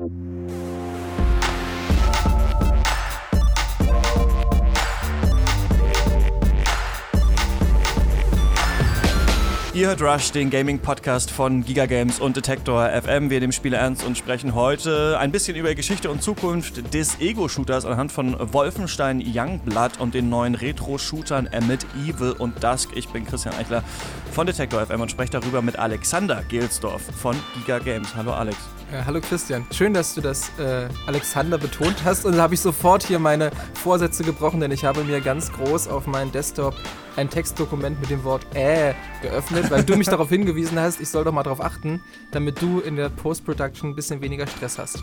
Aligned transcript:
you. 0.00 0.57
Ihr 9.78 9.86
hört 9.86 10.02
Rush, 10.02 10.32
den 10.32 10.50
Gaming-Podcast 10.50 11.30
von 11.30 11.64
Giga 11.64 11.86
Games 11.86 12.18
und 12.18 12.36
Detector 12.36 12.90
FM. 13.00 13.30
Wir 13.30 13.38
nehmen 13.38 13.52
Spiele 13.52 13.76
ernst 13.76 14.04
und 14.04 14.18
sprechen 14.18 14.56
heute 14.56 15.16
ein 15.20 15.30
bisschen 15.30 15.54
über 15.54 15.72
Geschichte 15.76 16.10
und 16.10 16.20
Zukunft 16.20 16.92
des 16.92 17.20
Ego-Shooters 17.20 17.84
anhand 17.84 18.10
von 18.10 18.34
Wolfenstein 18.52 19.22
Youngblood 19.24 20.00
und 20.00 20.14
den 20.14 20.28
neuen 20.30 20.56
Retro-Shootern 20.56 21.48
Amid 21.52 21.86
Evil 22.04 22.32
und 22.32 22.60
Dusk. 22.60 22.90
Ich 22.96 23.08
bin 23.10 23.24
Christian 23.24 23.54
Eichler 23.54 23.84
von 24.32 24.48
Detector 24.48 24.84
FM 24.84 25.00
und 25.00 25.12
spreche 25.12 25.30
darüber 25.30 25.62
mit 25.62 25.78
Alexander 25.78 26.42
Gelsdorf 26.48 27.02
von 27.16 27.36
Giga 27.54 27.78
Games. 27.78 28.16
Hallo 28.16 28.32
Alex. 28.32 28.56
Äh, 28.90 29.04
hallo 29.06 29.20
Christian, 29.20 29.64
schön, 29.70 29.94
dass 29.94 30.12
du 30.12 30.20
das 30.20 30.50
äh, 30.58 30.88
Alexander 31.06 31.56
betont 31.56 32.02
hast 32.04 32.24
und 32.24 32.36
da 32.36 32.42
habe 32.42 32.54
ich 32.54 32.60
sofort 32.60 33.04
hier 33.04 33.20
meine 33.20 33.52
Vorsätze 33.74 34.24
gebrochen, 34.24 34.58
denn 34.58 34.72
ich 34.72 34.84
habe 34.84 35.04
mir 35.04 35.20
ganz 35.20 35.52
groß 35.52 35.86
auf 35.86 36.08
meinen 36.08 36.32
Desktop 36.32 36.74
ein 37.18 37.28
Textdokument 37.28 38.00
mit 38.00 38.10
dem 38.10 38.22
Wort 38.22 38.46
äh 38.54 38.94
geöffnet, 39.22 39.70
weil 39.70 39.82
du 39.82 39.96
mich 39.96 40.06
darauf 40.06 40.28
hingewiesen 40.28 40.78
hast, 40.78 41.00
ich 41.00 41.08
soll 41.08 41.24
doch 41.24 41.32
mal 41.32 41.42
darauf 41.42 41.60
achten, 41.60 42.00
damit 42.30 42.62
du 42.62 42.78
in 42.78 42.94
der 42.94 43.08
Post-Production 43.08 43.90
ein 43.90 43.96
bisschen 43.96 44.20
weniger 44.20 44.46
Stress 44.46 44.78
hast. 44.78 45.02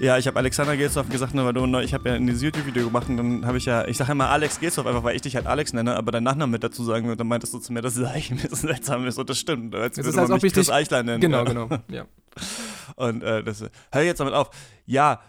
Ja, 0.00 0.16
ich 0.16 0.26
habe 0.26 0.38
Alexander 0.38 0.76
Gelsdorf 0.76 1.08
gesagt, 1.10 1.34
ne, 1.34 1.44
weil 1.44 1.52
du, 1.52 1.78
ich 1.80 1.92
habe 1.92 2.08
ja 2.08 2.16
in 2.16 2.26
dieses 2.26 2.42
YouTube-Video 2.42 2.86
gemacht 2.86 3.08
und 3.10 3.18
dann 3.18 3.46
habe 3.46 3.58
ich 3.58 3.66
ja, 3.66 3.86
ich 3.86 3.98
sage 3.98 4.12
immer 4.12 4.30
Alex 4.30 4.58
Gelsdorf, 4.58 4.86
einfach 4.86 5.04
weil 5.04 5.14
ich 5.14 5.22
dich 5.22 5.36
halt 5.36 5.46
Alex 5.46 5.74
nenne, 5.74 5.96
aber 5.96 6.12
deinen 6.12 6.24
Nachnamen 6.24 6.50
mit 6.50 6.64
dazu 6.64 6.82
sagen 6.82 7.06
würde, 7.06 7.18
dann 7.18 7.28
meintest 7.28 7.52
du 7.52 7.58
zu 7.58 7.72
mir, 7.72 7.82
dass 7.82 7.96
es 7.96 8.06
eigentlich 8.06 8.30
ein 8.30 8.36
bisschen 8.38 8.56
seltsam 8.68 9.06
ist 9.06 9.18
und 9.18 9.28
das 9.28 9.38
stimmt. 9.38 9.74
Als 9.74 9.96
das 9.96 10.06
ist, 10.06 10.16
als 10.16 10.30
ob 10.30 10.42
ich 10.42 10.54
Chris 10.54 10.66
dich 10.66 10.74
Eichler 10.74 11.02
nennen. 11.02 11.20
Genau, 11.20 11.44
genau, 11.44 11.68
ja. 11.88 12.06
Und 12.96 13.22
äh, 13.22 13.42
das, 13.42 13.64
hör 13.90 14.02
jetzt 14.02 14.20
damit 14.20 14.34
auf. 14.34 14.50
Ja, 14.86 15.20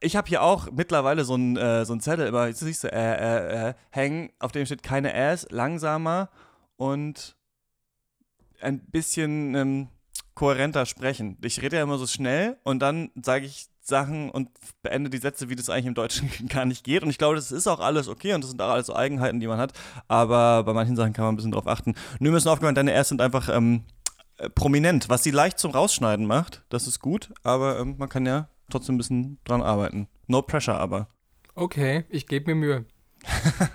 ich 0.00 0.16
habe 0.16 0.28
hier 0.28 0.42
auch 0.42 0.70
mittlerweile 0.72 1.24
so 1.24 1.34
einen 1.34 1.56
äh, 1.56 1.84
so 1.84 1.96
Zettel 1.96 2.26
immer, 2.26 2.46
jetzt 2.48 2.60
siehst 2.60 2.84
du, 2.84 2.92
äh, 2.92 2.96
äh, 2.96 3.68
äh, 3.68 3.74
hängen, 3.90 4.30
auf 4.38 4.52
dem 4.52 4.66
steht 4.66 4.82
keine 4.82 5.14
Ass, 5.14 5.46
langsamer 5.50 6.30
und 6.76 7.36
ein 8.60 8.80
bisschen 8.86 9.54
ähm, 9.54 9.88
kohärenter 10.34 10.86
sprechen. 10.86 11.38
Ich 11.42 11.62
rede 11.62 11.76
ja 11.76 11.82
immer 11.82 11.98
so 11.98 12.06
schnell 12.06 12.58
und 12.64 12.80
dann 12.80 13.10
sage 13.22 13.46
ich 13.46 13.66
Sachen 13.80 14.30
und 14.30 14.50
beende 14.82 15.10
die 15.10 15.18
Sätze, 15.18 15.48
wie 15.48 15.56
das 15.56 15.70
eigentlich 15.70 15.86
im 15.86 15.94
Deutschen 15.94 16.30
gar 16.48 16.64
nicht 16.64 16.84
geht. 16.84 17.02
Und 17.02 17.10
ich 17.10 17.18
glaube, 17.18 17.36
das 17.36 17.52
ist 17.52 17.66
auch 17.66 17.80
alles 17.80 18.08
okay 18.08 18.34
und 18.34 18.42
das 18.42 18.50
sind 18.50 18.60
auch 18.60 18.70
alles 18.70 18.86
so 18.86 18.94
Eigenheiten, 18.94 19.40
die 19.40 19.46
man 19.46 19.58
hat. 19.58 19.72
Aber 20.08 20.64
bei 20.64 20.72
manchen 20.72 20.96
Sachen 20.96 21.12
kann 21.12 21.24
man 21.24 21.34
ein 21.34 21.36
bisschen 21.36 21.52
drauf 21.52 21.66
achten. 21.66 21.94
Nur 22.18 22.32
müssen 22.32 22.48
aufgehört, 22.48 22.76
deine 22.76 22.92
Rs 22.92 23.08
sind 23.08 23.20
einfach 23.20 23.48
ähm, 23.48 23.84
äh, 24.36 24.50
prominent, 24.50 25.08
was 25.08 25.22
sie 25.22 25.30
leicht 25.30 25.58
zum 25.58 25.70
Rausschneiden 25.70 26.26
macht. 26.26 26.64
Das 26.68 26.86
ist 26.86 27.00
gut, 27.00 27.32
aber 27.42 27.78
ähm, 27.78 27.96
man 27.98 28.08
kann 28.08 28.26
ja 28.26 28.48
trotzdem 28.70 28.94
ein 28.94 28.98
bisschen 28.98 29.38
dran 29.44 29.62
arbeiten. 29.62 30.08
No 30.26 30.42
pressure 30.42 30.78
aber. 30.78 31.08
Okay, 31.54 32.04
ich 32.08 32.26
gebe 32.26 32.54
mir 32.54 32.54
Mühe. 32.54 32.84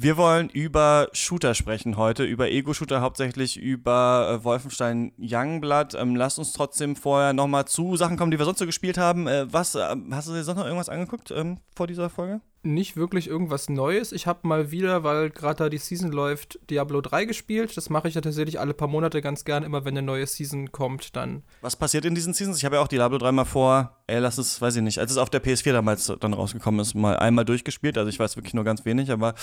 Wir 0.00 0.16
wollen 0.16 0.48
über 0.48 1.08
Shooter 1.12 1.54
sprechen 1.54 1.96
heute, 1.96 2.22
über 2.22 2.48
Ego-Shooter, 2.48 3.00
hauptsächlich 3.00 3.56
über 3.56 4.30
äh, 4.30 4.44
Wolfenstein 4.44 5.12
Youngblood. 5.18 5.94
Ähm, 5.94 6.14
lass 6.14 6.38
uns 6.38 6.52
trotzdem 6.52 6.94
vorher 6.94 7.32
nochmal 7.32 7.64
zu 7.64 7.96
Sachen 7.96 8.16
kommen, 8.16 8.30
die 8.30 8.38
wir 8.38 8.44
sonst 8.44 8.60
so 8.60 8.66
gespielt 8.66 8.96
haben. 8.96 9.26
Äh, 9.26 9.52
was, 9.52 9.74
äh, 9.74 9.96
hast 10.12 10.28
du 10.28 10.34
dir 10.34 10.44
sonst 10.44 10.58
noch 10.58 10.66
irgendwas 10.66 10.88
angeguckt 10.88 11.32
ähm, 11.32 11.58
vor 11.74 11.88
dieser 11.88 12.10
Folge? 12.10 12.40
Nicht 12.62 12.96
wirklich 12.96 13.28
irgendwas 13.28 13.68
Neues. 13.68 14.10
Ich 14.10 14.26
habe 14.26 14.46
mal 14.46 14.70
wieder, 14.70 15.04
weil 15.04 15.30
gerade 15.30 15.64
da 15.64 15.68
die 15.68 15.78
Season 15.78 16.10
läuft, 16.10 16.58
Diablo 16.70 17.00
3 17.00 17.24
gespielt. 17.24 17.76
Das 17.76 17.88
mache 17.88 18.08
ich 18.08 18.14
ja 18.14 18.20
tatsächlich 18.20 18.58
alle 18.58 18.74
paar 18.74 18.88
Monate 18.88 19.22
ganz 19.22 19.44
gern. 19.44 19.62
Immer 19.62 19.84
wenn 19.84 19.96
eine 19.96 20.04
neue 20.04 20.26
Season 20.26 20.72
kommt, 20.72 21.14
dann. 21.14 21.42
Was 21.60 21.76
passiert 21.76 22.04
in 22.04 22.14
diesen 22.16 22.34
Seasons? 22.34 22.58
Ich 22.58 22.64
habe 22.64 22.76
ja 22.76 22.82
auch 22.82 22.88
Diablo 22.88 23.18
3 23.18 23.30
mal 23.32 23.44
vor, 23.44 23.96
ey, 24.08 24.18
lass 24.18 24.38
es, 24.38 24.60
weiß 24.60 24.76
ich 24.76 24.82
nicht, 24.82 24.98
als 24.98 25.12
es 25.12 25.18
auf 25.18 25.30
der 25.30 25.42
PS4 25.42 25.72
damals 25.72 26.12
dann 26.18 26.34
rausgekommen 26.34 26.80
ist, 26.80 26.94
mal 26.94 27.16
einmal 27.16 27.44
durchgespielt. 27.44 27.96
Also 27.96 28.08
ich 28.08 28.18
weiß 28.18 28.36
wirklich 28.36 28.54
nur 28.54 28.64
ganz 28.64 28.84
wenig, 28.84 29.12
aber 29.12 29.34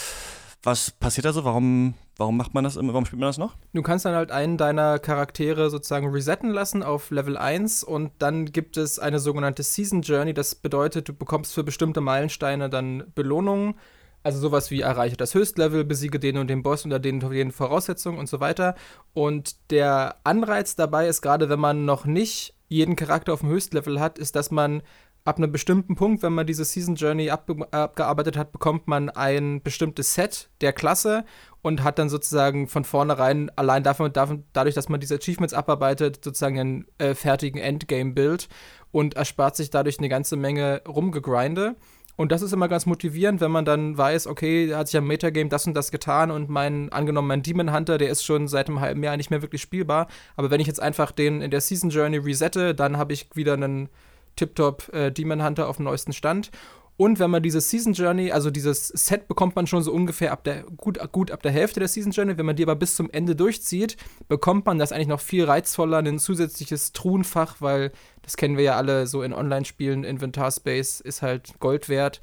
was 0.64 0.92
passiert 0.92 1.26
da 1.26 1.34
so? 1.34 1.44
Warum, 1.46 1.94
warum 2.18 2.38
macht 2.38 2.54
man 2.54 2.64
das 2.64 2.76
immer? 2.76 2.94
Warum 2.94 3.06
spielt 3.06 3.20
man 3.20 3.30
das 3.30 3.38
noch? 3.38 3.56
Du 3.74 3.82
kannst 3.82 4.06
dann 4.06 4.16
halt 4.16 4.32
einen 4.32 4.58
deiner 4.58 5.00
Charaktere 5.00 5.70
sozusagen 5.70 6.10
resetten 6.10 6.50
lassen 6.50 6.84
auf 6.84 7.12
Level 7.12 7.38
1 7.38 7.84
und 7.84 8.12
dann 8.20 8.46
gibt 8.46 8.78
es 8.78 9.00
eine 9.00 9.20
sogenannte 9.20 9.64
Season 9.64 10.02
Journey. 10.02 10.34
Das 10.34 10.56
bedeutet, 10.56 11.10
du 11.10 11.14
bekommst 11.14 11.54
für 11.54 11.64
bestimmte 11.64 12.02
Meilensteine 12.02 12.70
dann 12.70 13.04
Belohnungen. 13.14 13.76
Also 14.24 14.40
sowas 14.40 14.72
wie 14.72 14.82
erreiche 14.82 15.18
das 15.18 15.36
Höchstlevel, 15.36 15.86
besiege 15.86 16.20
den 16.20 16.40
und 16.40 16.48
den 16.48 16.64
Boss 16.64 16.84
unter 16.84 16.98
den, 16.98 17.20
den 17.20 17.52
Voraussetzungen 17.52 18.18
und 18.18 18.28
so 18.28 18.40
weiter. 18.40 18.74
Und 19.14 19.70
der 19.70 20.16
Anreiz 20.24 20.76
dabei 20.76 21.08
ist 21.08 21.22
gerade, 21.22 21.48
wenn 21.48 21.60
man 21.60 21.86
noch 21.86 22.06
nicht 22.06 22.56
jeden 22.68 22.96
Charakter 22.96 23.34
auf 23.34 23.42
dem 23.42 23.50
Höchstlevel 23.50 24.00
hat, 24.00 24.18
ist, 24.18 24.36
dass 24.36 24.50
man 24.50 24.82
ab 25.26 25.38
einem 25.38 25.52
bestimmten 25.52 25.96
Punkt, 25.96 26.22
wenn 26.22 26.34
man 26.34 26.46
diese 26.46 26.64
Season 26.64 26.96
Journey 26.96 27.32
abgearbeitet 27.32 28.38
hat, 28.38 28.52
bekommt 28.52 28.88
man 28.88 29.10
ein 29.10 29.62
bestimmtes 29.64 30.14
Set 30.14 30.50
der 30.62 30.72
Klasse 30.72 31.26
und 31.64 31.84
hat 31.84 31.98
dann 31.98 32.10
sozusagen 32.10 32.68
von 32.68 32.86
vornherein 32.86 33.50
allein 33.56 33.82
davon, 33.82 34.14
davon 34.14 34.44
dadurch, 34.54 34.76
dass 34.76 34.88
man 34.88 35.00
diese 35.00 35.16
Achievements 35.16 35.56
abarbeitet, 35.56 36.24
sozusagen 36.24 36.60
einen 36.60 36.86
äh, 37.00 37.16
fertigen 37.16 37.60
Endgame-Bild 37.60 38.48
und 38.92 39.16
erspart 39.16 39.56
sich 39.56 39.72
dadurch 39.72 39.98
eine 39.98 40.10
ganze 40.10 40.36
Menge 40.36 40.84
Rumgegrinde. 40.88 41.76
Und 42.18 42.32
das 42.32 42.44
ist 42.44 42.54
immer 42.54 42.68
ganz 42.68 42.86
motivierend, 42.86 43.42
wenn 43.42 43.52
man 43.52 43.66
dann 43.66 43.98
weiß, 43.98 44.28
okay, 44.28 44.68
da 44.68 44.78
hat 44.78 44.88
sich 44.88 44.98
am 44.98 45.08
Metagame 45.08 45.50
das 45.50 45.66
und 45.66 45.74
das 45.74 45.92
getan 45.92 46.30
und 46.30 46.50
mein, 46.50 46.92
angenommen, 46.92 47.28
mein 47.28 47.42
Demon 47.42 47.74
Hunter, 47.74 47.98
der 47.98 48.10
ist 48.10 48.24
schon 48.24 48.48
seit 48.48 48.68
einem 48.68 48.80
halben 48.80 49.04
Jahr 49.04 49.18
nicht 49.18 49.32
mehr 49.32 49.42
wirklich 49.42 49.62
spielbar. 49.62 50.08
Aber 50.36 50.52
wenn 50.52 50.62
ich 50.62 50.68
jetzt 50.68 50.80
einfach 50.80 51.12
den 51.12 51.42
in 51.42 51.52
der 51.52 51.62
Season 51.62 51.90
Journey 51.90 52.18
resette, 52.18 52.76
dann 52.76 52.98
habe 52.98 53.12
ich 53.12 53.28
wieder 53.36 53.54
einen 53.54 53.90
tiptop 54.36 54.94
äh, 54.94 55.12
Demon 55.12 55.44
Hunter 55.44 55.68
auf 55.68 55.78
dem 55.78 55.86
neuesten 55.86 56.14
Stand. 56.14 56.52
Und 56.98 57.20
wenn 57.20 57.30
man 57.30 57.44
diese 57.44 57.60
Season 57.60 57.92
Journey, 57.92 58.32
also 58.32 58.50
dieses 58.50 58.88
Set 58.88 59.28
bekommt 59.28 59.56
man 59.56 59.68
schon 59.68 59.84
so 59.84 59.92
ungefähr 59.92 60.32
ab 60.32 60.46
der, 60.46 60.64
gut, 60.64 60.98
gut 61.12 61.30
ab 61.30 61.44
der 61.44 61.52
Hälfte 61.52 61.82
der 61.82 61.90
Season 61.90 62.14
Journey. 62.14 62.38
Wenn 62.38 62.46
man 62.46 62.56
die 62.56 62.64
aber 62.64 62.76
bis 62.76 62.96
zum 62.96 63.10
Ende 63.10 63.36
durchzieht, 63.36 63.98
bekommt 64.30 64.66
man 64.66 64.80
das 64.80 64.94
eigentlich 64.94 65.10
noch 65.10 65.20
viel 65.20 65.44
reizvoller, 65.44 65.98
ein 65.98 66.20
zusätzliches 66.20 66.94
Truhenfach, 66.94 67.58
weil 67.60 67.92
das 68.22 68.38
kennen 68.38 68.56
wir 68.56 68.64
ja 68.64 68.76
alle 68.78 69.08
so 69.08 69.24
in 69.24 69.34
Online-Spielen. 69.34 70.06
Inventar-Space 70.06 71.02
ist 71.02 71.22
halt 71.22 71.60
Gold 71.60 71.90
wert. 71.90 72.22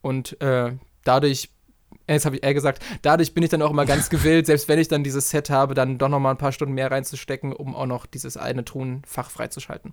Und 0.00 0.40
äh, 0.40 0.72
dadurch, 1.04 1.50
äh, 2.06 2.14
jetzt 2.14 2.24
habe 2.24 2.36
ich 2.36 2.44
eher 2.44 2.54
gesagt, 2.54 2.82
dadurch 3.02 3.34
bin 3.34 3.42
ich 3.42 3.50
dann 3.50 3.60
auch 3.60 3.70
immer 3.70 3.84
ganz 3.84 4.08
gewillt, 4.10 4.46
selbst 4.46 4.68
wenn 4.68 4.78
ich 4.78 4.88
dann 4.88 5.04
dieses 5.04 5.28
Set 5.28 5.50
habe, 5.50 5.74
dann 5.74 5.98
doch 5.98 6.08
noch 6.08 6.18
mal 6.18 6.30
ein 6.30 6.38
paar 6.38 6.52
Stunden 6.52 6.72
mehr 6.72 6.90
reinzustecken, 6.90 7.52
um 7.52 7.74
auch 7.74 7.86
noch 7.86 8.06
dieses 8.06 8.38
eine 8.38 8.64
Truhenfach 8.64 9.28
freizuschalten. 9.28 9.92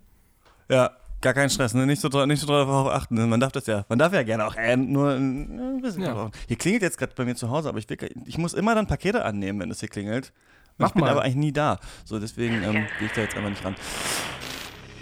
Ja, 0.70 0.96
Gar 1.22 1.32
kein 1.34 1.48
Stress, 1.50 1.74
ne? 1.74 1.86
nicht, 1.86 2.00
so, 2.00 2.08
nicht 2.26 2.40
so 2.40 2.46
darauf 2.46 2.88
achten. 2.88 3.14
Ne? 3.14 3.26
Man 3.26 3.40
darf 3.40 3.52
das 3.52 3.66
ja, 3.66 3.84
man 3.88 3.98
darf 3.98 4.12
ja 4.12 4.22
gerne 4.22 4.46
auch 4.46 4.54
äh, 4.54 4.76
nur 4.76 5.12
ein 5.12 5.80
bisschen 5.80 6.02
ja. 6.02 6.30
Hier 6.46 6.56
klingelt 6.56 6.82
jetzt 6.82 6.98
gerade 6.98 7.14
bei 7.16 7.24
mir 7.24 7.34
zu 7.34 7.50
Hause, 7.50 7.68
aber 7.68 7.78
ich, 7.78 7.88
will, 7.88 7.96
ich 8.26 8.38
muss 8.38 8.52
immer 8.54 8.74
dann 8.74 8.86
Pakete 8.86 9.24
annehmen, 9.24 9.58
wenn 9.60 9.70
es 9.70 9.80
hier 9.80 9.88
klingelt. 9.88 10.32
Und 10.78 10.82
Mach 10.82 10.88
ich 10.88 10.94
bin 10.94 11.00
mal. 11.02 11.10
aber 11.10 11.22
eigentlich 11.22 11.36
nie 11.36 11.52
da. 11.52 11.78
So, 12.04 12.18
deswegen 12.20 12.62
ähm, 12.62 12.86
gehe 12.98 13.06
ich 13.06 13.12
da 13.12 13.22
jetzt 13.22 13.34
einfach 13.34 13.48
nicht 13.48 13.64
ran. 13.64 13.74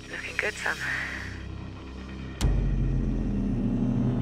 Looking 0.08 0.36
good, 0.38 0.54
Sam. 0.56 0.76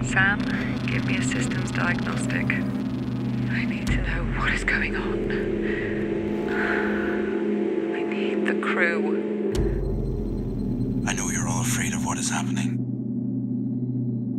Sam, 0.03 0.39
give 0.87 1.05
me 1.07 1.19
a 1.19 1.23
systems 1.23 1.71
diagnostic. 1.73 2.51
I 3.51 3.65
need 3.67 3.87
to 3.87 3.97
know 3.99 4.25
what 4.41 4.53
is 4.53 4.65
going 4.65 4.97
on. 4.97 5.31
I 7.95 8.03
need 8.03 8.47
the 8.47 8.55
crew. 8.61 9.19
I 11.07 11.15
know 11.15 11.31
afraid 11.83 11.95
of 11.95 12.07
what 12.07 12.17
is 12.17 12.31
happening. 12.31 12.79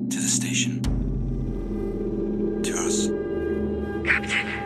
To 0.10 0.18
the 0.18 0.30
station. 0.30 0.82
To 2.64 2.74
us. 2.78 3.08
Captain. 4.06 4.63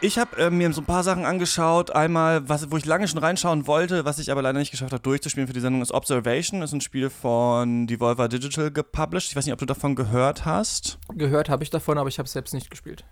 Ich 0.00 0.16
habe 0.16 0.36
äh, 0.36 0.48
mir 0.48 0.72
so 0.72 0.80
ein 0.80 0.84
paar 0.84 1.02
Sachen 1.02 1.24
angeschaut. 1.24 1.90
Einmal, 1.90 2.48
was, 2.48 2.70
wo 2.70 2.76
ich 2.76 2.86
lange 2.86 3.08
schon 3.08 3.18
reinschauen 3.18 3.66
wollte, 3.66 4.04
was 4.04 4.20
ich 4.20 4.30
aber 4.30 4.42
leider 4.42 4.60
nicht 4.60 4.70
geschafft 4.70 4.92
habe 4.92 5.02
durchzuspielen 5.02 5.48
für 5.48 5.52
die 5.52 5.60
Sendung, 5.60 5.82
ist 5.82 5.90
Observation. 5.90 6.62
Ist 6.62 6.72
ein 6.72 6.80
Spiel 6.80 7.10
von 7.10 7.88
Devolver 7.88 8.28
Digital 8.28 8.70
gepublished. 8.70 9.30
Ich 9.30 9.36
weiß 9.36 9.44
nicht, 9.44 9.52
ob 9.52 9.58
du 9.58 9.66
davon 9.66 9.96
gehört 9.96 10.44
hast. 10.44 10.98
Gehört 11.14 11.48
habe 11.48 11.64
ich 11.64 11.70
davon, 11.70 11.98
aber 11.98 12.08
ich 12.08 12.18
habe 12.18 12.26
es 12.26 12.32
selbst 12.32 12.54
nicht 12.54 12.70
gespielt. 12.70 13.04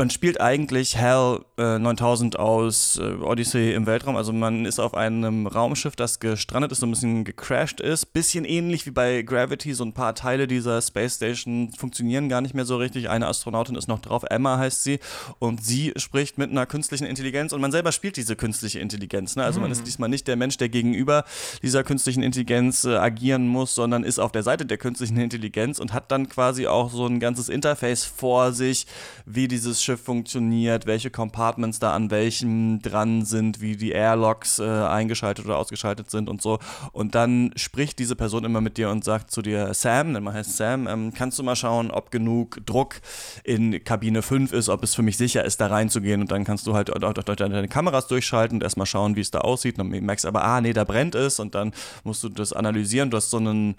Man 0.00 0.08
spielt 0.08 0.40
eigentlich 0.40 0.96
HAL 0.96 1.44
äh, 1.58 1.78
9000 1.78 2.38
aus 2.38 2.98
äh, 2.98 3.22
Odyssey 3.22 3.74
im 3.74 3.84
Weltraum. 3.84 4.16
Also 4.16 4.32
man 4.32 4.64
ist 4.64 4.78
auf 4.78 4.94
einem 4.94 5.46
Raumschiff, 5.46 5.94
das 5.94 6.20
gestrandet 6.20 6.72
ist, 6.72 6.80
so 6.80 6.86
ein 6.86 6.90
bisschen 6.90 7.24
gecrashed 7.24 7.82
ist. 7.82 8.14
Bisschen 8.14 8.46
ähnlich 8.46 8.86
wie 8.86 8.92
bei 8.92 9.20
Gravity. 9.20 9.74
So 9.74 9.84
ein 9.84 9.92
paar 9.92 10.14
Teile 10.14 10.46
dieser 10.46 10.80
Space 10.80 11.16
Station 11.16 11.70
funktionieren 11.76 12.30
gar 12.30 12.40
nicht 12.40 12.54
mehr 12.54 12.64
so 12.64 12.78
richtig. 12.78 13.10
Eine 13.10 13.26
Astronautin 13.26 13.74
ist 13.74 13.88
noch 13.88 13.98
drauf, 13.98 14.24
Emma 14.30 14.56
heißt 14.56 14.84
sie. 14.84 15.00
Und 15.38 15.62
sie 15.62 15.92
spricht 15.96 16.38
mit 16.38 16.50
einer 16.50 16.64
künstlichen 16.64 17.04
Intelligenz. 17.04 17.52
Und 17.52 17.60
man 17.60 17.70
selber 17.70 17.92
spielt 17.92 18.16
diese 18.16 18.36
künstliche 18.36 18.80
Intelligenz. 18.80 19.36
Ne? 19.36 19.44
Also 19.44 19.60
mhm. 19.60 19.64
man 19.64 19.72
ist 19.72 19.86
diesmal 19.86 20.08
nicht 20.08 20.26
der 20.28 20.36
Mensch, 20.36 20.56
der 20.56 20.70
gegenüber 20.70 21.26
dieser 21.62 21.84
künstlichen 21.84 22.22
Intelligenz 22.22 22.84
äh, 22.84 22.96
agieren 22.96 23.46
muss, 23.46 23.74
sondern 23.74 24.04
ist 24.04 24.18
auf 24.18 24.32
der 24.32 24.44
Seite 24.44 24.64
der 24.64 24.78
künstlichen 24.78 25.18
Intelligenz 25.18 25.78
und 25.78 25.92
hat 25.92 26.10
dann 26.10 26.26
quasi 26.30 26.66
auch 26.66 26.90
so 26.90 27.04
ein 27.04 27.20
ganzes 27.20 27.50
Interface 27.50 28.06
vor 28.06 28.52
sich, 28.52 28.86
wie 29.26 29.46
dieses 29.46 29.82
Schiff 29.82 29.89
Schiff 29.90 30.04
funktioniert, 30.04 30.86
welche 30.86 31.10
Compartments 31.10 31.80
da 31.80 31.94
an 31.94 32.12
welchem 32.12 32.80
dran 32.80 33.24
sind, 33.24 33.60
wie 33.60 33.76
die 33.76 33.90
Airlocks 33.90 34.60
äh, 34.60 34.62
eingeschaltet 34.62 35.46
oder 35.46 35.58
ausgeschaltet 35.58 36.12
sind 36.12 36.28
und 36.28 36.40
so. 36.40 36.60
Und 36.92 37.16
dann 37.16 37.50
spricht 37.56 37.98
diese 37.98 38.14
Person 38.14 38.44
immer 38.44 38.60
mit 38.60 38.76
dir 38.76 38.88
und 38.90 39.02
sagt 39.04 39.32
zu 39.32 39.42
dir, 39.42 39.74
Sam, 39.74 40.14
denn 40.14 40.22
man 40.22 40.34
heißt 40.34 40.56
Sam, 40.56 40.86
ähm, 40.86 41.12
kannst 41.12 41.40
du 41.40 41.42
mal 41.42 41.56
schauen, 41.56 41.90
ob 41.90 42.12
genug 42.12 42.64
Druck 42.66 43.00
in 43.42 43.82
Kabine 43.82 44.22
5 44.22 44.52
ist, 44.52 44.68
ob 44.68 44.84
es 44.84 44.94
für 44.94 45.02
mich 45.02 45.16
sicher 45.16 45.44
ist, 45.44 45.60
da 45.60 45.66
reinzugehen. 45.66 46.20
Und 46.20 46.30
dann 46.30 46.44
kannst 46.44 46.68
du 46.68 46.74
halt 46.74 46.92
deine 47.40 47.66
Kameras 47.66 48.06
durchschalten 48.06 48.58
und 48.58 48.62
erstmal 48.62 48.86
schauen, 48.86 49.16
wie 49.16 49.22
es 49.22 49.32
da 49.32 49.40
aussieht. 49.40 49.76
Und 49.76 49.90
dann 49.90 50.04
merkst 50.04 50.24
aber, 50.24 50.44
ah, 50.44 50.60
nee, 50.60 50.72
da 50.72 50.84
brennt 50.84 51.16
es. 51.16 51.40
Und 51.40 51.56
dann 51.56 51.72
musst 52.04 52.22
du 52.22 52.28
das 52.28 52.52
analysieren. 52.52 53.10
Du 53.10 53.16
hast 53.16 53.30
so 53.30 53.38
einen 53.38 53.74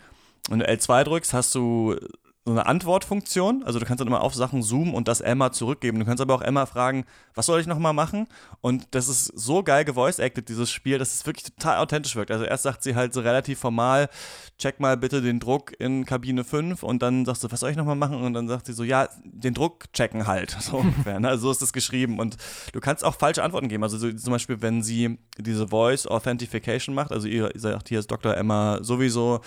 wenn 0.49 0.57
du 0.57 0.67
L2 0.67 1.03
drückst, 1.03 1.33
hast 1.33 1.53
du 1.53 1.95
so 2.43 2.51
eine 2.51 2.65
Antwortfunktion. 2.65 3.63
Also 3.63 3.77
du 3.77 3.85
kannst 3.85 4.01
dann 4.01 4.07
immer 4.07 4.21
auf 4.21 4.33
Sachen 4.33 4.63
zoomen 4.63 4.95
und 4.95 5.07
das 5.07 5.21
Emma 5.21 5.51
zurückgeben. 5.51 5.99
Du 5.99 6.05
kannst 6.05 6.21
aber 6.21 6.33
auch 6.33 6.41
Emma 6.41 6.65
fragen, 6.65 7.05
was 7.35 7.45
soll 7.45 7.61
ich 7.61 7.67
nochmal 7.67 7.93
machen? 7.93 8.27
Und 8.61 8.87
das 8.91 9.07
ist 9.07 9.25
so 9.25 9.61
geil 9.61 9.85
gevoice-acted, 9.85 10.49
dieses 10.49 10.71
Spiel, 10.71 10.97
dass 10.97 11.13
es 11.13 11.25
wirklich 11.27 11.45
total 11.45 11.77
authentisch 11.77 12.15
wirkt. 12.15 12.31
Also 12.31 12.45
erst 12.45 12.63
sagt 12.63 12.81
sie 12.81 12.95
halt 12.95 13.13
so 13.13 13.21
relativ 13.21 13.59
formal, 13.59 14.09
check 14.57 14.79
mal 14.79 14.97
bitte 14.97 15.21
den 15.21 15.39
Druck 15.39 15.79
in 15.79 16.05
Kabine 16.05 16.43
5 16.43 16.81
und 16.81 17.03
dann 17.03 17.25
sagst 17.25 17.43
du, 17.43 17.51
was 17.51 17.59
soll 17.59 17.69
ich 17.69 17.77
nochmal 17.77 17.95
machen? 17.95 18.23
Und 18.23 18.33
dann 18.33 18.47
sagt 18.47 18.65
sie 18.65 18.73
so, 18.73 18.83
ja, 18.83 19.07
den 19.23 19.53
Druck 19.53 19.91
checken 19.93 20.27
halt. 20.27 20.57
So 20.71 20.77
ungefähr. 20.77 21.19
Ne? 21.19 21.27
Also 21.27 21.47
so 21.47 21.51
ist 21.51 21.61
das 21.61 21.73
geschrieben. 21.73 22.19
Und 22.19 22.37
du 22.71 22.79
kannst 22.79 23.03
auch 23.03 23.15
falsche 23.15 23.43
Antworten 23.43 23.67
geben. 23.67 23.83
Also 23.83 23.97
so, 23.97 24.11
zum 24.11 24.31
Beispiel, 24.31 24.61
wenn 24.61 24.83
sie 24.83 25.17
diese 25.37 25.67
Voice 25.69 26.05
Authentication 26.05 26.93
macht, 26.93 27.11
also 27.11 27.27
ihr 27.27 27.51
sagt, 27.55 27.89
hier 27.89 27.99
ist 27.99 28.09
Dr. 28.09 28.37
Emma 28.37 28.79
sowieso, 28.81 29.41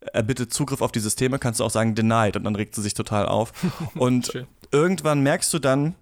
er 0.00 0.22
bittet 0.22 0.54
Zugriff 0.54 0.80
auf 0.80 0.92
die 0.92 1.00
Systeme, 1.00 1.38
kannst 1.38 1.60
du 1.60 1.64
auch 1.64 1.70
sagen, 1.70 1.94
denied 1.94 2.36
und 2.36 2.49
dann 2.50 2.56
regt 2.56 2.74
sie 2.74 2.82
sich 2.82 2.94
total 2.94 3.26
auf. 3.26 3.52
Und 3.94 4.32
irgendwann 4.72 5.22
merkst 5.22 5.52
du 5.52 5.58
dann, 5.58 5.94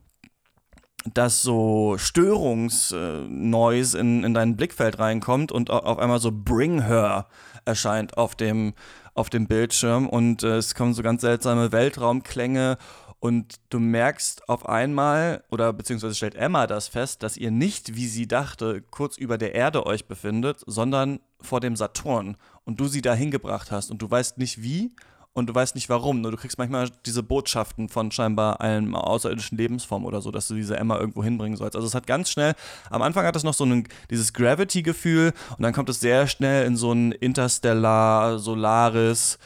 dass 1.14 1.42
so 1.42 1.96
Störungsnoise 1.96 3.98
in, 3.98 4.24
in 4.24 4.34
dein 4.34 4.56
Blickfeld 4.56 4.98
reinkommt 4.98 5.52
und 5.52 5.70
auf 5.70 5.98
einmal 5.98 6.18
so 6.18 6.32
Bring 6.32 6.82
Her 6.82 7.28
erscheint 7.64 8.18
auf 8.18 8.34
dem, 8.34 8.74
auf 9.14 9.30
dem 9.30 9.46
Bildschirm. 9.46 10.08
Und 10.08 10.42
äh, 10.42 10.56
es 10.56 10.74
kommen 10.74 10.94
so 10.94 11.02
ganz 11.02 11.20
seltsame 11.20 11.72
Weltraumklänge. 11.72 12.78
Und 13.20 13.56
du 13.70 13.80
merkst 13.80 14.48
auf 14.48 14.68
einmal, 14.68 15.42
oder 15.50 15.72
beziehungsweise 15.72 16.14
stellt 16.14 16.36
Emma 16.36 16.66
das 16.66 16.88
fest, 16.88 17.22
dass 17.22 17.36
ihr 17.36 17.50
nicht, 17.50 17.96
wie 17.96 18.06
sie 18.06 18.28
dachte, 18.28 18.80
kurz 18.80 19.16
über 19.16 19.38
der 19.38 19.54
Erde 19.54 19.86
euch 19.86 20.06
befindet, 20.06 20.62
sondern 20.66 21.20
vor 21.40 21.60
dem 21.60 21.74
Saturn. 21.74 22.36
Und 22.64 22.80
du 22.80 22.86
sie 22.86 23.02
da 23.02 23.14
hingebracht 23.14 23.70
hast. 23.70 23.90
Und 23.90 24.02
du 24.02 24.10
weißt 24.10 24.38
nicht 24.38 24.62
wie 24.62 24.94
und 25.38 25.46
du 25.46 25.54
weißt 25.54 25.74
nicht 25.74 25.88
warum. 25.88 26.20
Nur 26.20 26.30
du 26.30 26.36
kriegst 26.36 26.58
manchmal 26.58 26.90
diese 27.06 27.22
Botschaften 27.22 27.88
von 27.88 28.10
scheinbar 28.10 28.60
einem 28.60 28.94
außerirdischen 28.94 29.56
Lebensform 29.56 30.04
oder 30.04 30.20
so, 30.20 30.30
dass 30.30 30.48
du 30.48 30.54
diese 30.54 30.76
Emma 30.76 30.98
irgendwo 30.98 31.24
hinbringen 31.24 31.56
sollst. 31.56 31.76
Also 31.76 31.86
es 31.86 31.94
hat 31.94 32.06
ganz 32.06 32.30
schnell, 32.30 32.54
am 32.90 33.02
Anfang 33.02 33.24
hat 33.24 33.36
es 33.36 33.44
noch 33.44 33.54
so 33.54 33.64
ein, 33.64 33.88
dieses 34.10 34.32
Gravity-Gefühl 34.32 35.32
und 35.56 35.62
dann 35.62 35.72
kommt 35.72 35.88
es 35.88 36.00
sehr 36.00 36.26
schnell 36.26 36.66
in 36.66 36.76
so 36.76 36.92
ein 36.92 37.12
Interstellar, 37.12 38.38
Solaris, 38.38 39.38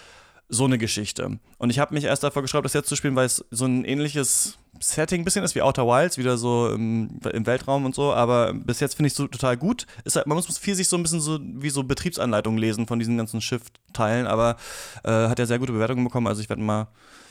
so 0.49 0.65
eine 0.65 0.79
Geschichte. 0.79 1.39
Und 1.59 1.71
ich 1.71 1.79
habe 1.79 1.95
mich 1.95 2.05
erst 2.05 2.25
davor 2.25 2.43
geschrieben, 2.43 2.65
das 2.65 2.73
jetzt 2.73 2.89
zu 2.89 2.97
spielen, 2.97 3.17
weil 3.17 3.27
es 3.27 3.45
so 3.51 3.65
ein 3.65 3.85
ähnliches 3.85 4.59
Setting 4.81 5.21
ein 5.21 5.25
bisschen 5.25 5.45
ist 5.45 5.55
wie 5.55 5.63
Outer 5.63 5.87
Wilds, 5.87 6.19
wieder 6.19 6.37
so 6.37 6.71
im, 6.71 7.21
im 7.33 7.47
Weltraum 7.47 7.85
und 7.85 7.95
so, 7.95 8.13
aber 8.13 8.53
bis 8.55 8.81
jetzt 8.81 8.95
finde 8.95 9.09
ich 9.09 9.13
es 9.13 9.17
so 9.17 9.29
total 9.29 9.57
gut. 9.57 9.87
Ist 10.05 10.17
halt, 10.17 10.27
man 10.27 10.37
muss 10.37 10.59
viel 10.59 10.75
sich 10.75 10.89
so 10.89 10.97
ein 10.97 11.03
bisschen 11.03 11.21
so 11.21 11.39
wie 11.43 11.71
so 11.71 11.85
Betriebsanleitungen 11.85 12.59
lesen 12.59 12.87
von 12.87 12.99
diesen 12.99 13.17
ganzen 13.17 13.41
Schiff-Teilen, 13.41 14.27
aber 14.27 14.57
äh, 15.05 15.11
hat 15.11 15.39
ja 15.39 15.47
sehr 15.47 15.59
gute 15.59 15.73
Bewertungen 15.73 16.05
bekommen, 16.05 16.27
also 16.27 16.41
ich 16.41 16.49
werde 16.49 16.63
mal 16.63 16.89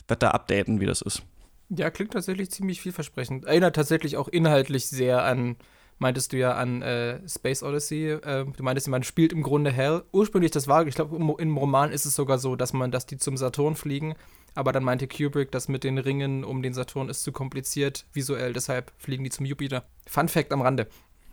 werd 0.08 0.24
da 0.24 0.32
updaten, 0.32 0.80
wie 0.80 0.86
das 0.86 1.02
ist. 1.02 1.24
Ja, 1.70 1.90
klingt 1.90 2.14
tatsächlich 2.14 2.52
ziemlich 2.52 2.82
vielversprechend. 2.82 3.46
Erinnert 3.46 3.76
tatsächlich 3.76 4.18
auch 4.18 4.28
inhaltlich 4.28 4.88
sehr 4.88 5.24
an 5.24 5.56
meintest 6.02 6.34
du 6.34 6.38
ja 6.38 6.54
an 6.54 6.82
äh, 6.82 7.20
Space 7.30 7.64
Odyssey. 7.64 8.10
Äh, 8.10 8.46
du 8.46 8.64
meintest, 8.64 8.88
man 8.88 9.04
spielt 9.04 9.32
im 9.32 9.44
Grunde 9.44 9.72
Hell. 9.72 10.04
Ursprünglich, 10.12 10.52
das 10.52 10.68
war, 10.68 10.86
ich 10.88 10.96
glaube, 10.96 11.16
im 11.16 11.58
Roman 11.58 11.92
ist 11.92 12.06
es 12.06 12.16
sogar 12.16 12.40
so, 12.40 12.56
dass 12.56 12.74
man, 12.74 12.92
dass 12.92 13.06
die 13.06 13.18
zum 13.18 13.38
Saturn 13.38 13.76
fliegen. 13.76 14.16
Aber 14.54 14.72
dann 14.72 14.84
meinte 14.84 15.08
Kubrick, 15.08 15.52
das 15.52 15.68
mit 15.68 15.84
den 15.84 15.98
Ringen 15.98 16.44
um 16.44 16.62
den 16.62 16.74
Saturn 16.74 17.10
ist 17.10 17.24
zu 17.24 17.32
kompliziert 17.32 18.06
visuell, 18.14 18.54
deshalb 18.54 18.92
fliegen 18.98 19.24
die 19.24 19.30
zum 19.30 19.46
Jupiter. 19.46 19.86
Fun 20.08 20.28
Fact 20.28 20.52
am 20.52 20.62
Rande. 20.62 20.88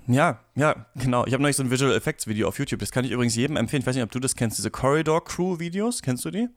Ja, 0.07 0.41
ja, 0.55 0.87
genau. 0.95 1.27
Ich 1.27 1.35
habe 1.35 1.43
neulich 1.43 1.57
so 1.57 1.63
ein 1.63 1.71
Visual 1.71 1.95
Effects 1.95 2.27
Video 2.27 2.49
auf 2.49 2.59
YouTube. 2.59 2.81
Das 2.81 2.91
kann 2.93 3.05
ich 3.05 3.11
übrigens 3.11 3.37
jedem 3.37 3.57
empfehlen. 3.57 3.83
Ich 3.83 3.87
weiß 3.87 3.95
nicht, 3.95 4.05
ob 4.05 4.11
du 4.11 4.21
das 4.21 4.37
kennst, 4.37 4.57
diese 4.57 4.71
Corridor 4.71 5.23
Crew 5.23 5.59
Videos. 5.59 6.01
Kennst 6.01 6.25
du 6.25 6.31
die? 6.31 6.49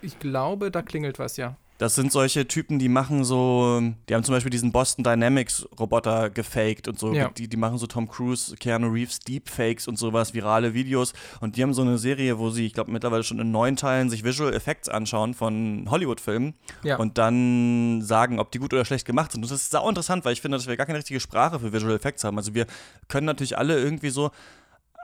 Ich 0.00 0.18
glaube, 0.18 0.70
da 0.70 0.80
klingelt 0.80 1.18
was, 1.18 1.36
ja. 1.36 1.56
Das 1.78 1.94
sind 1.94 2.10
solche 2.10 2.48
Typen, 2.48 2.78
die 2.78 2.88
machen 2.88 3.24
so, 3.24 3.82
die 4.08 4.14
haben 4.14 4.24
zum 4.24 4.34
Beispiel 4.34 4.50
diesen 4.50 4.72
Boston 4.72 5.04
Dynamics 5.04 5.68
Roboter 5.78 6.30
gefaked 6.30 6.88
und 6.88 6.98
so. 6.98 7.12
Ja. 7.12 7.28
Die, 7.28 7.48
die 7.48 7.56
machen 7.56 7.76
so 7.76 7.86
Tom 7.86 8.08
Cruise, 8.08 8.56
Keanu 8.56 8.88
Reeves 8.88 9.20
Deepfakes 9.20 9.86
und 9.86 9.98
sowas, 9.98 10.32
virale 10.32 10.72
Videos. 10.72 11.12
Und 11.40 11.56
die 11.56 11.62
haben 11.62 11.74
so 11.74 11.82
eine 11.82 11.98
Serie, 11.98 12.38
wo 12.38 12.50
sie, 12.50 12.66
ich 12.66 12.72
glaube, 12.72 12.90
mittlerweile 12.90 13.24
schon 13.24 13.38
in 13.38 13.50
neun 13.50 13.76
Teilen 13.76 14.08
sich 14.08 14.24
Visual 14.24 14.54
Effects 14.54 14.88
anschauen 14.88 15.34
von 15.34 15.86
Hollywood-Filmen 15.90 16.54
ja. 16.82 16.96
und 16.96 17.18
dann 17.18 18.00
sagen, 18.02 18.38
ob 18.40 18.50
die 18.52 18.58
gut 18.58 18.72
oder 18.72 18.84
schlecht 18.84 19.06
gemacht 19.06 19.32
sind. 19.32 19.42
Und 19.42 19.50
das 19.50 19.60
ist 19.60 19.70
sau 19.70 19.88
interessant, 19.88 20.24
weil 20.24 20.32
ich 20.32 20.40
finde, 20.40 20.56
dass 20.56 20.66
wir 20.66 20.76
gar 20.76 20.86
keine 20.86 20.98
richtige 20.98 21.20
Sprache 21.20 21.60
für 21.60 21.72
Visual 21.72 21.94
Effects 21.94 22.24
haben. 22.24 22.38
Also 22.38 22.54
wir 22.54 22.66
können 23.08 23.26
natürlich 23.26 23.58
alle 23.58 23.78
irgendwie 23.78 24.10
so 24.10 24.30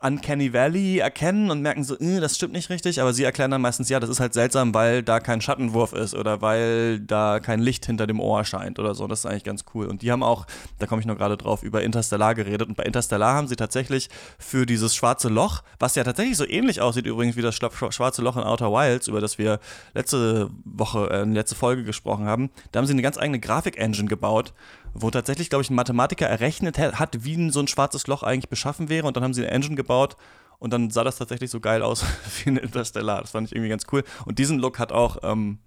Uncanny 0.03 0.53
Valley 0.53 0.99
erkennen 0.99 1.51
und 1.51 1.63
merken 1.63 1.85
so, 1.85 1.99
äh, 1.99 2.21
das 2.21 2.37
stimmt 2.37 2.53
nicht 2.53 2.71
richtig, 2.71 3.01
aber 3.01 3.13
sie 3.13 3.25
erklären 3.25 3.51
dann 3.51 3.61
meistens, 3.61 3.89
ja, 3.89 4.01
das 4.01 4.11
ist 4.11 4.21
halt 4.21 4.35
seltsam, 4.35 4.75
weil 4.75 5.03
da 5.03 5.21
kein 5.21 5.41
Schattenwurf 5.41 5.93
ist 5.93 6.15
oder 6.15 6.43
weil 6.43 7.01
da 7.01 7.41
kein 7.41 7.61
Licht 7.61 7.87
hinter 7.87 8.07
dem 8.07 8.21
Ohr 8.21 8.45
scheint 8.45 8.79
oder 8.79 8.95
so. 8.95 9.07
Das 9.07 9.21
ist 9.21 9.27
eigentlich 9.27 9.45
ganz 9.45 9.65
cool. 9.75 9.87
Und 9.87 10.03
die 10.03 10.11
haben 10.11 10.23
auch, 10.23 10.47
da 10.79 10.87
komme 10.87 11.01
ich 11.01 11.07
noch 11.07 11.17
gerade 11.17 11.37
drauf, 11.37 11.63
über 11.63 11.83
Interstellar 11.83 12.35
geredet. 12.35 12.69
Und 12.69 12.77
bei 12.77 12.85
Interstellar 12.85 13.35
haben 13.35 13.49
sie 13.49 13.57
tatsächlich 13.57 14.09
für 14.39 14.67
dieses 14.67 14.95
schwarze 14.95 15.29
Loch, 15.29 15.63
was 15.79 15.95
ja 15.95 16.05
tatsächlich 16.05 16.37
so 16.37 16.47
ähnlich 16.47 16.81
aussieht 16.81 17.07
übrigens 17.07 17.37
wie 17.37 17.43
das 17.43 17.55
schwarze 17.55 18.23
Loch 18.23 18.37
in 18.37 18.43
Outer 18.43 18.73
Wilds, 18.73 19.09
über 19.09 19.21
das 19.21 19.39
wir 19.39 19.61
letzte 19.95 20.51
Woche, 20.65 21.11
äh, 21.11 21.25
letzte 21.25 21.55
Folge 21.55 21.85
gesprochen 21.85 22.27
haben, 22.27 22.51
da 22.73 22.79
haben 22.79 22.87
sie 22.87 22.93
eine 22.93 23.03
ganz 23.03 23.19
eigene 23.19 23.41
Grafik-Engine 23.41 24.09
gebaut, 24.09 24.53
wo 24.95 25.11
tatsächlich, 25.11 25.51
glaube 25.51 25.63
ich, 25.63 25.71
ein 25.71 25.75
Mathematiker 25.75 26.27
errechnet 26.27 26.79
hat, 26.79 27.25
wie 27.25 27.51
so 27.51 27.61
ein 27.61 27.69
schwarzes 27.69 28.07
Loch 28.07 28.23
eigentlich 28.23 28.49
beschaffen 28.49 28.89
wäre. 28.89 29.07
Und 29.07 29.17
dann 29.17 29.25
haben 29.25 29.35
sie 29.35 29.43
eine 29.43 29.51
Engine 29.51 29.77
gebaut 29.77 30.17
und 30.59 30.73
dann 30.73 30.91
sah 30.91 31.05
das 31.05 31.17
tatsächlich 31.17 31.51
so 31.51 31.61
geil 31.61 31.83
aus 31.83 32.05
wie 32.45 32.51
ein 32.51 32.57
Interstellar. 32.57 33.21
Das 33.21 33.31
fand 33.31 33.49
ich 33.49 33.55
irgendwie 33.55 33.71
ganz 33.71 33.85
cool. 33.93 34.05
Und 34.25 34.39
diesen 34.39 34.59
Look 34.59 34.79
hat 34.79 34.93
auch, 34.93 35.19
ähm, 35.23 35.59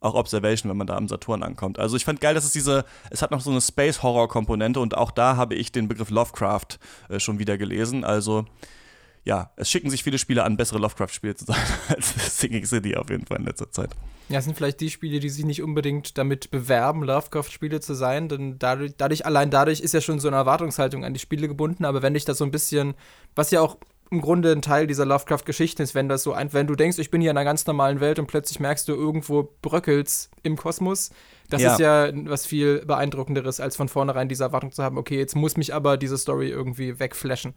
auch 0.00 0.14
Observation, 0.14 0.70
wenn 0.70 0.76
man 0.76 0.86
da 0.86 0.96
am 0.96 1.08
Saturn 1.08 1.42
ankommt. 1.42 1.78
Also 1.78 1.96
ich 1.96 2.04
fand 2.04 2.20
geil, 2.20 2.34
dass 2.34 2.44
es 2.44 2.52
diese, 2.52 2.84
es 3.10 3.22
hat 3.22 3.30
noch 3.30 3.40
so 3.40 3.50
eine 3.50 3.60
Space-Horror-Komponente 3.60 4.80
und 4.80 4.96
auch 4.96 5.10
da 5.10 5.36
habe 5.36 5.54
ich 5.54 5.70
den 5.70 5.86
Begriff 5.86 6.10
Lovecraft 6.10 6.78
äh, 7.08 7.20
schon 7.20 7.38
wieder 7.38 7.58
gelesen. 7.58 8.04
Also 8.04 8.46
ja, 9.24 9.52
es 9.56 9.70
schicken 9.70 9.90
sich 9.90 10.02
viele 10.02 10.18
Spiele 10.18 10.44
an, 10.44 10.56
bessere 10.56 10.78
Lovecraft-Spiele 10.78 11.36
zu 11.36 11.44
sein 11.46 11.56
als 11.88 12.40
Singing 12.40 12.64
City 12.66 12.96
auf 12.96 13.10
jeden 13.10 13.26
Fall 13.26 13.38
in 13.38 13.44
letzter 13.44 13.70
Zeit. 13.70 13.90
Ja, 14.32 14.38
es 14.38 14.46
sind 14.46 14.56
vielleicht 14.56 14.80
die 14.80 14.88
Spiele, 14.88 15.20
die 15.20 15.28
sich 15.28 15.44
nicht 15.44 15.62
unbedingt 15.62 16.16
damit 16.16 16.50
bewerben, 16.50 17.02
Lovecraft-Spiele 17.02 17.80
zu 17.80 17.92
sein, 17.92 18.30
denn 18.30 18.58
dadurch, 18.58 18.92
dadurch, 18.96 19.26
allein 19.26 19.50
dadurch 19.50 19.80
ist 19.80 19.92
ja 19.92 20.00
schon 20.00 20.20
so 20.20 20.28
eine 20.28 20.38
Erwartungshaltung 20.38 21.04
an 21.04 21.12
die 21.12 21.20
Spiele 21.20 21.48
gebunden, 21.48 21.84
aber 21.84 22.00
wenn 22.00 22.14
dich 22.14 22.24
das 22.24 22.38
so 22.38 22.44
ein 22.44 22.50
bisschen, 22.50 22.94
was 23.34 23.50
ja 23.50 23.60
auch 23.60 23.76
im 24.10 24.22
Grunde 24.22 24.52
ein 24.52 24.62
Teil 24.62 24.86
dieser 24.86 25.04
Lovecraft-Geschichte 25.04 25.82
ist, 25.82 25.94
wenn 25.94 26.08
das 26.08 26.22
so 26.22 26.32
ein, 26.32 26.50
wenn 26.54 26.66
du 26.66 26.74
denkst, 26.74 26.98
ich 26.98 27.10
bin 27.10 27.20
hier 27.20 27.30
in 27.30 27.36
einer 27.36 27.44
ganz 27.44 27.66
normalen 27.66 28.00
Welt 28.00 28.18
und 28.18 28.26
plötzlich 28.26 28.58
merkst 28.58 28.88
du 28.88 28.94
irgendwo 28.94 29.50
bröckelt's 29.60 30.30
im 30.42 30.56
Kosmos. 30.56 31.10
Das 31.50 31.60
ja. 31.60 31.72
ist 31.72 31.80
ja 31.80 32.10
was 32.24 32.46
viel 32.46 32.86
beeindruckenderes, 32.86 33.60
als 33.60 33.76
von 33.76 33.88
vornherein 33.88 34.30
diese 34.30 34.44
Erwartung 34.44 34.72
zu 34.72 34.82
haben, 34.82 34.96
okay, 34.96 35.18
jetzt 35.18 35.36
muss 35.36 35.58
mich 35.58 35.74
aber 35.74 35.98
diese 35.98 36.16
Story 36.16 36.48
irgendwie 36.48 36.98
wegflashen. 36.98 37.52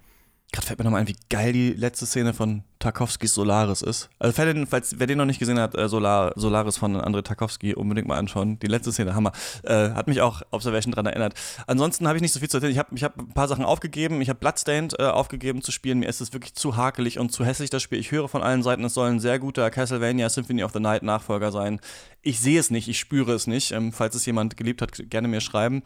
Gerade 0.55 0.67
fällt 0.67 0.79
mir 0.79 0.85
nochmal 0.85 1.01
ein, 1.01 1.07
wie 1.09 1.17
geil 1.29 1.51
die 1.51 1.73
letzte 1.73 2.05
Szene 2.05 2.33
von 2.33 2.63
Tarkovskis 2.79 3.33
Solaris 3.33 3.81
ist. 3.81 4.09
Also 4.19 4.45
den, 4.45 4.65
falls, 4.67 4.97
wer 4.99 5.05
den 5.05 5.17
noch 5.17 5.25
nicht 5.25 5.39
gesehen 5.39 5.59
hat, 5.59 5.75
äh, 5.75 5.89
Solar, 5.89 6.31
Solaris 6.37 6.77
von 6.77 6.95
André 6.95 7.23
Tarkovsky, 7.23 7.75
unbedingt 7.75 8.07
mal 8.07 8.17
anschauen. 8.17 8.57
Die 8.59 8.67
letzte 8.67 8.93
Szene, 8.93 9.15
Hammer. 9.15 9.33
Äh, 9.63 9.89
hat 9.89 10.07
mich 10.07 10.21
auch 10.21 10.43
Observation 10.51 10.93
dran 10.93 11.07
erinnert. 11.07 11.33
Ansonsten 11.67 12.07
habe 12.07 12.17
ich 12.17 12.21
nicht 12.21 12.31
so 12.31 12.39
viel 12.39 12.47
zu 12.47 12.55
erzählen. 12.55 12.71
Ich 12.71 12.77
habe 12.77 12.95
ich 12.95 13.03
hab 13.03 13.17
ein 13.19 13.33
paar 13.33 13.49
Sachen 13.49 13.65
aufgegeben. 13.65 14.21
Ich 14.21 14.29
habe 14.29 14.39
Bloodstained 14.39 14.97
äh, 14.97 15.03
aufgegeben 15.03 15.61
zu 15.61 15.73
spielen. 15.73 15.99
Mir 15.99 16.07
ist 16.07 16.21
es 16.21 16.31
wirklich 16.31 16.55
zu 16.55 16.77
hakelig 16.77 17.19
und 17.19 17.33
zu 17.33 17.43
hässlich, 17.43 17.69
das 17.69 17.83
Spiel. 17.83 17.99
Ich 17.99 18.11
höre 18.11 18.29
von 18.29 18.41
allen 18.41 18.63
Seiten, 18.63 18.85
es 18.85 18.93
soll 18.93 19.09
ein 19.09 19.19
sehr 19.19 19.39
guter 19.39 19.69
Castlevania 19.69 20.29
Symphony 20.29 20.63
of 20.63 20.71
the 20.71 20.79
Night 20.79 21.03
Nachfolger 21.03 21.51
sein. 21.51 21.81
Ich 22.21 22.39
sehe 22.39 22.61
es 22.61 22.71
nicht, 22.71 22.87
ich 22.87 22.97
spüre 22.97 23.33
es 23.33 23.45
nicht. 23.45 23.73
Ähm, 23.73 23.91
falls 23.91 24.15
es 24.15 24.25
jemand 24.25 24.55
geliebt 24.55 24.81
hat, 24.81 24.93
gerne 25.09 25.27
mir 25.27 25.41
schreiben. 25.41 25.83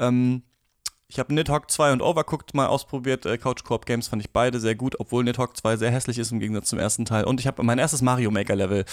Ähm, 0.00 0.42
ich 1.10 1.18
habe 1.18 1.34
Nidhogg 1.34 1.70
2 1.70 1.94
und 1.94 2.02
Overcooked 2.02 2.52
mal 2.54 2.66
ausprobiert. 2.66 3.24
Äh, 3.24 3.38
Couch 3.38 3.64
Coop 3.64 3.86
Games 3.86 4.08
fand 4.08 4.20
ich 4.22 4.30
beide 4.30 4.60
sehr 4.60 4.74
gut, 4.74 5.00
obwohl 5.00 5.24
Nidhogg 5.24 5.56
2 5.56 5.78
sehr 5.78 5.90
hässlich 5.90 6.18
ist 6.18 6.32
im 6.32 6.40
Gegensatz 6.40 6.68
zum 6.68 6.78
ersten 6.78 7.06
Teil. 7.06 7.24
Und 7.24 7.40
ich 7.40 7.46
habe 7.46 7.62
mein 7.62 7.78
erstes 7.78 8.02
Mario 8.02 8.30
Maker 8.30 8.54
Level 8.54 8.84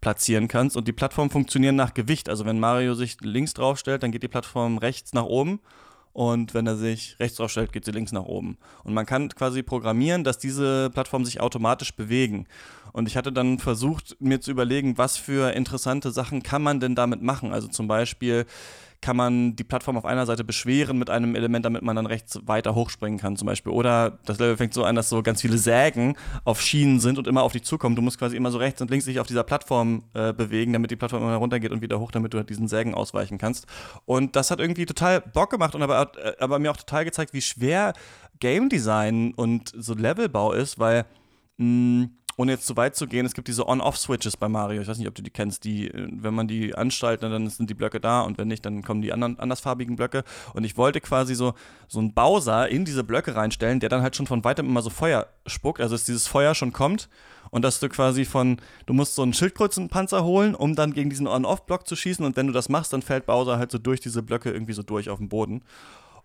platzieren 0.00 0.48
kannst. 0.48 0.76
Und 0.76 0.88
die 0.88 0.92
Plattformen 0.92 1.30
funktionieren 1.30 1.76
nach 1.76 1.94
Gewicht. 1.94 2.28
Also 2.28 2.44
wenn 2.44 2.60
Mario 2.60 2.94
sich 2.94 3.18
links 3.20 3.54
draufstellt, 3.54 4.02
dann 4.02 4.12
geht 4.12 4.22
die 4.22 4.28
Plattform 4.28 4.78
rechts 4.78 5.12
nach 5.12 5.24
oben. 5.24 5.60
Und 6.12 6.54
wenn 6.54 6.66
er 6.66 6.76
sich 6.76 7.16
rechts 7.20 7.36
draufstellt, 7.36 7.72
geht 7.72 7.84
sie 7.84 7.92
links 7.92 8.10
nach 8.10 8.24
oben. 8.24 8.58
Und 8.82 8.94
man 8.94 9.06
kann 9.06 9.28
quasi 9.28 9.62
programmieren, 9.62 10.24
dass 10.24 10.38
diese 10.38 10.90
Plattformen 10.90 11.24
sich 11.24 11.40
automatisch 11.40 11.94
bewegen. 11.94 12.46
Und 12.92 13.06
ich 13.06 13.16
hatte 13.16 13.32
dann 13.32 13.58
versucht, 13.58 14.16
mir 14.18 14.40
zu 14.40 14.50
überlegen, 14.50 14.98
was 14.98 15.16
für 15.16 15.52
interessante 15.54 16.10
Sachen 16.10 16.42
kann 16.42 16.62
man 16.62 16.80
denn 16.80 16.96
damit 16.96 17.22
machen. 17.22 17.52
Also 17.52 17.68
zum 17.68 17.86
Beispiel 17.86 18.46
kann 19.00 19.16
man 19.16 19.56
die 19.56 19.64
Plattform 19.64 19.96
auf 19.96 20.04
einer 20.04 20.26
Seite 20.26 20.44
beschweren 20.44 20.98
mit 20.98 21.08
einem 21.08 21.34
Element, 21.34 21.64
damit 21.64 21.82
man 21.82 21.96
dann 21.96 22.06
rechts 22.06 22.38
weiter 22.46 22.74
hochspringen 22.74 23.18
kann 23.18 23.36
zum 23.36 23.46
Beispiel. 23.46 23.72
Oder 23.72 24.18
das 24.26 24.38
Level 24.38 24.56
fängt 24.56 24.74
so 24.74 24.84
an, 24.84 24.94
dass 24.94 25.08
so 25.08 25.22
ganz 25.22 25.40
viele 25.40 25.58
Sägen 25.58 26.16
auf 26.44 26.60
Schienen 26.60 27.00
sind 27.00 27.18
und 27.18 27.26
immer 27.26 27.42
auf 27.42 27.52
dich 27.52 27.62
zukommen. 27.62 27.96
Du 27.96 28.02
musst 28.02 28.18
quasi 28.18 28.36
immer 28.36 28.50
so 28.50 28.58
rechts 28.58 28.80
und 28.82 28.90
links 28.90 29.06
dich 29.06 29.18
auf 29.18 29.26
dieser 29.26 29.42
Plattform 29.42 30.04
äh, 30.12 30.32
bewegen, 30.32 30.72
damit 30.72 30.90
die 30.90 30.96
Plattform 30.96 31.22
immer 31.22 31.36
runtergeht 31.36 31.70
und 31.70 31.80
wieder 31.80 31.98
hoch, 31.98 32.10
damit 32.10 32.34
du 32.34 32.38
halt 32.38 32.50
diesen 32.50 32.68
Sägen 32.68 32.94
ausweichen 32.94 33.38
kannst. 33.38 33.66
Und 34.04 34.36
das 34.36 34.50
hat 34.50 34.60
irgendwie 34.60 34.86
total 34.86 35.20
Bock 35.20 35.50
gemacht 35.50 35.74
und 35.74 35.82
aber, 35.82 36.12
äh, 36.18 36.34
aber 36.38 36.58
mir 36.58 36.70
auch 36.70 36.76
total 36.76 37.04
gezeigt, 37.04 37.32
wie 37.32 37.42
schwer 37.42 37.94
Game 38.38 38.68
Design 38.68 39.32
und 39.34 39.72
so 39.76 39.94
Levelbau 39.94 40.52
ist, 40.52 40.78
weil 40.78 41.06
mh, 41.56 42.04
mm, 42.04 42.10
ohne 42.40 42.52
jetzt 42.52 42.66
zu 42.66 42.74
weit 42.78 42.96
zu 42.96 43.06
gehen, 43.06 43.26
es 43.26 43.34
gibt 43.34 43.48
diese 43.48 43.68
On-Off-Switches 43.68 44.38
bei 44.38 44.48
Mario. 44.48 44.80
Ich 44.80 44.88
weiß 44.88 44.96
nicht, 44.96 45.08
ob 45.08 45.14
du 45.14 45.20
die 45.20 45.30
kennst. 45.30 45.64
Die, 45.64 45.88
äh, 45.88 46.08
wenn 46.10 46.32
man 46.32 46.48
die 46.48 46.74
anstaltet, 46.74 47.30
dann 47.30 47.50
sind 47.50 47.68
die 47.68 47.74
Blöcke 47.74 48.00
da 48.00 48.22
und 48.22 48.38
wenn 48.38 48.48
nicht, 48.48 48.64
dann 48.64 48.82
kommen 48.82 49.02
die 49.02 49.12
anderen 49.12 49.38
andersfarbigen 49.38 49.94
Blöcke. 49.94 50.24
Und 50.54 50.64
ich 50.64 50.78
wollte 50.78 51.02
quasi 51.02 51.34
so, 51.34 51.52
so 51.86 51.98
einen 51.98 52.14
Bowser 52.14 52.66
in 52.70 52.86
diese 52.86 53.04
Blöcke 53.04 53.36
reinstellen, 53.36 53.78
der 53.78 53.90
dann 53.90 54.00
halt 54.00 54.16
schon 54.16 54.26
von 54.26 54.42
weitem 54.42 54.66
immer 54.66 54.80
so 54.80 54.88
Feuer 54.88 55.26
spuckt. 55.46 55.82
Also 55.82 55.94
dass 55.94 56.04
dieses 56.04 56.26
Feuer 56.26 56.54
schon 56.54 56.72
kommt 56.72 57.10
und 57.50 57.62
dass 57.62 57.78
du 57.78 57.90
quasi 57.90 58.24
von, 58.24 58.56
du 58.86 58.94
musst 58.94 59.16
so 59.16 59.22
einen 59.22 59.34
Schildkrötenpanzer 59.34 60.24
holen, 60.24 60.54
um 60.54 60.74
dann 60.74 60.94
gegen 60.94 61.10
diesen 61.10 61.26
On-Off-Block 61.26 61.86
zu 61.86 61.94
schießen. 61.94 62.24
Und 62.24 62.38
wenn 62.38 62.46
du 62.46 62.54
das 62.54 62.70
machst, 62.70 62.94
dann 62.94 63.02
fällt 63.02 63.26
Bowser 63.26 63.58
halt 63.58 63.70
so 63.70 63.76
durch 63.76 64.00
diese 64.00 64.22
Blöcke 64.22 64.50
irgendwie 64.50 64.72
so 64.72 64.82
durch 64.82 65.10
auf 65.10 65.18
den 65.18 65.28
Boden. 65.28 65.62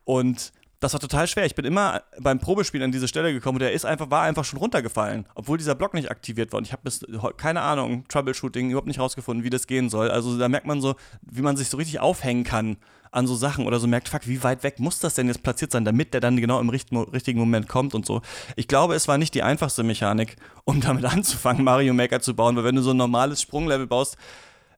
Und 0.05 0.53
das 0.85 0.93
war 0.93 0.99
total 0.99 1.27
schwer. 1.27 1.45
Ich 1.45 1.55
bin 1.55 1.65
immer 1.65 2.03
beim 2.19 2.39
Probespielen 2.39 2.85
an 2.85 2.91
diese 2.91 3.07
Stelle 3.07 3.33
gekommen 3.33 3.55
und 3.55 3.61
der 3.61 3.73
ist 3.73 3.85
einfach, 3.85 4.11
war 4.11 4.21
einfach 4.21 4.45
schon 4.45 4.59
runtergefallen, 4.59 5.25
obwohl 5.33 5.57
dieser 5.57 5.75
Block 5.75 5.93
nicht 5.93 6.11
aktiviert 6.11 6.53
war. 6.53 6.59
Und 6.59 6.67
ich 6.67 6.73
habe 6.73 6.83
bis, 6.83 7.05
keine 7.37 7.61
Ahnung, 7.61 8.05
Troubleshooting, 8.07 8.69
überhaupt 8.69 8.87
nicht 8.87 8.99
rausgefunden, 8.99 9.43
wie 9.43 9.49
das 9.49 9.67
gehen 9.67 9.89
soll. 9.89 10.11
Also 10.11 10.37
da 10.37 10.47
merkt 10.47 10.67
man 10.67 10.81
so, 10.81 10.95
wie 11.21 11.41
man 11.41 11.57
sich 11.57 11.69
so 11.69 11.77
richtig 11.77 11.99
aufhängen 11.99 12.43
kann 12.43 12.77
an 13.11 13.25
so 13.27 13.35
Sachen 13.35 13.65
oder 13.65 13.79
so 13.79 13.87
merkt, 13.87 14.09
fuck, 14.09 14.27
wie 14.27 14.43
weit 14.43 14.63
weg 14.63 14.79
muss 14.79 14.99
das 14.99 15.15
denn 15.15 15.27
jetzt 15.27 15.41
platziert 15.41 15.71
sein, 15.71 15.85
damit 15.85 16.13
der 16.13 16.21
dann 16.21 16.37
genau 16.37 16.59
im 16.59 16.69
richtigen 16.69 17.39
Moment 17.39 17.67
kommt 17.67 17.95
und 17.95 18.05
so. 18.05 18.21
Ich 18.55 18.67
glaube, 18.67 18.93
es 18.93 19.07
war 19.07 19.17
nicht 19.17 19.33
die 19.33 19.41
einfachste 19.41 19.83
Mechanik, 19.83 20.35
um 20.65 20.81
damit 20.81 21.05
anzufangen, 21.05 21.63
Mario 21.63 21.93
Maker 21.93 22.19
zu 22.19 22.35
bauen, 22.35 22.55
weil 22.57 22.65
wenn 22.65 22.75
du 22.75 22.81
so 22.81 22.91
ein 22.91 22.97
normales 22.97 23.41
Sprunglevel 23.41 23.87
baust, 23.87 24.17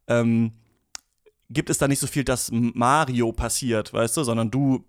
ähm, 0.08 0.54
gibt 1.50 1.70
es 1.70 1.80
da 1.80 1.88
nicht 1.88 2.00
so 2.00 2.08
viel, 2.08 2.24
dass 2.24 2.50
Mario 2.52 3.32
passiert, 3.32 3.92
weißt 3.92 4.18
du, 4.18 4.24
sondern 4.24 4.52
du 4.52 4.86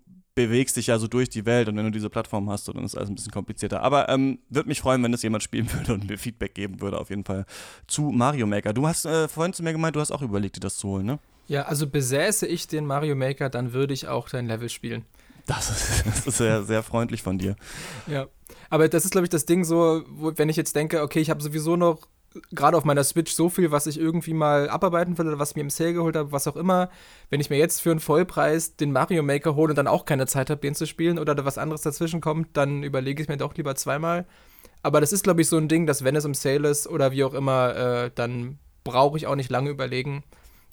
bewegst 0.47 0.77
dich 0.77 0.87
ja 0.87 0.97
so 0.97 1.07
durch 1.07 1.29
die 1.29 1.45
Welt 1.45 1.67
und 1.67 1.75
wenn 1.75 1.83
du 1.83 1.91
diese 1.91 2.09
Plattform 2.09 2.49
hast, 2.49 2.69
dann 2.69 2.83
ist 2.85 2.95
alles 2.95 3.09
ein 3.09 3.15
bisschen 3.15 3.31
komplizierter. 3.31 3.81
Aber 3.81 4.07
ähm, 4.07 4.39
würde 4.49 4.69
mich 4.69 4.79
freuen, 4.79 5.03
wenn 5.03 5.11
das 5.11 5.21
jemand 5.21 5.43
spielen 5.43 5.71
würde 5.73 5.93
und 5.93 6.09
mir 6.09 6.17
Feedback 6.17 6.55
geben 6.55 6.79
würde, 6.79 6.97
auf 6.97 7.09
jeden 7.09 7.25
Fall 7.25 7.45
zu 7.87 8.03
Mario 8.03 8.47
Maker. 8.47 8.73
Du 8.73 8.87
hast 8.87 9.05
äh, 9.05 9.27
vorhin 9.27 9.53
zu 9.53 9.63
mir 9.63 9.73
gemeint, 9.73 9.97
du 9.97 9.99
hast 9.99 10.11
auch 10.11 10.21
überlegt, 10.21 10.55
dir 10.55 10.61
das 10.61 10.77
zu 10.77 10.87
holen, 10.87 11.05
ne? 11.05 11.19
Ja, 11.47 11.63
also 11.63 11.87
besäße 11.87 12.45
ich 12.45 12.67
den 12.67 12.85
Mario 12.85 13.15
Maker, 13.15 13.49
dann 13.49 13.73
würde 13.73 13.93
ich 13.93 14.07
auch 14.07 14.29
dein 14.29 14.47
Level 14.47 14.69
spielen. 14.69 15.03
Das 15.45 15.69
ist, 15.69 16.05
das 16.05 16.27
ist 16.27 16.37
sehr, 16.37 16.63
sehr 16.63 16.83
freundlich 16.83 17.21
von 17.21 17.37
dir. 17.37 17.55
Ja. 18.07 18.27
Aber 18.69 18.87
das 18.87 19.03
ist, 19.03 19.11
glaube 19.11 19.25
ich, 19.25 19.29
das 19.29 19.45
Ding 19.45 19.65
so, 19.65 20.03
wo, 20.07 20.31
wenn 20.35 20.47
ich 20.47 20.55
jetzt 20.55 20.75
denke, 20.75 21.01
okay, 21.01 21.19
ich 21.19 21.29
habe 21.29 21.41
sowieso 21.41 21.75
noch 21.75 22.07
gerade 22.51 22.77
auf 22.77 22.85
meiner 22.85 23.03
Switch 23.03 23.33
so 23.33 23.49
viel, 23.49 23.71
was 23.71 23.87
ich 23.87 23.99
irgendwie 23.99 24.33
mal 24.33 24.69
abarbeiten 24.69 25.17
will 25.17 25.27
oder 25.27 25.39
was 25.39 25.51
ich 25.51 25.55
mir 25.55 25.61
im 25.63 25.69
Sale 25.69 25.93
geholt 25.93 26.15
habe, 26.15 26.31
was 26.31 26.47
auch 26.47 26.55
immer. 26.55 26.89
Wenn 27.29 27.41
ich 27.41 27.49
mir 27.49 27.57
jetzt 27.57 27.81
für 27.81 27.91
einen 27.91 27.99
Vollpreis 27.99 28.75
den 28.75 28.91
Mario 28.91 29.23
Maker 29.23 29.55
hole 29.55 29.71
und 29.71 29.77
dann 29.77 29.87
auch 29.87 30.05
keine 30.05 30.27
Zeit 30.27 30.49
habe, 30.49 30.61
den 30.61 30.75
zu 30.75 30.85
spielen 30.85 31.19
oder 31.19 31.35
da 31.35 31.45
was 31.45 31.57
anderes 31.57 31.81
dazwischen 31.81 32.21
kommt, 32.21 32.55
dann 32.55 32.83
überlege 32.83 33.21
ich 33.21 33.29
mir 33.29 33.37
doch 33.37 33.55
lieber 33.55 33.75
zweimal. 33.75 34.25
Aber 34.81 35.01
das 35.01 35.11
ist, 35.11 35.23
glaube 35.23 35.41
ich, 35.41 35.49
so 35.49 35.57
ein 35.57 35.67
Ding, 35.67 35.87
dass 35.87 36.03
wenn 36.03 36.15
es 36.15 36.25
im 36.25 36.33
Sale 36.33 36.69
ist 36.69 36.87
oder 36.87 37.11
wie 37.11 37.23
auch 37.23 37.33
immer, 37.33 37.75
äh, 37.75 38.11
dann 38.13 38.59
brauche 38.83 39.17
ich 39.17 39.27
auch 39.27 39.35
nicht 39.35 39.49
lange 39.49 39.69
überlegen. 39.69 40.23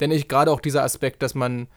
Denn 0.00 0.10
ich 0.10 0.28
gerade 0.28 0.50
auch 0.50 0.60
dieser 0.60 0.84
Aspekt, 0.84 1.22
dass 1.22 1.34
man 1.34 1.68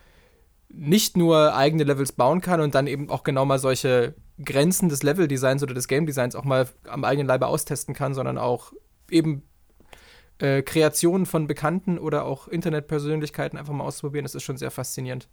nicht 0.71 1.17
nur 1.17 1.55
eigene 1.55 1.83
Levels 1.83 2.11
bauen 2.11 2.41
kann 2.41 2.61
und 2.61 2.75
dann 2.75 2.85
eben 2.85 3.09
auch 3.09 3.23
genau 3.23 3.45
mal 3.45 3.57
solche 3.57 4.13
Grenzen 4.43 4.87
des 4.87 5.01
Leveldesigns 5.01 5.63
oder 5.63 5.73
des 5.73 5.87
Game 5.87 6.05
Designs 6.05 6.35
auch 6.35 6.43
mal 6.43 6.67
am 6.87 7.03
eigenen 7.03 7.27
Leibe 7.27 7.47
austesten 7.47 7.95
kann, 7.95 8.13
sondern 8.13 8.37
auch 8.37 8.71
eben 9.09 9.43
äh, 10.39 10.61
Kreationen 10.61 11.25
von 11.25 11.47
Bekannten 11.47 11.97
oder 11.97 12.25
auch 12.25 12.47
Internetpersönlichkeiten 12.47 13.57
einfach 13.57 13.73
mal 13.73 13.83
auszuprobieren. 13.83 14.23
Das 14.25 14.35
ist 14.35 14.43
schon 14.43 14.57
sehr 14.57 14.71
faszinierend. 14.71 15.29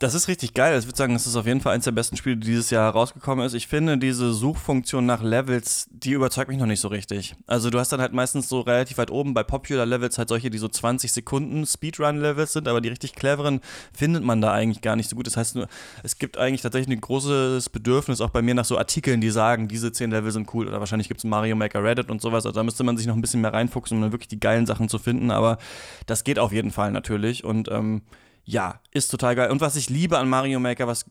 Das 0.00 0.14
ist 0.14 0.28
richtig 0.28 0.54
geil. 0.54 0.78
Ich 0.78 0.86
würde 0.86 0.96
sagen, 0.96 1.12
das 1.12 1.26
ist 1.26 1.34
auf 1.34 1.46
jeden 1.46 1.60
Fall 1.60 1.72
eines 1.74 1.84
der 1.84 1.90
besten 1.90 2.16
Spiele, 2.16 2.36
die 2.36 2.46
dieses 2.46 2.70
Jahr 2.70 2.92
rausgekommen 2.92 3.44
ist. 3.44 3.54
Ich 3.54 3.66
finde, 3.66 3.98
diese 3.98 4.32
Suchfunktion 4.32 5.06
nach 5.06 5.24
Levels, 5.24 5.88
die 5.90 6.12
überzeugt 6.12 6.48
mich 6.48 6.58
noch 6.58 6.66
nicht 6.66 6.78
so 6.80 6.86
richtig. 6.86 7.34
Also 7.48 7.68
du 7.68 7.80
hast 7.80 7.90
dann 7.90 8.00
halt 8.00 8.12
meistens 8.12 8.48
so 8.48 8.60
relativ 8.60 8.98
weit 8.98 9.10
oben 9.10 9.34
bei 9.34 9.42
Popular 9.42 9.86
Levels 9.86 10.16
halt 10.16 10.28
solche, 10.28 10.50
die 10.50 10.58
so 10.58 10.68
20 10.68 11.10
Sekunden 11.10 11.66
Speedrun-Levels 11.66 12.52
sind, 12.52 12.68
aber 12.68 12.80
die 12.80 12.90
richtig 12.90 13.16
cleveren 13.16 13.60
findet 13.92 14.22
man 14.22 14.40
da 14.40 14.52
eigentlich 14.52 14.82
gar 14.82 14.94
nicht 14.94 15.10
so 15.10 15.16
gut. 15.16 15.26
Das 15.26 15.36
heißt, 15.36 15.58
es 16.04 16.18
gibt 16.18 16.38
eigentlich 16.38 16.62
tatsächlich 16.62 16.96
ein 16.96 17.00
großes 17.00 17.68
Bedürfnis 17.68 18.20
auch 18.20 18.30
bei 18.30 18.40
mir 18.40 18.54
nach 18.54 18.66
so 18.66 18.78
Artikeln, 18.78 19.20
die 19.20 19.30
sagen, 19.30 19.66
diese 19.66 19.90
10 19.90 20.12
Level 20.12 20.30
sind 20.30 20.54
cool 20.54 20.68
oder 20.68 20.78
wahrscheinlich 20.78 21.08
gibt 21.08 21.18
es 21.18 21.24
Mario 21.24 21.56
Maker 21.56 21.82
Reddit 21.82 22.08
und 22.08 22.22
sowas. 22.22 22.46
Also 22.46 22.54
da 22.54 22.62
müsste 22.62 22.84
man 22.84 22.96
sich 22.96 23.08
noch 23.08 23.16
ein 23.16 23.20
bisschen 23.20 23.40
mehr 23.40 23.52
reinfuchsen, 23.52 23.96
um 23.96 24.02
dann 24.02 24.12
wirklich 24.12 24.28
die 24.28 24.38
geilen 24.38 24.64
Sachen 24.64 24.88
zu 24.88 25.00
finden, 25.00 25.32
aber 25.32 25.58
das 26.06 26.22
geht 26.22 26.38
auf 26.38 26.52
jeden 26.52 26.70
Fall 26.70 26.92
natürlich 26.92 27.42
und 27.42 27.68
ähm, 27.68 28.02
ja, 28.48 28.80
ist 28.92 29.10
total 29.10 29.34
geil. 29.36 29.50
Und 29.50 29.60
was 29.60 29.76
ich 29.76 29.90
liebe 29.90 30.16
an 30.16 30.26
Mario 30.26 30.58
Maker, 30.58 30.86
was, 30.86 31.04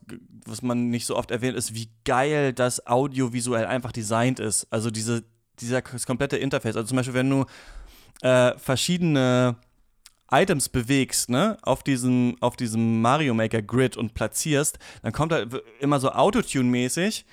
was 0.44 0.60
man 0.60 0.90
nicht 0.90 1.06
so 1.06 1.16
oft 1.16 1.30
erwähnt, 1.30 1.56
ist, 1.56 1.72
wie 1.72 1.88
geil 2.04 2.52
das 2.52 2.84
audiovisuell 2.88 3.64
einfach 3.64 3.92
designt 3.92 4.40
ist. 4.40 4.66
Also 4.70 4.90
diese, 4.90 5.22
dieser, 5.60 5.82
das 5.82 6.04
komplette 6.04 6.36
Interface. 6.36 6.74
Also 6.74 6.88
zum 6.88 6.96
Beispiel, 6.96 7.14
wenn 7.14 7.30
du 7.30 7.44
äh, 8.22 8.58
verschiedene 8.58 9.54
Items 10.32 10.68
bewegst, 10.68 11.30
ne, 11.30 11.58
auf 11.62 11.84
diesem, 11.84 12.36
auf 12.40 12.56
diesem 12.56 13.00
Mario 13.02 13.34
Maker 13.34 13.62
Grid 13.62 13.96
und 13.96 14.14
platzierst, 14.14 14.80
dann 15.02 15.12
kommt 15.12 15.32
halt 15.32 15.62
immer 15.78 16.00
so 16.00 16.10
Autotune-mäßig 16.10 17.24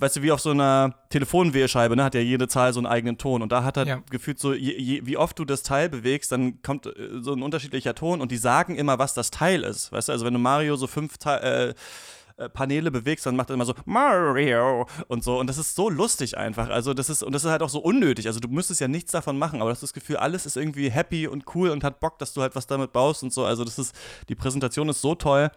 weißt 0.00 0.16
du, 0.16 0.22
wie 0.22 0.32
auf 0.32 0.40
so 0.40 0.50
einer 0.50 0.94
Telefonwählscheibe, 1.10 1.96
ne, 1.96 2.04
hat 2.04 2.14
ja 2.14 2.20
jede 2.20 2.48
Zahl 2.48 2.72
so 2.72 2.80
einen 2.80 2.86
eigenen 2.86 3.18
Ton. 3.18 3.42
Und 3.42 3.52
da 3.52 3.64
hat 3.64 3.76
er 3.76 3.86
ja. 3.86 4.02
gefühlt 4.10 4.38
so, 4.38 4.52
je, 4.54 4.76
je, 4.78 5.02
wie 5.04 5.16
oft 5.16 5.38
du 5.38 5.44
das 5.44 5.62
Teil 5.62 5.88
bewegst, 5.88 6.32
dann 6.32 6.62
kommt 6.62 6.86
äh, 6.86 6.92
so 7.20 7.32
ein 7.32 7.42
unterschiedlicher 7.42 7.94
Ton 7.94 8.20
und 8.20 8.32
die 8.32 8.36
sagen 8.36 8.76
immer, 8.76 8.98
was 8.98 9.14
das 9.14 9.30
Teil 9.30 9.62
ist. 9.62 9.92
Weißt 9.92 10.08
du, 10.08 10.12
also 10.12 10.24
wenn 10.24 10.34
du 10.34 10.40
Mario 10.40 10.76
so 10.76 10.86
fünf 10.86 11.18
Teile. 11.18 11.70
Äh, 11.70 11.74
äh, 12.40 12.48
Paneele 12.48 12.90
bewegst, 12.90 13.26
dann 13.26 13.36
macht 13.36 13.50
er 13.50 13.54
immer 13.54 13.66
so 13.66 13.74
Mario 13.84 14.86
und 15.08 15.22
so. 15.22 15.38
Und 15.38 15.46
das 15.46 15.58
ist 15.58 15.76
so 15.76 15.90
lustig 15.90 16.38
einfach. 16.38 16.70
Also, 16.70 16.94
das 16.94 17.10
ist, 17.10 17.22
und 17.22 17.32
das 17.34 17.44
ist 17.44 17.50
halt 17.50 17.62
auch 17.62 17.68
so 17.68 17.80
unnötig. 17.80 18.26
Also, 18.26 18.40
du 18.40 18.48
müsstest 18.48 18.80
ja 18.80 18.88
nichts 18.88 19.12
davon 19.12 19.38
machen, 19.38 19.60
aber 19.60 19.68
du 19.68 19.72
hast 19.72 19.82
das 19.82 19.92
Gefühl, 19.92 20.16
alles 20.16 20.46
ist 20.46 20.56
irgendwie 20.56 20.90
happy 20.90 21.26
und 21.26 21.44
cool 21.54 21.68
und 21.68 21.84
hat 21.84 22.00
Bock, 22.00 22.18
dass 22.18 22.32
du 22.32 22.40
halt 22.40 22.56
was 22.56 22.66
damit 22.66 22.94
baust 22.94 23.22
und 23.22 23.32
so. 23.32 23.44
Also, 23.44 23.64
das 23.64 23.78
ist, 23.78 23.94
die 24.30 24.34
Präsentation 24.34 24.88
ist 24.88 25.02
so 25.02 25.14
toll 25.14 25.50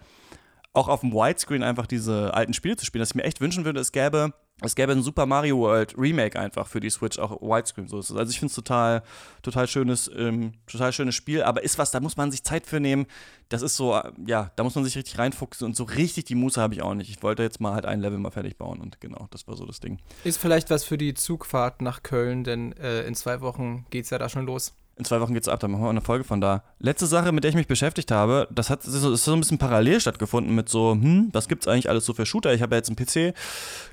auch 0.74 0.88
auf 0.88 1.01
dem 1.01 1.13
Widescreen 1.13 1.63
einfach 1.63 1.88
diese 1.88 2.34
alten 2.34 2.53
Spiele 2.53 2.75
zu 2.75 2.86
spielen, 2.86 3.01
dass 3.01 3.12
ich 3.12 3.15
mir 3.15 3.24
echt 3.24 3.42
wünschen 3.42 3.65
würde, 3.65 3.80
es 3.80 3.92
gäbe 3.92 4.34
es 4.62 4.75
gäbe 4.75 4.94
ein 4.94 5.01
Super 5.01 5.25
Mario 5.25 5.58
World 5.58 5.98
Remake 5.98 6.39
einfach 6.39 6.68
für 6.68 6.80
die 6.80 6.89
Switch, 6.89 7.20
auch 7.20 7.42
Widescreen 7.42 7.88
so. 7.88 7.98
Also 7.98 8.30
ich 8.30 8.39
finde 8.39 8.50
es 8.51 8.56
total, 8.56 9.03
total 9.42 9.68
schönes, 9.68 10.10
ähm, 10.15 10.53
total 10.68 10.94
schönes 10.94 11.15
Spiel, 11.15 11.44
aber 11.44 11.63
ist 11.63 11.77
was, 11.77 11.92
da 11.92 12.00
muss 12.00 12.18
man 12.18 12.32
sich 12.32 12.44
Zeit 12.44 12.65
für 12.65 12.80
nehmen. 12.80 13.06
Das 13.50 13.62
ist 13.62 13.75
so, 13.75 14.00
ja, 14.25 14.51
da 14.56 14.63
muss 14.63 14.75
man 14.75 14.86
sich 14.86 14.96
richtig 14.96 15.18
reinfuchsen 15.18 15.65
und 15.65 15.75
so 15.75 15.84
richtig 15.84 16.25
die 16.25 16.36
Muße 16.36 16.62
habe 16.62 16.75
ich 16.75 16.82
auch 16.82 16.94
nicht. 16.94 17.10
Ich 17.10 17.24
wollte 17.24 17.44
jetzt 17.44 17.60
mal 17.60 17.74
halt 17.74 17.86
ein 17.86 18.00
Level 18.00 18.20
mal 18.20 18.32
fertig 18.32 18.58
bauen 18.58 18.80
und 18.80 19.01
genau, 19.01 19.27
das 19.32 19.48
war 19.48 19.58
so 19.58 19.65
das 19.65 19.80
Ding. 19.80 20.00
Ist 20.24 20.39
vielleicht 20.39 20.70
was 20.70 20.84
für 20.84 20.98
die 20.98 21.13
Zugfahrt 21.13 21.82
nach 21.82 22.03
Köln, 22.03 22.44
denn 22.44 22.74
äh, 22.74 23.06
in 23.06 23.15
zwei 23.15 23.42
Wochen 23.42 23.86
geht 23.89 24.06
es 24.06 24.12
ja 24.12 24.18
da 24.18 24.30
schon 24.30 24.46
los. 24.46 24.74
In 24.95 25.05
zwei 25.05 25.19
Wochen 25.21 25.33
geht's 25.33 25.47
ab, 25.47 25.59
dann 25.59 25.71
machen 25.71 25.83
wir 25.83 25.89
eine 25.89 26.01
Folge 26.01 26.23
von 26.23 26.39
da. 26.39 26.63
Letzte 26.77 27.07
Sache, 27.07 27.31
mit 27.31 27.43
der 27.43 27.50
ich 27.50 27.55
mich 27.55 27.65
beschäftigt 27.65 28.12
habe, 28.12 28.47
das 28.51 28.69
hat 28.69 28.85
das 28.85 28.93
ist 28.93 29.23
so 29.23 29.33
ein 29.33 29.39
bisschen 29.39 29.57
parallel 29.57 30.00
stattgefunden 30.00 30.53
mit 30.53 30.69
so, 30.69 30.91
hm, 30.91 31.29
was 31.33 31.47
gibt's 31.47 31.67
eigentlich 31.67 31.89
alles 31.89 32.05
so 32.05 32.13
für 32.13 32.27
Shooter? 32.27 32.53
Ich 32.53 32.62
habe 32.62 32.75
ja 32.75 32.77
jetzt 32.77 32.89
einen 32.89 32.95
PC 32.95 33.35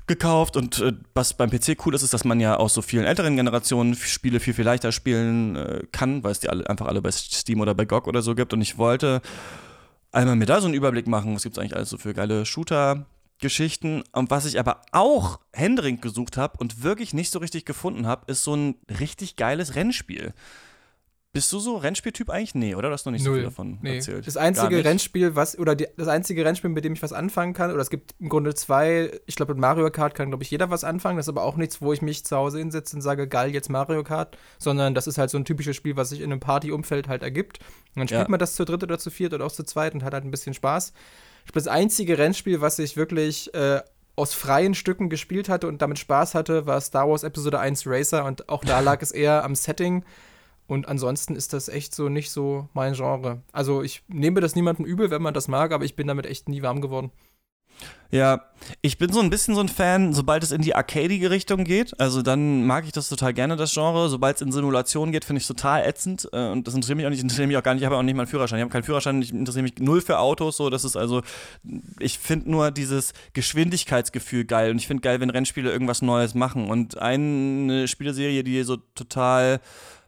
gekauft 0.05 0.57
und 0.57 0.79
äh, 0.79 0.93
was 1.15 1.33
beim 1.33 1.49
PC 1.49 1.77
cool 1.85 1.95
ist, 1.95 2.03
ist, 2.03 2.13
dass 2.13 2.23
man 2.23 2.39
ja 2.39 2.57
aus 2.57 2.75
so 2.75 2.83
vielen 2.83 3.05
älteren 3.05 3.35
Generationen 3.35 3.95
Spiele 3.95 4.39
viel, 4.39 4.53
viel 4.53 4.65
leichter 4.65 4.91
spielen 4.91 5.55
äh, 5.55 5.83
kann, 5.91 6.23
weil 6.23 6.33
es 6.33 6.39
die 6.39 6.49
alle, 6.49 6.69
einfach 6.69 6.85
alle 6.85 7.01
bei 7.01 7.11
Steam 7.11 7.61
oder 7.61 7.73
bei 7.73 7.85
GOG 7.85 8.07
oder 8.07 8.21
so 8.21 8.35
gibt. 8.35 8.53
Und 8.53 8.61
ich 8.61 8.77
wollte 8.77 9.21
einmal 10.11 10.35
mir 10.35 10.45
da 10.45 10.61
so 10.61 10.67
einen 10.67 10.75
Überblick 10.75 11.07
machen, 11.07 11.33
was 11.33 11.41
gibt's 11.43 11.57
eigentlich 11.57 11.75
alles 11.75 11.89
so 11.89 11.97
für 11.97 12.13
geile 12.13 12.45
Shooter. 12.45 13.07
Geschichten. 13.41 14.03
Und 14.13 14.29
was 14.29 14.45
ich 14.45 14.59
aber 14.59 14.81
auch 14.91 15.39
händeringend 15.51 16.03
gesucht 16.03 16.37
habe 16.37 16.57
und 16.59 16.83
wirklich 16.83 17.13
nicht 17.13 17.31
so 17.31 17.39
richtig 17.39 17.65
gefunden 17.65 18.07
habe, 18.07 18.31
ist 18.31 18.43
so 18.43 18.55
ein 18.55 18.75
richtig 18.99 19.35
geiles 19.35 19.75
Rennspiel. 19.75 20.33
Bist 21.33 21.49
du 21.53 21.59
so 21.59 21.77
Rennspieltyp 21.77 22.29
eigentlich? 22.29 22.55
Nee, 22.55 22.75
oder? 22.75 22.89
Du 22.89 22.93
hast 22.93 23.05
noch 23.05 23.13
nicht 23.13 23.23
Null. 23.23 23.35
so 23.35 23.39
viel 23.39 23.43
davon 23.45 23.77
Nee. 23.81 23.95
erzählt. 23.95 24.27
Das 24.27 24.35
einzige. 24.35 24.83
Rennspiel, 24.83 25.33
was, 25.33 25.57
oder 25.57 25.75
die, 25.75 25.87
das 25.95 26.09
einzige 26.09 26.43
Rennspiel, 26.43 26.69
mit 26.69 26.83
dem 26.83 26.91
ich 26.91 27.01
was 27.01 27.13
anfangen 27.13 27.53
kann, 27.53 27.71
oder 27.71 27.79
es 27.81 27.89
gibt 27.89 28.13
im 28.19 28.27
Grunde 28.27 28.53
zwei, 28.53 29.17
ich 29.27 29.37
glaube, 29.37 29.53
mit 29.53 29.61
Mario 29.61 29.89
Kart 29.91 30.13
kann, 30.13 30.27
glaube 30.29 30.43
ich, 30.43 30.51
jeder 30.51 30.69
was 30.69 30.83
anfangen. 30.83 31.15
Das 31.15 31.25
ist 31.25 31.29
aber 31.29 31.43
auch 31.43 31.55
nichts, 31.55 31.81
wo 31.81 31.93
ich 31.93 32.01
mich 32.01 32.25
zu 32.25 32.35
Hause 32.35 32.59
hinsetze 32.59 32.97
und 32.97 33.01
sage, 33.01 33.29
geil, 33.29 33.51
jetzt 33.53 33.69
Mario 33.69 34.03
Kart, 34.03 34.37
sondern 34.59 34.93
das 34.93 35.07
ist 35.07 35.17
halt 35.17 35.29
so 35.29 35.37
ein 35.37 35.45
typisches 35.45 35.77
Spiel, 35.77 35.95
was 35.95 36.09
sich 36.09 36.19
in 36.19 36.31
einem 36.33 36.41
Partyumfeld 36.41 37.07
halt 37.07 37.23
ergibt. 37.23 37.59
Und 37.95 37.99
dann 38.01 38.07
spielt 38.09 38.23
Ja. 38.23 38.29
man 38.29 38.39
das 38.39 38.55
zu 38.55 38.65
dritt 38.65 38.83
oder 38.83 38.99
zu 38.99 39.09
viert 39.09 39.33
oder 39.33 39.45
auch 39.45 39.51
zu 39.53 39.63
zweit 39.63 39.93
und 39.93 40.03
hat 40.03 40.13
halt 40.13 40.25
ein 40.25 40.31
bisschen 40.31 40.53
Spaß. 40.53 40.91
Ich 41.45 41.53
glaube, 41.53 41.63
das 41.63 41.67
einzige 41.69 42.17
Rennspiel, 42.17 42.59
was 42.59 42.77
ich 42.77 42.97
wirklich 42.97 43.53
äh, 43.53 43.79
aus 44.17 44.33
freien 44.33 44.73
Stücken 44.73 45.09
gespielt 45.09 45.47
hatte 45.47 45.69
und 45.69 45.81
damit 45.81 45.97
Spaß 45.97 46.35
hatte, 46.35 46.65
war 46.65 46.81
Star 46.81 47.07
Wars 47.07 47.23
Episode 47.23 47.57
1 47.61 47.87
Racer 47.87 48.25
und 48.25 48.49
auch 48.49 48.65
da 48.65 48.79
lag 48.81 49.01
es 49.01 49.11
eher 49.11 49.45
am 49.45 49.55
Setting. 49.55 50.03
Und 50.71 50.87
ansonsten 50.87 51.35
ist 51.35 51.51
das 51.51 51.67
echt 51.67 51.93
so 51.93 52.07
nicht 52.07 52.31
so 52.31 52.69
mein 52.73 52.93
Genre. 52.93 53.41
Also 53.51 53.83
ich 53.83 54.03
nehme 54.07 54.39
das 54.39 54.55
niemandem 54.55 54.85
übel, 54.85 55.11
wenn 55.11 55.21
man 55.21 55.33
das 55.33 55.49
mag, 55.49 55.73
aber 55.73 55.83
ich 55.83 55.97
bin 55.97 56.07
damit 56.07 56.25
echt 56.25 56.47
nie 56.47 56.61
warm 56.61 56.79
geworden. 56.79 57.11
Ja, 58.09 58.45
ich 58.81 58.97
bin 58.97 59.11
so 59.11 59.19
ein 59.19 59.29
bisschen 59.29 59.53
so 59.53 59.59
ein 59.59 59.67
Fan, 59.67 60.13
sobald 60.13 60.43
es 60.43 60.53
in 60.53 60.61
die 60.61 60.73
arcadige 60.73 61.29
Richtung 61.29 61.65
geht. 61.65 61.99
Also 61.99 62.21
dann 62.21 62.65
mag 62.65 62.85
ich 62.85 62.93
das 62.93 63.09
total 63.09 63.33
gerne, 63.33 63.57
das 63.57 63.73
Genre. 63.73 64.07
Sobald 64.07 64.37
es 64.37 64.41
in 64.41 64.53
Simulation 64.53 65.11
geht, 65.11 65.25
finde 65.25 65.39
ich 65.39 65.43
es 65.43 65.49
total 65.49 65.85
ätzend. 65.85 66.29
Äh, 66.31 66.51
Und 66.51 66.65
das 66.65 66.73
interessiert 66.73 66.95
mich 66.95 67.05
auch 67.05 67.09
nicht, 67.09 67.21
interessiert 67.21 67.49
mich 67.49 67.57
auch 67.57 67.63
gar 67.63 67.73
nicht. 67.73 67.81
Ich 67.81 67.85
habe 67.85 67.97
auch 67.97 68.01
nicht 68.01 68.15
mal 68.15 68.21
einen 68.21 68.29
Führerschein. 68.29 68.59
Ich 68.59 68.63
habe 68.63 68.71
keinen 68.71 68.83
Führerschein, 68.83 69.21
ich 69.21 69.33
interessiere 69.33 69.63
mich 69.63 69.77
null 69.79 69.99
für 69.99 70.19
Autos. 70.19 70.55
So, 70.55 70.69
das 70.69 70.85
ist 70.85 70.95
also, 70.95 71.21
ich 71.99 72.17
finde 72.17 72.49
nur 72.49 72.71
dieses 72.71 73.11
Geschwindigkeitsgefühl 73.33 74.45
geil. 74.45 74.71
Und 74.71 74.77
ich 74.77 74.87
finde 74.87 75.01
geil, 75.01 75.19
wenn 75.19 75.31
Rennspiele 75.31 75.69
irgendwas 75.69 76.01
Neues 76.01 76.33
machen. 76.33 76.69
Und 76.69 76.97
eine 76.97 77.89
Spieleserie, 77.89 78.45
die 78.45 78.63
so 78.63 78.77
total 78.95 79.59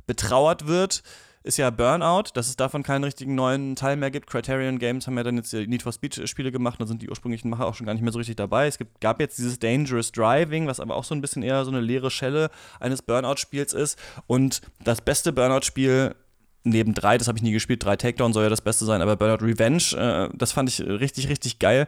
betrauert 0.05 0.67
wird, 0.67 1.03
ist 1.43 1.57
ja 1.57 1.69
Burnout, 1.69 2.29
dass 2.33 2.48
es 2.48 2.55
davon 2.55 2.83
keinen 2.83 3.03
richtigen 3.03 3.36
neuen 3.36 3.75
Teil 3.75 3.98
mehr 3.98 4.12
gibt. 4.12 4.27
Criterion 4.27 4.79
Games 4.79 5.07
haben 5.07 5.17
ja 5.17 5.24
dann 5.24 5.36
jetzt 5.36 5.51
die 5.51 5.67
Need 5.67 5.83
for 5.83 5.91
Speed 5.91 6.27
Spiele 6.27 6.51
gemacht, 6.51 6.79
da 6.79 6.86
sind 6.86 7.01
die 7.01 7.10
ursprünglichen 7.10 7.50
Macher 7.50 7.65
auch 7.65 7.75
schon 7.75 7.86
gar 7.86 7.93
nicht 7.93 8.01
mehr 8.01 8.13
so 8.13 8.19
richtig 8.19 8.38
dabei. 8.38 8.67
Es 8.67 8.77
gibt, 8.77 9.01
gab 9.01 9.19
jetzt 9.19 9.38
dieses 9.38 9.60
Dangerous 9.60 10.12
Driving, 10.13 10.67
was 10.67 10.79
aber 10.79 10.95
auch 10.95 11.03
so 11.03 11.13
ein 11.13 11.22
bisschen 11.22 11.43
eher 11.43 11.65
so 11.65 11.72
eine 11.72 11.81
leere 11.81 12.10
Schelle 12.10 12.50
eines 12.79 13.01
Burnout-Spiels 13.01 13.74
ist. 13.74 14.00
Und 14.25 14.62
das 14.83 15.01
beste 15.01 15.33
Burnout-Spiel 15.33 16.15
neben 16.63 16.93
drei, 16.93 17.17
das 17.17 17.27
habe 17.27 17.38
ich 17.38 17.43
nie 17.43 17.51
gespielt, 17.51 17.83
drei 17.83 17.98
Takedown 17.98 18.31
soll 18.31 18.43
ja 18.43 18.50
das 18.50 18.62
Beste 18.62 18.86
sein, 18.86 19.01
aber 19.01 19.17
Burnout 19.17 19.45
Revenge, 19.45 19.83
äh, 19.98 20.29
das 20.33 20.53
fand 20.53 20.69
ich 20.69 20.79
richtig, 20.79 21.27
richtig 21.27 21.60
geil. 21.60 21.88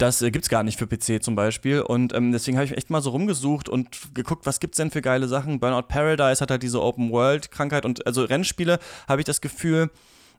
Das 0.00 0.22
äh, 0.22 0.30
gibt's 0.30 0.48
gar 0.48 0.62
nicht 0.62 0.78
für 0.78 0.86
PC 0.86 1.22
zum 1.22 1.34
Beispiel. 1.34 1.82
Und 1.82 2.14
ähm, 2.14 2.32
deswegen 2.32 2.56
habe 2.56 2.64
ich 2.64 2.76
echt 2.76 2.88
mal 2.88 3.02
so 3.02 3.10
rumgesucht 3.10 3.68
und 3.68 4.14
geguckt, 4.14 4.46
was 4.46 4.58
gibt's 4.58 4.78
denn 4.78 4.90
für 4.90 5.02
geile 5.02 5.28
Sachen. 5.28 5.60
Burnout 5.60 5.88
Paradise 5.88 6.40
hat 6.40 6.50
halt 6.50 6.62
diese 6.62 6.80
Open-World-Krankheit 6.80 7.84
und 7.84 8.06
also 8.06 8.24
Rennspiele 8.24 8.78
habe 9.06 9.20
ich 9.20 9.26
das 9.26 9.42
Gefühl, 9.42 9.90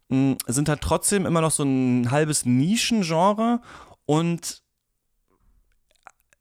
mh, 0.09 0.37
sind 0.47 0.67
halt 0.67 0.81
trotzdem 0.81 1.27
immer 1.27 1.41
noch 1.41 1.51
so 1.51 1.63
ein 1.63 2.09
halbes 2.09 2.43
Nischengenre 2.45 3.61
und 4.07 4.60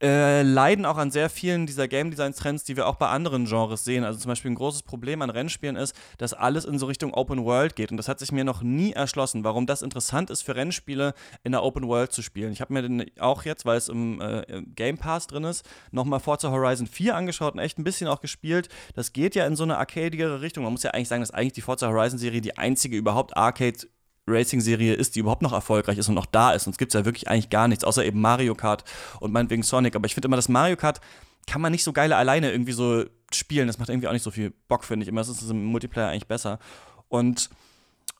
äh, 0.02 0.42
leiden 0.42 0.86
auch 0.86 0.96
an 0.96 1.10
sehr 1.10 1.28
vielen 1.28 1.66
dieser 1.66 1.86
Game 1.86 2.10
Design 2.10 2.32
Trends, 2.32 2.64
die 2.64 2.76
wir 2.76 2.86
auch 2.86 2.96
bei 2.96 3.08
anderen 3.08 3.44
Genres 3.44 3.84
sehen. 3.84 4.04
Also 4.04 4.18
zum 4.18 4.30
Beispiel 4.30 4.50
ein 4.50 4.54
großes 4.54 4.82
Problem 4.82 5.20
an 5.22 5.30
Rennspielen 5.30 5.76
ist, 5.76 5.94
dass 6.18 6.32
alles 6.32 6.64
in 6.64 6.78
so 6.78 6.86
Richtung 6.86 7.12
Open 7.12 7.44
World 7.44 7.76
geht. 7.76 7.90
Und 7.90 7.96
das 7.96 8.08
hat 8.08 8.18
sich 8.18 8.32
mir 8.32 8.44
noch 8.44 8.62
nie 8.62 8.92
erschlossen, 8.92 9.44
warum 9.44 9.66
das 9.66 9.82
interessant 9.82 10.30
ist 10.30 10.42
für 10.42 10.56
Rennspiele 10.56 11.14
in 11.44 11.52
der 11.52 11.62
Open 11.62 11.86
World 11.86 12.12
zu 12.12 12.22
spielen. 12.22 12.52
Ich 12.52 12.60
habe 12.60 12.72
mir 12.72 12.82
den 12.82 13.10
auch 13.18 13.44
jetzt, 13.44 13.66
weil 13.66 13.76
es 13.76 13.88
im, 13.88 14.20
äh, 14.20 14.62
Game 14.74 14.96
Pass 14.96 15.26
drin 15.26 15.44
ist, 15.44 15.68
nochmal 15.90 16.20
Forza 16.20 16.50
Horizon 16.50 16.86
4 16.86 17.14
angeschaut 17.14 17.54
und 17.54 17.60
echt 17.60 17.78
ein 17.78 17.84
bisschen 17.84 18.08
auch 18.08 18.20
gespielt. 18.20 18.68
Das 18.94 19.12
geht 19.12 19.34
ja 19.34 19.46
in 19.46 19.56
so 19.56 19.64
eine 19.64 19.76
arcadigere 19.76 20.40
Richtung. 20.40 20.64
Man 20.64 20.72
muss 20.72 20.82
ja 20.82 20.92
eigentlich 20.92 21.08
sagen, 21.08 21.20
dass 21.22 21.30
eigentlich 21.30 21.52
die 21.52 21.60
Forza 21.60 21.88
Horizon 21.88 22.18
Serie 22.18 22.40
die 22.40 22.56
einzige 22.56 22.96
überhaupt 22.96 23.36
Arcade 23.36 23.86
Racing-Serie 24.30 24.94
ist, 24.94 25.16
die 25.16 25.20
überhaupt 25.20 25.42
noch 25.42 25.52
erfolgreich 25.52 25.98
ist 25.98 26.08
und 26.08 26.14
noch 26.14 26.26
da 26.26 26.52
ist. 26.52 26.64
Sonst 26.64 26.78
gibt 26.78 26.94
es 26.94 26.98
ja 26.98 27.04
wirklich 27.04 27.28
eigentlich 27.28 27.50
gar 27.50 27.68
nichts, 27.68 27.84
außer 27.84 28.04
eben 28.04 28.20
Mario 28.20 28.54
Kart 28.54 28.84
und 29.20 29.32
meinetwegen 29.32 29.62
Sonic. 29.62 29.96
Aber 29.96 30.06
ich 30.06 30.14
finde 30.14 30.28
immer, 30.28 30.36
das 30.36 30.48
Mario 30.48 30.76
Kart 30.76 31.00
kann 31.46 31.60
man 31.60 31.72
nicht 31.72 31.84
so 31.84 31.92
geil 31.92 32.12
alleine 32.12 32.52
irgendwie 32.52 32.72
so 32.72 33.04
spielen. 33.32 33.66
Das 33.66 33.78
macht 33.78 33.88
irgendwie 33.88 34.08
auch 34.08 34.12
nicht 34.12 34.22
so 34.22 34.30
viel 34.30 34.52
Bock, 34.68 34.84
finde 34.84 35.04
ich. 35.04 35.08
Immer 35.08 35.20
ist 35.20 35.28
es 35.28 35.50
im 35.50 35.64
Multiplayer 35.64 36.08
eigentlich 36.08 36.26
besser. 36.26 36.58
Und 37.08 37.50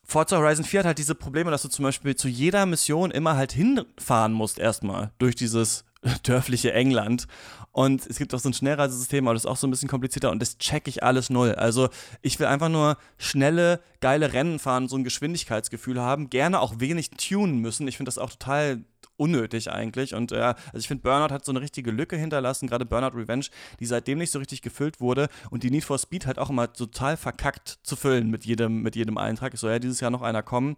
Forza 0.03 0.37
Horizon 0.37 0.65
4 0.65 0.79
hat 0.81 0.87
halt 0.87 0.97
diese 0.97 1.15
Probleme, 1.15 1.51
dass 1.51 1.61
du 1.61 1.69
zum 1.69 1.83
Beispiel 1.83 2.15
zu 2.15 2.27
jeder 2.27 2.65
Mission 2.65 3.11
immer 3.11 3.37
halt 3.37 3.53
hinfahren 3.53 4.33
musst, 4.33 4.59
erstmal 4.59 5.11
durch 5.19 5.35
dieses 5.35 5.85
dörfliche 6.23 6.73
England. 6.73 7.27
Und 7.71 8.05
es 8.05 8.17
gibt 8.17 8.33
auch 8.33 8.39
so 8.39 8.49
ein 8.49 8.53
Schnellreisesystem, 8.53 9.25
aber 9.27 9.33
das 9.33 9.43
ist 9.43 9.49
auch 9.49 9.55
so 9.55 9.65
ein 9.65 9.71
bisschen 9.71 9.87
komplizierter 9.87 10.31
und 10.31 10.41
das 10.41 10.57
check 10.57 10.87
ich 10.87 11.03
alles 11.03 11.29
null. 11.29 11.55
Also 11.55 11.89
ich 12.21 12.37
will 12.39 12.47
einfach 12.47 12.67
nur 12.67 12.97
schnelle, 13.17 13.79
geile 14.01 14.33
Rennen 14.33 14.59
fahren, 14.59 14.89
so 14.89 14.97
ein 14.97 15.05
Geschwindigkeitsgefühl 15.05 16.01
haben, 16.01 16.29
gerne 16.29 16.59
auch 16.59 16.79
wenig 16.79 17.11
tunen 17.11 17.59
müssen. 17.59 17.87
Ich 17.87 17.95
finde 17.95 18.09
das 18.09 18.17
auch 18.17 18.31
total 18.31 18.83
unnötig 19.21 19.71
eigentlich. 19.71 20.15
Und 20.15 20.31
ja, 20.31 20.55
also 20.73 20.79
ich 20.79 20.87
finde, 20.87 21.03
Burnout 21.03 21.31
hat 21.31 21.45
so 21.45 21.51
eine 21.51 21.61
richtige 21.61 21.91
Lücke 21.91 22.17
hinterlassen, 22.17 22.67
gerade 22.67 22.85
Burnout 22.85 23.15
Revenge, 23.15 23.45
die 23.79 23.85
seitdem 23.85 24.17
nicht 24.17 24.31
so 24.31 24.39
richtig 24.39 24.63
gefüllt 24.63 24.99
wurde 24.99 25.29
und 25.51 25.61
die 25.61 25.69
Need 25.69 25.83
for 25.83 25.99
Speed 25.99 26.25
halt 26.25 26.39
auch 26.39 26.49
immer 26.49 26.73
total 26.73 27.17
verkackt 27.17 27.79
zu 27.83 27.95
füllen 27.95 28.31
mit 28.31 28.45
jedem, 28.45 28.81
mit 28.81 28.95
jedem 28.95 29.17
Eintrag. 29.17 29.53
Ich 29.53 29.59
so, 29.59 29.69
ja, 29.69 29.77
dieses 29.77 29.99
Jahr 29.99 30.09
noch 30.09 30.23
einer 30.23 30.41
kommen. 30.41 30.75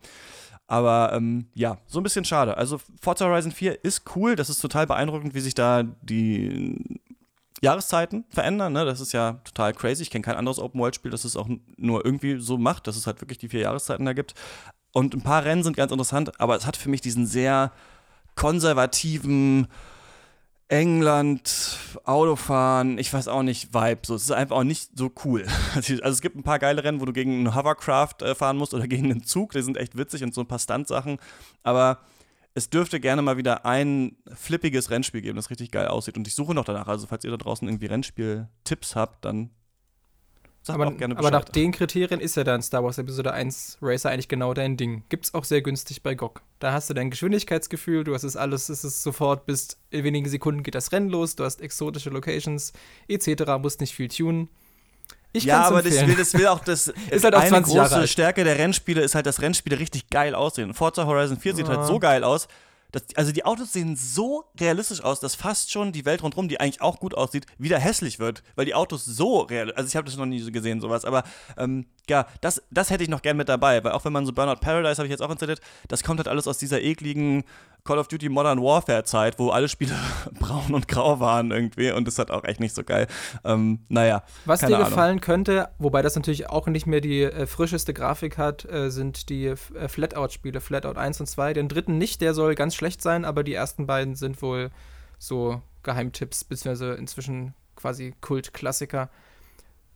Aber 0.67 1.13
ähm, 1.13 1.47
ja, 1.53 1.77
so 1.87 1.99
ein 1.99 2.03
bisschen 2.03 2.25
schade. 2.25 2.57
Also 2.57 2.81
Forza 3.01 3.25
Horizon 3.25 3.51
4 3.51 3.83
ist 3.83 4.03
cool, 4.15 4.35
das 4.35 4.49
ist 4.49 4.59
total 4.59 4.87
beeindruckend, 4.87 5.33
wie 5.33 5.39
sich 5.39 5.55
da 5.55 5.83
die 6.01 6.99
Jahreszeiten 7.61 8.25
verändern. 8.29 8.73
Ne? 8.73 8.83
Das 8.83 8.99
ist 8.99 9.13
ja 9.13 9.39
total 9.45 9.73
crazy. 9.73 10.03
Ich 10.03 10.09
kenne 10.09 10.23
kein 10.23 10.35
anderes 10.35 10.59
Open-World-Spiel, 10.59 11.11
das 11.11 11.23
es 11.23 11.37
auch 11.37 11.47
nur 11.77 12.05
irgendwie 12.05 12.39
so 12.39 12.57
macht, 12.57 12.87
dass 12.87 12.97
es 12.97 13.07
halt 13.07 13.21
wirklich 13.21 13.37
die 13.37 13.49
vier 13.49 13.61
Jahreszeiten 13.61 14.05
da 14.05 14.11
gibt. 14.11 14.33
Und 14.91 15.13
ein 15.15 15.21
paar 15.21 15.43
Rennen 15.43 15.63
sind 15.63 15.75
ganz 15.75 15.91
interessant, 15.91 16.39
aber 16.39 16.55
es 16.55 16.67
hat 16.67 16.77
für 16.77 16.89
mich 16.89 17.01
diesen 17.01 17.25
sehr 17.25 17.71
konservativen 18.35 19.67
England, 20.69 21.77
Autofahren, 22.03 22.97
ich 22.97 23.13
weiß 23.13 23.27
auch 23.27 23.43
nicht, 23.43 23.73
Vibe. 23.73 24.01
So, 24.05 24.15
es 24.15 24.23
ist 24.23 24.31
einfach 24.31 24.55
auch 24.57 24.63
nicht 24.63 24.97
so 24.97 25.11
cool. 25.23 25.45
Also 25.75 26.07
es 26.07 26.21
gibt 26.21 26.35
ein 26.35 26.43
paar 26.43 26.59
geile 26.59 26.83
Rennen, 26.83 26.99
wo 26.99 27.05
du 27.05 27.13
gegen 27.13 27.31
einen 27.31 27.55
Hovercraft 27.55 28.21
äh, 28.21 28.33
fahren 28.33 28.57
musst 28.57 28.73
oder 28.73 28.87
gegen 28.87 29.05
einen 29.05 29.23
Zug, 29.23 29.51
die 29.51 29.61
sind 29.61 29.77
echt 29.77 29.97
witzig 29.97 30.23
und 30.23 30.33
so 30.33 30.41
ein 30.41 30.47
paar 30.47 30.59
Stunt-Sachen. 30.59 31.17
Aber 31.61 31.99
es 32.55 32.69
dürfte 32.69 32.99
gerne 32.99 33.21
mal 33.21 33.37
wieder 33.37 33.65
ein 33.65 34.17
flippiges 34.33 34.89
Rennspiel 34.89 35.21
geben, 35.21 35.35
das 35.35 35.49
richtig 35.49 35.71
geil 35.71 35.87
aussieht. 35.87 36.17
Und 36.17 36.27
ich 36.27 36.35
suche 36.35 36.53
noch 36.53 36.65
danach. 36.65 36.87
Also, 36.87 37.07
falls 37.07 37.23
ihr 37.23 37.31
da 37.31 37.37
draußen 37.37 37.67
irgendwie 37.67 37.87
Rennspiel-Tipps 37.87 38.95
habt, 38.95 39.25
dann 39.25 39.49
sagt 40.63 40.79
Aber, 40.79 40.89
auch 40.91 40.97
gerne 40.97 41.17
aber 41.17 41.29
nach 41.29 41.43
den 41.43 41.71
Kriterien 41.71 42.19
ist 42.19 42.35
ja 42.37 42.43
dann 42.43 42.61
Star 42.61 42.83
Wars 42.83 42.97
Episode 42.97 43.33
1 43.33 43.77
Racer 43.81 44.09
eigentlich 44.09 44.29
genau 44.29 44.53
dein 44.53 44.77
Ding. 44.77 45.03
Gibt's 45.09 45.33
auch 45.33 45.43
sehr 45.43 45.61
günstig 45.61 46.01
bei 46.03 46.15
GOG. 46.15 46.41
Da 46.59 46.71
hast 46.71 46.89
du 46.89 46.93
dein 46.93 47.09
Geschwindigkeitsgefühl, 47.11 48.03
du 48.03 48.13
hast 48.13 48.23
es 48.23 48.35
alles, 48.37 48.69
es 48.69 48.83
ist 48.83 49.03
sofort, 49.03 49.45
bis 49.45 49.77
in 49.91 50.03
wenigen 50.03 50.29
Sekunden 50.29 50.63
geht 50.63 50.75
das 50.75 50.91
Rennen 50.91 51.09
los, 51.09 51.35
du 51.35 51.43
hast 51.43 51.61
exotische 51.61 52.09
Locations, 52.09 52.73
etc., 53.07 53.43
musst 53.61 53.81
nicht 53.81 53.93
viel 53.93 54.07
tunen. 54.07 54.49
Ich 55.35 55.45
ja, 55.45 55.61
aber 55.63 55.81
das 55.81 55.93
empfehlen. 55.93 56.09
will, 56.09 56.15
das 56.15 56.33
will 56.35 56.47
auch 56.47 56.59
das. 56.59 56.87
Ist 57.09 57.23
halt 57.23 57.33
auch 57.33 57.39
eine 57.41 57.49
20 57.49 57.73
Jahre 57.73 57.95
große. 57.95 58.07
Stärke 58.07 58.43
der 58.43 58.59
Rennspiele 58.59 59.01
ist 59.01 59.15
halt, 59.15 59.25
dass 59.25 59.41
Rennspiele 59.41 59.79
richtig 59.79 60.11
geil 60.11 60.35
aussehen. 60.35 60.75
Forza 60.75 61.07
Horizon 61.07 61.39
4 61.39 61.55
sieht 61.55 61.67
Ja. 61.67 61.75
halt 61.75 61.87
so 61.87 61.97
geil 61.97 62.23
aus. 62.23 62.47
Dass, 62.93 63.03
also 63.15 63.31
die 63.31 63.43
Autos 63.43 63.73
sehen 63.73 63.97
so 63.97 64.45
realistisch 64.59 65.03
aus, 65.03 65.19
dass 65.19 65.35
fast 65.35 65.71
schon 65.71 65.91
die 65.91 66.05
Welt 66.05 66.23
rundherum, 66.23 66.47
die 66.47 66.59
eigentlich 66.59 66.81
auch 66.81 66.99
gut 66.99 67.15
aussieht, 67.15 67.45
wieder 67.57 67.79
hässlich 67.79 68.19
wird, 68.19 68.43
weil 68.55 68.65
die 68.65 68.75
Autos 68.75 69.03
so 69.03 69.39
real. 69.41 69.73
Also 69.73 69.89
ich 69.89 69.95
habe 69.97 70.05
das 70.05 70.15
noch 70.15 70.25
nie 70.25 70.39
so 70.39 70.51
gesehen, 70.51 70.79
sowas. 70.79 71.03
Aber 71.03 71.23
ähm, 71.57 71.87
ja, 72.09 72.27
das, 72.41 72.61
das 72.71 72.89
hätte 72.89 73.03
ich 73.03 73.09
noch 73.09 73.21
gern 73.21 73.35
mit 73.35 73.49
dabei, 73.49 73.83
weil 73.83 73.93
auch 73.93 74.05
wenn 74.05 74.13
man 74.13 74.25
so 74.25 74.31
Burnout 74.31 74.61
Paradise 74.61 74.97
habe 74.97 75.07
ich 75.07 75.11
jetzt 75.11 75.21
auch 75.21 75.29
installiert, 75.29 75.59
das 75.87 76.03
kommt 76.03 76.19
halt 76.19 76.27
alles 76.27 76.47
aus 76.47 76.57
dieser 76.57 76.81
ekligen 76.81 77.43
Call 77.85 77.97
of 77.97 78.07
Duty 78.07 78.29
Modern 78.29 78.61
Warfare 78.61 79.03
Zeit, 79.03 79.39
wo 79.39 79.49
alle 79.49 79.67
Spiele 79.67 79.93
braun 80.39 80.73
und 80.73 80.87
grau 80.87 81.19
waren 81.19 81.51
irgendwie 81.51 81.91
und 81.91 82.07
das 82.07 82.17
hat 82.17 82.31
auch 82.31 82.43
echt 82.45 82.59
nicht 82.59 82.75
so 82.75 82.83
geil. 82.83 83.07
Ähm, 83.43 83.79
naja. 83.89 84.23
Was 84.45 84.61
dir 84.61 84.67
Ahnung. 84.67 84.89
gefallen 84.89 85.21
könnte, 85.21 85.69
wobei 85.79 86.01
das 86.01 86.15
natürlich 86.15 86.49
auch 86.49 86.67
nicht 86.67 86.87
mehr 86.87 87.01
die 87.01 87.23
äh, 87.23 87.45
frischeste 87.45 87.93
Grafik 87.93 88.37
hat, 88.37 88.63
äh, 88.65 88.89
sind 88.89 89.29
die 89.29 89.47
äh, 89.47 89.55
Flatout-Spiele, 89.87 90.61
Flatout 90.61 90.97
1 90.97 91.19
und 91.19 91.27
2. 91.27 91.53
Den 91.53 91.67
dritten 91.67 91.97
nicht, 91.97 92.21
der 92.21 92.33
soll 92.33 92.55
ganz 92.55 92.75
schlecht 92.75 92.82
sein, 93.01 93.25
aber 93.25 93.43
die 93.43 93.53
ersten 93.53 93.87
beiden 93.87 94.15
sind 94.15 94.41
wohl 94.41 94.71
so 95.19 95.61
Geheimtipps, 95.83 96.43
beziehungsweise 96.43 96.93
inzwischen 96.93 97.53
quasi 97.75 98.13
Kultklassiker. 98.21 99.09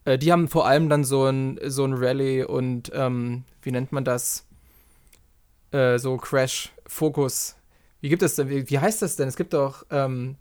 Äh, 0.05 0.17
die 0.17 0.31
haben 0.31 0.47
vor 0.47 0.67
allem 0.67 0.89
dann 0.89 1.03
so 1.03 1.25
ein, 1.25 1.59
so 1.65 1.85
ein 1.85 1.93
Rallye 1.93 2.43
und 2.43 2.91
ähm, 2.93 3.43
wie 3.61 3.71
nennt 3.71 3.91
man 3.91 4.03
das? 4.03 4.45
Äh, 5.71 5.99
so 5.99 6.17
Crash-Fokus 6.17 7.57
wie 8.01 8.09
gibt 8.09 8.21
es 8.21 8.35
denn, 8.35 8.49
wie, 8.49 8.69
wie 8.69 8.79
heißt 8.79 9.01
das 9.01 9.15
denn? 9.15 9.27
Es 9.27 9.35
gibt 9.35 9.53
doch, 9.53 9.85
ähm, 9.89 10.35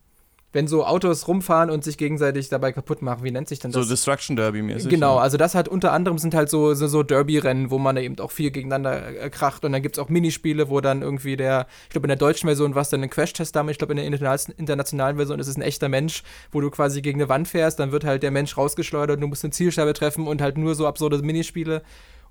wenn 0.57 0.67
so 0.69 0.87
Autos 0.87 1.29
rumfahren 1.29 1.69
und 1.69 1.85
sich 1.85 1.99
gegenseitig 1.99 2.49
dabei 2.49 2.73
kaputt 2.73 3.03
machen, 3.03 3.23
wie 3.23 3.31
nennt 3.31 3.47
sich 3.47 3.59
denn 3.59 3.73
das? 3.73 3.85
So 3.85 3.89
Destruction 3.89 4.37
Derby 4.37 4.63
mäßig. 4.63 4.89
Genau, 4.89 5.19
also 5.19 5.37
das 5.37 5.55
hat 5.55 5.69
unter 5.69 5.93
anderem 5.93 6.17
sind 6.17 6.35
halt 6.35 6.49
so, 6.49 6.73
so, 6.73 6.87
so 6.87 7.03
Derby-Rennen, 7.03 7.71
wo 7.71 7.79
man 7.79 7.99
eben 7.99 8.19
auch 8.21 8.31
viel 8.31 8.51
gegeneinander 8.51 9.21
äh, 9.21 9.29
kracht 9.29 9.67
und 9.67 9.73
dann 9.73 9.83
gibt 9.83 9.99
es 9.99 10.03
auch 10.03 10.09
Minispiele, 10.09 10.71
wo 10.71 10.81
dann 10.81 11.03
irgendwie 11.03 11.37
der, 11.37 11.67
ich 11.85 11.91
glaube 11.91 12.07
in 12.07 12.09
der 12.09 12.17
deutschen 12.17 12.49
Version 12.49 12.75
war 12.75 12.81
es 12.81 12.89
dann 12.89 13.03
ein 13.03 13.11
Crash-Test 13.11 13.55
damit, 13.55 13.73
ich 13.73 13.79
glaube 13.79 13.93
in 13.93 13.99
der 13.99 14.39
internationalen 14.57 15.17
Version 15.17 15.39
ist 15.39 15.47
es 15.47 15.59
ein 15.59 15.63
echter 15.63 15.91
Mensch, 15.91 16.23
wo 16.51 16.63
du 16.63 16.71
quasi 16.71 17.03
gegen 17.03 17.21
eine 17.21 17.29
Wand 17.29 17.49
fährst, 17.49 17.79
dann 17.79 17.93
wird 17.93 18.05
halt 18.05 18.23
der 18.23 18.31
Mensch 18.31 18.57
rausgeschleudert 18.57 19.19
und 19.19 19.21
du 19.21 19.27
musst 19.27 19.45
eine 19.45 19.53
Zielscheibe 19.53 19.93
treffen 19.93 20.27
und 20.27 20.41
halt 20.41 20.57
nur 20.57 20.75
so 20.75 20.87
absurde 20.87 21.19
Minispiele 21.19 21.83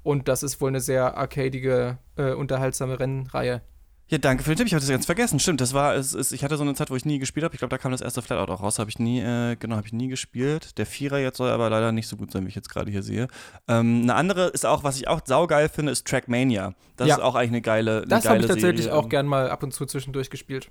und 0.02 0.28
das 0.28 0.42
ist 0.42 0.60
wohl 0.62 0.70
eine 0.70 0.82
sehr 0.82 1.16
arcadige, 1.16 2.00
äh, 2.16 2.32
unterhaltsame 2.32 3.00
Rennreihe. 3.00 3.62
Ja, 4.08 4.20
danke 4.20 4.44
für 4.44 4.52
den 4.52 4.58
Tipp. 4.58 4.68
Ich 4.68 4.74
hatte 4.74 4.86
das 4.86 4.92
ganz 4.92 5.08
vergessen. 5.08 5.40
Stimmt, 5.40 5.62
das 5.62 5.74
war, 5.74 5.96
es, 5.96 6.14
es, 6.14 6.32
ich 6.32 6.44
hatte 6.44 6.58
so 6.58 6.64
eine 6.64 6.76
Zeit, 6.76 6.92
wo 6.92 6.96
ich 6.96 7.06
nie 7.06 7.18
gespielt 7.18 7.44
habe. 7.44 7.56
Ich 7.56 7.60
glaube, 7.60 7.72
da 7.72 7.80
kam 7.80 7.92
das 7.92 8.02
erste 8.02 8.22
Flatout 8.22 8.52
auch 8.52 8.62
raus. 8.62 8.78
Habe 8.78 8.90
ich 8.92 9.00
nie, 9.00 9.20
äh, 9.20 9.56
genau, 9.56 9.78
habe 9.78 9.88
ich 9.88 9.94
nie 9.94 10.10
gespielt. 10.10 10.78
Der 10.78 10.86
Vierer 10.86 11.18
jetzt 11.18 11.38
soll 11.38 11.50
aber 11.50 11.72
leider 11.72 11.92
nicht 11.92 12.08
so 12.08 12.16
gut 12.16 12.32
sein, 12.32 12.46
wie 12.46 12.50
ich 12.50 12.56
jetzt 12.56 12.70
gerade 12.70 12.92
hier 12.92 13.02
sehe. 13.02 13.28
Ähm, 13.68 14.02
eine 14.04 14.14
andere 14.14 14.48
ist 14.50 14.64
auch, 14.64 14.84
was 14.84 14.98
ich 14.98 15.08
auch 15.08 15.22
saugeil 15.26 15.70
finde, 15.70 15.92
ist 15.92 16.06
Trackmania. 16.06 16.76
Das 16.98 17.08
ja. 17.08 17.16
ist 17.16 17.22
auch 17.22 17.34
eigentlich 17.34 17.50
eine 17.50 17.62
geile, 17.62 17.98
eine 17.98 18.08
Das 18.08 18.28
habe 18.28 18.38
ich 18.38 18.46
tatsächlich 18.46 18.84
Serie. 18.84 19.00
auch 19.00 19.10
gern 19.10 19.26
mal 19.26 19.50
ab 19.50 19.64
und 19.64 19.74
zu 19.74 19.88
zwischendurch 19.88 20.30
gespielt. 20.30 20.70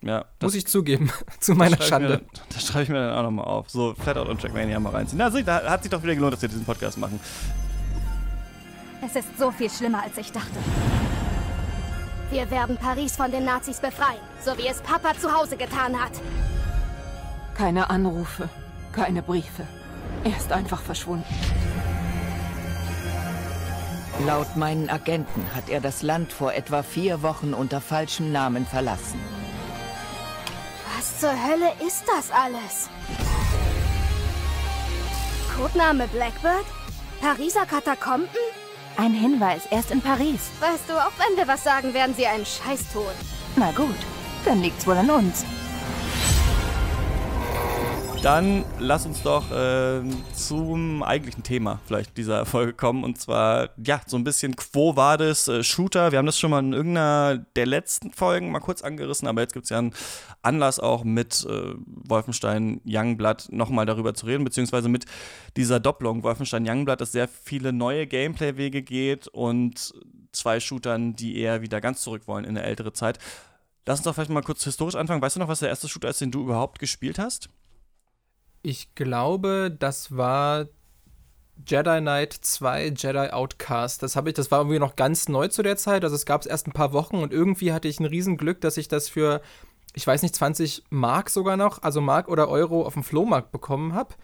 Ja, 0.00 0.24
Muss 0.40 0.56
ich 0.56 0.66
zugeben, 0.66 1.12
zu 1.38 1.54
meiner 1.54 1.76
das 1.76 1.86
Schande. 1.86 2.08
Mir, 2.08 2.20
das 2.52 2.66
schreibe 2.66 2.82
ich 2.82 2.88
mir 2.88 2.96
dann 2.96 3.14
auch 3.16 3.22
nochmal 3.22 3.44
auf. 3.44 3.70
So, 3.70 3.94
Flatout 3.94 4.28
und 4.28 4.40
Trackmania 4.40 4.80
mal 4.80 4.90
reinziehen. 4.90 5.18
Na, 5.18 5.30
da 5.30 5.70
hat 5.70 5.84
sich 5.84 5.90
doch 5.90 6.02
wieder 6.02 6.16
gelohnt, 6.16 6.32
dass 6.32 6.42
wir 6.42 6.48
diesen 6.48 6.64
Podcast 6.64 6.98
machen. 6.98 7.20
Es 9.06 9.14
ist 9.14 9.38
so 9.38 9.52
viel 9.52 9.70
schlimmer, 9.70 10.02
als 10.02 10.18
ich 10.18 10.32
dachte. 10.32 10.58
Wir 12.32 12.50
werden 12.50 12.78
Paris 12.78 13.14
von 13.14 13.30
den 13.30 13.44
Nazis 13.44 13.78
befreien, 13.78 14.22
so 14.42 14.56
wie 14.56 14.66
es 14.66 14.80
Papa 14.80 15.12
zu 15.20 15.30
Hause 15.30 15.58
getan 15.58 16.02
hat. 16.02 16.12
Keine 17.54 17.90
Anrufe, 17.90 18.48
keine 18.90 19.20
Briefe. 19.20 19.66
Er 20.24 20.34
ist 20.34 20.50
einfach 20.50 20.80
verschwunden. 20.80 21.26
Laut 24.26 24.56
meinen 24.56 24.88
Agenten 24.88 25.44
hat 25.54 25.68
er 25.68 25.82
das 25.82 26.00
Land 26.00 26.32
vor 26.32 26.54
etwa 26.54 26.82
vier 26.82 27.20
Wochen 27.20 27.52
unter 27.52 27.82
falschem 27.82 28.32
Namen 28.32 28.64
verlassen. 28.64 29.20
Was 30.96 31.20
zur 31.20 31.32
Hölle 31.32 31.70
ist 31.86 32.04
das 32.16 32.30
alles? 32.30 32.88
Codename 35.54 36.08
Blackbird? 36.08 36.64
Pariser 37.20 37.66
Katakomben? 37.66 38.28
Ein 38.96 39.14
Hinweis, 39.14 39.62
erst 39.70 39.90
in 39.90 40.00
Paris. 40.00 40.50
Weißt 40.60 40.88
du, 40.88 40.92
auch 40.94 41.12
wenn 41.18 41.36
wir 41.36 41.48
was 41.48 41.64
sagen, 41.64 41.94
werden 41.94 42.14
sie 42.14 42.26
einen 42.26 42.44
Scheiß 42.44 42.92
tun. 42.92 43.04
Na 43.56 43.70
gut, 43.72 43.96
dann 44.44 44.60
liegt's 44.62 44.86
wohl 44.86 44.96
an 44.96 45.10
uns. 45.10 45.44
Dann 48.22 48.64
lass 48.78 49.04
uns 49.04 49.20
doch 49.24 49.50
äh, 49.50 50.00
zum 50.32 51.02
eigentlichen 51.02 51.42
Thema 51.42 51.80
vielleicht 51.86 52.16
dieser 52.16 52.46
Folge 52.46 52.72
kommen. 52.72 53.02
Und 53.02 53.20
zwar, 53.20 53.70
ja, 53.84 54.00
so 54.06 54.16
ein 54.16 54.22
bisschen 54.22 54.54
Quo 54.54 54.94
war 54.94 55.18
das 55.18 55.48
äh, 55.48 55.64
Shooter. 55.64 56.12
Wir 56.12 56.18
haben 56.18 56.26
das 56.26 56.38
schon 56.38 56.52
mal 56.52 56.60
in 56.60 56.72
irgendeiner 56.72 57.44
der 57.56 57.66
letzten 57.66 58.12
Folgen 58.12 58.52
mal 58.52 58.60
kurz 58.60 58.82
angerissen, 58.82 59.26
aber 59.26 59.40
jetzt 59.40 59.54
gibt 59.54 59.64
es 59.64 59.70
ja 59.70 59.78
einen 59.78 59.92
Anlass 60.40 60.78
auch 60.78 61.02
mit 61.02 61.44
äh, 61.50 61.74
Wolfenstein 61.84 62.80
Youngblood 62.86 63.48
nochmal 63.50 63.86
darüber 63.86 64.14
zu 64.14 64.26
reden, 64.26 64.44
beziehungsweise 64.44 64.88
mit 64.88 65.04
dieser 65.56 65.80
Doppelung 65.80 66.22
Wolfenstein 66.22 66.64
Youngblood, 66.64 67.00
dass 67.00 67.10
sehr 67.10 67.26
viele 67.26 67.72
neue 67.72 68.06
Gameplay-Wege 68.06 68.82
geht 68.82 69.26
und 69.26 69.92
zwei 70.30 70.60
Shootern, 70.60 71.16
die 71.16 71.38
eher 71.40 71.60
wieder 71.62 71.80
ganz 71.80 72.02
zurück 72.02 72.28
wollen 72.28 72.44
in 72.44 72.56
eine 72.56 72.62
ältere 72.62 72.92
Zeit. 72.92 73.18
Lass 73.84 73.98
uns 73.98 74.04
doch 74.04 74.14
vielleicht 74.14 74.30
mal 74.30 74.42
kurz 74.42 74.62
historisch 74.62 74.94
anfangen. 74.94 75.20
Weißt 75.20 75.34
du 75.34 75.40
noch, 75.40 75.48
was 75.48 75.58
der 75.58 75.70
erste 75.70 75.88
Shooter 75.88 76.08
ist, 76.08 76.20
den 76.20 76.30
du 76.30 76.42
überhaupt 76.42 76.78
gespielt 76.78 77.18
hast? 77.18 77.48
Ich 78.62 78.94
glaube, 78.94 79.74
das 79.76 80.16
war 80.16 80.66
Jedi 81.66 82.00
Knight 82.00 82.32
2 82.32 82.94
Jedi 82.96 83.30
Outcast. 83.30 84.02
Das 84.02 84.16
ich, 84.16 84.34
das 84.34 84.50
war 84.50 84.60
irgendwie 84.60 84.78
noch 84.78 84.96
ganz 84.96 85.28
neu 85.28 85.48
zu 85.48 85.62
der 85.62 85.76
Zeit. 85.76 86.04
Also 86.04 86.16
es 86.16 86.26
gab 86.26 86.40
es 86.40 86.46
erst 86.46 86.66
ein 86.66 86.72
paar 86.72 86.92
Wochen 86.92 87.16
und 87.16 87.32
irgendwie 87.32 87.72
hatte 87.72 87.88
ich 87.88 88.00
ein 88.00 88.06
Riesenglück, 88.06 88.60
dass 88.60 88.76
ich 88.76 88.88
das 88.88 89.08
für, 89.08 89.40
ich 89.94 90.06
weiß 90.06 90.22
nicht, 90.22 90.34
20 90.34 90.84
Mark 90.90 91.30
sogar 91.30 91.56
noch, 91.56 91.82
also 91.82 92.00
Mark 92.00 92.28
oder 92.28 92.48
Euro 92.48 92.86
auf 92.86 92.94
dem 92.94 93.04
Flohmarkt 93.04 93.52
bekommen 93.52 93.94
habe. 93.94 94.14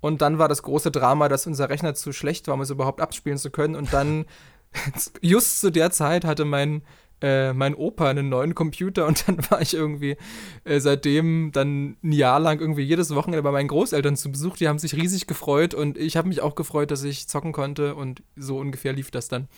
Und 0.00 0.20
dann 0.20 0.38
war 0.38 0.48
das 0.48 0.62
große 0.62 0.90
Drama, 0.90 1.28
dass 1.28 1.46
unser 1.46 1.70
Rechner 1.70 1.94
zu 1.94 2.12
schlecht 2.12 2.46
war, 2.46 2.54
um 2.54 2.60
es 2.60 2.70
überhaupt 2.70 3.00
abspielen 3.00 3.38
zu 3.38 3.50
können. 3.50 3.74
Und 3.74 3.92
dann, 3.92 4.26
just 5.22 5.60
zu 5.60 5.70
der 5.70 5.90
Zeit, 5.90 6.24
hatte 6.24 6.44
mein 6.44 6.82
äh, 7.20 7.52
mein 7.52 7.74
Opa 7.74 8.08
einen 8.08 8.28
neuen 8.28 8.54
Computer 8.54 9.06
und 9.06 9.28
dann 9.28 9.38
war 9.50 9.60
ich 9.60 9.74
irgendwie 9.74 10.16
äh, 10.64 10.80
seitdem 10.80 11.52
dann 11.52 11.96
ein 12.02 12.12
Jahr 12.12 12.40
lang 12.40 12.60
irgendwie 12.60 12.82
jedes 12.82 13.14
Wochenende 13.14 13.42
bei 13.42 13.52
meinen 13.52 13.68
Großeltern 13.68 14.16
zu 14.16 14.30
Besuch. 14.30 14.56
Die 14.56 14.68
haben 14.68 14.78
sich 14.78 14.94
riesig 14.94 15.26
gefreut 15.26 15.74
und 15.74 15.96
ich 15.98 16.16
habe 16.16 16.28
mich 16.28 16.40
auch 16.40 16.54
gefreut, 16.54 16.90
dass 16.90 17.04
ich 17.04 17.28
zocken 17.28 17.52
konnte 17.52 17.94
und 17.94 18.22
so 18.36 18.58
ungefähr 18.58 18.92
lief 18.92 19.10
das 19.10 19.28
dann. 19.28 19.48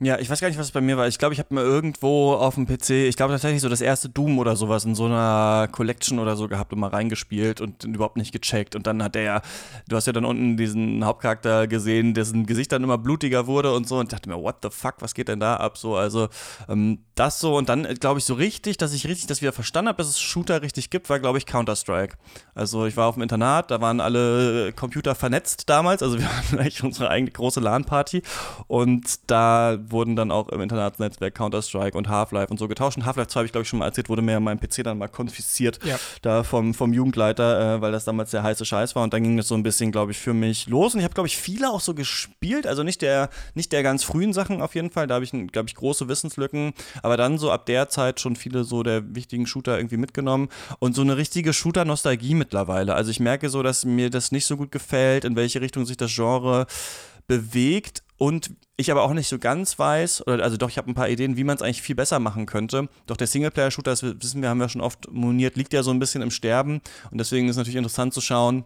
Ja, 0.00 0.18
ich 0.18 0.28
weiß 0.28 0.40
gar 0.40 0.48
nicht, 0.48 0.58
was 0.58 0.66
es 0.66 0.72
bei 0.72 0.80
mir 0.80 0.96
war. 0.96 1.06
Ich 1.06 1.18
glaube, 1.18 1.34
ich 1.34 1.38
habe 1.38 1.54
mir 1.54 1.60
irgendwo 1.60 2.32
auf 2.32 2.56
dem 2.56 2.66
PC, 2.66 2.90
ich 2.90 3.16
glaube 3.16 3.32
tatsächlich 3.32 3.62
so 3.62 3.68
das 3.68 3.80
erste 3.80 4.08
Doom 4.08 4.40
oder 4.40 4.56
sowas 4.56 4.84
in 4.84 4.96
so 4.96 5.04
einer 5.04 5.68
Collection 5.70 6.18
oder 6.18 6.34
so 6.34 6.48
gehabt 6.48 6.72
und 6.72 6.80
mal 6.80 6.88
reingespielt 6.88 7.60
und 7.60 7.84
überhaupt 7.84 8.16
nicht 8.16 8.32
gecheckt. 8.32 8.74
Und 8.74 8.88
dann 8.88 9.00
hat 9.04 9.14
der 9.14 9.22
ja, 9.22 9.42
du 9.86 9.94
hast 9.94 10.08
ja 10.08 10.12
dann 10.12 10.24
unten 10.24 10.56
diesen 10.56 11.04
Hauptcharakter 11.04 11.68
gesehen, 11.68 12.12
dessen 12.12 12.44
Gesicht 12.44 12.72
dann 12.72 12.82
immer 12.82 12.98
blutiger 12.98 13.46
wurde 13.46 13.72
und 13.72 13.86
so 13.86 13.98
und 13.98 14.12
dachte 14.12 14.28
mir, 14.28 14.36
what 14.36 14.56
the 14.64 14.68
fuck, 14.68 14.96
was 14.98 15.14
geht 15.14 15.28
denn 15.28 15.38
da 15.38 15.56
ab? 15.56 15.78
So, 15.78 15.94
also 15.94 16.28
ähm, 16.68 16.98
das 17.14 17.38
so 17.38 17.56
und 17.56 17.68
dann 17.68 17.84
glaube 17.94 18.18
ich 18.18 18.24
so 18.24 18.34
richtig, 18.34 18.76
dass 18.78 18.92
ich 18.94 19.06
richtig 19.06 19.28
das 19.28 19.42
wieder 19.42 19.52
verstanden 19.52 19.90
habe, 19.90 19.98
dass 19.98 20.08
es 20.08 20.20
Shooter 20.20 20.60
richtig 20.62 20.90
gibt, 20.90 21.08
war 21.08 21.20
glaube 21.20 21.38
ich 21.38 21.46
Counter-Strike. 21.46 22.16
Also 22.56 22.84
ich 22.86 22.96
war 22.96 23.06
auf 23.06 23.14
dem 23.14 23.22
Internat, 23.22 23.70
da 23.70 23.80
waren 23.80 24.00
alle 24.00 24.72
Computer 24.72 25.14
vernetzt 25.14 25.70
damals, 25.70 26.02
also 26.02 26.18
wir 26.18 26.36
hatten 26.36 26.58
eigentlich 26.58 26.82
unsere 26.82 27.10
eigene 27.10 27.30
große 27.30 27.60
LAN-Party 27.60 28.22
und 28.66 29.30
da 29.30 29.78
wurden 29.90 30.16
dann 30.16 30.30
auch 30.30 30.48
im 30.48 30.60
Internatsnetzwerk 30.60 31.34
Counter-Strike 31.34 31.96
und 31.96 32.08
Half-Life 32.08 32.50
und 32.50 32.58
so 32.58 32.68
getauscht. 32.68 32.96
Und 32.96 33.04
Half-Life 33.04 33.28
2 33.28 33.38
habe 33.38 33.46
ich, 33.46 33.52
glaube 33.52 33.62
ich, 33.62 33.68
schon 33.68 33.78
mal 33.78 33.86
erzählt, 33.86 34.08
wurde 34.08 34.22
mir 34.22 34.40
mein 34.40 34.58
PC 34.58 34.84
dann 34.84 34.98
mal 34.98 35.08
konfisziert 35.08 35.78
ja. 35.84 35.98
da 36.22 36.42
vom, 36.42 36.74
vom 36.74 36.92
Jugendleiter, 36.92 37.76
äh, 37.76 37.80
weil 37.80 37.92
das 37.92 38.04
damals 38.04 38.30
der 38.30 38.42
heiße 38.42 38.64
Scheiß 38.64 38.94
war. 38.94 39.02
Und 39.02 39.12
dann 39.12 39.22
ging 39.22 39.38
es 39.38 39.48
so 39.48 39.54
ein 39.54 39.62
bisschen, 39.62 39.92
glaube 39.92 40.12
ich, 40.12 40.18
für 40.18 40.34
mich 40.34 40.66
los. 40.66 40.94
Und 40.94 41.00
ich 41.00 41.04
habe, 41.04 41.14
glaube 41.14 41.28
ich, 41.28 41.36
viele 41.36 41.70
auch 41.70 41.80
so 41.80 41.94
gespielt. 41.94 42.66
Also 42.66 42.82
nicht 42.82 43.02
der, 43.02 43.30
nicht 43.54 43.72
der 43.72 43.82
ganz 43.82 44.04
frühen 44.04 44.32
Sachen 44.32 44.62
auf 44.62 44.74
jeden 44.74 44.90
Fall. 44.90 45.06
Da 45.06 45.14
habe 45.14 45.24
ich, 45.24 45.30
glaube 45.30 45.68
ich, 45.68 45.74
große 45.74 46.08
Wissenslücken. 46.08 46.72
Aber 47.02 47.16
dann 47.16 47.38
so 47.38 47.50
ab 47.50 47.66
der 47.66 47.88
Zeit 47.88 48.20
schon 48.20 48.36
viele 48.36 48.64
so 48.64 48.82
der 48.82 49.14
wichtigen 49.14 49.46
Shooter 49.46 49.76
irgendwie 49.78 49.96
mitgenommen. 49.96 50.48
Und 50.78 50.94
so 50.94 51.02
eine 51.02 51.16
richtige 51.16 51.52
Shooter-Nostalgie 51.52 52.34
mittlerweile. 52.34 52.94
Also 52.94 53.10
ich 53.10 53.20
merke 53.20 53.48
so, 53.48 53.62
dass 53.62 53.84
mir 53.84 54.10
das 54.10 54.32
nicht 54.32 54.46
so 54.46 54.56
gut 54.56 54.72
gefällt, 54.72 55.24
in 55.24 55.36
welche 55.36 55.60
Richtung 55.60 55.86
sich 55.86 55.96
das 55.96 56.14
Genre 56.14 56.66
bewegt 57.26 58.02
und 58.24 58.52
ich 58.78 58.90
aber 58.90 59.02
auch 59.02 59.12
nicht 59.12 59.28
so 59.28 59.38
ganz 59.38 59.78
weiß, 59.78 60.26
oder 60.26 60.42
also 60.42 60.56
doch, 60.56 60.70
ich 60.70 60.78
habe 60.78 60.90
ein 60.90 60.94
paar 60.94 61.10
Ideen, 61.10 61.36
wie 61.36 61.44
man 61.44 61.56
es 61.56 61.62
eigentlich 61.62 61.82
viel 61.82 61.94
besser 61.94 62.20
machen 62.20 62.46
könnte. 62.46 62.88
Doch 63.06 63.18
der 63.18 63.26
Singleplayer-Shooter, 63.26 63.90
das 63.90 64.02
wissen 64.02 64.40
wir, 64.40 64.48
haben 64.48 64.60
wir 64.60 64.70
schon 64.70 64.80
oft 64.80 65.12
moniert, 65.12 65.56
liegt 65.56 65.74
ja 65.74 65.82
so 65.82 65.90
ein 65.90 65.98
bisschen 65.98 66.22
im 66.22 66.30
Sterben. 66.30 66.80
Und 67.10 67.18
deswegen 67.18 67.48
ist 67.48 67.52
es 67.52 67.56
natürlich 67.58 67.76
interessant 67.76 68.14
zu 68.14 68.22
schauen, 68.22 68.64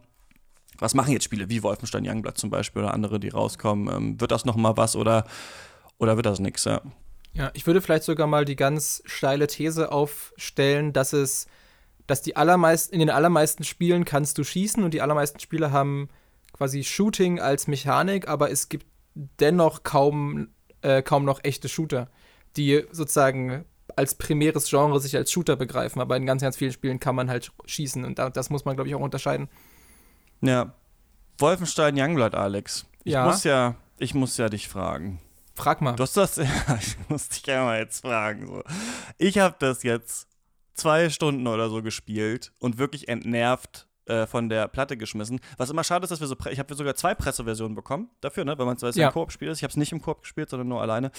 was 0.79 0.95
machen 0.95 1.13
jetzt 1.13 1.25
Spiele 1.25 1.51
wie 1.51 1.65
Wolfenstein 1.65 2.07
Youngblood 2.07 2.39
zum 2.39 2.51
Beispiel 2.51 2.83
oder 2.83 2.95
andere, 2.95 3.19
die 3.19 3.31
rauskommen. 3.31 3.93
Ähm, 3.93 4.21
wird 4.21 4.31
das 4.31 4.45
nochmal 4.45 4.77
was 4.77 4.95
oder, 4.95 5.25
oder 5.99 6.15
wird 6.15 6.27
das 6.27 6.39
nichts? 6.39 6.63
Ja. 6.65 6.81
ja, 7.33 7.51
ich 7.55 7.67
würde 7.67 7.81
vielleicht 7.81 8.05
sogar 8.05 8.29
mal 8.29 8.45
die 8.45 8.55
ganz 8.55 9.03
steile 9.07 9.49
These 9.49 9.91
aufstellen, 9.91 10.93
dass 10.93 11.13
es, 11.13 11.49
dass 12.07 12.23
die 12.23 12.37
allermeisten, 12.37 12.95
in 12.95 13.01
den 13.01 13.11
allermeisten 13.11 13.65
Spielen 13.65 14.05
kannst 14.05 14.39
du 14.39 14.45
schießen 14.45 14.85
und 14.85 14.95
die 14.95 15.03
allermeisten 15.03 15.41
Spiele 15.41 15.73
haben 15.73 16.11
quasi 16.53 16.85
Shooting 16.85 17.41
als 17.41 17.67
Mechanik, 17.67 18.29
aber 18.29 18.53
es 18.53 18.69
gibt 18.69 18.87
dennoch 19.41 19.83
kaum, 19.83 20.49
äh, 20.83 21.03
kaum 21.03 21.25
noch 21.25 21.43
echte 21.43 21.69
Shooter, 21.69 22.09
die 22.57 22.85
sozusagen 22.93 23.65
als 23.97 24.15
primäres 24.15 24.69
Genre 24.69 25.01
sich 25.01 25.17
als 25.17 25.33
Shooter 25.33 25.57
begreifen, 25.57 26.01
aber 26.01 26.17
in 26.17 26.27
ganz, 26.27 26.43
ganz 26.43 26.57
vielen 26.57 26.73
Spielen 26.73 27.01
kann 27.01 27.15
man 27.15 27.29
halt 27.29 27.53
schießen 27.67 28.05
und 28.05 28.19
da, 28.19 28.31
das 28.31 28.51
muss 28.51 28.65
man, 28.65 28.77
glaube 28.77 28.89
ich, 28.89 28.95
auch 28.95 29.01
unterscheiden. 29.01 29.49
Ja. 30.41 30.75
Wolfenstein 31.39 31.99
Youngblood, 31.99 32.35
Alex. 32.35 32.87
Ich 33.05 33.13
ja. 33.13 33.25
muss 33.25 33.45
ja, 33.45 33.77
ich 33.99 34.15
muss 34.15 34.37
ja 34.37 34.49
dich 34.49 34.69
fragen. 34.69 35.21
Frag 35.55 35.81
mal. 35.81 35.97
Du 35.97 36.05
hast 36.05 36.17
das, 36.17 36.37
ja, 36.37 36.47
ich 36.81 36.97
muss 37.09 37.29
dich 37.29 37.47
ja 37.47 37.65
mal 37.65 37.79
jetzt 37.79 38.03
fragen. 38.03 38.47
So. 38.47 38.63
Ich 39.19 39.39
habe 39.39 39.57
das 39.59 39.83
jetzt 39.83 40.29
zwei 40.75 41.11
Stunden 41.11 41.47
oder 41.49 41.69
so 41.69 41.83
gespielt 41.83 42.53
und 42.61 42.79
wirklich 42.79 43.09
entnervt 43.09 43.88
äh, 44.09 44.27
von 44.27 44.49
der 44.49 44.69
Platte 44.69 44.97
geschmissen. 44.97 45.41
Was 45.57 45.71
immer 45.71 45.85
schade 45.85 46.05
ist, 46.05 46.11
dass 46.11 46.21
wir 46.21 46.27
so, 46.27 46.37
ich 46.51 46.59
habe 46.59 46.75
sogar 46.75 46.95
zwei 46.95 47.15
Presseversionen 47.15 47.75
bekommen 47.75 48.09
dafür, 48.21 48.45
ne, 48.45 48.59
wenn 48.59 48.67
man 48.67 48.77
es 48.77 48.97
Ja. 48.97 49.09
im 49.09 49.13
Koop 49.13 49.33
spielt. 49.33 49.57
Ich 49.57 49.63
habe 49.63 49.71
es 49.71 49.77
nicht 49.77 49.93
im 49.93 50.01
Koop 50.03 50.23
gespielt, 50.23 50.51
sondern 50.51 50.69
nur 50.69 50.81
alleine. 50.81 51.11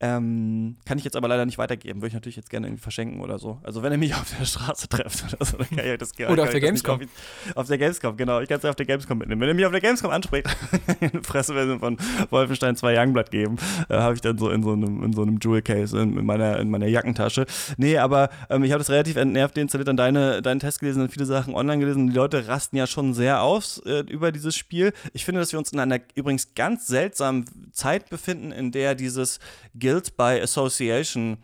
Ähm, 0.00 0.76
kann 0.84 0.98
ich 0.98 1.04
jetzt 1.04 1.16
aber 1.16 1.28
leider 1.28 1.46
nicht 1.46 1.56
weitergeben. 1.56 2.00
Würde 2.00 2.08
ich 2.08 2.14
natürlich 2.14 2.34
jetzt 2.34 2.50
gerne 2.50 2.66
irgendwie 2.66 2.82
verschenken 2.82 3.20
oder 3.20 3.38
so. 3.38 3.60
Also 3.62 3.82
wenn 3.82 3.92
ihr 3.92 3.98
mich 3.98 4.14
auf 4.14 4.34
der 4.38 4.44
Straße 4.44 4.88
trefft 4.88 5.32
oder 5.32 5.44
so, 5.44 5.56
dann 5.56 5.68
kann 5.68 5.86
ich 5.86 5.98
das 5.98 6.12
gerne. 6.12 6.32
Oder 6.32 6.42
auf 6.42 6.50
der 6.50 6.60
Gamescom. 6.60 7.00
Auf, 7.00 7.56
auf 7.56 7.66
der 7.68 7.78
Gamescom, 7.78 8.16
genau. 8.16 8.40
Ich 8.40 8.48
kann 8.48 8.56
es 8.56 8.64
ja 8.64 8.70
auf 8.70 8.76
der 8.76 8.86
Gamescom 8.86 9.18
mitnehmen. 9.18 9.40
Wenn 9.40 9.48
ihr 9.48 9.54
mich 9.54 9.64
auf 9.64 9.72
der 9.72 9.80
Gamescom 9.80 10.10
anspricht, 10.10 10.48
eine 11.00 11.20
Presseversion 11.20 11.78
von 11.78 11.96
Wolfenstein 12.30 12.74
2 12.74 13.00
Youngblood 13.00 13.30
geben, 13.30 13.56
äh, 13.88 13.94
habe 13.94 14.14
ich 14.14 14.20
dann 14.20 14.36
so 14.36 14.50
in 14.50 14.64
so 14.64 14.72
einem, 14.72 15.04
in 15.04 15.12
so 15.12 15.22
einem 15.22 15.38
Jewel 15.40 15.62
Case 15.62 15.96
in, 15.98 16.18
in, 16.18 16.26
meiner, 16.26 16.58
in 16.58 16.70
meiner 16.70 16.86
Jackentasche. 16.86 17.46
Nee, 17.76 17.96
aber 17.98 18.30
ähm, 18.50 18.64
ich 18.64 18.72
habe 18.72 18.80
das 18.80 18.90
relativ 18.90 19.14
entnervt 19.14 19.56
deinstalliert, 19.56 19.86
dann 19.86 19.96
deine, 19.96 20.42
deinen 20.42 20.58
Test 20.58 20.80
gelesen 20.80 21.02
und 21.02 21.12
viele 21.12 21.26
Sachen 21.26 21.54
online 21.54 21.78
gelesen. 21.78 22.08
Die 22.08 22.16
Leute 22.16 22.48
rasten 22.48 22.76
ja 22.76 22.88
schon 22.88 23.14
sehr 23.14 23.42
aus 23.42 23.78
äh, 23.86 24.00
über 24.10 24.32
dieses 24.32 24.56
Spiel. 24.56 24.92
Ich 25.12 25.24
finde, 25.24 25.40
dass 25.40 25.52
wir 25.52 25.58
uns 25.60 25.72
in 25.72 25.78
einer 25.78 26.00
übrigens 26.16 26.54
ganz 26.54 26.88
seltsamen 26.88 27.44
Zeit 27.72 28.10
befinden, 28.10 28.50
in 28.50 28.72
der 28.72 28.96
dieses 28.96 29.38
Guild 29.84 30.16
by 30.16 30.40
Association 30.40 31.36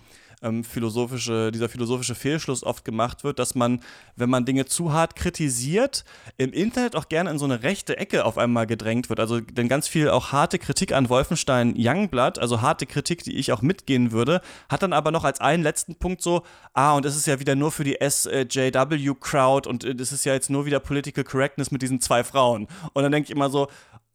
ähm, 0.43 0.65
philosophische, 0.65 1.51
dieser 1.53 1.69
philosophische 1.69 2.15
Fehlschluss 2.15 2.65
oft 2.65 2.85
gemacht 2.85 3.25
wird, 3.25 3.39
dass 3.39 3.55
man, 3.55 3.81
wenn 4.17 4.31
man 4.31 4.45
Dinge 4.45 4.67
zu 4.67 4.93
hart 4.93 5.17
kritisiert, 5.17 6.05
im 6.39 6.53
Internet 6.53 6.97
auch 6.97 7.09
gerne 7.09 7.31
in 7.31 7.39
so 7.39 7.45
eine 7.45 7.63
rechte 7.63 7.99
Ecke 7.99 8.25
auf 8.25 8.39
einmal 8.39 8.67
gedrängt 8.67 9.09
wird. 9.09 9.21
Also 9.21 9.41
denn 9.41 9.69
ganz 9.69 9.89
viel 9.89 10.09
auch 10.09 10.33
harte 10.33 10.59
Kritik 10.59 10.93
an 10.93 11.09
Wolfenstein 11.09 11.75
Youngblood, 11.77 12.39
also 12.39 12.63
harte 12.63 12.87
Kritik, 12.87 13.23
die 13.25 13.37
ich 13.37 13.53
auch 13.53 13.63
mitgehen 13.63 14.13
würde, 14.13 14.41
hat 14.69 14.83
dann 14.83 14.93
aber 14.93 15.11
noch 15.11 15.25
als 15.25 15.41
einen 15.41 15.63
letzten 15.63 15.97
Punkt 15.97 16.23
so, 16.23 16.43
ah, 16.73 16.95
und 16.95 17.05
es 17.05 17.17
ist 17.17 17.27
ja 17.27 17.41
wieder 17.41 17.55
nur 17.55 17.71
für 17.71 17.85
die 17.85 17.99
SJW-Crowd 18.01 19.69
und 19.69 19.85
äh, 19.85 19.95
das 19.95 20.13
ist 20.13 20.25
ja 20.25 20.33
jetzt 20.33 20.51
nur 20.51 20.65
wieder 20.65 20.81
Political 20.81 21.25
Correctness 21.25 21.71
mit 21.71 21.83
diesen 21.83 22.01
zwei 22.01 22.25
Frauen. 22.25 22.67
Und 22.95 23.03
dann 23.03 23.13
denke 23.13 23.27
ich 23.27 23.37
immer 23.37 23.51
so, 23.51 23.69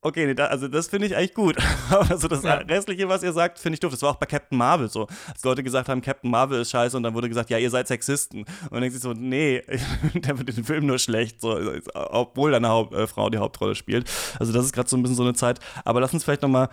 Okay, 0.06 0.28
nee, 0.28 0.36
da, 0.36 0.46
also 0.46 0.68
das 0.68 0.88
finde 0.88 1.08
ich 1.08 1.15
eigentlich 1.15 1.34
gut. 1.34 1.58
Aber 1.89 2.15
so 2.20 2.28
das 2.28 2.44
Ja. 2.44 2.58
Restliche, 2.58 3.10
was 3.10 3.24
ihr 3.24 3.34
sagt, 3.34 3.58
finde 3.58 3.74
ich 3.74 3.80
doof. 3.80 3.89
Das 3.89 4.04
war 4.04 4.12
auch 4.12 4.18
bei 4.18 4.28
Captain 4.28 4.56
Marvel 4.56 4.88
so. 4.88 5.08
Als 5.28 5.44
Leute 5.44 5.63
gesagt 5.63 5.89
haben, 5.89 6.00
Captain 6.04 6.30
Marvel 6.30 6.62
ist 6.62 6.70
scheiße 6.70 6.96
und 6.96 7.02
dann 7.02 7.15
wurde 7.15 7.28
gesagt, 7.28 7.50
ja, 7.50 7.58
ihr 7.58 7.72
seid 7.72 7.88
Sexisten. 7.88 8.41
Und 8.41 8.72
dann 8.72 8.82
denkt 8.82 8.94
sich 8.94 9.02
so, 9.02 9.13
nee, 9.13 9.63
der 10.13 10.38
wird 10.38 10.56
den 10.56 10.63
Film 10.63 10.86
nur 10.86 11.00
schlecht, 11.00 11.41
so, 11.41 11.60
obwohl 11.96 12.52
da 12.52 12.58
eine 12.58 12.70
Haupt, 12.70 12.94
äh, 12.94 13.08
Frau 13.08 13.32
die 13.32 13.39
Hauptrolle 13.39 13.74
spielt. 13.74 14.08
Also 14.38 14.54
das 14.54 14.65
ist 14.65 14.74
gerade 14.74 14.88
so 14.88 14.96
ein 14.96 15.02
bisschen 15.02 15.15
so 15.15 15.24
eine 15.24 15.34
Zeit. 15.34 15.60
Aber 15.86 16.02
lass 16.02 16.13
uns 16.13 16.24
vielleicht 16.24 16.44
noch 16.44 16.50
mal 16.50 16.70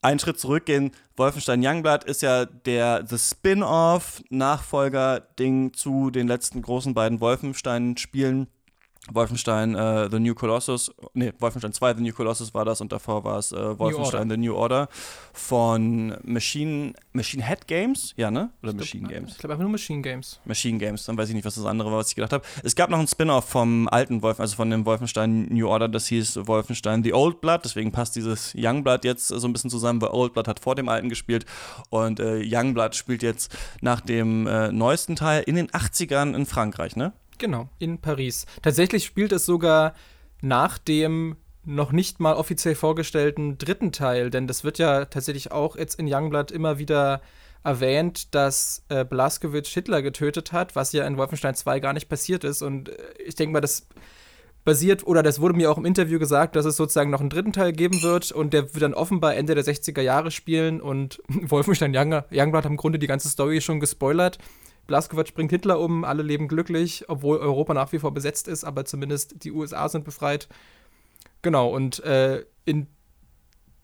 einen 0.00 0.20
Schritt 0.20 0.38
zurückgehen. 0.38 0.92
Wolfenstein 1.16 1.66
Youngblood 1.66 2.04
ist 2.04 2.22
ja 2.22 2.44
der 2.44 3.04
the 3.04 3.18
Spin-off 3.18 4.22
Nachfolger-Ding 4.30 5.72
zu 5.72 6.12
den 6.12 6.28
letzten 6.28 6.62
großen 6.62 6.94
beiden 6.94 7.20
Wolfenstein-Spielen. 7.20 8.46
Wolfenstein 9.12 9.74
äh, 9.74 10.08
The 10.10 10.18
New 10.18 10.34
Colossus, 10.34 10.90
nee, 11.14 11.32
Wolfenstein 11.38 11.72
2 11.72 11.94
The 11.94 12.02
New 12.02 12.12
Colossus 12.12 12.54
war 12.54 12.64
das 12.64 12.80
und 12.80 12.92
davor 12.92 13.24
war 13.24 13.38
es 13.38 13.52
äh, 13.52 13.78
Wolfenstein 13.78 14.28
The 14.30 14.36
New 14.36 14.54
Order 14.54 14.88
von 15.32 16.16
Machine, 16.24 16.94
Machine 17.12 17.44
Head 17.46 17.66
Games, 17.66 18.14
ja, 18.16 18.30
ne? 18.30 18.50
Oder 18.62 18.74
Machine 18.74 19.08
Games? 19.08 19.32
Ich 19.32 19.38
glaube 19.38 19.54
einfach 19.54 19.62
nur 19.62 19.72
Machine 19.72 20.02
Games. 20.02 20.40
Machine 20.44 20.78
Games, 20.78 21.04
dann 21.04 21.16
weiß 21.16 21.28
ich 21.28 21.34
nicht, 21.34 21.44
was 21.44 21.54
das 21.54 21.64
andere 21.64 21.90
war, 21.90 21.98
was 21.98 22.10
ich 22.10 22.16
gedacht 22.16 22.32
habe. 22.32 22.44
Es 22.62 22.74
gab 22.74 22.90
noch 22.90 22.98
einen 22.98 23.08
Spin-off 23.08 23.48
vom 23.48 23.88
alten 23.88 24.22
Wolfen, 24.22 24.42
also 24.42 24.56
von 24.56 24.70
dem 24.70 24.84
Wolfenstein 24.86 25.46
New 25.50 25.68
Order, 25.68 25.88
das 25.88 26.06
hieß 26.06 26.46
Wolfenstein 26.46 27.02
The 27.02 27.14
Old 27.14 27.40
Blood, 27.40 27.60
deswegen 27.64 27.92
passt 27.92 28.16
dieses 28.16 28.54
Youngblood 28.56 29.04
jetzt 29.04 29.28
so 29.28 29.46
ein 29.46 29.52
bisschen 29.52 29.70
zusammen, 29.70 30.00
weil 30.00 30.10
Old 30.10 30.32
Blood 30.32 30.48
hat 30.48 30.60
vor 30.60 30.74
dem 30.74 30.88
alten 30.88 31.08
gespielt 31.08 31.46
und 31.90 32.20
äh, 32.20 32.42
Youngblood 32.44 32.94
spielt 32.94 33.22
jetzt 33.22 33.56
nach 33.80 34.00
dem 34.00 34.46
äh, 34.46 34.72
neuesten 34.72 35.16
Teil 35.16 35.42
in 35.46 35.56
den 35.56 35.68
80ern 35.68 36.34
in 36.34 36.46
Frankreich, 36.46 36.96
ne? 36.96 37.12
Genau, 37.38 37.68
in 37.78 37.98
Paris. 37.98 38.46
Tatsächlich 38.62 39.04
spielt 39.04 39.32
es 39.32 39.46
sogar 39.46 39.94
nach 40.40 40.78
dem 40.78 41.36
noch 41.64 41.92
nicht 41.92 42.20
mal 42.20 42.34
offiziell 42.34 42.74
vorgestellten 42.74 43.58
dritten 43.58 43.92
Teil, 43.92 44.30
denn 44.30 44.46
das 44.46 44.64
wird 44.64 44.78
ja 44.78 45.04
tatsächlich 45.04 45.52
auch 45.52 45.76
jetzt 45.76 45.98
in 45.98 46.12
Youngblood 46.12 46.50
immer 46.50 46.78
wieder 46.78 47.20
erwähnt, 47.62 48.34
dass 48.34 48.84
äh, 48.88 49.04
Blaskowitz 49.04 49.68
Hitler 49.68 50.00
getötet 50.00 50.52
hat, 50.52 50.76
was 50.76 50.92
ja 50.92 51.06
in 51.06 51.18
Wolfenstein 51.18 51.54
2 51.54 51.80
gar 51.80 51.92
nicht 51.92 52.08
passiert 52.08 52.44
ist. 52.44 52.62
Und 52.62 52.88
äh, 52.88 52.94
ich 53.24 53.34
denke 53.34 53.52
mal, 53.52 53.60
das 53.60 53.86
basiert, 54.64 55.06
oder 55.06 55.22
das 55.22 55.40
wurde 55.40 55.54
mir 55.54 55.70
auch 55.70 55.78
im 55.78 55.84
Interview 55.84 56.18
gesagt, 56.18 56.56
dass 56.56 56.64
es 56.64 56.76
sozusagen 56.76 57.10
noch 57.10 57.20
einen 57.20 57.30
dritten 57.30 57.52
Teil 57.52 57.72
geben 57.72 58.02
wird 58.02 58.32
und 58.32 58.52
der 58.52 58.74
wird 58.74 58.82
dann 58.82 58.94
offenbar 58.94 59.34
Ende 59.34 59.54
der 59.54 59.64
60er 59.64 60.00
Jahre 60.00 60.30
spielen 60.30 60.80
und 60.80 61.22
Wolfenstein 61.28 61.94
Young, 61.94 62.22
Youngblood 62.30 62.64
hat 62.64 62.70
im 62.70 62.76
Grunde 62.76 62.98
die 62.98 63.06
ganze 63.06 63.28
Story 63.28 63.60
schon 63.60 63.80
gespoilert. 63.80 64.38
Blaskowitz 64.88 65.30
bringt 65.30 65.52
Hitler 65.52 65.78
um, 65.78 66.02
alle 66.02 66.24
leben 66.24 66.48
glücklich, 66.48 67.04
obwohl 67.08 67.38
Europa 67.38 67.74
nach 67.74 67.92
wie 67.92 68.00
vor 68.00 68.12
besetzt 68.12 68.48
ist, 68.48 68.64
aber 68.64 68.84
zumindest 68.84 69.44
die 69.44 69.52
USA 69.52 69.88
sind 69.88 70.04
befreit. 70.04 70.48
Genau, 71.42 71.68
und 71.68 72.02
äh, 72.02 72.44
in 72.64 72.88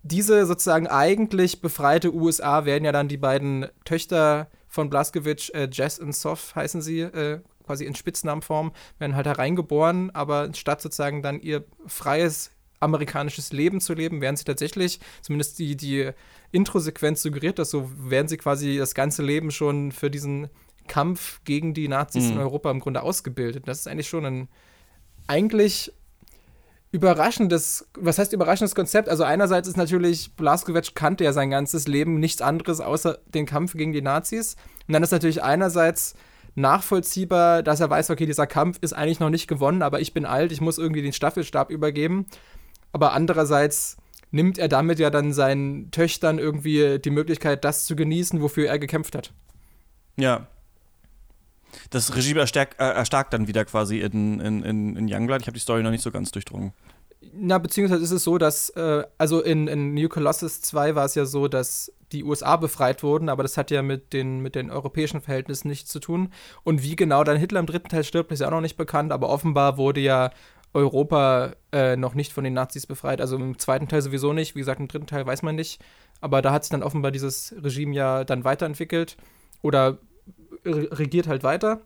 diese 0.02 0.44
sozusagen 0.46 0.86
eigentlich 0.86 1.60
befreite 1.60 2.12
USA 2.12 2.64
werden 2.64 2.84
ja 2.84 2.92
dann 2.92 3.08
die 3.08 3.18
beiden 3.18 3.66
Töchter 3.84 4.48
von 4.66 4.90
Blaskowitz, 4.90 5.50
äh, 5.50 5.68
Jess 5.70 5.98
und 5.98 6.16
Soph 6.16 6.54
heißen 6.54 6.82
sie, 6.82 7.00
äh, 7.00 7.40
quasi 7.64 7.84
in 7.84 7.94
Spitznamenform, 7.94 8.72
werden 8.98 9.14
halt 9.14 9.26
hereingeboren, 9.26 10.10
aber 10.10 10.52
statt 10.54 10.80
sozusagen 10.80 11.22
dann 11.22 11.38
ihr 11.38 11.64
freies 11.86 12.50
amerikanisches 12.80 13.52
Leben 13.52 13.80
zu 13.80 13.94
leben, 13.94 14.20
werden 14.20 14.36
sie 14.36 14.44
tatsächlich, 14.44 15.00
zumindest 15.22 15.58
die, 15.58 15.76
die 15.76 16.10
Intro-Sequenz 16.50 17.22
suggeriert 17.22 17.58
das 17.58 17.70
so, 17.70 17.90
werden 17.96 18.28
sie 18.28 18.36
quasi 18.36 18.78
das 18.78 18.94
ganze 18.94 19.22
Leben 19.22 19.50
schon 19.50 19.92
für 19.92 20.10
diesen 20.10 20.48
Kampf 20.88 21.40
gegen 21.44 21.74
die 21.74 21.88
Nazis 21.88 22.26
in 22.26 22.34
Mhm. 22.34 22.40
Europa 22.40 22.70
im 22.70 22.80
Grunde 22.80 23.02
ausgebildet. 23.02 23.66
Das 23.66 23.80
ist 23.80 23.88
eigentlich 23.88 24.08
schon 24.08 24.24
ein 24.24 24.48
eigentlich 25.26 25.92
überraschendes, 26.92 27.88
was 27.98 28.18
heißt 28.18 28.32
überraschendes 28.32 28.76
Konzept? 28.76 29.08
Also 29.08 29.24
einerseits 29.24 29.66
ist 29.66 29.76
natürlich, 29.76 30.36
Blaskowitz 30.36 30.94
kannte 30.94 31.24
ja 31.24 31.32
sein 31.32 31.50
ganzes 31.50 31.88
Leben 31.88 32.20
nichts 32.20 32.40
anderes 32.40 32.80
außer 32.80 33.18
den 33.26 33.46
Kampf 33.46 33.72
gegen 33.72 33.92
die 33.92 34.02
Nazis. 34.02 34.54
Und 34.86 34.92
dann 34.92 35.02
ist 35.02 35.10
natürlich 35.10 35.42
einerseits 35.42 36.14
nachvollziehbar, 36.54 37.64
dass 37.64 37.80
er 37.80 37.90
weiß, 37.90 38.10
okay, 38.10 38.26
dieser 38.26 38.46
Kampf 38.46 38.78
ist 38.80 38.92
eigentlich 38.92 39.18
noch 39.18 39.30
nicht 39.30 39.48
gewonnen, 39.48 39.82
aber 39.82 40.00
ich 40.00 40.14
bin 40.14 40.24
alt, 40.24 40.52
ich 40.52 40.60
muss 40.60 40.78
irgendwie 40.78 41.02
den 41.02 41.12
Staffelstab 41.12 41.70
übergeben. 41.70 42.26
Aber 42.92 43.12
andererseits 43.12 43.96
nimmt 44.30 44.58
er 44.58 44.68
damit 44.68 45.00
ja 45.00 45.10
dann 45.10 45.32
seinen 45.32 45.90
Töchtern 45.90 46.38
irgendwie 46.38 47.00
die 47.00 47.10
Möglichkeit, 47.10 47.64
das 47.64 47.86
zu 47.86 47.96
genießen, 47.96 48.40
wofür 48.40 48.68
er 48.68 48.78
gekämpft 48.78 49.16
hat. 49.16 49.32
Ja. 50.16 50.46
Das 51.90 52.14
Regime 52.14 52.40
erstarkt, 52.40 52.80
äh, 52.80 52.84
erstarkt 52.84 53.32
dann 53.32 53.46
wieder 53.46 53.64
quasi 53.64 54.00
in, 54.00 54.40
in, 54.40 54.62
in, 54.62 54.96
in 54.96 55.08
Youngblood. 55.08 55.40
Ich 55.40 55.46
habe 55.46 55.54
die 55.54 55.60
Story 55.60 55.82
noch 55.82 55.90
nicht 55.90 56.02
so 56.02 56.10
ganz 56.10 56.30
durchdrungen. 56.30 56.72
Na, 57.32 57.58
beziehungsweise 57.58 58.02
ist 58.02 58.10
es 58.10 58.24
so, 58.24 58.38
dass, 58.38 58.70
äh, 58.70 59.04
also 59.18 59.42
in, 59.42 59.66
in 59.66 59.94
New 59.94 60.08
Colossus 60.08 60.60
2 60.60 60.94
war 60.94 61.06
es 61.06 61.14
ja 61.14 61.24
so, 61.24 61.48
dass 61.48 61.92
die 62.12 62.22
USA 62.22 62.56
befreit 62.56 63.02
wurden, 63.02 63.28
aber 63.28 63.42
das 63.42 63.56
hat 63.56 63.70
ja 63.70 63.82
mit 63.82 64.12
den, 64.12 64.40
mit 64.40 64.54
den 64.54 64.70
europäischen 64.70 65.20
Verhältnissen 65.20 65.68
nichts 65.68 65.90
zu 65.90 66.00
tun. 66.00 66.32
Und 66.62 66.82
wie 66.82 66.96
genau 66.96 67.24
dann 67.24 67.36
Hitler 67.36 67.60
im 67.60 67.66
dritten 67.66 67.88
Teil 67.88 68.04
stirbt, 68.04 68.30
ist 68.30 68.40
ja 68.40 68.46
auch 68.46 68.52
noch 68.52 68.60
nicht 68.60 68.76
bekannt, 68.76 69.10
aber 69.10 69.28
offenbar 69.30 69.78
wurde 69.78 70.00
ja 70.00 70.30
Europa 70.74 71.54
äh, 71.72 71.96
noch 71.96 72.14
nicht 72.14 72.32
von 72.32 72.44
den 72.44 72.52
Nazis 72.52 72.86
befreit. 72.86 73.20
Also 73.20 73.36
im 73.36 73.58
zweiten 73.58 73.88
Teil 73.88 74.02
sowieso 74.02 74.32
nicht. 74.32 74.54
Wie 74.54 74.58
gesagt, 74.58 74.80
im 74.80 74.88
dritten 74.88 75.06
Teil 75.06 75.24
weiß 75.24 75.42
man 75.42 75.54
nicht. 75.54 75.80
Aber 76.20 76.42
da 76.42 76.52
hat 76.52 76.64
sich 76.64 76.70
dann 76.70 76.82
offenbar 76.82 77.12
dieses 77.12 77.54
Regime 77.62 77.94
ja 77.94 78.24
dann 78.24 78.44
weiterentwickelt 78.44 79.16
oder 79.62 79.98
regiert 80.64 81.26
halt 81.26 81.42
weiter. 81.42 81.80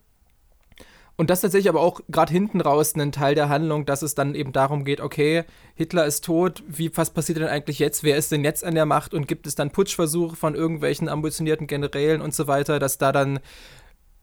Und 1.21 1.31
das 1.31 1.39
ist 1.39 1.43
tatsächlich 1.43 1.69
aber 1.69 1.81
auch 1.81 2.01
gerade 2.09 2.33
hinten 2.33 2.61
raus 2.61 2.95
ein 2.95 3.11
Teil 3.11 3.35
der 3.35 3.49
Handlung, 3.49 3.85
dass 3.85 4.03
es 4.03 4.15
dann 4.15 4.37
eben 4.37 4.53
darum 4.53 4.85
geht, 4.85 5.01
okay, 5.01 5.43
Hitler 5.75 6.07
ist 6.07 6.25
tot, 6.25 6.63
wie, 6.69 6.97
was 6.97 7.11
passiert 7.11 7.39
denn 7.39 7.49
eigentlich 7.49 7.81
jetzt? 7.81 8.05
Wer 8.05 8.17
ist 8.17 8.31
denn 8.31 8.45
jetzt 8.45 8.63
an 8.63 8.77
der 8.77 8.87
Macht? 8.87 9.15
Und 9.15 9.27
gibt 9.27 9.49
es 9.49 9.57
dann 9.57 9.73
Putschversuche 9.73 10.37
von 10.37 10.55
irgendwelchen 10.55 11.09
ambitionierten 11.09 11.67
Generälen 11.67 12.21
und 12.21 12.35
so 12.35 12.47
weiter, 12.47 12.79
dass 12.79 12.99
da 12.99 13.11
dann 13.11 13.41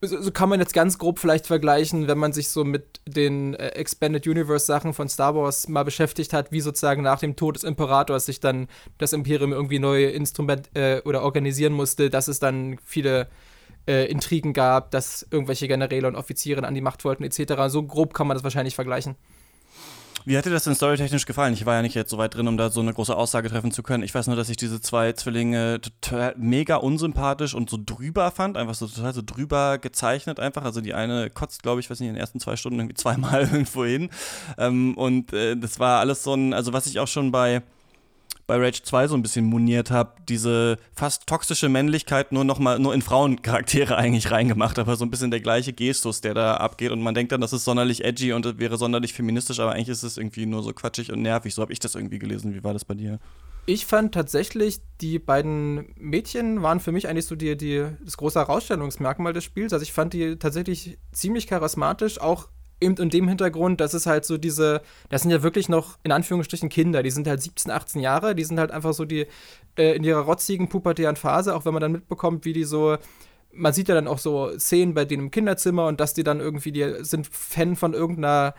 so, 0.01 0.31
kann 0.31 0.47
man 0.47 0.59
jetzt 0.61 0.73
ganz 0.73 0.97
grob 0.97 1.19
vielleicht 1.19 1.47
vergleichen, 1.47 2.07
wenn 2.07 2.17
man 2.17 2.31
sich 2.31 2.49
so 2.49 2.63
mit 2.63 3.01
den 3.05 3.55
äh, 3.55 3.69
Expanded 3.69 4.25
Universe 4.25 4.65
Sachen 4.65 4.93
von 4.93 5.09
Star 5.09 5.35
Wars 5.35 5.67
mal 5.67 5.83
beschäftigt 5.83 6.31
hat, 6.31 6.53
wie 6.53 6.61
sozusagen 6.61 7.01
nach 7.01 7.19
dem 7.19 7.35
Tod 7.35 7.55
des 7.55 7.63
Imperators 7.63 8.25
sich 8.25 8.39
dann 8.39 8.67
das 8.97 9.11
Imperium 9.11 9.51
irgendwie 9.51 9.79
neu 9.79 10.05
instrument 10.05 10.69
äh, 10.75 11.01
oder 11.03 11.23
organisieren 11.23 11.73
musste, 11.73 12.09
dass 12.09 12.27
es 12.27 12.39
dann 12.39 12.77
viele 12.85 13.27
äh, 13.87 14.05
Intrigen 14.05 14.53
gab, 14.53 14.91
dass 14.91 15.25
irgendwelche 15.31 15.67
Generäle 15.67 16.07
und 16.07 16.15
Offiziere 16.15 16.65
an 16.65 16.75
die 16.75 16.81
Macht 16.81 17.03
wollten 17.05 17.23
etc. 17.23 17.53
So 17.67 17.83
grob 17.83 18.13
kann 18.13 18.27
man 18.27 18.35
das 18.35 18.43
wahrscheinlich 18.43 18.75
vergleichen. 18.75 19.15
Wie 20.27 20.35
hat 20.35 20.45
dir 20.45 20.49
das 20.49 20.63
denn 20.63 20.73
storytechnisch 20.73 21.27
gefallen? 21.27 21.53
Ich 21.53 21.67
war 21.67 21.75
ja 21.75 21.81
nicht 21.83 21.93
jetzt 21.93 22.09
so 22.09 22.17
weit 22.17 22.33
drin, 22.33 22.47
um 22.47 22.57
da 22.57 22.71
so 22.71 22.81
eine 22.81 22.91
große 22.91 23.15
Aussage 23.15 23.47
treffen 23.47 23.71
zu 23.71 23.83
können. 23.83 24.03
Ich 24.03 24.15
weiß 24.15 24.25
nur, 24.25 24.35
dass 24.35 24.49
ich 24.49 24.57
diese 24.57 24.81
zwei 24.81 25.13
Zwillinge 25.13 25.79
total 25.79 26.33
mega 26.35 26.77
unsympathisch 26.77 27.53
und 27.53 27.69
so 27.69 27.77
drüber 27.83 28.31
fand. 28.31 28.57
Einfach 28.57 28.73
so 28.73 28.87
total 28.87 29.13
so 29.13 29.21
drüber 29.23 29.77
gezeichnet 29.77 30.39
einfach. 30.39 30.63
Also 30.63 30.81
die 30.81 30.95
eine 30.95 31.29
kotzt, 31.29 31.61
glaube 31.61 31.79
ich, 31.79 31.91
weiß 31.91 31.99
nicht, 31.99 32.09
in 32.09 32.15
den 32.15 32.19
ersten 32.19 32.39
zwei 32.39 32.55
Stunden 32.55 32.79
irgendwie 32.79 32.95
zweimal 32.99 33.41
irgendwo 33.41 33.85
hin. 33.85 34.09
Ähm, 34.57 34.97
und 34.97 35.31
äh, 35.31 35.55
das 35.55 35.79
war 35.79 35.99
alles 35.99 36.23
so 36.23 36.33
ein, 36.33 36.55
also 36.55 36.73
was 36.73 36.87
ich 36.87 36.99
auch 36.99 37.07
schon 37.07 37.31
bei 37.31 37.61
bei 38.47 38.57
Rage 38.57 38.83
2 38.83 39.07
so 39.07 39.15
ein 39.15 39.21
bisschen 39.21 39.45
moniert 39.45 39.91
habe, 39.91 40.13
diese 40.27 40.77
fast 40.93 41.27
toxische 41.27 41.69
Männlichkeit 41.69 42.31
nur 42.31 42.43
noch 42.43 42.59
mal 42.59 42.79
nur 42.79 42.93
in 42.93 43.01
Frauencharaktere 43.01 43.97
eigentlich 43.97 44.31
reingemacht, 44.31 44.79
aber 44.79 44.95
so 44.95 45.05
ein 45.05 45.11
bisschen 45.11 45.31
der 45.31 45.41
gleiche 45.41 45.73
Gestus, 45.73 46.21
der 46.21 46.33
da 46.33 46.57
abgeht 46.57 46.91
und 46.91 47.01
man 47.01 47.15
denkt 47.15 47.31
dann, 47.31 47.41
das 47.41 47.53
ist 47.53 47.65
sonderlich 47.65 48.03
edgy 48.03 48.33
und 48.33 48.59
wäre 48.59 48.77
sonderlich 48.77 49.13
feministisch, 49.13 49.59
aber 49.59 49.73
eigentlich 49.73 49.89
ist 49.89 50.03
es 50.03 50.17
irgendwie 50.17 50.45
nur 50.45 50.63
so 50.63 50.73
quatschig 50.73 51.11
und 51.11 51.21
nervig. 51.21 51.55
So 51.55 51.61
habe 51.61 51.73
ich 51.73 51.79
das 51.79 51.95
irgendwie 51.95 52.19
gelesen. 52.19 52.53
Wie 52.53 52.63
war 52.63 52.73
das 52.73 52.85
bei 52.85 52.93
dir? 52.93 53.19
Ich 53.67 53.87
fand 53.87 54.13
tatsächlich, 54.13 54.79
die 55.01 55.17
beiden 55.17 55.93
Mädchen 55.97 56.61
waren 56.61 56.79
für 56.79 56.91
mich 56.91 57.07
eigentlich 57.07 57.25
so 57.25 57.35
die, 57.35 57.57
die, 57.57 57.85
das 58.03 58.15
große 58.17 58.37
Herausstellungsmerkmal 58.37 59.33
des 59.33 59.43
Spiels. 59.43 59.73
Also 59.73 59.81
ich 59.81 59.91
fand 59.91 60.13
die 60.13 60.37
tatsächlich 60.37 60.99
ziemlich 61.11 61.47
charismatisch, 61.47 62.21
auch 62.21 62.49
eben 62.81 62.95
in 62.97 63.09
dem 63.09 63.27
Hintergrund, 63.27 63.81
dass 63.81 63.93
es 63.93 64.05
halt 64.05 64.25
so 64.25 64.37
diese, 64.37 64.81
das 65.09 65.21
sind 65.21 65.31
ja 65.31 65.43
wirklich 65.43 65.69
noch 65.69 65.97
in 66.03 66.11
Anführungsstrichen 66.11 66.69
Kinder, 66.69 67.03
die 67.03 67.11
sind 67.11 67.27
halt 67.27 67.41
17, 67.41 67.71
18 67.71 68.01
Jahre, 68.01 68.35
die 68.35 68.43
sind 68.43 68.59
halt 68.59 68.71
einfach 68.71 68.93
so 68.93 69.05
die 69.05 69.27
äh, 69.77 69.95
in 69.95 70.03
ihrer 70.03 70.21
rotzigen 70.21 70.69
pubertären 70.69 71.15
Phase, 71.15 71.55
auch 71.55 71.65
wenn 71.65 71.73
man 71.73 71.81
dann 71.81 71.91
mitbekommt, 71.91 72.45
wie 72.45 72.53
die 72.53 72.63
so 72.63 72.97
man 73.57 73.73
sieht 73.73 73.87
ja 73.87 73.95
dann 73.95 74.07
auch 74.07 74.19
so 74.19 74.57
Szenen 74.59 74.93
bei 74.93 75.05
denen 75.05 75.23
im 75.23 75.31
Kinderzimmer 75.31 75.87
und 75.87 75.99
dass 75.99 76.13
die 76.13 76.23
dann 76.23 76.39
irgendwie, 76.39 76.71
die 76.71 77.03
sind 77.03 77.27
Fan 77.27 77.75
von 77.75 77.93
irgendeiner 77.93 78.53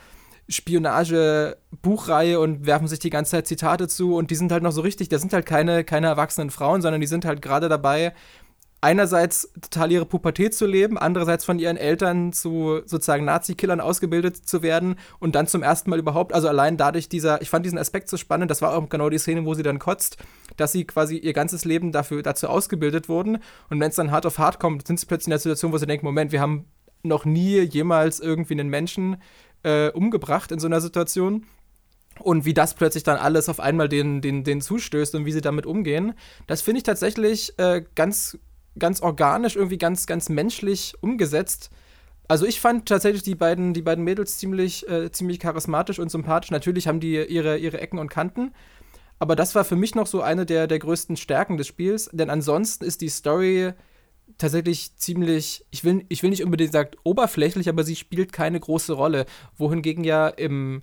Spionage-Buchreihe 0.49 2.39
und 2.39 2.67
werfen 2.67 2.89
sich 2.89 3.01
die 3.01 3.11
ganze 3.11 3.33
Zeit 3.33 3.47
Zitate 3.47 3.89
zu 3.89 4.15
und 4.15 4.31
die 4.31 4.37
sind 4.37 4.53
halt 4.53 4.63
noch 4.63 4.73
so 4.73 4.81
richtig, 4.81 5.09
das 5.09 5.21
sind 5.21 5.33
halt 5.33 5.45
keine, 5.45 5.85
keine 5.85 6.07
erwachsenen 6.07 6.51
Frauen, 6.51 6.83
sondern 6.83 7.01
die 7.01 7.07
sind 7.07 7.25
halt 7.25 7.43
gerade 7.43 7.69
dabei, 7.69 8.15
einerseits 8.87 9.53
total 9.61 9.91
ihre 9.91 10.07
Pubertät 10.07 10.55
zu 10.55 10.65
leben, 10.65 10.97
andererseits 10.97 11.45
von 11.45 11.59
ihren 11.59 11.77
Eltern 11.77 12.33
zu 12.33 12.83
sozusagen 12.85 13.25
Nazi-Killern 13.25 13.81
ausgebildet 13.81 14.37
zu 14.37 14.63
werden 14.63 14.95
und 15.19 15.35
dann 15.35 15.49
zum 15.49 15.65
ersten 15.65 15.91
Mal 15.91 15.99
überhaupt, 15.99 16.33
also 16.33 16.47
allein 16.47 16.77
dadurch 16.77 17.09
dieser, 17.09 17.43
ich 17.43 17.51
fand 17.51 17.67
diesen 17.67 17.79
Aspekt 17.79 18.09
so 18.09 18.17
spannend, 18.17 18.49
das 18.49 18.63
war 18.63 18.77
auch 18.77 18.89
genau 18.89 19.11
die 19.11 19.19
Szene, 19.19 19.45
wo 19.45 19.55
sie 19.55 19.65
dann 19.65 19.81
kotzt, 19.81 20.19
dass 20.57 20.71
sie 20.71 20.85
quasi 20.85 21.17
ihr 21.17 21.33
ganzes 21.33 21.65
Leben 21.65 21.91
dafür, 21.91 22.23
dazu 22.23 22.47
ausgebildet 22.49 23.09
wurden. 23.09 23.39
Und 23.71 23.81
wenn 23.81 23.89
es 23.89 23.97
dann 23.97 24.13
hart 24.13 24.25
auf 24.25 24.39
hart 24.39 24.61
kommt, 24.61 24.87
sind 24.87 25.01
sie 25.01 25.07
plötzlich 25.07 25.27
in 25.27 25.31
der 25.31 25.41
Situation, 25.41 25.73
wo 25.73 25.79
sie 25.79 25.87
denken, 25.87 26.07
Moment, 26.07 26.31
wir 26.31 26.41
haben 26.41 26.67
noch 27.03 27.25
nie 27.25 27.59
jemals 27.63 28.21
irgendwie 28.21 28.55
einen 28.55 28.69
Menschen 28.69 29.17
äh, 29.65 29.91
umgebracht 29.91 30.53
in 30.53 30.61
so 30.61 30.69
einer 30.69 30.81
Situation. 30.81 31.45
Und 32.21 32.45
wie 32.45 32.55
das 32.55 32.75
plötzlich 32.75 33.03
dann 33.03 33.19
alles 33.19 33.49
auf 33.49 33.59
einmal 33.59 33.89
den, 33.89 34.21
den, 34.21 34.45
den 34.45 34.61
zustößt 34.61 35.17
und 35.17 35.27
wie 35.27 35.33
sie 35.33 35.41
damit 35.41 35.67
umgehen, 35.67 36.15
das 36.47 36.63
finde 36.63 36.79
ich 36.79 36.85
tatsächlich 36.85 37.59
äh, 37.59 37.83
ganz 37.97 38.39
ganz 38.79 39.01
organisch, 39.01 39.57
irgendwie 39.57 39.79
ganz, 39.79 40.07
ganz 40.07 40.29
menschlich 40.29 40.95
umgesetzt. 41.01 41.71
Also 42.29 42.47
ich 42.47 42.61
fand 42.61 42.89
tatsächlich 42.89 43.23
die 43.23 43.35
beiden, 43.35 43.73
die 43.73 43.83
beiden 43.83 44.05
Mädels 44.05 44.39
ziemlich, 44.39 44.89
äh, 44.89 45.11
ziemlich 45.13 45.39
charismatisch 45.39 45.99
und 45.99 46.11
sympathisch. 46.11 46.51
Natürlich 46.51 46.89
haben 46.89 47.01
die 47.01 47.15
ihre, 47.25 47.59
ihre 47.59 47.81
Ecken 47.81 47.99
und 47.99 48.09
Kanten. 48.09 48.53
Aber 49.19 49.37
das 49.37 49.55
war 49.55 49.65
für 49.65 49.77
mich 49.77 49.95
noch 49.95 50.07
so 50.07 50.21
eine 50.21 50.45
der, 50.45 50.67
der 50.67 50.79
größten 50.79 51.17
Stärken 51.17 51.57
des 51.57 51.67
Spiels. 51.67 52.11
Denn 52.13 52.31
ansonsten 52.31 52.85
ist 52.85 53.01
die 53.01 53.09
Story 53.09 53.73
tatsächlich 54.39 54.97
ziemlich, 54.97 55.65
ich 55.71 55.85
will, 55.85 56.05
ich 56.09 56.23
will 56.23 56.31
nicht 56.31 56.45
unbedingt 56.45 56.73
sagen 56.73 56.91
oberflächlich, 57.05 57.69
aber 57.69 57.85
sie 57.85 57.97
spielt 57.97 58.33
keine 58.33 58.59
große 58.59 58.93
Rolle. 58.93 59.27
Wohingegen 59.57 60.05
ja 60.05 60.29
im, 60.29 60.83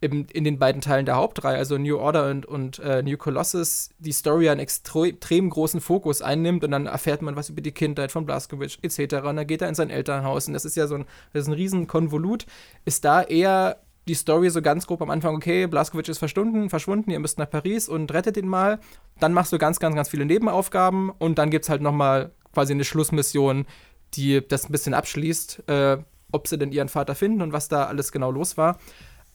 im, 0.00 0.26
in 0.32 0.44
den 0.44 0.58
beiden 0.58 0.80
Teilen 0.80 1.04
der 1.04 1.16
Hauptreihe, 1.16 1.58
also 1.58 1.76
New 1.76 1.98
Order 1.98 2.30
und, 2.30 2.46
und 2.46 2.78
äh, 2.78 3.02
New 3.02 3.18
Colossus, 3.18 3.90
die 3.98 4.12
Story 4.12 4.48
einen 4.48 4.60
extrem 4.60 5.50
großen 5.50 5.80
Fokus 5.80 6.22
einnimmt 6.22 6.64
und 6.64 6.70
dann 6.70 6.86
erfährt 6.86 7.20
man 7.20 7.36
was 7.36 7.50
über 7.50 7.60
die 7.60 7.72
Kindheit 7.72 8.10
von 8.10 8.24
Blaskowitz 8.24 8.78
etc. 8.80 9.16
Und 9.26 9.36
dann 9.36 9.46
geht 9.46 9.60
er 9.60 9.68
in 9.68 9.74
sein 9.74 9.90
Elternhaus 9.90 10.48
und 10.48 10.54
das 10.54 10.64
ist 10.64 10.76
ja 10.76 10.86
so 10.86 10.96
ein, 10.96 11.04
das 11.32 11.42
ist 11.42 11.48
ein 11.48 11.54
riesen 11.54 11.86
Konvolut. 11.86 12.46
Ist 12.86 13.04
da 13.04 13.22
eher 13.22 13.76
die 14.08 14.14
Story 14.14 14.48
so 14.48 14.62
ganz 14.62 14.86
grob 14.86 15.02
am 15.02 15.10
Anfang, 15.10 15.36
okay, 15.36 15.66
Blaskowitz 15.66 16.08
ist 16.08 16.18
verschwunden, 16.18 16.70
verschwunden, 16.70 17.10
ihr 17.10 17.20
müsst 17.20 17.38
nach 17.38 17.50
Paris 17.50 17.86
und 17.86 18.12
rettet 18.12 18.38
ihn 18.38 18.48
mal. 18.48 18.80
Dann 19.20 19.34
machst 19.34 19.52
du 19.52 19.58
ganz, 19.58 19.80
ganz, 19.80 19.94
ganz 19.94 20.08
viele 20.08 20.24
Nebenaufgaben 20.24 21.10
und 21.10 21.38
dann 21.38 21.50
gibt 21.50 21.66
es 21.66 21.68
halt 21.68 21.82
nochmal 21.82 22.30
quasi 22.54 22.72
eine 22.72 22.84
Schlussmission, 22.84 23.66
die 24.14 24.46
das 24.48 24.64
ein 24.64 24.72
bisschen 24.72 24.94
abschließt, 24.94 25.68
äh, 25.68 25.98
ob 26.32 26.48
sie 26.48 26.56
denn 26.56 26.72
ihren 26.72 26.88
Vater 26.88 27.14
finden 27.14 27.42
und 27.42 27.52
was 27.52 27.68
da 27.68 27.84
alles 27.84 28.12
genau 28.12 28.30
los 28.30 28.56
war 28.56 28.78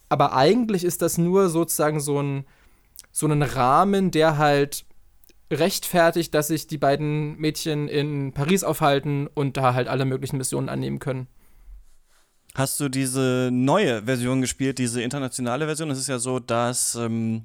aber 0.09 0.35
eigentlich 0.35 0.83
ist 0.83 1.01
das 1.01 1.17
nur 1.17 1.49
sozusagen 1.49 1.99
so 1.99 2.21
ein, 2.21 2.45
so 3.11 3.27
ein 3.27 3.41
Rahmen, 3.41 4.11
der 4.11 4.37
halt 4.37 4.85
rechtfertigt, 5.51 6.33
dass 6.33 6.47
sich 6.47 6.67
die 6.67 6.77
beiden 6.77 7.37
Mädchen 7.37 7.87
in 7.87 8.33
Paris 8.33 8.63
aufhalten 8.63 9.27
und 9.33 9.57
da 9.57 9.73
halt 9.73 9.87
alle 9.87 10.05
möglichen 10.05 10.37
Missionen 10.37 10.69
annehmen 10.69 10.99
können. 10.99 11.27
Hast 12.55 12.79
du 12.79 12.87
diese 12.87 13.49
neue 13.51 14.03
Version 14.03 14.41
gespielt, 14.41 14.77
diese 14.79 15.01
internationale 15.01 15.65
Version? 15.65 15.91
Es 15.91 15.99
ist 15.99 16.07
ja 16.07 16.19
so, 16.19 16.39
dass 16.39 16.95
ähm, 16.95 17.43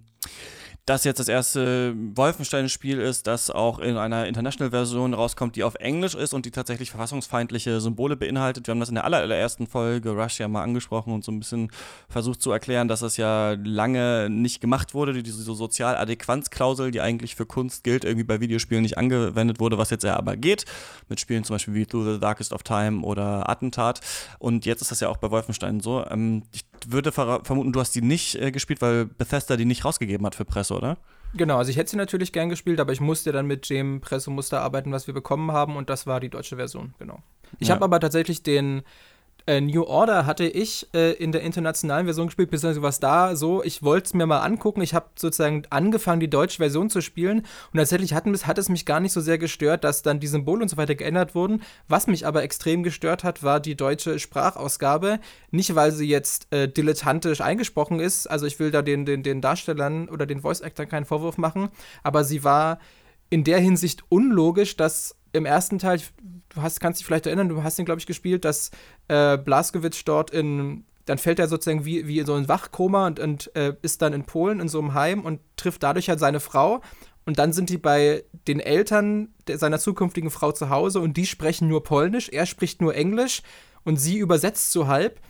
das 0.86 1.04
jetzt 1.04 1.20
das 1.20 1.28
erste 1.28 1.94
Wolfenstein-Spiel 2.14 2.98
ist, 2.98 3.26
das 3.26 3.50
auch 3.50 3.78
in 3.78 3.96
einer 3.96 4.26
International-Version 4.26 5.14
rauskommt, 5.14 5.56
die 5.56 5.64
auf 5.64 5.74
Englisch 5.76 6.14
ist 6.14 6.34
und 6.34 6.46
die 6.46 6.50
tatsächlich 6.50 6.90
verfassungsfeindliche 6.90 7.80
Symbole 7.80 8.16
beinhaltet. 8.16 8.66
Wir 8.66 8.72
haben 8.72 8.80
das 8.80 8.88
in 8.88 8.96
der 8.96 9.04
allerersten 9.04 9.66
Folge 9.66 10.10
Rush 10.10 10.40
ja 10.40 10.48
mal 10.48 10.62
angesprochen 10.62 11.12
und 11.12 11.24
so 11.24 11.32
ein 11.32 11.38
bisschen 11.38 11.70
versucht 12.08 12.42
zu 12.42 12.50
erklären, 12.50 12.88
dass 12.88 13.00
das 13.00 13.16
ja 13.16 13.56
lange 13.62 14.28
nicht 14.30 14.60
gemacht 14.60 14.94
wurde, 14.94 15.22
diese 15.22 15.42
so 15.42 15.54
Sozialadäquanzklausel, 15.54 16.90
die 16.90 17.00
eigentlich 17.00 17.36
für 17.36 17.46
Kunst 17.46 17.84
gilt, 17.84 18.04
irgendwie 18.04 18.24
bei 18.24 18.40
Videospielen 18.40 18.82
nicht 18.82 18.98
angewendet 18.98 19.60
wurde, 19.60 19.78
was 19.78 19.90
jetzt 19.90 20.04
ja 20.04 20.16
aber 20.16 20.36
geht, 20.36 20.64
mit 21.08 21.20
Spielen 21.20 21.44
zum 21.44 21.54
Beispiel 21.54 21.74
wie 21.74 21.86
Through 21.86 22.14
the 22.14 22.20
Darkest 22.20 22.52
of 22.52 22.62
Time 22.62 23.02
oder 23.02 23.48
Attentat. 23.48 24.00
Und 24.38 24.66
jetzt 24.66 24.82
ist 24.82 24.90
das 24.90 25.00
ja 25.00 25.08
auch 25.08 25.18
bei 25.18 25.30
Wolfenstein 25.30 25.80
so. 25.80 26.04
Ähm, 26.10 26.42
ich 26.52 26.69
würde 26.88 27.12
ver 27.12 27.40
vermuten, 27.44 27.72
du 27.72 27.80
hast 27.80 27.94
die 27.94 28.02
nicht 28.02 28.36
äh, 28.36 28.50
gespielt, 28.50 28.80
weil 28.82 29.06
Bethesda 29.06 29.56
die 29.56 29.64
nicht 29.64 29.84
rausgegeben 29.84 30.26
hat 30.26 30.34
für 30.34 30.44
Presse, 30.44 30.74
oder? 30.74 30.98
Genau, 31.34 31.58
also 31.58 31.70
ich 31.70 31.76
hätte 31.76 31.90
sie 31.90 31.96
natürlich 31.96 32.32
gern 32.32 32.48
gespielt, 32.48 32.80
aber 32.80 32.92
ich 32.92 33.00
musste 33.00 33.30
dann 33.30 33.46
mit 33.46 33.70
dem 33.70 34.00
Pressemuster 34.00 34.60
arbeiten, 34.62 34.90
was 34.90 35.06
wir 35.06 35.14
bekommen 35.14 35.52
haben, 35.52 35.76
und 35.76 35.88
das 35.88 36.06
war 36.06 36.18
die 36.20 36.28
deutsche 36.28 36.56
Version, 36.56 36.94
genau. 36.98 37.22
Ich 37.58 37.68
ja. 37.68 37.74
habe 37.74 37.84
aber 37.84 38.00
tatsächlich 38.00 38.42
den 38.42 38.82
äh, 39.50 39.60
New 39.60 39.82
Order 39.82 40.26
hatte 40.26 40.44
ich 40.44 40.86
äh, 40.94 41.12
in 41.14 41.32
der 41.32 41.42
internationalen 41.42 42.06
Version 42.06 42.28
gespielt, 42.28 42.52
beziehungsweise 42.52 42.82
was 42.82 43.00
da 43.00 43.34
so, 43.34 43.64
ich 43.64 43.82
wollte 43.82 44.06
es 44.06 44.14
mir 44.14 44.24
mal 44.24 44.38
angucken. 44.38 44.80
Ich 44.80 44.94
habe 44.94 45.06
sozusagen 45.16 45.64
angefangen, 45.70 46.20
die 46.20 46.30
deutsche 46.30 46.58
Version 46.58 46.88
zu 46.88 47.00
spielen 47.00 47.40
und 47.72 47.78
tatsächlich 47.78 48.14
hat, 48.14 48.26
hat 48.26 48.58
es 48.58 48.68
mich 48.68 48.86
gar 48.86 49.00
nicht 49.00 49.12
so 49.12 49.20
sehr 49.20 49.38
gestört, 49.38 49.82
dass 49.82 50.02
dann 50.02 50.20
die 50.20 50.28
Symbole 50.28 50.62
und 50.62 50.68
so 50.68 50.76
weiter 50.76 50.94
geändert 50.94 51.34
wurden. 51.34 51.62
Was 51.88 52.06
mich 52.06 52.26
aber 52.26 52.44
extrem 52.44 52.84
gestört 52.84 53.24
hat, 53.24 53.42
war 53.42 53.58
die 53.58 53.74
deutsche 53.74 54.20
Sprachausgabe. 54.20 55.18
Nicht, 55.50 55.74
weil 55.74 55.90
sie 55.90 56.06
jetzt 56.06 56.46
äh, 56.52 56.68
dilettantisch 56.68 57.40
eingesprochen 57.40 57.98
ist, 57.98 58.28
also 58.28 58.46
ich 58.46 58.60
will 58.60 58.70
da 58.70 58.82
den, 58.82 59.04
den, 59.04 59.24
den 59.24 59.40
Darstellern 59.40 60.08
oder 60.08 60.26
den 60.26 60.42
Voice-Actern 60.42 60.88
keinen 60.88 61.06
Vorwurf 61.06 61.38
machen, 61.38 61.70
aber 62.04 62.22
sie 62.22 62.44
war 62.44 62.78
in 63.30 63.42
der 63.42 63.58
Hinsicht 63.58 64.04
unlogisch, 64.08 64.76
dass 64.76 65.16
im 65.32 65.46
ersten 65.46 65.78
Teil, 65.78 66.00
du 66.50 66.62
hast, 66.62 66.80
kannst 66.80 67.00
dich 67.00 67.06
vielleicht 67.06 67.26
erinnern, 67.26 67.48
du 67.48 67.62
hast 67.62 67.78
ihn, 67.78 67.84
glaube 67.84 68.00
ich, 68.00 68.06
gespielt, 68.06 68.44
dass 68.44 68.70
äh, 69.08 69.38
Blaskowitz 69.38 70.04
dort 70.04 70.30
in, 70.30 70.84
dann 71.06 71.18
fällt 71.18 71.38
er 71.38 71.48
sozusagen 71.48 71.84
wie, 71.84 72.06
wie 72.06 72.18
in 72.18 72.26
so 72.26 72.34
ein 72.34 72.48
Wachkoma 72.48 73.06
und, 73.06 73.20
und 73.20 73.54
äh, 73.56 73.74
ist 73.82 74.02
dann 74.02 74.12
in 74.12 74.24
Polen 74.24 74.60
in 74.60 74.68
so 74.68 74.78
einem 74.78 74.94
Heim 74.94 75.22
und 75.22 75.40
trifft 75.56 75.82
dadurch 75.82 76.08
halt 76.08 76.20
seine 76.20 76.40
Frau. 76.40 76.80
Und 77.26 77.38
dann 77.38 77.52
sind 77.52 77.70
die 77.70 77.78
bei 77.78 78.24
den 78.48 78.60
Eltern 78.60 79.28
der, 79.46 79.58
seiner 79.58 79.78
zukünftigen 79.78 80.30
Frau 80.30 80.52
zu 80.52 80.70
Hause 80.70 81.00
und 81.00 81.16
die 81.16 81.26
sprechen 81.26 81.68
nur 81.68 81.84
Polnisch, 81.84 82.28
er 82.28 82.46
spricht 82.46 82.80
nur 82.80 82.94
Englisch 82.94 83.42
und 83.84 83.96
sie 83.96 84.18
übersetzt 84.18 84.72
so 84.72 84.86
halb. 84.86 85.20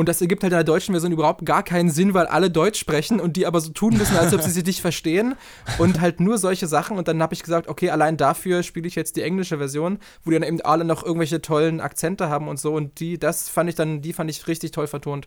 Und 0.00 0.08
das 0.08 0.22
ergibt 0.22 0.42
halt 0.42 0.54
in 0.54 0.56
der 0.56 0.64
deutschen 0.64 0.94
Version 0.94 1.12
überhaupt 1.12 1.44
gar 1.44 1.62
keinen 1.62 1.90
Sinn, 1.90 2.14
weil 2.14 2.24
alle 2.24 2.50
Deutsch 2.50 2.80
sprechen 2.80 3.20
und 3.20 3.36
die 3.36 3.44
aber 3.44 3.60
so 3.60 3.70
tun 3.70 3.98
müssen, 3.98 4.16
als 4.16 4.32
ob 4.32 4.40
sie 4.40 4.50
sich 4.50 4.64
nicht 4.64 4.80
verstehen. 4.80 5.34
Und 5.76 6.00
halt 6.00 6.20
nur 6.20 6.38
solche 6.38 6.66
Sachen. 6.66 6.96
Und 6.96 7.06
dann 7.06 7.22
habe 7.22 7.34
ich 7.34 7.42
gesagt, 7.42 7.68
okay, 7.68 7.90
allein 7.90 8.16
dafür 8.16 8.62
spiele 8.62 8.88
ich 8.88 8.94
jetzt 8.94 9.16
die 9.16 9.20
englische 9.20 9.58
Version, 9.58 9.98
wo 10.24 10.30
die 10.30 10.38
dann 10.38 10.48
eben 10.48 10.62
alle 10.62 10.86
noch 10.86 11.04
irgendwelche 11.04 11.42
tollen 11.42 11.82
Akzente 11.82 12.30
haben 12.30 12.48
und 12.48 12.58
so. 12.58 12.72
Und 12.72 12.98
die, 12.98 13.18
das 13.18 13.50
fand 13.50 13.68
ich 13.68 13.74
dann, 13.74 14.00
die 14.00 14.14
fand 14.14 14.30
ich 14.30 14.46
richtig 14.46 14.70
toll 14.70 14.86
vertont. 14.86 15.26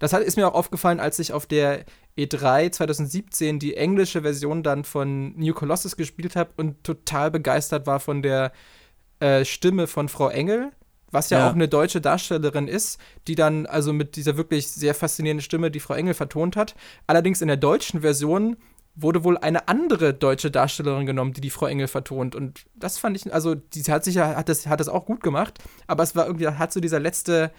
Das 0.00 0.12
hat, 0.12 0.24
ist 0.24 0.36
mir 0.36 0.48
auch 0.48 0.54
aufgefallen, 0.54 0.98
als 0.98 1.20
ich 1.20 1.32
auf 1.32 1.46
der 1.46 1.84
E3 2.18 2.72
2017 2.72 3.60
die 3.60 3.76
englische 3.76 4.22
Version 4.22 4.64
dann 4.64 4.82
von 4.82 5.36
New 5.36 5.54
Colossus 5.54 5.94
gespielt 5.94 6.34
habe 6.34 6.50
und 6.56 6.82
total 6.82 7.30
begeistert 7.30 7.86
war 7.86 8.00
von 8.00 8.22
der 8.22 8.50
äh, 9.20 9.44
Stimme 9.44 9.86
von 9.86 10.08
Frau 10.08 10.30
Engel 10.30 10.72
was 11.14 11.30
ja, 11.30 11.38
ja, 11.38 11.48
auch 11.48 11.54
eine 11.54 11.68
deutsche 11.68 12.00
Darstellerin 12.00 12.68
ist, 12.68 12.98
die 13.26 13.36
dann 13.36 13.66
also 13.66 13.92
mit 13.92 14.16
dieser 14.16 14.36
wirklich 14.36 14.68
sehr 14.68 14.94
faszinierenden 14.94 15.42
Stimme 15.42 15.70
die 15.70 15.80
Frau 15.80 15.94
Engel 15.94 16.14
vertont 16.14 16.56
hat. 16.56 16.74
Allerdings 17.06 17.40
in 17.40 17.48
der 17.48 17.56
deutschen 17.56 18.02
Version 18.02 18.56
wurde 18.96 19.24
wohl 19.24 19.38
eine 19.38 19.68
andere 19.68 20.12
deutsche 20.12 20.50
Darstellerin 20.50 21.06
genommen, 21.06 21.32
die 21.32 21.40
die 21.40 21.50
Frau 21.50 21.66
Engel 21.66 21.88
vertont. 21.88 22.34
Und 22.34 22.66
das 22.74 22.98
fand 22.98 23.16
ich, 23.16 23.32
also 23.32 23.54
die 23.54 23.82
hat 23.84 24.04
sicher, 24.04 24.36
hat 24.36 24.48
das, 24.48 24.66
hat 24.66 24.80
das 24.80 24.88
auch 24.88 25.06
gut 25.06 25.22
gemacht, 25.22 25.58
aber 25.86 26.02
es 26.02 26.14
war 26.14 26.26
irgendwie, 26.26 26.48
hat 26.48 26.72
so 26.72 26.80
dieser 26.80 27.00
letzte, 27.00 27.50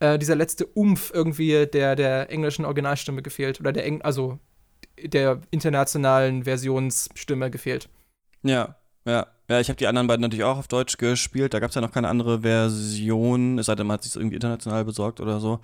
äh, 0.00 0.18
dieser 0.18 0.36
letzte 0.36 0.66
Umf 0.66 1.10
irgendwie 1.14 1.66
der, 1.66 1.96
der 1.96 2.30
englischen 2.30 2.64
Originalstimme 2.64 3.22
gefehlt. 3.22 3.60
Oder 3.60 3.72
der 3.72 3.86
Eng 3.86 4.02
also 4.02 4.38
der 5.00 5.40
internationalen 5.50 6.44
Versionsstimme 6.44 7.50
gefehlt. 7.50 7.88
Ja, 8.42 8.76
ja. 9.06 9.26
Ja, 9.48 9.60
ich 9.60 9.68
habe 9.68 9.76
die 9.76 9.86
anderen 9.86 10.06
beiden 10.06 10.22
natürlich 10.22 10.44
auch 10.44 10.56
auf 10.56 10.68
Deutsch 10.68 10.96
gespielt. 10.96 11.52
Da 11.52 11.60
gab 11.60 11.68
es 11.68 11.74
ja 11.74 11.82
noch 11.82 11.92
keine 11.92 12.08
andere 12.08 12.40
Version, 12.40 13.58
es 13.58 13.66
sei 13.66 13.74
denn, 13.74 13.86
man 13.86 13.94
hat 13.94 14.02
sich 14.02 14.16
irgendwie 14.16 14.36
international 14.36 14.84
besorgt 14.84 15.20
oder 15.20 15.40
so. 15.40 15.60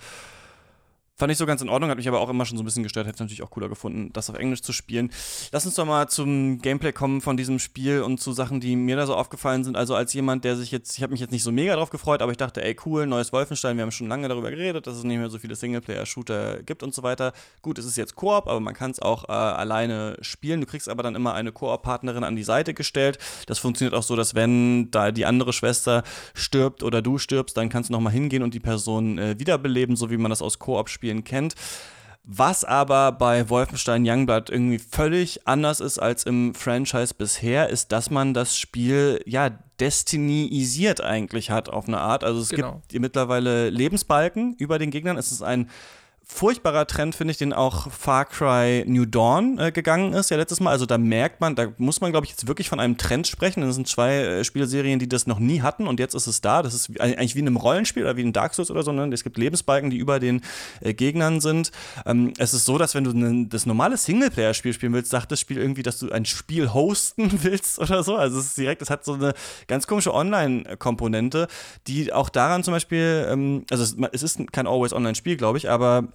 Fand 1.19 1.33
ich 1.33 1.39
so 1.39 1.47
ganz 1.47 1.61
in 1.61 1.69
Ordnung, 1.69 1.91
hat 1.91 1.99
mich 1.99 2.07
aber 2.07 2.21
auch 2.21 2.29
immer 2.29 2.47
schon 2.47 2.57
so 2.57 2.63
ein 2.63 2.65
bisschen 2.65 2.85
gestört. 2.85 3.09
Hätte 3.09 3.17
es 3.17 3.21
natürlich 3.21 3.43
auch 3.43 3.51
cooler 3.51 3.69
gefunden, 3.69 4.13
das 4.13 4.31
auf 4.31 4.37
Englisch 4.37 4.63
zu 4.63 4.73
spielen. 4.73 5.11
Lass 5.51 5.67
uns 5.67 5.75
doch 5.75 5.85
mal 5.85 6.09
zum 6.09 6.59
Gameplay 6.59 6.93
kommen 6.93 7.21
von 7.21 7.37
diesem 7.37 7.59
Spiel 7.59 8.03
und 8.03 8.21
zu 8.21 8.33
Sachen, 8.33 8.61
die 8.61 8.77
mir 8.77 8.95
da 8.95 9.05
so 9.05 9.17
aufgefallen 9.17 9.65
sind. 9.65 9.77
Also 9.77 9.97
als 9.97 10.13
jemand, 10.13 10.45
der 10.45 10.55
sich 10.55 10.71
jetzt, 10.71 10.97
ich 10.97 11.03
habe 11.03 11.11
mich 11.11 11.21
jetzt 11.21 11.33
nicht 11.33 11.43
so 11.43 11.51
mega 11.51 11.75
drauf 11.75 11.91
gefreut, 11.91 12.23
aber 12.23 12.31
ich 12.31 12.39
dachte, 12.39 12.63
ey 12.63 12.77
cool, 12.87 13.09
neues 13.09 13.33
Wolfenstein, 13.33 13.77
wir 13.77 13.83
haben 13.83 13.91
schon 13.91 14.07
lange 14.07 14.29
darüber 14.29 14.51
geredet, 14.51 14.87
dass 14.87 14.97
es 14.97 15.03
nicht 15.03 15.19
mehr 15.19 15.29
so 15.29 15.41
viele 15.41 15.57
Singleplayer-Shooter 15.57 16.63
gibt 16.63 16.85
und 16.85 16.95
so 16.95 17.03
weiter. 17.03 17.33
Gut, 17.63 17.81
es 17.81 17.85
ist 17.85 17.97
jetzt 17.97 18.15
Koop, 18.15 18.47
aber 18.47 18.61
man 18.61 18.75
kann 18.75 18.93
es 18.93 19.03
auch 19.03 19.29
äh, 19.29 19.33
alleine 19.33 20.19
spielen. 20.21 20.61
Du 20.61 20.69
kriegst 20.69 20.89
aber 20.89 21.03
dann 21.03 21.17
immer 21.17 21.35
eine 21.35 21.51
Koop-Partnerin 21.51 22.23
an 22.23 22.37
die 22.37 22.45
Seite 22.45 22.75
gestellt. 22.75 23.19
Das 23.47 23.59
funktioniert 23.59 23.95
auch 23.95 24.05
so, 24.05 24.15
dass 24.15 24.37
wenn 24.37 24.93
da 24.93 25.11
die 25.11 25.27
andere 25.27 25.53
Schwester 25.53 26.05
stirbt 26.35 26.85
oder 26.85 27.03
du 27.03 27.19
stirbst, 27.19 27.57
dann 27.57 27.71
kannst 27.71 27.91
du 27.91 27.93
nochmal 27.93 28.13
hingehen 28.13 28.45
und 28.45 28.55
die 28.55 28.61
Person 28.61 29.19
äh, 29.19 29.37
wiederbeleben, 29.41 29.97
so 29.97 30.13
wie 30.13 30.17
man 30.17 30.31
das 30.31 30.43
aus 30.43 30.61
Koop-Spielen 30.61 31.08
Spielen 31.09 31.25
kennt. 31.25 31.55
Was 32.31 32.63
aber 32.63 33.13
bei 33.13 33.49
Wolfenstein 33.49 34.05
Youngblood 34.07 34.51
irgendwie 34.51 34.79
völlig 34.79 35.49
anders 35.49 35.81
ist 35.81 35.99
als 35.99 36.25
im 36.25 36.55
Franchise 36.55 37.15
bisher, 37.17 37.71
ist, 37.71 37.91
dass 37.91 38.11
man 38.11 38.35
das 38.35 38.59
Spiel 38.59 39.23
ja 39.25 39.49
destinyisiert 39.81 41.01
eigentlich 41.01 41.51
hat 41.51 41.71
auf 41.71 41.89
eine 41.89 42.01
Art. 42.01 42.25
Also 42.25 42.43
es 42.43 42.51
genau. 42.51 42.83
gibt 42.89 43.01
mittlerweile 43.01 43.71
Lebensbalken 43.71 44.55
über 44.59 44.79
den 44.79 44.91
Gegnern. 44.91 45.17
Es 45.17 45.33
ist 45.33 45.41
ein 45.41 45.71
furchtbarer 46.31 46.87
Trend, 46.87 47.15
finde 47.15 47.33
ich, 47.33 47.39
den 47.39 47.53
auch 47.53 47.91
Far 47.91 48.27
Cry 48.27 48.85
New 48.87 49.07
Dawn 49.07 49.59
äh, 49.59 49.73
gegangen 49.73 50.13
ist, 50.13 50.31
ja 50.31 50.37
letztes 50.37 50.61
Mal. 50.61 50.71
Also 50.71 50.85
da 50.85 50.99
merkt 50.99 51.41
man, 51.41 51.57
da 51.57 51.69
muss 51.79 52.01
man, 52.01 52.13
glaube 52.13 52.27
ich, 52.27 52.31
jetzt 52.31 52.47
wirklich 52.47 52.69
von 52.69 52.79
einem 52.79 52.99
Trend 52.99 53.27
sprechen. 53.27 53.63
Das 53.63 53.75
sind 53.75 53.89
zwei 53.89 54.17
äh, 54.19 54.45
Spielserien, 54.45 54.99
die 54.99 55.09
das 55.09 55.27
noch 55.27 55.39
nie 55.39 55.63
hatten 55.63 55.89
und 55.89 55.99
jetzt 55.99 56.15
ist 56.15 56.27
es 56.27 56.41
da. 56.41 56.63
Das 56.63 56.75
ist 56.75 57.01
eigentlich 57.01 57.35
wie 57.35 57.41
in 57.41 57.47
einem 57.47 57.57
Rollenspiel 57.57 58.05
oder 58.05 58.17
wie 58.17 58.23
in 58.23 58.35
Dark 58.35 58.55
Souls 58.55 58.71
oder 58.71 58.83
so. 58.83 58.93
Ne? 58.93 59.09
Es 59.13 59.25
gibt 59.25 59.39
Lebensbalken, 59.39 59.91
die 59.91 59.97
über 59.97 60.21
den 60.21 60.43
äh, 60.81 60.93
Gegnern 60.93 61.41
sind. 61.41 61.73
Ähm, 62.05 62.35
es 62.39 62.53
ist 62.53 62.67
so, 62.67 62.77
dass 62.77 62.95
wenn 62.95 63.05
du 63.05 63.13
ne, 63.13 63.47
das 63.49 63.65
normale 63.65 63.97
Singleplayer-Spiel 63.97 64.75
spielen 64.75 64.93
willst, 64.93 65.11
sagt 65.11 65.33
das 65.33 65.41
Spiel 65.41 65.57
irgendwie, 65.57 65.83
dass 65.83 65.99
du 65.99 66.13
ein 66.13 66.27
Spiel 66.27 66.73
hosten 66.75 67.31
willst 67.43 67.79
oder 67.79 68.05
so. 68.05 68.17
Also 68.17 68.39
es 68.39 68.47
ist 68.47 68.59
direkt, 68.59 68.83
es 68.83 68.91
hat 68.91 69.05
so 69.05 69.15
eine 69.15 69.33
ganz 69.67 69.87
komische 69.87 70.15
Online-Komponente, 70.15 71.49
die 71.87 72.13
auch 72.13 72.29
daran 72.29 72.63
zum 72.63 72.75
Beispiel, 72.75 73.27
ähm, 73.31 73.65
also 73.71 73.83
es, 73.83 73.97
es 74.13 74.23
ist 74.23 74.53
kein 74.53 74.67
Always-Online-Spiel, 74.67 75.39
glaube 75.39 75.57
ich, 75.57 75.71
aber 75.71 76.09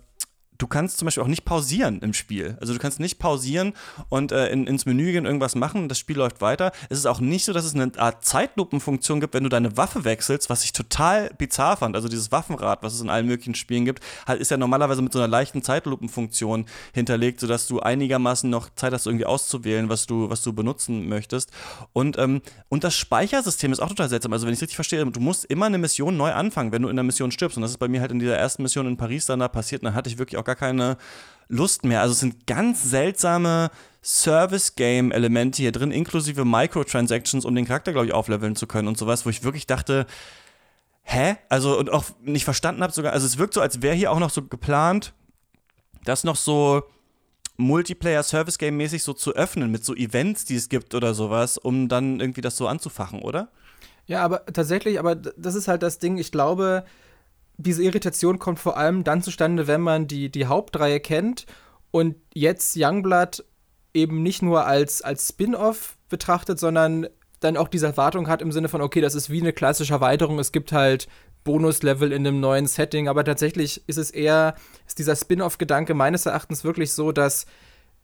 du 0.63 0.67
kannst 0.67 0.97
zum 0.97 1.07
Beispiel 1.07 1.21
auch 1.23 1.27
nicht 1.27 1.43
pausieren 1.43 1.99
im 1.99 2.13
Spiel. 2.13 2.57
Also 2.61 2.71
du 2.71 2.79
kannst 2.79 3.01
nicht 3.01 3.19
pausieren 3.19 3.73
und 4.07 4.31
äh, 4.31 4.47
in, 4.47 4.65
ins 4.65 4.85
Menü 4.85 5.11
gehen, 5.11 5.25
irgendwas 5.25 5.55
machen, 5.55 5.89
das 5.89 5.99
Spiel 5.99 6.15
läuft 6.15 6.39
weiter. 6.39 6.71
Es 6.89 6.97
ist 6.97 7.05
auch 7.05 7.19
nicht 7.19 7.43
so, 7.43 7.51
dass 7.51 7.65
es 7.65 7.75
eine 7.75 7.91
Art 7.97 8.23
Zeitlupenfunktion 8.23 9.19
gibt, 9.19 9.33
wenn 9.33 9.43
du 9.43 9.49
deine 9.49 9.75
Waffe 9.75 10.05
wechselst, 10.05 10.49
was 10.49 10.63
ich 10.63 10.71
total 10.71 11.31
bizarr 11.37 11.75
fand. 11.75 11.97
Also 11.97 12.07
dieses 12.07 12.31
Waffenrad, 12.31 12.81
was 12.81 12.93
es 12.93 13.01
in 13.01 13.09
allen 13.09 13.27
möglichen 13.27 13.55
Spielen 13.55 13.83
gibt, 13.83 14.01
ist 14.39 14.51
ja 14.51 14.57
normalerweise 14.57 15.01
mit 15.01 15.11
so 15.11 15.19
einer 15.19 15.27
leichten 15.27 15.63
Zeitlupenfunktion 15.63 16.65
hinterlegt, 16.93 17.41
sodass 17.41 17.67
du 17.67 17.81
einigermaßen 17.81 18.49
noch 18.49 18.69
Zeit 18.73 18.93
hast, 18.93 19.05
irgendwie 19.05 19.25
auszuwählen, 19.25 19.89
was 19.89 20.05
du, 20.05 20.29
was 20.29 20.43
du 20.43 20.53
benutzen 20.53 21.09
möchtest. 21.09 21.51
Und, 21.91 22.17
ähm, 22.17 22.41
und 22.69 22.85
das 22.85 22.95
Speichersystem 22.95 23.73
ist 23.73 23.81
auch 23.81 23.89
total 23.89 24.07
seltsam. 24.07 24.31
Also 24.31 24.45
wenn 24.45 24.53
ich 24.53 24.59
es 24.59 24.61
richtig 24.61 24.77
verstehe, 24.77 25.05
du 25.05 25.19
musst 25.19 25.43
immer 25.43 25.65
eine 25.65 25.77
Mission 25.77 26.15
neu 26.15 26.31
anfangen, 26.31 26.71
wenn 26.71 26.83
du 26.83 26.87
in 26.87 26.95
der 26.95 27.03
Mission 27.03 27.31
stirbst. 27.31 27.57
Und 27.57 27.63
das 27.63 27.71
ist 27.71 27.79
bei 27.79 27.89
mir 27.89 27.99
halt 27.99 28.11
in 28.11 28.19
dieser 28.19 28.37
ersten 28.37 28.63
Mission 28.63 28.87
in 28.87 28.95
Paris 28.95 29.25
dann 29.25 29.39
da 29.39 29.49
passiert. 29.49 29.81
Und 29.81 29.87
dann 29.87 29.95
hatte 29.95 30.09
ich 30.09 30.17
wirklich 30.17 30.37
auch 30.37 30.45
gar 30.45 30.52
keine 30.55 30.97
Lust 31.47 31.83
mehr. 31.83 32.01
Also 32.01 32.13
es 32.13 32.19
sind 32.19 32.47
ganz 32.47 32.83
seltsame 32.83 33.69
Service-Game-Elemente 34.03 35.61
hier 35.61 35.71
drin, 35.71 35.91
inklusive 35.91 36.45
Microtransactions, 36.45 37.45
um 37.45 37.55
den 37.55 37.65
Charakter, 37.65 37.93
glaube 37.93 38.07
ich, 38.07 38.13
aufleveln 38.13 38.55
zu 38.55 38.67
können 38.67 38.87
und 38.87 38.97
sowas, 38.97 39.25
wo 39.25 39.29
ich 39.29 39.43
wirklich 39.43 39.65
dachte, 39.65 40.05
hä? 41.03 41.37
Also 41.49 41.77
und 41.77 41.89
auch 41.89 42.05
nicht 42.21 42.43
verstanden 42.43 42.83
habe 42.83 42.93
sogar, 42.93 43.13
also 43.13 43.25
es 43.25 43.37
wirkt 43.37 43.53
so, 43.53 43.61
als 43.61 43.81
wäre 43.81 43.95
hier 43.95 44.11
auch 44.11 44.19
noch 44.19 44.29
so 44.29 44.43
geplant, 44.43 45.13
das 46.03 46.23
noch 46.23 46.35
so 46.35 46.83
Multiplayer-Service-Game-mäßig 47.57 49.03
so 49.03 49.13
zu 49.13 49.33
öffnen 49.35 49.71
mit 49.71 49.85
so 49.85 49.95
Events, 49.95 50.45
die 50.45 50.55
es 50.55 50.69
gibt 50.69 50.95
oder 50.95 51.13
sowas, 51.13 51.57
um 51.57 51.87
dann 51.87 52.19
irgendwie 52.19 52.41
das 52.41 52.57
so 52.57 52.67
anzufachen, 52.67 53.21
oder? 53.21 53.49
Ja, 54.05 54.23
aber 54.23 54.45
tatsächlich, 54.47 54.99
aber 54.99 55.15
das 55.15 55.55
ist 55.55 55.67
halt 55.67 55.83
das 55.83 55.99
Ding, 55.99 56.17
ich 56.17 56.31
glaube, 56.31 56.83
diese 57.63 57.83
Irritation 57.83 58.39
kommt 58.39 58.59
vor 58.59 58.77
allem 58.77 59.03
dann 59.03 59.21
zustande, 59.21 59.67
wenn 59.67 59.81
man 59.81 60.07
die, 60.07 60.29
die 60.29 60.45
Hauptreihe 60.45 60.99
kennt 60.99 61.45
und 61.91 62.15
jetzt 62.33 62.75
Youngblood 62.77 63.43
eben 63.93 64.23
nicht 64.23 64.41
nur 64.41 64.65
als, 64.65 65.01
als 65.01 65.29
Spin-off 65.29 65.97
betrachtet, 66.09 66.59
sondern 66.59 67.07
dann 67.39 67.57
auch 67.57 67.67
diese 67.67 67.87
Erwartung 67.87 68.27
hat 68.27 68.41
im 68.41 68.51
Sinne 68.51 68.69
von, 68.69 68.81
okay, 68.81 69.01
das 69.01 69.15
ist 69.15 69.29
wie 69.29 69.41
eine 69.41 69.53
klassische 69.53 69.93
Erweiterung, 69.93 70.39
es 70.39 70.51
gibt 70.51 70.71
halt 70.71 71.07
Bonuslevel 71.43 72.11
in 72.11 72.25
einem 72.25 72.39
neuen 72.39 72.67
Setting, 72.67 73.07
aber 73.07 73.23
tatsächlich 73.23 73.83
ist 73.87 73.97
es 73.97 74.11
eher, 74.11 74.55
ist 74.87 74.99
dieser 74.99 75.15
Spin-off-Gedanke 75.15 75.93
meines 75.93 76.25
Erachtens 76.25 76.63
wirklich 76.63 76.93
so, 76.93 77.11
dass 77.11 77.45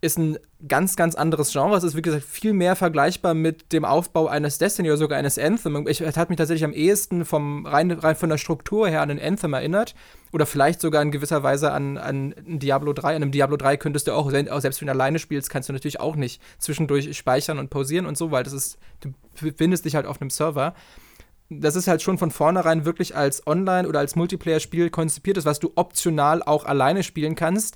ist 0.01 0.17
ein 0.17 0.37
ganz, 0.67 0.95
ganz 0.95 1.15
anderes 1.15 1.51
Genre. 1.51 1.75
Es 1.75 1.83
ist, 1.83 1.95
wie 1.95 2.01
gesagt, 2.01 2.23
viel 2.23 2.53
mehr 2.53 2.75
vergleichbar 2.75 3.33
mit 3.33 3.73
dem 3.73 3.83
Aufbau 3.83 4.27
eines 4.27 4.57
Destiny 4.57 4.89
oder 4.89 4.97
sogar 4.97 5.19
eines 5.19 5.37
Anthem. 5.37 5.87
Ich, 5.87 5.99
es 5.99 6.15
hat 6.15 6.29
mich 6.29 6.37
tatsächlich 6.37 6.63
am 6.63 6.71
ehesten 6.71 7.25
vom, 7.25 7.65
rein, 7.65 7.91
rein 7.91 8.15
von 8.15 8.29
der 8.29 8.37
Struktur 8.37 8.87
her 8.87 9.01
an 9.01 9.11
ein 9.11 9.19
Anthem 9.19 9.53
erinnert. 9.53 9.95
Oder 10.31 10.45
vielleicht 10.45 10.79
sogar 10.79 11.01
in 11.01 11.11
gewisser 11.11 11.43
Weise 11.43 11.71
an, 11.71 11.97
an 11.97 12.33
Diablo 12.45 12.93
3. 12.93 13.09
An 13.09 13.15
einem 13.15 13.31
Diablo 13.31 13.57
3 13.57 13.77
könntest 13.77 14.07
du 14.07 14.13
auch, 14.13 14.31
selbst 14.31 14.79
wenn 14.79 14.87
du 14.87 14.93
alleine 14.93 15.19
spielst, 15.19 15.49
kannst 15.49 15.67
du 15.67 15.73
natürlich 15.73 15.99
auch 15.99 16.15
nicht 16.15 16.41
zwischendurch 16.59 17.17
speichern 17.17 17.59
und 17.59 17.69
pausieren 17.69 18.05
und 18.05 18.17
so, 18.17 18.31
weil 18.31 18.43
das 18.43 18.53
ist, 18.53 18.77
du 19.01 19.13
befindest 19.41 19.85
dich 19.85 19.95
halt 19.95 20.05
auf 20.05 20.21
einem 20.21 20.29
Server 20.29 20.75
das 21.49 21.75
ist 21.75 21.87
halt 21.87 22.01
schon 22.01 22.17
von 22.19 22.29
vornherein 22.29 22.85
wirklich 22.85 23.15
als 23.15 23.47
Online- 23.47 23.87
oder 23.87 23.99
als 23.99 24.15
Multiplayer-Spiel 24.15 24.91
konzipiert 24.91 25.37
ist, 25.37 25.45
was 25.45 25.59
du 25.59 25.71
optional 25.75 26.43
auch 26.43 26.63
alleine 26.65 27.01
spielen 27.01 27.33
kannst. 27.33 27.75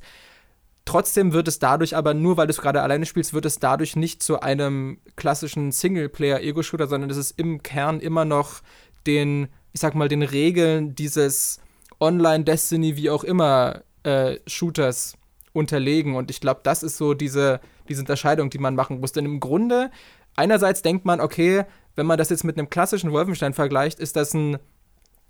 Trotzdem 0.86 1.32
wird 1.32 1.48
es 1.48 1.60
dadurch 1.60 1.96
aber, 1.96 2.14
nur 2.14 2.36
weil 2.36 2.48
du 2.48 2.52
es 2.52 2.62
gerade 2.62 2.82
alleine 2.82 3.06
spielst, 3.06 3.34
wird 3.34 3.46
es 3.46 3.60
dadurch 3.60 3.96
nicht 3.96 4.22
zu 4.22 4.42
einem 4.42 5.00
klassischen 5.16 5.72
Singleplayer-Ego-Shooter, 5.72 6.88
sondern 6.88 7.10
es 7.10 7.18
ist 7.18 7.40
im 7.40 7.64
Kern 7.64 8.02
immer 8.02 8.26
noch 8.26 8.62
den, 9.08 9.48
ich 9.72 9.80
sag 9.80 9.96
mal, 9.96 10.10
den 10.10 10.24
Regeln 10.24 10.94
dieses 10.94 11.62
Online-Destiny, 12.00 12.98
wie 12.98 13.10
auch 13.10 13.24
immer, 13.24 13.84
äh, 14.04 14.40
Shooters 14.46 15.18
unterlegen. 15.54 16.16
Und 16.16 16.30
ich 16.30 16.42
glaube, 16.42 16.62
das 16.64 16.84
ist 16.84 16.98
so 16.98 17.14
diese, 17.14 17.62
diese 17.88 18.02
Unterscheidung, 18.02 18.50
die 18.50 18.58
man 18.58 18.76
machen 18.76 19.00
muss. 19.00 19.14
Denn 19.14 19.26
im 19.26 19.40
Grunde, 19.40 19.90
einerseits 20.36 20.82
denkt 20.82 21.06
man, 21.06 21.22
okay, 21.22 21.64
wenn 21.96 22.06
man 22.06 22.18
das 22.18 22.30
jetzt 22.30 22.44
mit 22.44 22.58
einem 22.58 22.70
klassischen 22.70 23.12
Wolfenstein 23.12 23.54
vergleicht, 23.54 24.00
ist 24.00 24.16
das 24.16 24.34
ein, 24.34 24.58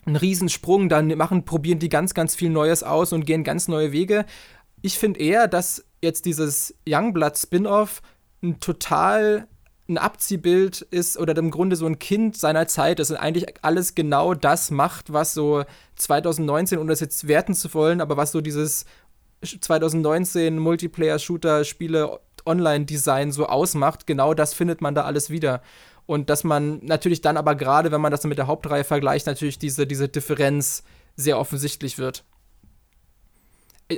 ein 0.06 0.16
Riesensprung. 0.16 0.89
Dann 0.89 1.16
machen, 1.18 1.45
probieren 1.45 1.80
die 1.80 1.89
ganz, 1.89 2.14
ganz 2.14 2.36
viel 2.36 2.49
Neues 2.49 2.84
aus 2.84 3.14
und 3.14 3.26
gehen 3.26 3.43
ganz 3.43 3.68
neue 3.68 3.91
Wege. 3.91 4.26
Ich 4.86 5.00
finde 5.00 5.22
eher, 5.22 5.48
dass 5.48 5.86
jetzt 6.02 6.26
dieses 6.26 6.76
Youngblood 6.86 7.38
Spin-off 7.38 8.02
ein 8.44 8.60
total 8.60 9.48
ein 9.88 9.98
Abziehbild 9.98 10.82
ist 10.82 11.18
oder 11.18 11.36
im 11.38 11.52
Grunde 11.52 11.78
so 11.78 11.86
ein 11.86 12.00
Kind 12.00 12.38
seiner 12.38 12.68
Zeit 12.68 13.00
ist 13.00 13.10
und 13.10 13.16
eigentlich 13.16 13.46
alles 13.64 13.96
genau 13.96 14.34
das 14.34 14.72
macht, 14.72 15.14
was 15.14 15.34
so 15.34 15.64
2019, 15.96 16.80
ohne 16.80 16.90
das 16.90 17.00
jetzt 17.00 17.30
werten 17.30 17.54
zu 17.54 17.74
wollen, 17.74 18.02
aber 18.02 18.18
was 18.18 18.34
so 18.34 18.42
dieses 18.42 18.86
2019 19.42 20.60
Multiplayer-Shooter-Spiele 20.60 22.20
Online-Design 22.46 23.32
so 23.32 23.46
ausmacht, 23.46 24.06
genau 24.06 24.34
das 24.34 24.54
findet 24.54 24.82
man 24.82 24.96
da 24.96 25.04
alles 25.06 25.30
wieder. 25.30 25.62
Und 26.06 26.30
dass 26.30 26.44
man 26.44 26.80
natürlich 26.84 27.22
dann 27.22 27.38
aber 27.38 27.56
gerade, 27.56 27.94
wenn 27.94 28.02
man 28.02 28.12
das 28.12 28.26
mit 28.26 28.38
der 28.38 28.48
Hauptreihe 28.48 28.84
vergleicht, 28.84 29.28
natürlich 29.28 29.60
diese, 29.60 29.88
diese 29.88 30.10
Differenz 30.10 30.84
sehr 31.16 31.40
offensichtlich 31.40 31.98
wird 31.98 32.26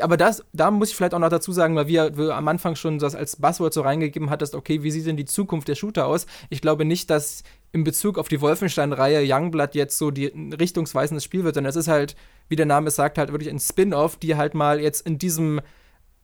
aber 0.02 0.18
das, 0.18 0.44
da 0.54 0.72
muss 0.72 0.90
ich 0.90 0.96
vielleicht 0.96 1.14
auch 1.14 1.20
noch 1.20 1.30
dazu 1.30 1.52
sagen, 1.52 1.76
weil 1.76 1.88
wir, 1.88 2.18
wir 2.18 2.36
am 2.36 2.48
Anfang 2.48 2.76
schon 2.76 3.00
das 3.00 3.16
als 3.16 3.36
Buzzword 3.38 3.74
so 3.74 3.82
reingegeben 3.82 4.30
hattest, 4.30 4.56
okay, 4.56 4.84
wie 4.84 4.92
sieht 4.92 5.06
denn 5.06 5.18
die 5.18 5.26
Zukunft 5.26 5.68
der 5.68 5.76
Shooter 5.76 6.08
aus? 6.08 6.26
Ich 6.50 6.62
glaube 6.62 6.86
nicht, 6.86 7.10
dass 7.10 7.44
in 7.72 7.84
Bezug 7.84 8.18
auf 8.18 8.28
die 8.28 8.42
Wolfenstein-Reihe 8.42 9.24
Youngblood 9.26 9.76
jetzt 9.76 9.98
so 9.98 10.12
die 10.12 10.28
richtungsweisendes 10.28 11.24
Spiel 11.24 11.44
wird, 11.44 11.56
sondern 11.56 11.70
es 11.70 11.76
ist 11.76 11.88
halt, 11.88 12.16
wie 12.48 12.56
der 12.56 12.66
Name 12.66 12.88
es 12.88 12.96
sagt, 12.96 13.18
halt 13.18 13.32
wirklich 13.32 13.50
ein 13.50 13.60
Spin-off, 13.60 14.18
die 14.18 14.36
halt 14.36 14.54
mal 14.54 14.80
jetzt 14.80 15.06
in 15.06 15.18
diesem 15.18 15.62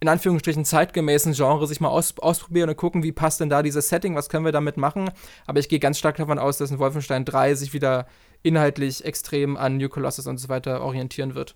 in 0.02 0.08
Anführungsstrichen 0.08 0.66
zeitgemäßen 0.66 1.34
Genre 1.34 1.68
sich 1.68 1.80
mal 1.80 1.90
aus, 1.90 2.16
ausprobieren 2.18 2.70
und 2.70 2.76
gucken, 2.76 3.04
wie 3.04 3.12
passt 3.12 3.40
denn 3.40 3.50
da 3.50 3.62
dieses 3.62 3.88
Setting, 3.88 4.16
was 4.16 4.30
können 4.30 4.46
wir 4.46 4.52
damit 4.52 4.76
machen. 4.76 5.12
Aber 5.46 5.60
ich 5.60 5.70
gehe 5.70 5.78
ganz 5.78 6.00
stark 6.00 6.18
davon 6.18 6.40
aus, 6.40 6.58
dass 6.58 6.72
in 6.72 6.80
Wolfenstein 6.80 7.24
3 7.24 7.54
sich 7.54 7.72
wieder 7.74 8.08
inhaltlich 8.42 9.06
extrem 9.06 9.58
an 9.58 9.78
New 9.78 9.90
Colossus 9.90 10.26
und 10.26 10.40
so 10.40 10.50
weiter 10.50 10.82
orientieren 10.82 11.36
wird. 11.36 11.56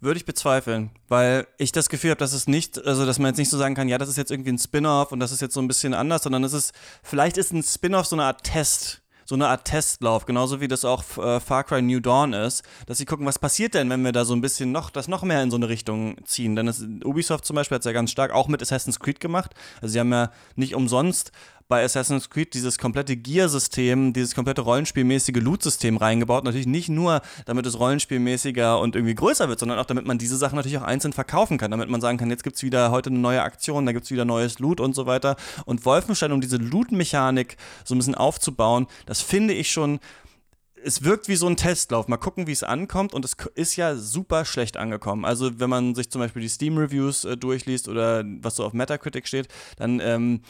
Würde 0.00 0.18
ich 0.18 0.24
bezweifeln, 0.24 0.90
weil 1.08 1.46
ich 1.58 1.72
das 1.72 1.88
Gefühl 1.88 2.10
habe, 2.10 2.18
dass 2.18 2.32
es 2.32 2.46
nicht, 2.46 2.84
also 2.84 3.06
dass 3.06 3.18
man 3.18 3.28
jetzt 3.28 3.38
nicht 3.38 3.50
so 3.50 3.58
sagen 3.58 3.74
kann, 3.74 3.88
ja, 3.88 3.98
das 3.98 4.08
ist 4.08 4.16
jetzt 4.16 4.30
irgendwie 4.30 4.52
ein 4.52 4.58
Spin-off 4.58 5.12
und 5.12 5.20
das 5.20 5.32
ist 5.32 5.40
jetzt 5.40 5.54
so 5.54 5.60
ein 5.60 5.68
bisschen 5.68 5.94
anders, 5.94 6.22
sondern 6.22 6.44
es 6.44 6.52
ist, 6.52 6.72
vielleicht 7.02 7.36
ist 7.36 7.52
ein 7.52 7.62
Spin-off 7.62 8.06
so 8.06 8.16
eine 8.16 8.24
Art 8.24 8.44
Test 8.44 9.02
so 9.26 9.34
eine 9.34 9.48
Art 9.48 9.64
Testlauf, 9.64 10.24
genauso 10.24 10.60
wie 10.60 10.68
das 10.68 10.84
auch 10.84 11.02
äh, 11.18 11.40
Far 11.40 11.64
Cry 11.64 11.82
New 11.82 12.00
Dawn 12.00 12.32
ist, 12.32 12.62
dass 12.86 12.98
sie 12.98 13.06
gucken, 13.06 13.26
was 13.26 13.38
passiert 13.38 13.74
denn, 13.74 13.90
wenn 13.90 14.02
wir 14.02 14.12
da 14.12 14.24
so 14.24 14.34
ein 14.34 14.40
bisschen 14.40 14.70
noch, 14.70 14.88
das 14.88 15.08
noch 15.08 15.24
mehr 15.24 15.42
in 15.42 15.50
so 15.50 15.56
eine 15.56 15.68
Richtung 15.68 16.16
ziehen. 16.24 16.54
Denn 16.54 16.66
das, 16.66 16.80
Ubisoft 17.04 17.44
zum 17.44 17.56
Beispiel 17.56 17.74
hat 17.74 17.82
es 17.82 17.86
ja 17.86 17.92
ganz 17.92 18.12
stark 18.12 18.32
auch 18.32 18.46
mit 18.46 18.62
Assassin's 18.62 19.00
Creed 19.00 19.18
gemacht. 19.18 19.52
Also 19.82 19.92
sie 19.92 20.00
haben 20.00 20.12
ja 20.12 20.30
nicht 20.54 20.76
umsonst 20.76 21.32
bei 21.68 21.82
Assassin's 21.84 22.30
Creed 22.30 22.54
dieses 22.54 22.78
komplette 22.78 23.16
Gear-System, 23.16 24.12
dieses 24.12 24.34
komplette 24.34 24.60
rollenspielmäßige 24.62 25.36
Loot-System 25.36 25.96
reingebaut. 25.96 26.44
Natürlich 26.44 26.66
nicht 26.66 26.88
nur, 26.88 27.22
damit 27.44 27.66
es 27.66 27.78
rollenspielmäßiger 27.78 28.78
und 28.78 28.94
irgendwie 28.94 29.14
größer 29.14 29.48
wird, 29.48 29.58
sondern 29.58 29.78
auch, 29.78 29.86
damit 29.86 30.06
man 30.06 30.18
diese 30.18 30.36
Sachen 30.36 30.56
natürlich 30.56 30.78
auch 30.78 30.82
einzeln 30.82 31.12
verkaufen 31.12 31.58
kann, 31.58 31.70
damit 31.70 31.88
man 31.88 32.00
sagen 32.00 32.18
kann, 32.18 32.30
jetzt 32.30 32.44
gibt 32.44 32.56
es 32.56 32.62
wieder 32.62 32.90
heute 32.90 33.10
eine 33.10 33.18
neue 33.18 33.42
Aktion, 33.42 33.86
da 33.86 33.92
gibt 33.92 34.04
es 34.04 34.10
wieder 34.10 34.24
neues 34.24 34.58
Loot 34.58 34.80
und 34.80 34.94
so 34.94 35.06
weiter. 35.06 35.36
Und 35.64 35.84
Wolfenstein, 35.84 36.32
um 36.32 36.40
diese 36.40 36.56
Loot-Mechanik 36.56 37.56
so 37.84 37.94
ein 37.94 37.98
bisschen 37.98 38.14
aufzubauen, 38.14 38.86
das 39.06 39.20
finde 39.20 39.54
ich 39.54 39.70
schon 39.70 39.98
es 40.84 41.02
wirkt 41.02 41.26
wie 41.26 41.34
so 41.34 41.48
ein 41.48 41.56
Testlauf. 41.56 42.06
Mal 42.06 42.16
gucken, 42.16 42.46
wie 42.46 42.52
es 42.52 42.62
ankommt. 42.62 43.12
Und 43.12 43.24
es 43.24 43.36
ist 43.56 43.74
ja 43.74 43.96
super 43.96 44.44
schlecht 44.44 44.76
angekommen. 44.76 45.24
Also, 45.24 45.58
wenn 45.58 45.68
man 45.68 45.96
sich 45.96 46.10
zum 46.10 46.20
Beispiel 46.20 46.42
die 46.42 46.48
Steam-Reviews 46.48 47.24
äh, 47.24 47.36
durchliest 47.36 47.88
oder 47.88 48.22
was 48.40 48.54
so 48.54 48.64
auf 48.64 48.72
Metacritic 48.72 49.26
steht, 49.26 49.48
dann 49.78 49.98
ähm, 49.98 50.42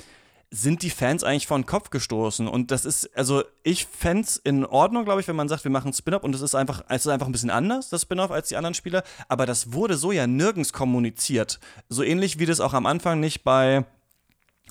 sind 0.51 0.83
die 0.83 0.91
Fans 0.91 1.25
eigentlich 1.25 1.47
vor 1.47 1.59
den 1.59 1.67
Kopf 1.67 1.91
gestoßen. 1.91 2.47
Und 2.47 2.71
das 2.71 2.85
ist, 2.85 3.17
also 3.17 3.43
ich 3.63 3.87
fände 3.87 4.23
es 4.23 4.37
in 4.37 4.65
Ordnung, 4.65 5.05
glaube 5.05 5.21
ich, 5.21 5.29
wenn 5.29 5.37
man 5.37 5.49
sagt, 5.49 5.65
wir 5.65 5.71
machen 5.71 5.93
Spin-off 5.93 6.23
und 6.23 6.35
es 6.35 6.41
ist 6.41 6.55
einfach, 6.55 6.85
es 6.89 7.07
ist 7.07 7.13
einfach 7.13 7.27
ein 7.27 7.33
bisschen 7.33 7.51
anders, 7.51 7.89
das 7.89 8.03
Spin-off, 8.03 8.31
als 8.31 8.49
die 8.49 8.57
anderen 8.57 8.75
Spieler. 8.75 9.03
Aber 9.29 9.47
das 9.47 9.73
wurde 9.73 9.97
so 9.97 10.13
ja 10.13 10.27
nirgends 10.27 10.73
kommuniziert. 10.73 11.59
So 11.89 12.03
ähnlich 12.03 12.39
wie 12.39 12.47
das 12.47 12.61
auch 12.61 12.75
am 12.75 12.87
Anfang 12.87 13.21
nicht 13.21 13.43
bei 13.43 13.85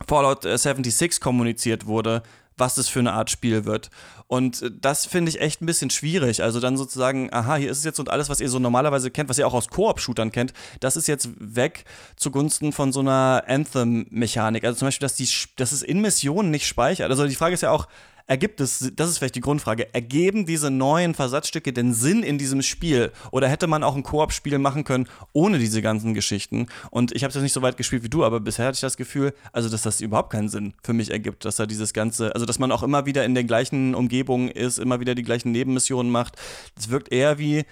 Fallout 0.07 0.43
76 0.43 1.19
äh, 1.19 1.23
kommuniziert 1.23 1.85
wurde, 1.85 2.23
was 2.57 2.75
das 2.75 2.87
für 2.87 2.99
eine 2.99 3.13
Art 3.13 3.29
Spiel 3.29 3.65
wird. 3.65 3.89
Und 4.27 4.61
äh, 4.61 4.71
das 4.79 5.05
finde 5.05 5.29
ich 5.29 5.41
echt 5.41 5.61
ein 5.61 5.65
bisschen 5.65 5.89
schwierig. 5.89 6.41
Also 6.41 6.59
dann 6.59 6.77
sozusagen, 6.77 7.31
aha, 7.33 7.55
hier 7.55 7.71
ist 7.71 7.79
es 7.79 7.83
jetzt 7.83 7.99
und 7.99 8.09
alles, 8.09 8.29
was 8.29 8.39
ihr 8.39 8.49
so 8.49 8.59
normalerweise 8.59 9.11
kennt, 9.11 9.29
was 9.29 9.37
ihr 9.37 9.47
auch 9.47 9.53
aus 9.53 9.69
Koop-Shootern 9.69 10.31
kennt, 10.31 10.53
das 10.79 10.97
ist 10.97 11.07
jetzt 11.07 11.29
weg 11.39 11.85
zugunsten 12.15 12.71
von 12.71 12.91
so 12.91 13.01
einer 13.01 13.43
Anthem-Mechanik. 13.47 14.63
Also 14.63 14.79
zum 14.79 14.87
Beispiel, 14.87 15.05
dass, 15.05 15.15
die, 15.15 15.29
dass 15.55 15.71
es 15.71 15.81
in 15.81 16.01
Missionen 16.01 16.51
nicht 16.51 16.67
speichert. 16.67 17.09
Also 17.09 17.27
die 17.27 17.35
Frage 17.35 17.53
ist 17.53 17.61
ja 17.61 17.71
auch, 17.71 17.87
ergibt 18.27 18.59
es, 18.59 18.91
das 18.95 19.09
ist 19.09 19.17
vielleicht 19.17 19.35
die 19.35 19.41
Grundfrage, 19.41 19.93
ergeben 19.93 20.45
diese 20.45 20.71
neuen 20.71 21.13
Versatzstücke 21.13 21.73
den 21.73 21.93
Sinn 21.93 22.23
in 22.23 22.37
diesem 22.37 22.61
Spiel? 22.61 23.11
Oder 23.31 23.47
hätte 23.47 23.67
man 23.67 23.83
auch 23.83 23.95
ein 23.95 24.03
Koop-Spiel 24.03 24.57
machen 24.57 24.83
können 24.83 25.07
ohne 25.33 25.59
diese 25.59 25.81
ganzen 25.81 26.13
Geschichten? 26.13 26.67
Und 26.89 27.11
ich 27.13 27.23
habe 27.23 27.29
es 27.29 27.35
jetzt 27.35 27.43
nicht 27.43 27.53
so 27.53 27.61
weit 27.61 27.77
gespielt 27.77 28.03
wie 28.03 28.09
du, 28.09 28.23
aber 28.23 28.39
bisher 28.39 28.65
hatte 28.65 28.75
ich 28.75 28.81
das 28.81 28.97
Gefühl, 28.97 29.33
also 29.51 29.69
dass 29.69 29.83
das 29.83 30.01
überhaupt 30.01 30.31
keinen 30.31 30.49
Sinn 30.49 30.73
für 30.83 30.93
mich 30.93 31.11
ergibt, 31.11 31.45
dass 31.45 31.57
da 31.57 31.65
dieses 31.65 31.93
ganze, 31.93 32.33
also 32.33 32.45
dass 32.45 32.59
man 32.59 32.71
auch 32.71 32.83
immer 32.83 33.05
wieder 33.05 33.25
in 33.25 33.35
den 33.35 33.47
gleichen 33.47 33.93
Umgebungen 33.93 34.49
ist, 34.49 34.79
immer 34.79 34.99
wieder 34.99 35.15
die 35.15 35.23
gleichen 35.23 35.51
Nebenmissionen 35.51 36.11
macht. 36.11 36.35
Das 36.75 36.89
wirkt 36.89 37.11
eher 37.11 37.37
wie 37.37 37.65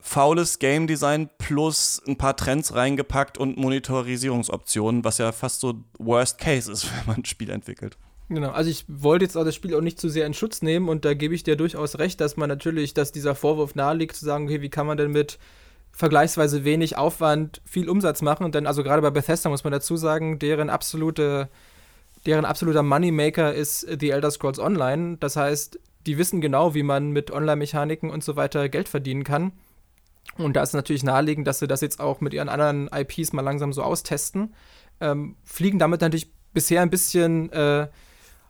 faules 0.00 0.58
Game 0.58 0.88
Design 0.88 1.30
plus 1.38 2.02
ein 2.08 2.18
paar 2.18 2.36
Trends 2.36 2.74
reingepackt 2.74 3.38
und 3.38 3.56
Monitorisierungsoptionen, 3.56 5.04
was 5.04 5.18
ja 5.18 5.30
fast 5.30 5.60
so 5.60 5.84
Worst 5.98 6.38
Case 6.38 6.70
ist, 6.70 6.90
wenn 6.96 7.06
man 7.06 7.16
ein 7.18 7.24
Spiel 7.24 7.50
entwickelt. 7.50 7.96
Genau, 8.28 8.50
also 8.50 8.70
ich 8.70 8.84
wollte 8.88 9.24
jetzt 9.24 9.36
auch 9.36 9.44
das 9.44 9.54
Spiel 9.54 9.74
auch 9.74 9.80
nicht 9.80 10.00
zu 10.00 10.08
sehr 10.08 10.26
in 10.26 10.34
Schutz 10.34 10.62
nehmen 10.62 10.88
und 10.88 11.04
da 11.04 11.14
gebe 11.14 11.34
ich 11.34 11.42
dir 11.42 11.56
durchaus 11.56 11.98
recht, 11.98 12.20
dass 12.20 12.36
man 12.36 12.48
natürlich, 12.48 12.94
dass 12.94 13.12
dieser 13.12 13.34
Vorwurf 13.34 13.74
naheliegt, 13.74 14.16
zu 14.16 14.24
sagen, 14.24 14.44
okay, 14.44 14.62
wie 14.62 14.70
kann 14.70 14.86
man 14.86 14.96
denn 14.96 15.10
mit 15.10 15.38
vergleichsweise 15.92 16.64
wenig 16.64 16.96
Aufwand 16.96 17.60
viel 17.64 17.88
Umsatz 17.88 18.22
machen? 18.22 18.44
Und 18.44 18.54
dann, 18.54 18.66
also 18.66 18.82
gerade 18.82 19.02
bei 19.02 19.10
Bethesda 19.10 19.50
muss 19.50 19.64
man 19.64 19.72
dazu 19.72 19.96
sagen, 19.96 20.38
deren 20.38 20.70
absolute, 20.70 21.48
deren 22.24 22.44
absoluter 22.44 22.82
Moneymaker 22.82 23.52
ist 23.52 23.86
The 24.00 24.10
Elder 24.10 24.30
Scrolls 24.30 24.58
Online. 24.58 25.18
Das 25.18 25.36
heißt, 25.36 25.78
die 26.06 26.18
wissen 26.18 26.40
genau, 26.40 26.74
wie 26.74 26.82
man 26.82 27.10
mit 27.10 27.30
Online-Mechaniken 27.30 28.10
und 28.10 28.24
so 28.24 28.36
weiter 28.36 28.68
Geld 28.68 28.88
verdienen 28.88 29.24
kann. 29.24 29.52
Und 30.38 30.54
da 30.56 30.62
ist 30.62 30.72
natürlich 30.72 31.02
naheliegend, 31.02 31.46
dass 31.46 31.58
sie 31.58 31.66
das 31.66 31.80
jetzt 31.80 32.00
auch 32.00 32.20
mit 32.20 32.32
ihren 32.32 32.48
anderen 32.48 32.88
IPs 32.92 33.32
mal 33.32 33.42
langsam 33.42 33.72
so 33.72 33.82
austesten. 33.82 34.54
Ähm, 35.00 35.36
fliegen 35.44 35.78
damit 35.78 36.00
natürlich 36.00 36.32
bisher 36.54 36.80
ein 36.82 36.90
bisschen 36.90 37.50
äh, 37.52 37.88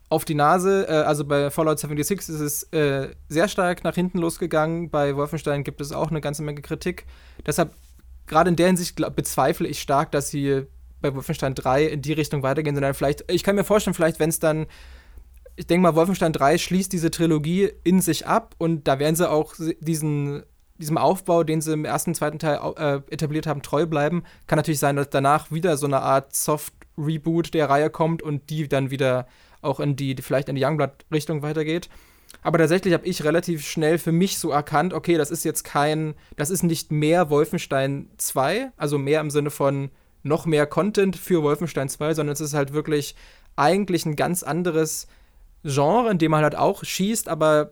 auf 0.09 0.25
die 0.25 0.35
Nase. 0.35 0.87
Äh, 0.87 0.93
also 0.93 1.25
bei 1.25 1.49
Fallout 1.49 1.79
76 1.79 2.29
ist 2.29 2.39
es 2.39 2.63
äh, 2.73 3.09
sehr 3.29 3.47
stark 3.47 3.83
nach 3.83 3.95
hinten 3.95 4.19
losgegangen. 4.19 4.89
Bei 4.89 5.15
Wolfenstein 5.15 5.63
gibt 5.63 5.81
es 5.81 5.91
auch 5.91 6.09
eine 6.09 6.21
ganze 6.21 6.43
Menge 6.43 6.61
Kritik. 6.61 7.05
Deshalb, 7.45 7.73
gerade 8.27 8.49
in 8.49 8.55
der 8.55 8.67
Hinsicht, 8.67 8.95
glaub, 8.95 9.15
bezweifle 9.15 9.67
ich 9.67 9.81
stark, 9.81 10.11
dass 10.11 10.29
sie 10.29 10.65
bei 11.01 11.13
Wolfenstein 11.13 11.55
3 11.55 11.85
in 11.85 12.01
die 12.01 12.13
Richtung 12.13 12.43
weitergehen, 12.43 12.75
sondern 12.75 12.93
vielleicht, 12.93 13.29
ich 13.29 13.43
kann 13.43 13.55
mir 13.55 13.65
vorstellen, 13.65 13.93
vielleicht, 13.93 14.19
wenn 14.19 14.29
es 14.29 14.39
dann 14.39 14.67
ich 15.55 15.67
denke 15.67 15.83
mal, 15.83 15.95
Wolfenstein 15.95 16.33
3 16.33 16.57
schließt 16.57 16.91
diese 16.91 17.11
Trilogie 17.11 17.71
in 17.83 18.01
sich 18.01 18.25
ab 18.25 18.55
und 18.57 18.87
da 18.87 18.99
werden 18.99 19.15
sie 19.15 19.29
auch 19.29 19.53
diesen, 19.79 20.43
diesem 20.77 20.97
Aufbau, 20.97 21.43
den 21.43 21.61
sie 21.61 21.73
im 21.73 21.85
ersten, 21.85 22.15
zweiten 22.15 22.39
Teil 22.39 22.59
äh, 22.77 23.13
etabliert 23.13 23.45
haben, 23.45 23.61
treu 23.61 23.85
bleiben. 23.85 24.23
Kann 24.47 24.57
natürlich 24.57 24.79
sein, 24.79 24.95
dass 24.95 25.09
danach 25.09 25.51
wieder 25.51 25.77
so 25.77 25.85
eine 25.85 26.01
Art 26.01 26.35
Soft-Reboot 26.35 27.53
der 27.53 27.69
Reihe 27.69 27.89
kommt 27.89 28.23
und 28.23 28.49
die 28.49 28.67
dann 28.67 28.89
wieder 28.89 29.27
auch 29.63 29.79
in 29.79 29.95
die, 29.95 30.15
vielleicht 30.21 30.49
in 30.49 30.55
die 30.55 30.63
Youngblood-Richtung 30.63 31.41
weitergeht. 31.41 31.89
Aber 32.41 32.57
tatsächlich 32.57 32.93
habe 32.93 33.05
ich 33.05 33.23
relativ 33.23 33.65
schnell 33.65 33.97
für 33.97 34.11
mich 34.11 34.37
so 34.37 34.51
erkannt, 34.51 34.93
okay, 34.93 35.17
das 35.17 35.31
ist 35.31 35.45
jetzt 35.45 35.63
kein, 35.63 36.15
das 36.35 36.49
ist 36.49 36.63
nicht 36.63 36.91
mehr 36.91 37.29
Wolfenstein 37.29 38.09
2, 38.17 38.71
also 38.75 38.97
mehr 38.97 39.21
im 39.21 39.29
Sinne 39.29 39.49
von 39.49 39.91
noch 40.23 40.45
mehr 40.45 40.65
Content 40.65 41.15
für 41.15 41.43
Wolfenstein 41.43 41.89
2, 41.89 42.15
sondern 42.15 42.33
es 42.33 42.41
ist 42.41 42.53
halt 42.53 42.73
wirklich 42.73 43.15
eigentlich 43.55 44.05
ein 44.05 44.15
ganz 44.15 44.41
anderes 44.41 45.07
Genre, 45.63 46.11
in 46.11 46.17
dem 46.17 46.31
man 46.31 46.43
halt 46.43 46.55
auch 46.55 46.83
schießt, 46.83 47.27
aber 47.27 47.71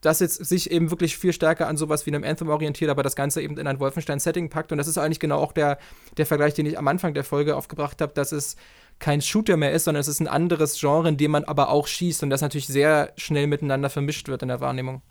das 0.00 0.20
jetzt 0.20 0.44
sich 0.44 0.70
eben 0.70 0.90
wirklich 0.90 1.16
viel 1.18 1.32
stärker 1.32 1.66
an 1.66 1.76
sowas 1.76 2.06
wie 2.06 2.10
einem 2.10 2.22
Anthem 2.22 2.48
orientiert, 2.48 2.90
aber 2.90 3.02
das 3.02 3.16
Ganze 3.16 3.42
eben 3.42 3.58
in 3.58 3.66
ein 3.66 3.80
Wolfenstein-Setting 3.80 4.48
packt. 4.48 4.70
Und 4.70 4.78
das 4.78 4.86
ist 4.86 4.98
eigentlich 4.98 5.18
genau 5.18 5.38
auch 5.38 5.52
der, 5.52 5.78
der 6.16 6.26
Vergleich, 6.26 6.54
den 6.54 6.66
ich 6.66 6.78
am 6.78 6.86
Anfang 6.86 7.14
der 7.14 7.24
Folge 7.24 7.56
aufgebracht 7.56 8.00
habe, 8.00 8.12
dass 8.14 8.30
es 8.30 8.54
kein 8.98 9.22
Shooter 9.22 9.56
mehr 9.56 9.72
ist, 9.72 9.84
sondern 9.84 10.00
es 10.00 10.08
ist 10.08 10.20
ein 10.20 10.28
anderes 10.28 10.78
Genre, 10.78 11.08
in 11.08 11.16
dem 11.16 11.30
man 11.30 11.44
aber 11.44 11.70
auch 11.70 11.86
schießt 11.86 12.22
und 12.22 12.30
das 12.30 12.40
natürlich 12.40 12.66
sehr 12.66 13.12
schnell 13.16 13.46
miteinander 13.46 13.90
vermischt 13.90 14.28
wird 14.28 14.42
in 14.42 14.48
der 14.48 14.60
Wahrnehmung. 14.60 15.02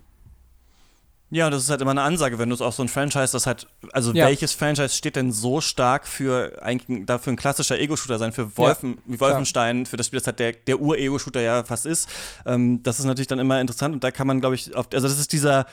Ja, 1.30 1.50
das 1.50 1.64
ist 1.64 1.70
halt 1.70 1.82
immer 1.82 1.92
eine 1.92 2.04
Ansage, 2.04 2.40
wenn 2.40 2.48
du 2.48 2.56
es 2.56 2.62
auch 2.62 2.72
so 2.72 2.82
ein 2.82 2.88
Franchise, 2.88 3.34
das 3.34 3.46
halt, 3.46 3.68
also 3.92 4.14
ja. 4.14 4.28
welches 4.28 4.54
Franchise 4.54 4.96
steht 4.96 5.18
denn 5.18 5.34
so 5.34 5.60
stark 5.60 6.08
für 6.08 6.58
eigentlich 6.62 7.06
dafür 7.06 7.34
ein 7.34 7.36
klassischer 7.36 7.78
Ego-Shooter 7.78 8.18
sein, 8.18 8.32
für 8.32 8.58
Wolfen, 8.58 9.00
ja, 9.06 9.20
Wolfenstein, 9.20 9.86
für 9.86 9.98
das 9.98 10.08
Spiel, 10.08 10.20
das 10.20 10.28
halt 10.28 10.40
der, 10.40 10.54
der 10.54 10.80
Ur-Ego-Shooter 10.80 11.42
ja 11.42 11.66
fast 11.66 11.86
ist. 11.86 12.08
Ähm, 12.46 12.82
das 12.82 13.00
ist 13.00 13.06
natürlich 13.06 13.28
dann 13.28 13.40
immer 13.40 13.60
interessant 13.60 13.94
und 13.94 14.06
da 14.06 14.12
kann 14.12 14.26
man, 14.26 14.40
glaube 14.40 14.56
ich, 14.56 14.74
auf, 14.74 14.88
also 14.94 15.06
das 15.06 15.20
ist 15.20 15.34
dieser 15.34 15.66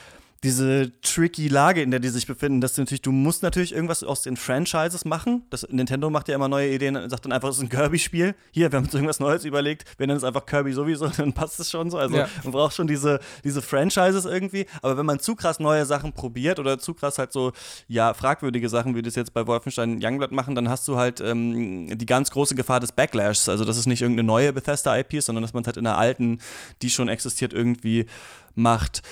diese 0.45 0.93
tricky 1.01 1.49
Lage, 1.49 1.81
in 1.81 1.91
der 1.91 2.01
die 2.01 2.11
sich 2.11 2.27
befinden, 2.27 2.61
dass 2.61 2.75
du 2.75 2.83
natürlich, 2.83 3.01
du 3.01 3.13
musst 3.13 3.43
natürlich 3.43 3.75
irgendwas 3.75 4.05
aus 4.05 4.23
den 4.23 4.37
Franchises 4.37 5.07
machen. 5.07 5.43
Das, 5.49 5.67
Nintendo 5.71 6.11
macht 6.11 6.29
ja 6.29 6.35
immer 6.35 6.49
neue 6.49 6.71
Ideen 6.71 6.97
und 6.97 7.09
sagt 7.09 7.25
dann 7.25 7.33
einfach, 7.33 7.49
es 7.49 7.57
ist 7.57 7.63
ein 7.63 7.71
Kirby-Spiel. 7.71 8.35
Hier, 8.53 8.71
wir 8.71 8.77
haben 8.77 8.85
uns 8.85 8.93
irgendwas 8.93 9.21
Neues 9.21 9.47
überlegt. 9.47 9.85
Wir 9.97 10.07
nennen 10.07 10.19
es 10.19 10.25
einfach 10.25 10.45
Kirby 10.45 10.73
sowieso, 10.75 11.07
dann 11.17 11.33
passt 11.33 11.59
es 11.61 11.71
schon 11.71 11.91
so. 11.91 11.97
Also 11.97 12.17
ja. 12.17 12.29
man 12.43 12.53
braucht 12.53 12.75
schon 12.75 12.87
diese, 12.87 13.21
diese 13.43 13.63
Franchises 13.63 14.27
irgendwie. 14.27 14.67
Aber 14.83 14.99
wenn 14.99 15.07
man 15.07 15.19
zu 15.19 15.35
krass 15.35 15.61
neue 15.61 15.87
Sachen 15.87 16.13
probiert 16.13 16.59
oder 16.59 16.79
zu 16.79 16.93
krass 16.93 17.19
halt 17.19 17.33
so, 17.33 17.53
ja, 17.89 18.13
fragwürdige 18.13 18.69
Sachen, 18.69 18.95
wie 18.95 19.03
das 19.03 19.15
jetzt 19.15 19.33
bei 19.33 19.47
Wolfenstein 19.47 19.99
Youngblood 20.03 20.33
machen, 20.33 20.55
dann 20.55 20.69
hast 20.69 20.87
du 20.89 20.99
halt 20.99 21.23
ähm, 21.23 21.97
die 21.97 22.07
ganz 22.07 22.31
große 22.31 22.55
Gefahr 22.55 22.81
des 22.81 22.93
Backlashs. 22.93 23.49
Also, 23.49 23.65
dass 23.65 23.79
es 23.79 23.87
nicht 23.87 24.03
irgendeine 24.03 24.27
neue 24.27 24.53
Bethesda-IP 24.53 25.15
ist, 25.15 25.27
sondern 25.27 25.41
dass 25.41 25.55
man 25.55 25.63
es 25.63 25.69
halt 25.69 25.79
in 25.79 25.87
einer 25.87 25.97
alten, 25.97 26.39
die 26.83 26.91
schon 26.91 27.09
existiert, 27.09 27.55
irgendwie 27.55 28.05
macht. 28.55 29.03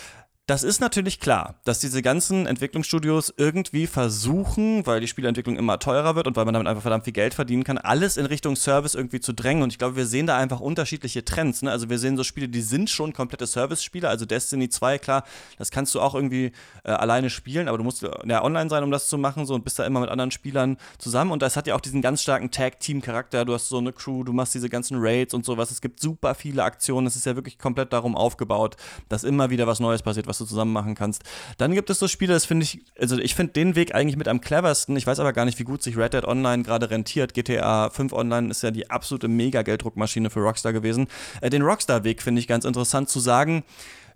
Das 0.46 0.64
ist 0.64 0.80
natürlich 0.80 1.20
klar, 1.20 1.54
dass 1.62 1.78
diese 1.78 2.02
ganzen 2.02 2.46
Entwicklungsstudios 2.46 3.32
irgendwie 3.36 3.86
versuchen, 3.86 4.84
weil 4.86 5.00
die 5.00 5.06
Spielentwicklung 5.06 5.56
immer 5.56 5.78
teurer 5.78 6.16
wird 6.16 6.26
und 6.26 6.34
weil 6.34 6.44
man 6.44 6.52
damit 6.52 6.66
einfach 6.66 6.82
verdammt 6.82 7.04
viel 7.04 7.12
Geld 7.12 7.32
verdienen 7.32 7.62
kann, 7.62 7.78
alles 7.78 8.16
in 8.16 8.26
Richtung 8.26 8.56
Service 8.56 8.96
irgendwie 8.96 9.20
zu 9.20 9.32
drängen. 9.34 9.62
Und 9.62 9.72
ich 9.72 9.78
glaube, 9.78 9.94
wir 9.94 10.04
sehen 10.04 10.26
da 10.26 10.36
einfach 10.36 10.58
unterschiedliche 10.58 11.24
Trends. 11.24 11.62
Ne? 11.62 11.70
Also 11.70 11.90
wir 11.90 11.98
sehen 12.00 12.16
so 12.16 12.24
Spiele, 12.24 12.48
die 12.48 12.60
sind 12.60 12.90
schon 12.90 13.12
komplette 13.12 13.46
Service-Spiele. 13.46 14.08
Also 14.08 14.26
Destiny 14.26 14.68
2, 14.68 14.98
klar, 14.98 15.22
das 15.58 15.70
kannst 15.70 15.94
du 15.94 16.00
auch 16.00 16.16
irgendwie 16.16 16.50
äh, 16.82 16.90
alleine 16.90 17.30
spielen, 17.30 17.68
aber 17.68 17.78
du 17.78 17.84
musst 17.84 18.02
ja 18.02 18.42
online 18.42 18.68
sein, 18.68 18.82
um 18.82 18.90
das 18.90 19.06
zu 19.06 19.18
machen 19.18 19.46
so 19.46 19.54
und 19.54 19.62
bist 19.62 19.78
da 19.78 19.86
immer 19.86 20.00
mit 20.00 20.10
anderen 20.10 20.32
Spielern 20.32 20.76
zusammen. 20.98 21.30
Und 21.30 21.40
das 21.42 21.56
hat 21.56 21.68
ja 21.68 21.76
auch 21.76 21.80
diesen 21.80 22.02
ganz 22.02 22.20
starken 22.20 22.50
Tag-Team-Charakter. 22.50 23.44
Du 23.44 23.54
hast 23.54 23.68
so 23.68 23.78
eine 23.78 23.92
Crew, 23.92 24.24
du 24.24 24.32
machst 24.32 24.54
diese 24.56 24.68
ganzen 24.68 24.96
Raids 24.98 25.34
und 25.34 25.44
sowas. 25.44 25.70
Es 25.70 25.80
gibt 25.80 26.00
super 26.00 26.34
viele 26.34 26.64
Aktionen. 26.64 27.06
Es 27.06 27.14
ist 27.14 27.26
ja 27.26 27.36
wirklich 27.36 27.58
komplett 27.60 27.92
darum 27.92 28.16
aufgebaut, 28.16 28.76
dass 29.08 29.22
immer 29.22 29.50
wieder 29.50 29.68
was 29.68 29.78
Neues 29.78 30.02
passiert, 30.02 30.26
was 30.26 30.41
du 30.42 30.48
zusammen 30.48 30.72
machen 30.72 30.94
kannst. 30.94 31.22
Dann 31.58 31.74
gibt 31.74 31.90
es 31.90 31.98
so 31.98 32.08
Spiele, 32.08 32.32
das 32.32 32.44
finde 32.44 32.64
ich, 32.64 32.84
also 32.98 33.18
ich 33.18 33.34
finde 33.34 33.52
den 33.52 33.74
Weg 33.74 33.94
eigentlich 33.94 34.16
mit 34.16 34.28
am 34.28 34.40
cleversten. 34.40 34.96
Ich 34.96 35.06
weiß 35.06 35.20
aber 35.20 35.32
gar 35.32 35.44
nicht, 35.44 35.58
wie 35.58 35.64
gut 35.64 35.82
sich 35.82 35.96
Red 35.96 36.14
Dead 36.14 36.24
Online 36.24 36.62
gerade 36.62 36.90
rentiert. 36.90 37.34
GTA 37.34 37.90
5 37.90 38.12
Online 38.12 38.50
ist 38.50 38.62
ja 38.62 38.70
die 38.70 38.90
absolute 38.90 39.28
Mega-Gelddruckmaschine 39.28 40.30
für 40.30 40.40
Rockstar 40.40 40.72
gewesen. 40.72 41.08
Äh, 41.40 41.50
den 41.50 41.62
Rockstar-Weg 41.62 42.22
finde 42.22 42.40
ich 42.40 42.48
ganz 42.48 42.64
interessant 42.64 43.08
zu 43.08 43.20
sagen 43.20 43.64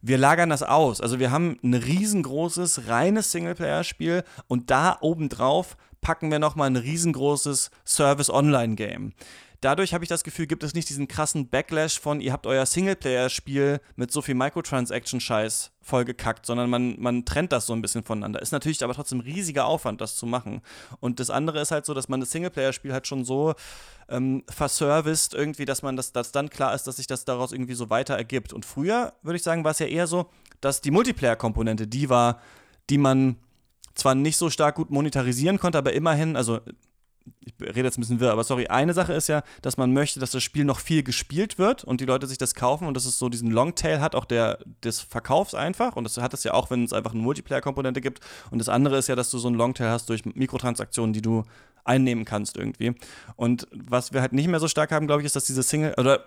wir 0.03 0.19
lagern 0.19 0.51
das 0.51 0.63
aus. 0.63 1.01
Also 1.01 1.19
wir 1.19 1.31
haben 1.33 1.59
ein 1.65 1.75
riesengroßes, 1.75 2.87
reines 2.87 3.33
Singleplayer-Spiel 3.33 4.23
und 4.47 4.71
da 4.71 4.99
obendrauf 5.01 5.77
packen 6.01 6.31
wir 6.31 6.39
nochmal 6.39 6.71
ein 6.71 6.77
riesengroßes 6.77 7.71
Service-Online-Game. 7.85 9.15
Dadurch 9.61 9.95
habe 9.95 10.05
ich 10.05 10.09
das 10.09 10.25
Gefühl, 10.25 10.47
gibt 10.47 10.63
es 10.63 10.75
nicht 10.75 10.89
diesen 10.89 11.09
krassen 11.09 11.49
Backlash 11.49 12.01
von, 12.01 12.21
ihr 12.21 12.33
habt 12.33 12.47
euer 12.47 12.67
Singleplayer-Spiel 12.67 13.81
mit 13.97 14.13
so 14.13 14.23
viel 14.23 14.35
Microtransaction-Scheiß 14.35 15.73
vollgekackt, 15.83 16.47
sondern 16.47 16.69
man, 16.69 17.01
man 17.01 17.25
trennt 17.25 17.53
das 17.53 17.67
so 17.67 17.73
ein 17.73 17.83
bisschen 17.83 18.03
voneinander. 18.03 18.43
Ist 18.43 18.53
natürlich 18.53 18.83
aber 18.83 18.95
trotzdem 18.95 19.21
riesiger 19.21 19.67
Aufwand, 19.67 20.01
das 20.01 20.17
zu 20.17 20.27
machen. 20.27 20.63
Und 21.01 21.21
das 21.21 21.31
andere 21.31 21.61
ist 21.61 21.71
halt 21.71 21.87
so, 21.87 21.95
dass 21.95 22.09
man 22.09 22.21
das 22.21 22.31
Singleplayer-Spiel 22.33 22.93
halt 22.93 23.07
schon 23.07 23.25
so 23.25 23.55
ähm, 24.09 24.43
verserviced 24.49 25.35
irgendwie, 25.35 25.65
dass 25.65 25.83
man 25.83 25.97
das, 25.97 26.13
dass 26.13 26.33
dann 26.33 26.51
klar 26.51 26.75
ist, 26.75 26.87
dass 26.87 26.97
sich 26.97 27.07
das 27.07 27.25
daraus 27.25 27.53
irgendwie 27.53 27.75
so 27.75 27.91
weiter 27.91 28.15
ergibt. 28.15 28.53
Und 28.53 28.65
früher, 28.65 29.13
würde 29.23 29.37
ich 29.37 29.43
sagen, 29.43 29.65
war 29.65 29.71
es 29.71 29.79
ja 29.79 29.87
eher 29.87 30.07
so, 30.07 30.27
dass 30.61 30.81
die 30.81 30.91
Multiplayer-Komponente 30.91 31.87
die 31.87 32.09
war, 32.09 32.41
die 32.91 32.99
man 32.99 33.37
zwar 33.95 34.15
nicht 34.15 34.37
so 34.37 34.51
stark 34.51 34.77
gut 34.77 34.91
monetarisieren 34.91 35.59
konnte, 35.59 35.79
aber 35.79 35.93
immerhin, 35.93 36.37
also 36.37 36.61
ich 37.41 37.55
rede 37.61 37.83
jetzt 37.83 37.99
ein 37.99 38.01
bisschen 38.01 38.21
wirr, 38.21 38.33
aber 38.33 38.45
sorry, 38.45 38.67
eine 38.67 38.93
Sache 38.93 39.13
ist 39.13 39.29
ja, 39.29 39.43
dass 39.63 39.77
man 39.77 39.93
möchte, 39.93 40.21
dass 40.21 40.31
das 40.31 40.43
Spiel 40.43 40.65
noch 40.65 40.81
viel 40.81 41.03
gespielt 41.03 41.59
wird 41.59 41.85
und 41.85 42.01
die 42.01 42.05
Leute 42.05 42.27
sich 42.27 42.39
das 42.39 42.55
kaufen 42.55 42.87
und 42.87 42.95
dass 42.95 43.05
es 43.05 43.19
so 43.19 43.29
diesen 43.29 43.51
Longtail 43.51 44.01
hat, 44.01 44.15
auch 44.15 44.25
der 44.25 44.59
des 44.83 45.01
Verkaufs 45.01 45.55
einfach. 45.55 45.97
Und 45.97 46.05
das 46.05 46.17
hat 46.19 46.35
es 46.35 46.45
ja 46.45 46.55
auch, 46.55 46.71
wenn 46.71 46.85
es 46.85 46.93
einfach 46.93 47.13
eine 47.13 47.23
Multiplayer-Komponente 47.23 48.01
gibt. 48.01 48.21
Und 48.51 48.59
das 48.59 48.69
andere 48.69 48.99
ist 48.99 49.09
ja, 49.09 49.17
dass 49.17 49.31
du 49.31 49.39
so 49.39 49.49
einen 49.49 49.57
Longtail 49.57 49.91
hast 49.91 50.09
durch 50.09 50.25
Mikrotransaktionen, 50.25 51.13
die 51.13 51.23
du 51.23 51.45
einnehmen 51.85 52.25
kannst 52.25 52.57
irgendwie. 52.57 52.95
Und 53.37 53.67
was 53.73 54.13
wir 54.13 54.21
halt 54.21 54.33
nicht 54.33 54.49
mehr 54.49 54.61
so 54.61 54.69
stark 54.69 54.93
haben, 54.93 55.07
glaube 55.07 55.23
ich, 55.23 55.27
ist, 55.27 55.37
dass 55.37 55.45
diese 55.45 55.63
Single, 55.63 55.95
oder 55.97 56.25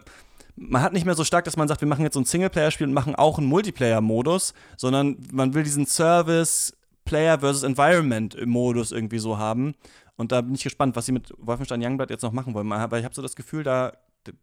man 0.55 0.81
hat 0.81 0.93
nicht 0.93 1.05
mehr 1.05 1.15
so 1.15 1.23
stark, 1.23 1.45
dass 1.45 1.57
man 1.57 1.67
sagt, 1.67 1.81
wir 1.81 1.87
machen 1.87 2.03
jetzt 2.03 2.13
so 2.13 2.19
ein 2.19 2.25
Singleplayer-Spiel 2.25 2.87
und 2.87 2.93
machen 2.93 3.15
auch 3.15 3.37
einen 3.37 3.47
Multiplayer-Modus, 3.47 4.53
sondern 4.77 5.17
man 5.31 5.53
will 5.53 5.63
diesen 5.63 5.85
Service, 5.85 6.73
Player 7.05 7.39
versus 7.39 7.63
Environment-Modus 7.63 8.91
irgendwie 8.91 9.19
so 9.19 9.37
haben. 9.37 9.73
Und 10.19 10.33
da 10.33 10.41
bin 10.41 10.53
ich 10.53 10.63
gespannt, 10.63 10.97
was 10.97 11.05
sie 11.05 11.13
mit 11.13 11.33
Wolfenstein 11.37 11.81
Youngblood 11.81 12.09
jetzt 12.09 12.23
noch 12.23 12.33
machen 12.33 12.53
wollen. 12.53 12.69
Weil 12.69 12.99
ich 12.99 13.05
habe 13.05 13.15
so 13.15 13.21
das 13.21 13.37
Gefühl, 13.37 13.63
da, 13.63 13.93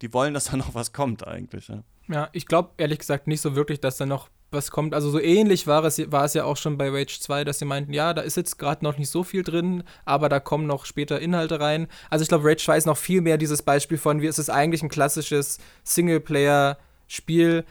die 0.01 0.11
wollen, 0.14 0.33
dass 0.33 0.45
da 0.47 0.57
noch 0.57 0.74
was 0.74 0.95
kommt 0.95 1.29
eigentlich. 1.29 1.68
Ja, 1.68 1.83
ja 2.09 2.29
ich 2.33 2.47
glaube 2.47 2.70
ehrlich 2.79 2.99
gesagt 2.99 3.27
nicht 3.27 3.43
so 3.43 3.55
wirklich, 3.55 3.79
dass 3.83 3.99
da 3.99 4.07
noch 4.07 4.31
was 4.51 4.70
kommt. 4.70 4.95
Also 4.95 5.11
so 5.11 5.20
ähnlich 5.20 5.66
war 5.66 5.85
es, 5.85 6.11
war 6.11 6.24
es 6.24 6.33
ja 6.33 6.45
auch 6.45 6.57
schon 6.57 6.79
bei 6.79 6.89
Rage 6.89 7.20
2, 7.20 7.45
dass 7.45 7.59
sie 7.59 7.66
meinten, 7.66 7.93
ja, 7.93 8.14
da 8.14 8.22
ist 8.22 8.39
jetzt 8.39 8.59
gerade 8.59 8.83
noch 8.87 8.97
nicht 8.97 9.11
so 9.11 9.22
viel 9.22 9.43
drin, 9.43 9.85
aber 10.07 10.31
da 10.31 10.41
kommen 10.41 10.66
noch 10.66 10.87
später 10.87 11.20
Inhalte 11.20 11.61
rein. 11.61 11.89
Also 12.09 12.22
ich 12.22 12.31
glaube, 12.31 12.49
Rage 12.49 12.64
2 12.64 12.79
ist 12.79 12.87
noch 12.87 12.97
viel 12.97 13.20
mehr 13.20 13.37
dieses 13.37 13.61
Beispiel 13.61 13.99
von, 13.99 14.22
wie 14.22 14.29
es 14.29 14.39
ist 14.39 14.49
eigentlich 14.49 14.83
ein 14.83 14.89
klassisches 14.89 15.59
Singleplayer-Spiel 15.85 17.66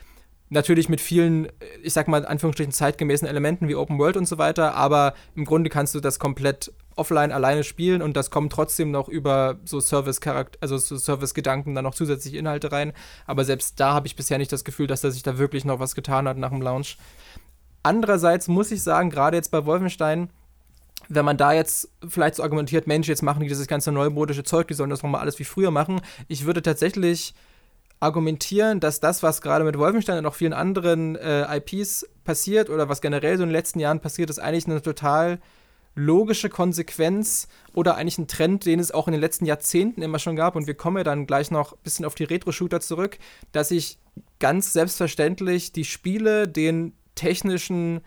Natürlich 0.49 0.89
mit 0.89 1.01
vielen, 1.01 1.47
ich 1.81 1.93
sag 1.93 2.07
mal, 2.07 2.19
in 2.19 2.25
Anführungsstrichen 2.25 2.71
zeitgemäßen 2.71 3.27
Elementen 3.27 3.67
wie 3.67 3.75
Open 3.75 3.97
World 3.97 4.15
und 4.15 4.27
so 4.27 4.37
weiter, 4.37 4.75
aber 4.75 5.15
im 5.35 5.43
Grunde 5.43 5.71
kannst 5.71 5.95
du 5.95 5.99
das 5.99 6.19
komplett 6.19 6.71
offline 6.95 7.31
alleine 7.31 7.63
spielen 7.63 8.01
und 8.01 8.15
das 8.15 8.29
kommt 8.29 8.53
trotzdem 8.53 8.91
noch 8.91 9.09
über 9.09 9.59
so 9.65 9.79
Service-Charakter, 9.79 10.57
also 10.61 10.77
so 10.77 10.97
Service-Gedanken 10.97 11.73
dann 11.73 11.83
noch 11.83 11.95
zusätzliche 11.95 12.37
Inhalte 12.37 12.71
rein. 12.71 12.93
Aber 13.25 13.43
selbst 13.43 13.79
da 13.79 13.93
habe 13.93 14.07
ich 14.07 14.15
bisher 14.15 14.37
nicht 14.37 14.51
das 14.51 14.63
Gefühl, 14.63 14.87
dass 14.87 15.01
da 15.01 15.09
sich 15.09 15.23
da 15.23 15.37
wirklich 15.37 15.65
noch 15.65 15.79
was 15.79 15.95
getan 15.95 16.27
hat 16.27 16.37
nach 16.37 16.51
dem 16.51 16.61
Launch. 16.61 16.97
Andererseits 17.83 18.47
muss 18.47 18.71
ich 18.71 18.83
sagen, 18.83 19.09
gerade 19.09 19.37
jetzt 19.37 19.51
bei 19.51 19.65
Wolfenstein, 19.65 20.29
wenn 21.09 21.25
man 21.25 21.37
da 21.37 21.53
jetzt 21.53 21.89
vielleicht 22.07 22.35
so 22.35 22.43
argumentiert, 22.43 22.87
Mensch, 22.87 23.07
jetzt 23.07 23.23
machen 23.23 23.41
die 23.41 23.47
dieses 23.47 23.67
ganze 23.67 23.91
neumodische 23.91 24.43
Zeug, 24.43 24.67
die 24.67 24.73
sollen 24.73 24.89
das 24.89 25.03
nochmal 25.03 25.21
alles 25.21 25.39
wie 25.39 25.43
früher 25.43 25.71
machen. 25.71 26.01
Ich 26.27 26.45
würde 26.45 26.61
tatsächlich 26.61 27.33
argumentieren, 27.99 28.79
dass 28.79 28.99
das, 28.99 29.23
was 29.23 29.41
gerade 29.41 29.63
mit 29.63 29.77
Wolfenstein 29.77 30.19
und 30.19 30.25
auch 30.25 30.35
vielen 30.35 30.53
anderen 30.53 31.15
äh, 31.15 31.57
IPs 31.57 32.07
passiert 32.23 32.69
oder 32.69 32.89
was 32.89 33.01
generell 33.01 33.37
so 33.37 33.43
in 33.43 33.49
den 33.49 33.55
letzten 33.55 33.79
Jahren 33.79 33.99
passiert, 33.99 34.29
ist 34.29 34.39
eigentlich 34.39 34.67
eine 34.67 34.81
total 34.81 35.39
logische 35.95 36.49
Konsequenz 36.49 37.47
oder 37.73 37.95
eigentlich 37.95 38.17
ein 38.17 38.27
Trend, 38.27 38.65
den 38.65 38.79
es 38.79 38.91
auch 38.91 39.07
in 39.07 39.13
den 39.13 39.21
letzten 39.21 39.45
Jahrzehnten 39.45 40.01
immer 40.01 40.19
schon 40.19 40.35
gab. 40.35 40.55
Und 40.55 40.67
wir 40.67 40.73
kommen 40.75 40.97
ja 40.97 41.03
dann 41.03 41.25
gleich 41.25 41.51
noch 41.51 41.71
ein 41.71 41.79
bisschen 41.83 42.05
auf 42.05 42.15
die 42.15 42.25
Retro-Shooter 42.25 42.81
zurück, 42.81 43.17
dass 43.53 43.69
sich 43.69 43.97
ganz 44.39 44.73
selbstverständlich 44.73 45.71
die 45.71 45.85
Spiele 45.85 46.47
den 46.47 46.93
technischen 47.15 48.01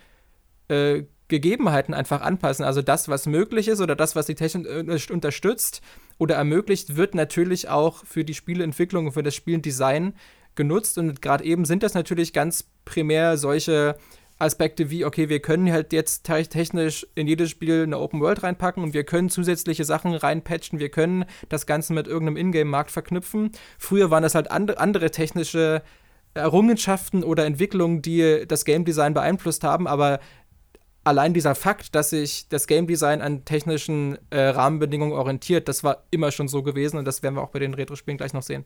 äh, 0.68 1.04
Gegebenheiten 1.28 1.94
einfach 1.94 2.20
anpassen. 2.22 2.64
Also 2.64 2.82
das, 2.82 3.08
was 3.08 3.26
möglich 3.26 3.68
ist 3.68 3.80
oder 3.80 3.94
das, 3.94 4.16
was 4.16 4.26
die 4.26 4.34
Technik 4.34 4.66
äh, 4.66 5.12
unterstützt 5.12 5.82
oder 6.18 6.34
ermöglicht, 6.34 6.96
wird 6.96 7.14
natürlich 7.14 7.68
auch 7.68 8.04
für 8.04 8.24
die 8.24 8.34
Spieleentwicklung 8.34 9.06
und 9.06 9.12
für 9.12 9.22
das 9.22 9.34
Spieldesign 9.34 10.14
genutzt. 10.54 10.98
Und 10.98 11.22
gerade 11.22 11.44
eben 11.44 11.64
sind 11.64 11.82
das 11.82 11.94
natürlich 11.94 12.32
ganz 12.32 12.64
primär 12.84 13.36
solche 13.36 13.96
Aspekte 14.38 14.90
wie, 14.90 15.04
okay, 15.04 15.28
wir 15.28 15.40
können 15.40 15.70
halt 15.72 15.92
jetzt 15.92 16.24
technisch 16.24 17.06
in 17.14 17.26
jedes 17.26 17.50
Spiel 17.50 17.82
eine 17.82 17.98
Open 17.98 18.20
World 18.20 18.42
reinpacken 18.42 18.82
und 18.82 18.94
wir 18.94 19.04
können 19.04 19.30
zusätzliche 19.30 19.84
Sachen 19.84 20.14
reinpatchen, 20.14 20.78
wir 20.78 20.90
können 20.90 21.24
das 21.48 21.66
Ganze 21.66 21.92
mit 21.92 22.06
irgendeinem 22.06 22.36
Ingame-Markt 22.36 22.90
verknüpfen. 22.90 23.50
Früher 23.78 24.10
waren 24.10 24.22
das 24.22 24.36
halt 24.36 24.50
and 24.50 24.78
andere 24.78 25.10
technische 25.10 25.82
Errungenschaften 26.34 27.24
oder 27.24 27.46
Entwicklungen, 27.46 28.00
die 28.00 28.44
das 28.46 28.64
Game 28.64 28.84
Design 28.84 29.14
beeinflusst 29.14 29.64
haben, 29.64 29.88
aber 29.88 30.20
allein 31.04 31.34
dieser 31.34 31.54
Fakt, 31.54 31.94
dass 31.94 32.10
sich 32.10 32.48
das 32.48 32.66
Game 32.66 32.86
Design 32.86 33.22
an 33.22 33.44
technischen 33.44 34.18
äh, 34.30 34.40
Rahmenbedingungen 34.40 35.12
orientiert, 35.12 35.68
das 35.68 35.84
war 35.84 36.04
immer 36.10 36.30
schon 36.30 36.48
so 36.48 36.62
gewesen 36.62 36.98
und 36.98 37.04
das 37.04 37.22
werden 37.22 37.34
wir 37.34 37.42
auch 37.42 37.50
bei 37.50 37.58
den 37.58 37.74
Retro-Spielen 37.74 38.18
gleich 38.18 38.32
noch 38.32 38.42
sehen. 38.42 38.64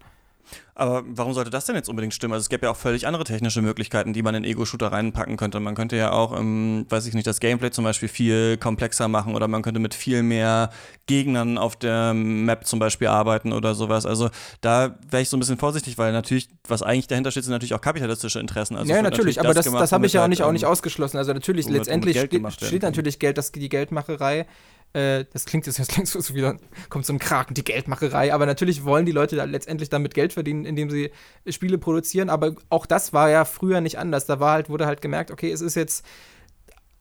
Aber 0.74 1.02
warum 1.06 1.34
sollte 1.34 1.50
das 1.50 1.66
denn 1.66 1.76
jetzt 1.76 1.88
unbedingt 1.88 2.14
stimmen? 2.14 2.32
Also 2.32 2.44
es 2.44 2.48
gäbe 2.48 2.66
ja 2.66 2.72
auch 2.72 2.76
völlig 2.76 3.06
andere 3.06 3.24
technische 3.24 3.60
Möglichkeiten, 3.60 4.12
die 4.12 4.22
man 4.22 4.34
in 4.34 4.44
Ego-Shooter 4.44 4.90
reinpacken 4.90 5.36
könnte. 5.36 5.60
Man 5.60 5.74
könnte 5.74 5.96
ja 5.96 6.12
auch, 6.12 6.38
ähm, 6.38 6.86
weiß 6.88 7.06
ich 7.06 7.14
nicht, 7.14 7.26
das 7.26 7.40
Gameplay 7.40 7.70
zum 7.70 7.84
Beispiel 7.84 8.08
viel 8.08 8.56
komplexer 8.56 9.06
machen 9.08 9.34
oder 9.34 9.48
man 9.48 9.62
könnte 9.62 9.80
mit 9.80 9.94
viel 9.94 10.22
mehr 10.22 10.70
Gegnern 11.06 11.58
auf 11.58 11.76
der 11.76 12.14
Map 12.14 12.66
zum 12.66 12.78
Beispiel 12.78 13.08
arbeiten 13.08 13.52
oder 13.52 13.74
sowas. 13.74 14.06
Also 14.06 14.30
da 14.62 14.98
wäre 15.10 15.22
ich 15.22 15.28
so 15.28 15.36
ein 15.36 15.40
bisschen 15.40 15.58
vorsichtig, 15.58 15.98
weil 15.98 16.12
natürlich, 16.12 16.48
was 16.66 16.82
eigentlich 16.82 17.06
dahinter 17.06 17.30
steht, 17.30 17.44
sind 17.44 17.52
natürlich 17.52 17.74
auch 17.74 17.80
kapitalistische 17.80 18.40
Interessen. 18.40 18.76
Also 18.76 18.90
ja, 18.90 19.02
natürlich, 19.02 19.36
natürlich 19.36 19.40
aber 19.40 19.54
das, 19.54 19.66
das, 19.66 19.74
das 19.74 19.92
habe 19.92 20.06
ich 20.06 20.14
ja 20.14 20.24
auch 20.24 20.28
nicht, 20.28 20.42
auch 20.42 20.52
nicht 20.52 20.64
ähm, 20.64 20.70
ausgeschlossen. 20.70 21.18
Also 21.18 21.34
natürlich, 21.34 21.68
letztendlich 21.68 22.18
steht, 22.18 22.52
steht 22.52 22.82
natürlich 22.82 23.18
Geld, 23.18 23.36
das, 23.36 23.52
die 23.52 23.68
Geldmacherei 23.68 24.46
äh, 24.94 25.24
das 25.32 25.46
klingt 25.46 25.66
jetzt 25.66 25.78
das 25.78 25.88
klingt 25.88 26.08
so, 26.08 26.34
wieder, 26.34 26.56
kommt 26.88 27.06
so 27.06 27.12
ein 27.12 27.18
Kraken, 27.18 27.54
die 27.54 27.64
Geldmacherei, 27.64 28.32
aber 28.32 28.46
natürlich 28.46 28.84
wollen 28.84 29.06
die 29.06 29.12
Leute 29.12 29.36
da 29.36 29.44
letztendlich 29.44 29.88
damit 29.88 30.14
Geld 30.14 30.32
verdienen, 30.32 30.64
indem 30.64 30.90
sie 30.90 31.10
Spiele 31.48 31.78
produzieren, 31.78 32.30
aber 32.30 32.54
auch 32.68 32.86
das 32.86 33.12
war 33.12 33.30
ja 33.30 33.44
früher 33.44 33.80
nicht 33.80 33.98
anders. 33.98 34.26
Da 34.26 34.40
war 34.40 34.52
halt, 34.52 34.68
wurde 34.68 34.86
halt 34.86 35.02
gemerkt, 35.02 35.30
okay, 35.30 35.50
es 35.50 35.60
ist 35.60 35.74
jetzt 35.74 36.04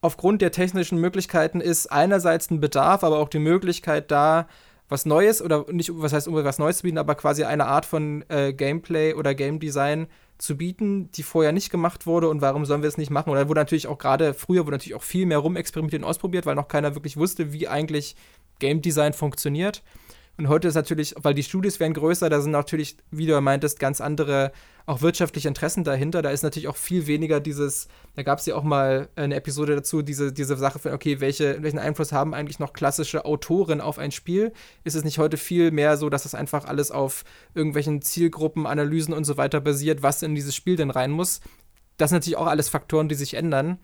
aufgrund 0.02 0.42
der 0.42 0.52
technischen 0.52 1.00
Möglichkeiten 1.00 1.62
ist 1.62 1.92
einerseits 1.92 2.50
ein 2.50 2.60
Bedarf, 2.60 3.04
aber 3.04 3.20
auch 3.20 3.30
die 3.30 3.40
Möglichkeit 3.40 4.10
da, 4.12 4.48
was 4.90 5.06
Neues 5.06 5.42
oder 5.42 5.66
nicht, 5.72 5.92
was 5.94 6.12
heißt, 6.12 6.28
um 6.28 6.36
was 6.36 6.60
Neues 6.60 6.78
zu 6.78 6.84
bieten, 6.84 6.98
aber 6.98 7.16
quasi 7.16 7.44
eine 7.44 7.66
Art 7.66 7.86
von 7.86 8.26
äh, 8.30 8.52
Gameplay 8.52 9.14
oder 9.14 9.36
Game 9.36 9.60
Design 9.60 10.08
zu 10.42 10.58
bieten, 10.58 11.12
die 11.12 11.24
vorher 11.24 11.52
nicht 11.52 11.70
gemacht 11.70 12.08
wurde 12.08 12.28
und 12.28 12.42
warum 12.42 12.66
sollen 12.66 12.82
wir 12.82 12.90
es 12.90 12.98
nicht 12.98 13.12
machen? 13.12 13.30
Oder 13.30 13.48
wurde 13.48 13.62
natürlich 13.62 13.88
auch 13.88 14.00
gerade 14.00 14.34
früher 14.34 14.66
wurde 14.66 14.76
natürlich 14.76 14.96
auch 14.96 15.04
viel 15.04 15.26
mehr 15.26 15.38
rumexperimentiert 15.38 16.02
und 16.02 16.10
ausprobiert, 16.10 16.46
weil 16.46 16.56
noch 16.56 16.68
keiner 16.68 16.96
wirklich 16.96 17.16
wusste, 17.16 17.54
wie 17.54 17.68
eigentlich 17.68 18.16
Game 18.60 18.82
Design 18.82 19.14
funktioniert. 19.14 19.84
Und 20.38 20.48
heute 20.48 20.68
ist 20.68 20.76
natürlich, 20.76 21.14
weil 21.18 21.34
die 21.34 21.44
Studios 21.44 21.80
werden 21.80 21.94
größer, 21.94 22.30
da 22.30 22.42
sind 22.42 22.52
natürlich, 22.52 22.98
wie 23.12 23.28
du 23.28 23.40
meintest, 23.42 23.80
ganz 23.80 24.02
andere 24.02 24.52
auch 24.86 25.02
wirtschaftliche 25.02 25.48
Interessen 25.48 25.84
dahinter. 25.84 26.22
Da 26.22 26.32
ist 26.32 26.42
natürlich 26.42 26.68
auch 26.68 26.76
viel 26.76 27.06
weniger 27.06 27.40
dieses, 27.40 27.88
da 28.16 28.24
gab 28.24 28.40
es 28.40 28.46
ja 28.46 28.56
auch 28.56 28.64
mal 28.64 29.10
eine 29.16 29.36
Episode 29.36 29.76
dazu, 29.76 30.02
diese, 30.02 30.34
diese 30.34 30.56
Sache 30.58 30.80
von, 30.80 30.94
okay, 30.94 31.20
welche, 31.20 31.62
welchen 31.62 31.80
Einfluss 31.80 32.12
haben 32.12 32.34
eigentlich 32.34 32.60
noch 32.60 32.74
klassische 32.74 33.26
Autoren 33.26 33.82
auf 33.82 34.00
ein 34.00 34.12
Spiel? 34.12 34.52
Ist 34.84 34.96
es 34.96 35.04
nicht 35.04 35.20
heute 35.20 35.38
viel 35.38 35.72
mehr 35.72 35.98
so, 35.98 36.10
dass 36.10 36.26
es 36.26 36.34
einfach 36.34 36.66
alles 36.66 36.92
auf 36.92 37.24
irgendwelchen 37.54 38.02
Zielgruppen, 38.02 38.66
Analysen 38.66 39.14
und 39.14 39.26
so 39.26 39.38
weiter 39.38 39.62
basiert, 39.62 40.02
was 40.02 40.24
in 40.24 40.34
dieses 40.34 40.56
Spiel 40.56 40.76
denn 40.76 40.90
rein 40.90 41.12
muss? 41.12 41.42
Das 41.98 42.10
sind 42.10 42.18
natürlich 42.18 42.38
auch 42.38 42.48
alles 42.48 42.70
Faktoren, 42.70 43.10
die 43.10 43.16
sich 43.16 43.36
ändern. 43.36 43.78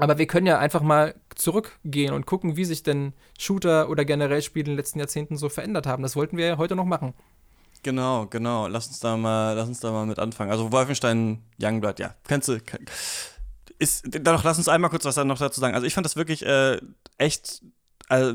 Aber 0.00 0.16
wir 0.16 0.26
können 0.26 0.46
ja 0.46 0.58
einfach 0.58 0.80
mal 0.80 1.14
zurückgehen 1.34 2.14
und 2.14 2.24
gucken, 2.24 2.56
wie 2.56 2.64
sich 2.64 2.82
denn 2.82 3.12
Shooter 3.38 3.90
oder 3.90 4.06
generell 4.06 4.40
Spiele 4.40 4.64
in 4.64 4.72
den 4.72 4.76
letzten 4.78 4.98
Jahrzehnten 4.98 5.36
so 5.36 5.50
verändert 5.50 5.86
haben. 5.86 6.02
Das 6.02 6.16
wollten 6.16 6.38
wir 6.38 6.46
ja 6.46 6.56
heute 6.56 6.74
noch 6.74 6.86
machen. 6.86 7.12
Genau, 7.82 8.26
genau. 8.26 8.66
Lass 8.66 8.86
uns 8.86 9.00
da 9.00 9.18
mal, 9.18 9.52
lass 9.52 9.68
uns 9.68 9.80
da 9.80 9.90
mal 9.92 10.06
mit 10.06 10.18
anfangen. 10.18 10.50
Also 10.50 10.72
Wolfenstein 10.72 11.42
Youngblood, 11.60 11.98
ja. 11.98 12.14
Kennst 12.26 12.48
du. 12.48 12.58
Ist, 13.78 14.06
doch, 14.26 14.42
lass 14.42 14.56
uns 14.56 14.68
einmal 14.68 14.88
kurz 14.88 15.04
was 15.04 15.16
noch 15.16 15.38
dazu 15.38 15.60
sagen. 15.60 15.74
Also 15.74 15.86
ich 15.86 15.92
fand 15.92 16.06
das 16.06 16.16
wirklich 16.16 16.46
äh, 16.46 16.80
echt. 17.18 17.62
Also 18.08 18.34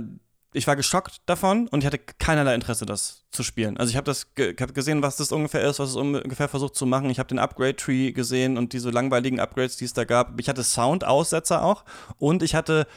ich 0.55 0.67
war 0.67 0.75
geschockt 0.75 1.17
davon 1.25 1.67
und 1.67 1.79
ich 1.79 1.85
hatte 1.85 1.99
keinerlei 1.99 2.55
Interesse, 2.55 2.85
das 2.85 3.25
zu 3.31 3.43
spielen. 3.43 3.77
Also 3.77 3.89
ich 3.89 3.97
habe 3.97 4.05
das 4.05 4.33
ge 4.33 4.55
hab 4.59 4.73
gesehen, 4.73 5.01
was 5.01 5.17
das 5.17 5.31
ungefähr 5.31 5.61
ist, 5.61 5.79
was 5.79 5.91
es 5.91 5.95
ungefähr 5.95 6.47
versucht 6.47 6.75
zu 6.75 6.85
machen. 6.85 7.09
Ich 7.09 7.19
habe 7.19 7.27
den 7.27 7.39
Upgrade-Tree 7.39 8.11
gesehen 8.11 8.57
und 8.57 8.73
diese 8.73 8.89
langweiligen 8.89 9.39
Upgrades, 9.39 9.77
die 9.77 9.85
es 9.85 9.93
da 9.93 10.05
gab. 10.05 10.39
Ich 10.39 10.49
hatte 10.49 10.63
Sound-Aussetzer 10.63 11.63
auch 11.63 11.85
und 12.17 12.43
ich 12.43 12.55
hatte 12.55 12.87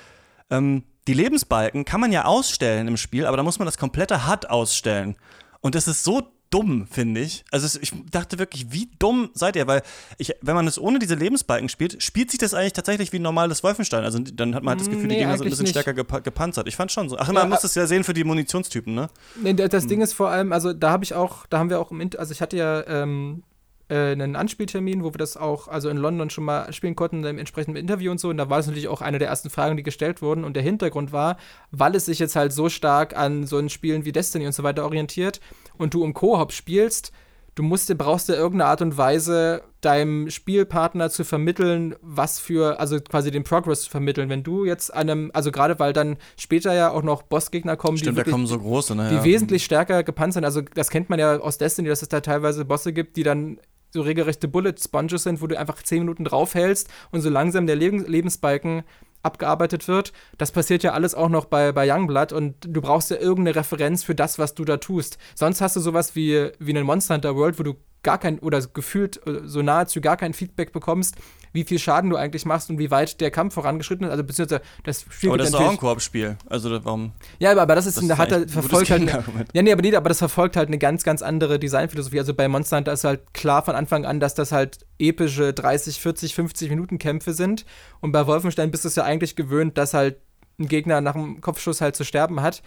ähm, 0.50 0.84
die 1.06 1.14
Lebensbalken 1.14 1.84
kann 1.84 2.00
man 2.00 2.12
ja 2.12 2.24
ausstellen 2.24 2.86
im 2.86 2.96
Spiel, 2.96 3.26
aber 3.26 3.36
da 3.36 3.42
muss 3.42 3.58
man 3.58 3.66
das 3.66 3.78
komplette 3.78 4.28
HUD 4.28 4.50
ausstellen. 4.50 5.16
Und 5.60 5.74
das 5.74 5.88
ist 5.88 6.04
so 6.04 6.22
dumm, 6.50 6.86
finde 6.90 7.20
ich. 7.20 7.44
Also 7.50 7.66
es, 7.66 7.76
ich 7.76 7.92
dachte 8.10 8.38
wirklich, 8.38 8.72
wie 8.72 8.88
dumm 8.98 9.30
seid 9.34 9.56
ihr? 9.56 9.66
Weil 9.66 9.82
ich, 10.16 10.32
wenn 10.40 10.54
man 10.54 10.66
es 10.66 10.78
ohne 10.78 10.98
diese 10.98 11.14
Lebensbalken 11.14 11.68
spielt, 11.68 12.02
spielt 12.02 12.30
sich 12.30 12.38
das 12.38 12.54
eigentlich 12.54 12.72
tatsächlich 12.72 13.12
wie 13.12 13.18
ein 13.18 13.22
normales 13.22 13.62
Wolfenstein. 13.62 14.04
Also 14.04 14.18
dann 14.18 14.54
hat 14.54 14.62
man 14.62 14.72
halt 14.72 14.80
das 14.80 14.88
Gefühl, 14.88 15.06
Nee, 15.08 15.14
die 15.14 15.18
Gegner 15.20 15.36
sind 15.36 15.46
ein 15.46 15.50
bisschen 15.50 15.64
nicht. 15.64 15.72
stärker 15.72 15.94
gepa 15.94 16.20
gepanzert. 16.20 16.66
Ich 16.68 16.76
fand 16.76 16.90
schon 16.92 17.08
so. 17.08 17.18
Ach, 17.18 17.26
Ja, 17.28 17.32
man 17.34 17.48
muss 17.50 17.58
a- 17.58 17.62
das 17.62 17.74
ja 17.74 17.86
sehen 17.86 18.04
für 18.04 18.14
die 18.14 18.24
Munitionstypen, 18.24 18.94
ne? 18.94 19.08
Nee, 19.42 19.54
da- 19.54 19.64
Hm. 19.64 19.70
das 19.70 19.86
Ding 19.86 20.00
ist 20.00 20.12
vor 20.14 20.30
allem, 20.30 20.52
also 20.52 20.72
da 20.72 20.90
habe 20.90 21.04
ich 21.04 21.14
auch, 21.14 21.46
da 21.46 21.58
haben 21.58 21.70
wir 21.70 21.80
auch 21.80 21.90
im 21.90 22.00
Int 22.00 22.18
also 22.18 22.32
ich 22.32 22.40
hatte 22.40 22.56
ja 22.56 22.86
ähm, 22.86 23.42
äh, 23.90 24.12
einen 24.12 24.36
Anspieltermin, 24.36 25.02
wo 25.02 25.14
wir 25.14 25.18
das 25.18 25.38
auch, 25.38 25.66
also 25.68 25.88
in 25.88 25.96
London 25.96 26.28
schon 26.28 26.44
mal 26.44 26.70
spielen 26.74 26.94
konnten, 26.94 27.24
im 27.24 27.38
entsprechenden 27.38 27.76
Interview 27.78 28.10
und 28.10 28.20
so. 28.20 28.28
Und 28.28 28.36
da 28.36 28.50
war 28.50 28.58
es 28.58 28.66
natürlich 28.66 28.88
auch 28.88 29.00
eine 29.00 29.18
der 29.18 29.28
ersten 29.28 29.48
Fragen, 29.48 29.78
die 29.78 29.82
gestellt 29.82 30.20
wurden. 30.20 30.44
Und 30.44 30.54
der 30.54 30.62
Hintergrund 30.62 31.10
war, 31.10 31.38
weil 31.70 31.94
es 31.96 32.04
sich 32.04 32.18
jetzt 32.18 32.36
halt 32.36 32.52
so 32.52 32.68
stark 32.68 33.16
an 33.16 33.46
so 33.46 33.56
einen 33.56 33.70
Spielen 33.70 34.04
wie 34.04 34.12
Destiny 34.12 34.44
und 34.46 34.52
so 34.52 34.62
weiter 34.62 34.84
orientiert 34.84 35.40
und 35.78 35.94
du 35.94 36.04
im 36.04 36.14
Koop 36.14 36.52
spielst, 36.52 37.12
du 37.54 37.62
musst, 37.62 37.88
dir- 37.88 37.94
brauchst 37.96 38.28
dir 38.28 38.34
irgendeine 38.34 38.70
Art 38.70 38.82
und 38.82 38.96
Weise, 38.96 39.62
deinem 39.80 40.30
Spielpartner 40.30 41.10
zu 41.10 41.24
vermitteln, 41.24 41.94
was 42.02 42.38
für, 42.40 42.80
also 42.80 42.98
quasi 43.00 43.30
den 43.30 43.44
Progress 43.44 43.82
zu 43.82 43.90
vermitteln. 43.90 44.28
Wenn 44.28 44.42
du 44.42 44.64
jetzt 44.64 44.92
einem, 44.92 45.30
also 45.34 45.52
gerade 45.52 45.78
weil 45.78 45.92
dann 45.92 46.16
später 46.36 46.72
ja 46.74 46.90
auch 46.90 47.02
noch 47.02 47.22
Bossgegner 47.22 47.76
kommen, 47.76 47.96
die 47.96 48.02
Stimmt, 48.02 48.16
da 48.16 48.20
wirklich 48.20 48.32
kommen 48.32 48.46
so 48.46 48.58
große, 48.58 48.94
ne? 48.94 49.08
die 49.10 49.16
ja. 49.16 49.24
wesentlich 49.24 49.64
stärker 49.64 50.02
gepanzert 50.02 50.34
sind. 50.34 50.44
Also 50.44 50.62
das 50.62 50.90
kennt 50.90 51.10
man 51.10 51.18
ja 51.18 51.38
aus 51.38 51.58
Destiny, 51.58 51.88
dass 51.88 52.02
es 52.02 52.08
da 52.08 52.20
teilweise 52.20 52.64
Bosse 52.64 52.92
gibt, 52.92 53.16
die 53.16 53.22
dann 53.22 53.58
so 53.90 54.02
regelrechte 54.02 54.48
Bullet 54.48 54.74
Sponges 54.78 55.22
sind, 55.22 55.40
wo 55.40 55.46
du 55.46 55.58
einfach 55.58 55.82
10 55.82 56.00
Minuten 56.00 56.24
draufhältst 56.24 56.88
und 57.10 57.22
so 57.22 57.30
langsam 57.30 57.66
der 57.66 57.76
Leben 57.76 58.04
Lebensbalken 58.04 58.82
abgearbeitet 59.28 59.86
wird. 59.86 60.12
Das 60.38 60.50
passiert 60.50 60.82
ja 60.82 60.92
alles 60.92 61.14
auch 61.14 61.28
noch 61.28 61.44
bei, 61.44 61.72
bei 61.72 61.90
Youngblood 61.90 62.32
und 62.32 62.56
du 62.60 62.80
brauchst 62.80 63.10
ja 63.10 63.18
irgendeine 63.18 63.56
Referenz 63.56 64.02
für 64.02 64.14
das, 64.14 64.38
was 64.38 64.54
du 64.54 64.64
da 64.64 64.78
tust. 64.78 65.18
Sonst 65.34 65.60
hast 65.60 65.76
du 65.76 65.80
sowas 65.80 66.16
wie, 66.16 66.50
wie 66.58 66.70
einen 66.70 66.86
Monster 66.86 67.14
Hunter 67.14 67.36
World, 67.36 67.58
wo 67.58 67.62
du 67.62 67.74
gar 68.02 68.18
kein 68.18 68.38
oder 68.38 68.60
gefühlt 68.60 69.24
äh, 69.26 69.40
so 69.44 69.62
nahezu 69.62 70.00
gar 70.00 70.16
kein 70.16 70.32
Feedback 70.32 70.72
bekommst, 70.72 71.16
wie 71.52 71.64
viel 71.64 71.78
Schaden 71.78 72.10
du 72.10 72.16
eigentlich 72.16 72.44
machst 72.44 72.70
und 72.70 72.78
wie 72.78 72.90
weit 72.90 73.20
der 73.20 73.30
Kampf 73.30 73.54
vorangeschritten 73.54 74.06
ist. 74.06 74.10
Also 74.10 74.24
beziehungsweise 74.24 74.62
das 74.84 75.04
Spiel 75.08 75.30
Aber 75.30 75.38
das 75.38 75.48
ist 75.48 75.54
auch 75.54 75.70
ein 75.70 75.76
Koop-Spiel. 75.76 76.36
Also 76.48 76.70
warum? 76.84 77.12
ja, 77.38 77.52
aber, 77.52 77.62
aber 77.62 77.74
das 77.74 77.86
ist, 77.86 77.96
Das 77.96 78.04
eine, 78.04 78.12
ist 78.12 78.18
hat 78.18 78.32
er 78.32 78.38
ein 78.38 78.48
verfolgt 78.48 78.90
halt, 78.90 79.08
ja, 79.52 79.62
nee, 79.62 79.72
aber, 79.72 79.82
nee, 79.82 79.94
aber 79.94 80.08
das 80.08 80.18
verfolgt 80.18 80.56
halt 80.56 80.68
eine 80.68 80.78
ganz, 80.78 81.04
ganz 81.04 81.22
andere 81.22 81.58
Designphilosophie. 81.58 82.18
Also 82.18 82.34
bei 82.34 82.48
Monster 82.48 82.76
Hunter 82.76 82.92
ist 82.92 83.04
halt 83.04 83.32
klar 83.34 83.64
von 83.64 83.74
Anfang 83.74 84.04
an, 84.04 84.20
dass 84.20 84.34
das 84.34 84.52
halt 84.52 84.78
epische 84.98 85.52
30, 85.52 86.00
40, 86.00 86.34
50 86.34 86.70
Minuten 86.70 86.98
Kämpfe 86.98 87.32
sind. 87.32 87.64
Und 88.00 88.12
bei 88.12 88.26
Wolfenstein 88.26 88.70
bist 88.70 88.84
du 88.84 88.88
es 88.88 88.96
ja 88.96 89.04
eigentlich 89.04 89.36
gewöhnt, 89.36 89.78
dass 89.78 89.94
halt 89.94 90.16
ein 90.58 90.68
Gegner 90.68 91.00
nach 91.00 91.14
einem 91.14 91.40
Kopfschuss 91.40 91.80
halt 91.80 91.96
zu 91.96 92.04
sterben 92.04 92.42
hat. 92.42 92.62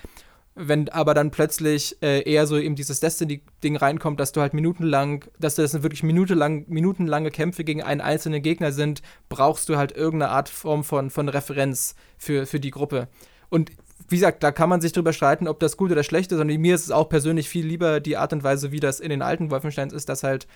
Wenn 0.54 0.89
aber 0.89 1.14
dann 1.14 1.32
plötzlich 1.32 1.97
äh, 2.02 2.30
eher 2.30 2.45
so 2.45 2.58
eben 2.58 2.76
dieses 2.76 2.99
Destiny-Ding 2.99 3.78
reinkommt, 3.78 4.20
dass 4.20 4.34
du 4.34 4.41
halt 4.41 4.54
minutenlang, 4.54 5.24
dass 5.39 5.56
das 5.56 5.82
wirklich 5.82 6.04
minutenlang, 6.04 6.66
minutenlange 6.68 7.32
Kämpfe 7.32 7.64
gegen 7.64 7.82
einen 7.82 8.02
einzelnen 8.02 8.41
Gegner 8.41 8.74
sind, 8.74 9.02
brauchst 9.30 9.70
du 9.70 9.78
halt 9.78 9.93
irgendeine 9.93 10.32
Art 10.32 10.49
Form 10.49 10.84
von, 10.84 11.10
von 11.10 11.30
Referenz 11.30 11.95
für, 12.18 12.45
für 12.45 12.60
die 12.60 12.72
Gruppe. 12.72 13.08
Und 13.47 13.72
wie 14.10 14.16
gesagt, 14.16 14.43
da 14.43 14.52
kann 14.52 14.70
man 14.70 14.82
sich 14.82 14.91
drüber 14.91 15.14
streiten, 15.14 15.47
ob 15.47 15.60
das 15.60 15.78
gut 15.78 15.91
oder 15.91 16.04
schlecht 16.04 16.32
ist. 16.32 16.39
Und 16.39 16.47
mir 16.47 16.76
ist 16.76 16.86
es 16.86 16.91
auch 16.91 17.08
persönlich 17.08 17.47
viel 17.47 17.66
lieber 17.66 18.02
die 18.02 18.18
Art 18.18 18.34
und 18.34 18.43
Weise, 18.43 18.72
wie 18.74 18.80
das 18.82 18.99
in 18.99 19.10
den 19.10 19.22
alten 19.22 19.52
Wolfensteins 19.52 19.93
ist, 19.93 20.10
dass 20.10 20.24
halt, 20.24 20.47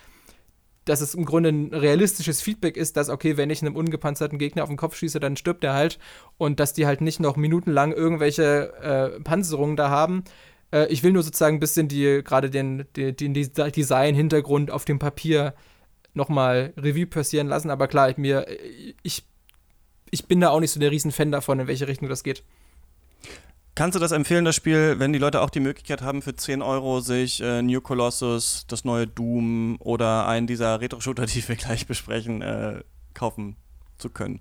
dass 0.86 1.02
es 1.02 1.14
im 1.14 1.26
Grunde 1.26 1.50
ein 1.50 1.74
realistisches 1.74 2.40
Feedback 2.40 2.76
ist, 2.78 2.96
dass, 2.96 3.10
okay, 3.10 3.36
wenn 3.36 3.50
ich 3.50 3.60
einem 3.60 3.76
ungepanzerten 3.76 4.38
Gegner 4.38 4.62
auf 4.62 4.70
den 4.70 4.78
Kopf 4.78 4.96
schieße, 4.96 5.20
dann 5.20 5.36
stirbt 5.36 5.62
er 5.64 5.74
halt. 5.74 5.98
Und 6.38 6.58
dass 6.58 6.72
die 6.72 6.86
halt 6.86 7.02
nicht 7.02 7.20
noch 7.20 7.36
minutenlang 7.36 7.92
irgendwelche 7.92 8.72
äh, 8.80 9.20
Panzerungen 9.20 9.76
da 9.76 9.90
haben. 9.90 10.24
Äh, 10.72 10.86
ich 10.86 11.02
will 11.02 11.12
nur 11.12 11.22
sozusagen 11.22 11.56
ein 11.56 11.60
bisschen 11.60 11.88
die, 11.88 12.22
gerade 12.24 12.50
den, 12.50 12.86
den, 12.96 13.14
den 13.14 13.34
Desi- 13.34 13.70
Design-Hintergrund 13.70 14.70
auf 14.70 14.84
dem 14.84 14.98
Papier 14.98 15.54
nochmal 16.14 16.72
Revue 16.76 17.06
passieren 17.06 17.48
lassen. 17.48 17.70
Aber 17.70 17.88
klar, 17.88 18.08
ich, 18.08 18.16
mir, 18.16 18.46
ich, 19.02 19.26
ich 20.10 20.26
bin 20.26 20.40
da 20.40 20.50
auch 20.50 20.60
nicht 20.60 20.70
so 20.70 20.80
der 20.80 20.92
Riesenfan 20.92 21.32
davon, 21.32 21.60
in 21.60 21.66
welche 21.66 21.88
Richtung 21.88 22.08
das 22.08 22.22
geht. 22.22 22.42
Kannst 23.76 23.94
du 23.94 24.00
das 24.00 24.10
empfehlen, 24.10 24.44
das 24.44 24.56
Spiel, 24.56 24.98
wenn 24.98 25.12
die 25.12 25.18
Leute 25.18 25.42
auch 25.42 25.50
die 25.50 25.60
Möglichkeit 25.60 26.02
haben, 26.02 26.22
für 26.22 26.34
10 26.34 26.62
Euro 26.62 27.00
sich 27.00 27.40
äh, 27.40 27.62
New 27.62 27.80
Colossus, 27.80 28.64
das 28.66 28.84
neue 28.84 29.06
Doom 29.06 29.76
oder 29.80 30.26
einen 30.26 30.48
dieser 30.48 30.80
Retro-Shooter, 30.80 31.26
die 31.26 31.46
wir 31.46 31.56
gleich 31.56 31.86
besprechen, 31.86 32.42
äh, 32.42 32.82
kaufen 33.14 33.56
zu 33.98 34.10
können? 34.10 34.40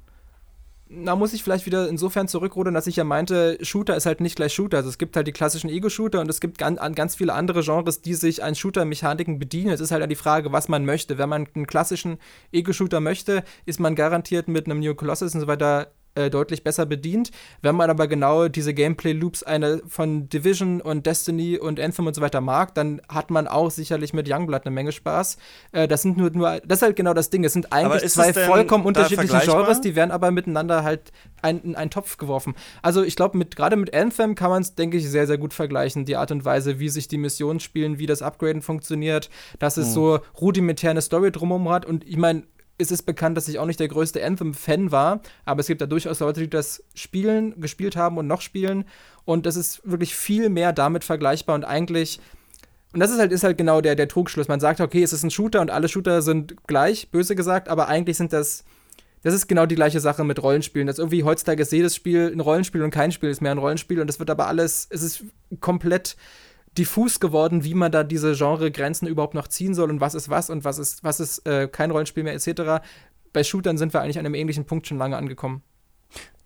da 0.87 1.15
muss 1.15 1.33
ich 1.33 1.43
vielleicht 1.43 1.65
wieder 1.65 1.89
insofern 1.89 2.27
zurückrudern, 2.27 2.73
dass 2.73 2.87
ich 2.87 2.95
ja 2.95 3.03
meinte, 3.03 3.57
Shooter 3.61 3.95
ist 3.95 4.05
halt 4.05 4.21
nicht 4.21 4.35
gleich 4.35 4.53
Shooter. 4.53 4.77
Also 4.77 4.89
es 4.89 4.97
gibt 4.97 5.15
halt 5.15 5.27
die 5.27 5.31
klassischen 5.31 5.69
Ego-Shooter 5.69 6.21
und 6.21 6.29
es 6.29 6.39
gibt 6.39 6.59
ganz, 6.59 6.79
an 6.79 6.93
ganz 6.93 7.15
viele 7.15 7.33
andere 7.33 7.63
Genres, 7.63 8.01
die 8.01 8.13
sich 8.13 8.43
an 8.43 8.53
Shooter-Mechaniken 8.53 9.39
bedienen. 9.39 9.71
Es 9.71 9.79
ist 9.79 9.91
halt 9.91 10.09
die 10.09 10.15
Frage, 10.15 10.51
was 10.51 10.67
man 10.67 10.85
möchte. 10.85 11.17
Wenn 11.17 11.29
man 11.29 11.47
einen 11.55 11.65
klassischen 11.65 12.19
Ego-Shooter 12.51 12.99
möchte, 12.99 13.43
ist 13.65 13.79
man 13.79 13.95
garantiert 13.95 14.47
mit 14.47 14.67
einem 14.67 14.79
New 14.79 14.93
Colossus 14.93 15.33
und 15.33 15.41
so 15.41 15.47
weiter 15.47 15.91
äh, 16.15 16.29
deutlich 16.29 16.63
besser 16.63 16.85
bedient. 16.85 17.31
Wenn 17.61 17.75
man 17.75 17.89
aber 17.89 18.07
genau 18.07 18.47
diese 18.47 18.73
Gameplay-Loops 18.73 19.43
eine 19.43 19.81
von 19.87 20.29
Division 20.29 20.81
und 20.81 21.05
Destiny 21.05 21.57
und 21.57 21.79
Anthem 21.79 22.07
und 22.07 22.15
so 22.15 22.21
weiter 22.21 22.41
mag, 22.41 22.73
dann 22.75 23.01
hat 23.09 23.31
man 23.31 23.47
auch 23.47 23.69
sicherlich 23.71 24.13
mit 24.13 24.29
Youngblood 24.29 24.65
eine 24.65 24.73
Menge 24.73 24.91
Spaß. 24.91 25.37
Äh, 25.71 25.87
das 25.87 26.01
sind 26.01 26.17
nur, 26.17 26.31
nur, 26.31 26.61
das 26.65 26.79
ist 26.79 26.83
halt 26.83 26.95
genau 26.95 27.13
das 27.13 27.29
Ding. 27.29 27.43
Es 27.43 27.53
sind 27.53 27.71
eigentlich 27.71 28.11
zwei 28.11 28.33
vollkommen 28.33 28.85
unterschiedliche? 28.85 29.39
Genres, 29.45 29.81
die 29.81 29.95
werden 29.95 30.11
aber 30.11 30.31
miteinander 30.31 30.83
halt 30.83 31.11
ein, 31.41 31.61
in 31.61 31.75
einen 31.75 31.91
Topf 31.91 32.17
geworfen. 32.17 32.55
Also 32.81 33.03
ich 33.03 33.15
glaube, 33.15 33.37
mit, 33.37 33.55
gerade 33.55 33.75
mit 33.75 33.93
Anthem 33.93 34.35
kann 34.35 34.49
man 34.49 34.61
es, 34.61 34.75
denke 34.75 34.97
ich, 34.97 35.09
sehr, 35.09 35.27
sehr 35.27 35.37
gut 35.37 35.53
vergleichen. 35.53 36.05
Die 36.05 36.15
Art 36.15 36.31
und 36.31 36.45
Weise, 36.45 36.79
wie 36.79 36.89
sich 36.89 37.07
die 37.07 37.17
Missionen 37.17 37.59
spielen, 37.59 37.99
wie 37.99 38.05
das 38.05 38.21
Upgraden 38.21 38.61
funktioniert, 38.61 39.29
dass 39.59 39.77
es 39.77 39.93
so 39.93 40.19
rudimentär 40.39 40.91
eine 40.91 41.01
Story 41.01 41.31
drumherum 41.31 41.69
hat. 41.69 41.85
Und 41.85 42.07
ich 42.07 42.17
meine, 42.17 42.43
es 42.77 42.91
ist 42.91 43.03
bekannt, 43.03 43.37
dass 43.37 43.47
ich 43.47 43.59
auch 43.59 43.65
nicht 43.65 43.79
der 43.79 43.87
größte 43.87 44.23
Anthem-Fan 44.23 44.91
war, 44.91 45.21
aber 45.45 45.61
es 45.61 45.67
gibt 45.67 45.81
da 45.81 45.85
durchaus 45.85 46.19
Leute, 46.19 46.41
die 46.41 46.49
das 46.49 46.83
spielen, 46.93 47.59
gespielt 47.59 47.95
haben 47.95 48.17
und 48.17 48.27
noch 48.27 48.41
spielen. 48.41 48.85
Und 49.23 49.45
das 49.45 49.55
ist 49.55 49.81
wirklich 49.89 50.15
viel 50.15 50.49
mehr 50.49 50.73
damit 50.73 51.03
vergleichbar 51.03 51.55
und 51.55 51.63
eigentlich 51.63 52.19
und 52.95 53.01
das 53.01 53.11
ist 53.11 53.19
halt, 53.19 53.33
ist 53.33 53.43
halt 53.43 53.57
genau 53.57 53.81
der, 53.81 53.95
der 53.95 54.07
Trugschluss. 54.07 54.47
Man 54.47 54.61
sagt, 54.61 54.79
okay, 54.79 55.03
es 55.03 55.11
ist 55.11 55.21
ein 55.21 55.29
Shooter 55.29 55.59
und 55.59 55.69
alle 55.69 55.89
Shooter 55.89 56.21
sind 56.21 56.65
gleich, 56.65 57.11
böse 57.11 57.35
gesagt, 57.35 57.67
aber 57.67 57.89
eigentlich 57.89 58.15
sind 58.15 58.31
das, 58.31 58.63
das 59.21 59.33
ist 59.33 59.47
genau 59.47 59.65
die 59.65 59.75
gleiche 59.75 59.99
Sache 59.99 60.23
mit 60.23 60.41
Rollenspielen. 60.41 60.87
Das 60.87 60.97
irgendwie 60.97 61.25
heutzutage 61.25 61.61
ist 61.61 61.73
jedes 61.73 61.93
Spiel 61.93 62.31
ein 62.33 62.39
Rollenspiel 62.39 62.83
und 62.83 62.91
kein 62.91 63.11
Spiel 63.11 63.29
ist 63.29 63.41
mehr 63.41 63.51
ein 63.51 63.57
Rollenspiel 63.57 63.99
und 63.99 64.07
das 64.07 64.19
wird 64.19 64.29
aber 64.29 64.47
alles, 64.47 64.87
es 64.89 65.03
ist 65.03 65.25
komplett 65.59 66.15
diffus 66.77 67.19
geworden, 67.19 67.63
wie 67.63 67.73
man 67.73 67.91
da 67.91 68.03
diese 68.03 68.33
Genregrenzen 68.33 69.07
überhaupt 69.07 69.33
noch 69.33 69.47
ziehen 69.47 69.73
soll 69.73 69.89
und 69.89 70.01
was 70.01 70.15
ist 70.15 70.29
was 70.29 70.49
und 70.49 70.63
was 70.63 70.77
ist, 70.77 71.03
was 71.03 71.19
ist 71.19 71.45
äh, 71.47 71.67
kein 71.67 71.91
Rollenspiel 71.91 72.23
mehr 72.23 72.33
etc. 72.33 72.83
Bei 73.33 73.43
Shootern 73.43 73.77
sind 73.77 73.93
wir 73.93 74.01
eigentlich 74.01 74.19
an 74.19 74.25
einem 74.25 74.35
ähnlichen 74.35 74.65
Punkt 74.65 74.87
schon 74.87 74.97
lange 74.97 75.17
angekommen. 75.17 75.61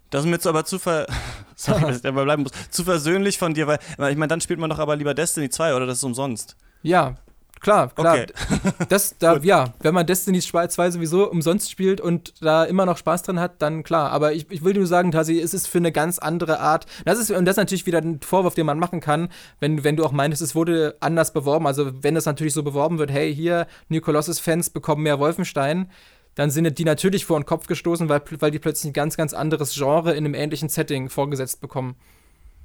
Das 0.10 0.22
ist 0.22 0.26
mir 0.26 0.34
jetzt 0.34 0.48
aber 0.48 0.66
zu 0.66 0.80
ver 0.80 1.08
Sorry, 1.56 1.82
dass 1.82 1.98
ich 1.98 2.02
dabei 2.02 2.24
bleiben 2.24 2.44
muss. 2.44 2.52
Zu 2.70 2.84
versöhnlich 2.84 3.38
von 3.38 3.54
dir, 3.54 3.68
weil 3.68 3.80
weil 3.98 4.12
ich 4.12 4.18
meine, 4.18 4.30
dann 4.30 4.42
spielt 4.42 4.60
man 4.60 4.70
doch 4.70 4.80
aber 4.80 4.96
lieber 4.96 5.14
Destiny 5.14 5.50
2 5.50 5.76
oder 5.76 5.86
das 5.86 5.98
ist 5.98 6.04
umsonst. 6.04 6.56
Ja, 6.82 7.16
klar, 7.60 7.90
klar. 7.90 8.14
Okay. 8.16 8.28
Das, 8.90 9.16
da, 9.20 9.38
ja, 9.38 9.74
wenn 9.82 9.94
man 9.94 10.06
Destiny 10.06 10.40
2 10.40 10.92
sowieso 10.92 11.30
umsonst 11.30 11.70
spielt 11.70 12.02
und 12.02 12.34
da 12.42 12.64
immer 12.64 12.86
noch 12.86 12.98
Spaß 12.98 13.24
dran 13.24 13.40
hat, 13.40 13.62
dann 13.62 13.84
klar. 13.84 14.12
Aber 14.12 14.34
ich, 14.34 14.50
ich 14.50 14.64
will 14.64 14.74
nur 14.74 14.88
sagen, 14.88 15.12
Tasi, 15.12 15.40
es 15.40 15.54
ist 15.54 15.68
für 15.68 15.78
eine 15.78 15.92
ganz 15.92 16.20
andere 16.20 16.60
Art. 16.60 16.86
Das 17.06 17.20
ist, 17.20 17.32
und 17.32 17.46
das 17.46 17.54
ist 17.54 17.58
natürlich 17.58 17.86
wieder 17.86 18.00
ein 18.00 18.20
Vorwurf, 18.22 18.56
den 18.56 18.66
man 18.66 18.80
machen 18.80 19.00
kann, 19.00 19.30
wenn, 19.60 19.84
wenn 19.84 19.96
du 19.96 20.06
auch 20.06 20.12
meinst, 20.12 20.42
es 20.42 20.56
wurde 20.56 20.96
anders 21.00 21.34
beworben. 21.34 21.68
Also, 21.68 21.92
wenn 22.04 22.16
es 22.16 22.26
natürlich 22.26 22.54
so 22.54 22.64
beworben 22.64 22.98
wird, 22.98 23.12
hey, 23.12 23.34
hier, 23.34 23.68
New 23.90 24.02
Colossus-Fans 24.02 24.70
bekommen 24.72 25.04
mehr 25.04 25.20
Wolfenstein, 25.20 25.90
dann 26.36 26.52
sind 26.52 26.78
die 26.78 26.86
natürlich 26.86 27.26
vor 27.26 27.40
den 27.40 27.46
Kopf 27.46 27.68
gestoßen, 27.68 28.08
weil, 28.08 28.22
weil 28.40 28.52
die 28.52 28.60
plötzlich 28.60 28.92
ein 28.92 28.94
ganz, 28.94 29.18
ganz 29.18 29.34
anderes 29.34 29.74
Genre 29.74 30.12
in 30.12 30.26
einem 30.26 30.34
ähnlichen 30.34 30.70
Setting 30.70 31.10
vorgesetzt 31.10 31.60
bekommen. 31.60 31.96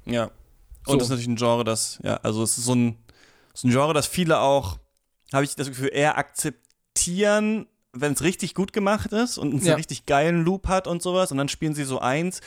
Ja. 0.05 0.31
Und 0.85 0.93
So. 0.93 0.97
das 0.97 1.03
ist 1.03 1.09
natürlich 1.09 1.27
ein 1.27 1.35
Genre, 1.35 1.63
das, 1.63 1.99
ja, 2.03 2.19
also 2.23 2.43
es 2.43 2.57
ist 2.57 2.65
so 2.65 2.75
ein, 2.75 2.97
ist 3.53 3.65
ein 3.65 3.71
Genre, 3.71 3.93
das 3.93 4.07
viele 4.07 4.39
auch, 4.39 4.77
habe 5.33 5.43
ich 5.43 5.55
das 5.55 5.67
Gefühl, 5.67 5.89
eher 5.91 6.17
akzeptieren, 6.17 7.67
wenn 7.93 8.13
es 8.13 8.21
richtig 8.23 8.53
gut 8.55 8.73
gemacht 8.73 9.11
ist 9.13 9.37
und 9.37 9.51
einen 9.53 9.65
Ja. 9.65 9.75
richtig 9.75 10.05
geilen 10.05 10.43
Loop 10.43 10.67
hat 10.67 10.87
und 10.87 11.01
sowas 11.01 11.31
und 11.31 11.37
dann 11.37 11.49
spielen 11.49 11.73
sie 11.73 11.85
so 11.85 11.99
eins. 11.99 12.41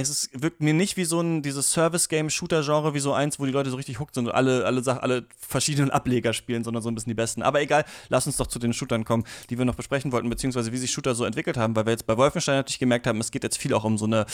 Es 0.00 0.10
ist, 0.10 0.42
wirkt 0.42 0.60
mir 0.60 0.74
nicht 0.74 0.96
wie 0.96 1.04
so 1.04 1.20
ein 1.20 1.42
dieses 1.42 1.72
Service-Game-Shooter-Genre, 1.72 2.94
wie 2.94 3.00
so 3.00 3.12
eins, 3.12 3.38
wo 3.38 3.46
die 3.46 3.52
Leute 3.52 3.70
so 3.70 3.76
richtig 3.76 4.00
hooked 4.00 4.14
sind 4.14 4.26
und 4.26 4.34
alle, 4.34 4.64
alle, 4.64 4.82
alle 5.02 5.24
verschiedenen 5.38 5.90
Ableger 5.90 6.32
spielen, 6.32 6.64
sondern 6.64 6.82
so 6.82 6.90
ein 6.90 6.94
bisschen 6.94 7.10
die 7.10 7.14
besten. 7.14 7.42
Aber 7.42 7.60
egal, 7.60 7.84
lass 8.08 8.26
uns 8.26 8.36
doch 8.36 8.46
zu 8.46 8.58
den 8.58 8.72
Shootern 8.72 9.04
kommen, 9.04 9.24
die 9.50 9.58
wir 9.58 9.64
noch 9.64 9.74
besprechen 9.74 10.12
wollten, 10.12 10.30
beziehungsweise 10.30 10.72
wie 10.72 10.78
sich 10.78 10.90
Shooter 10.90 11.14
so 11.14 11.24
entwickelt 11.24 11.56
haben, 11.56 11.76
weil 11.76 11.86
wir 11.86 11.92
jetzt 11.92 12.06
bei 12.06 12.16
Wolfenstein 12.16 12.56
natürlich 12.56 12.78
gemerkt 12.78 13.06
haben, 13.06 13.20
es 13.20 13.30
geht 13.30 13.44
jetzt 13.44 13.58
viel 13.58 13.74
auch 13.74 13.84
um 13.84 13.98
so 13.98 14.06
eine 14.06 14.26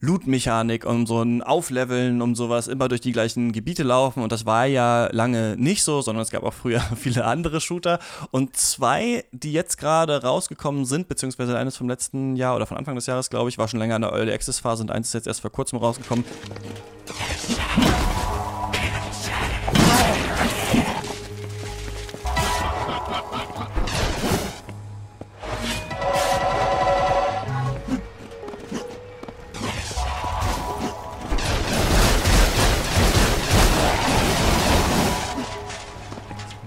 Loot-Mechanik, 0.00 0.84
um 0.84 1.06
so 1.06 1.22
ein 1.22 1.42
Aufleveln, 1.42 2.22
um 2.22 2.34
sowas, 2.34 2.68
immer 2.68 2.88
durch 2.88 3.00
die 3.00 3.12
gleichen 3.12 3.52
Gebiete 3.52 3.82
laufen 3.82 4.22
und 4.22 4.32
das 4.32 4.46
war 4.46 4.66
ja 4.66 5.08
lange 5.12 5.56
nicht 5.56 5.82
so, 5.82 6.02
sondern 6.02 6.22
es 6.22 6.30
gab 6.30 6.42
auch 6.42 6.54
früher 6.54 6.80
viele 6.96 7.24
andere 7.24 7.60
Shooter 7.60 7.98
und 8.30 8.56
zwei, 8.56 9.24
die 9.32 9.52
jetzt 9.52 9.78
gerade 9.78 10.22
rausgekommen 10.22 10.84
sind, 10.84 11.08
beziehungsweise 11.08 11.56
eines 11.58 11.76
vom 11.76 11.88
letzten 11.88 12.36
Jahr 12.36 12.56
oder 12.56 12.66
von 12.66 12.76
Anfang 12.76 12.94
des 12.94 13.06
Jahres, 13.06 13.30
glaube 13.30 13.48
ich, 13.48 13.58
war 13.58 13.68
schon 13.68 13.80
länger 13.80 13.96
in 13.96 14.02
der 14.02 14.12
Early 14.12 14.32
Access 14.32 14.60
Phase 14.60 14.82
und 14.82 14.90
eins 14.90 15.05
ist 15.08 15.14
jetzt 15.14 15.26
erst 15.26 15.40
vor 15.40 15.50
kurzem 15.50 15.78
rausgekommen. 15.78 16.24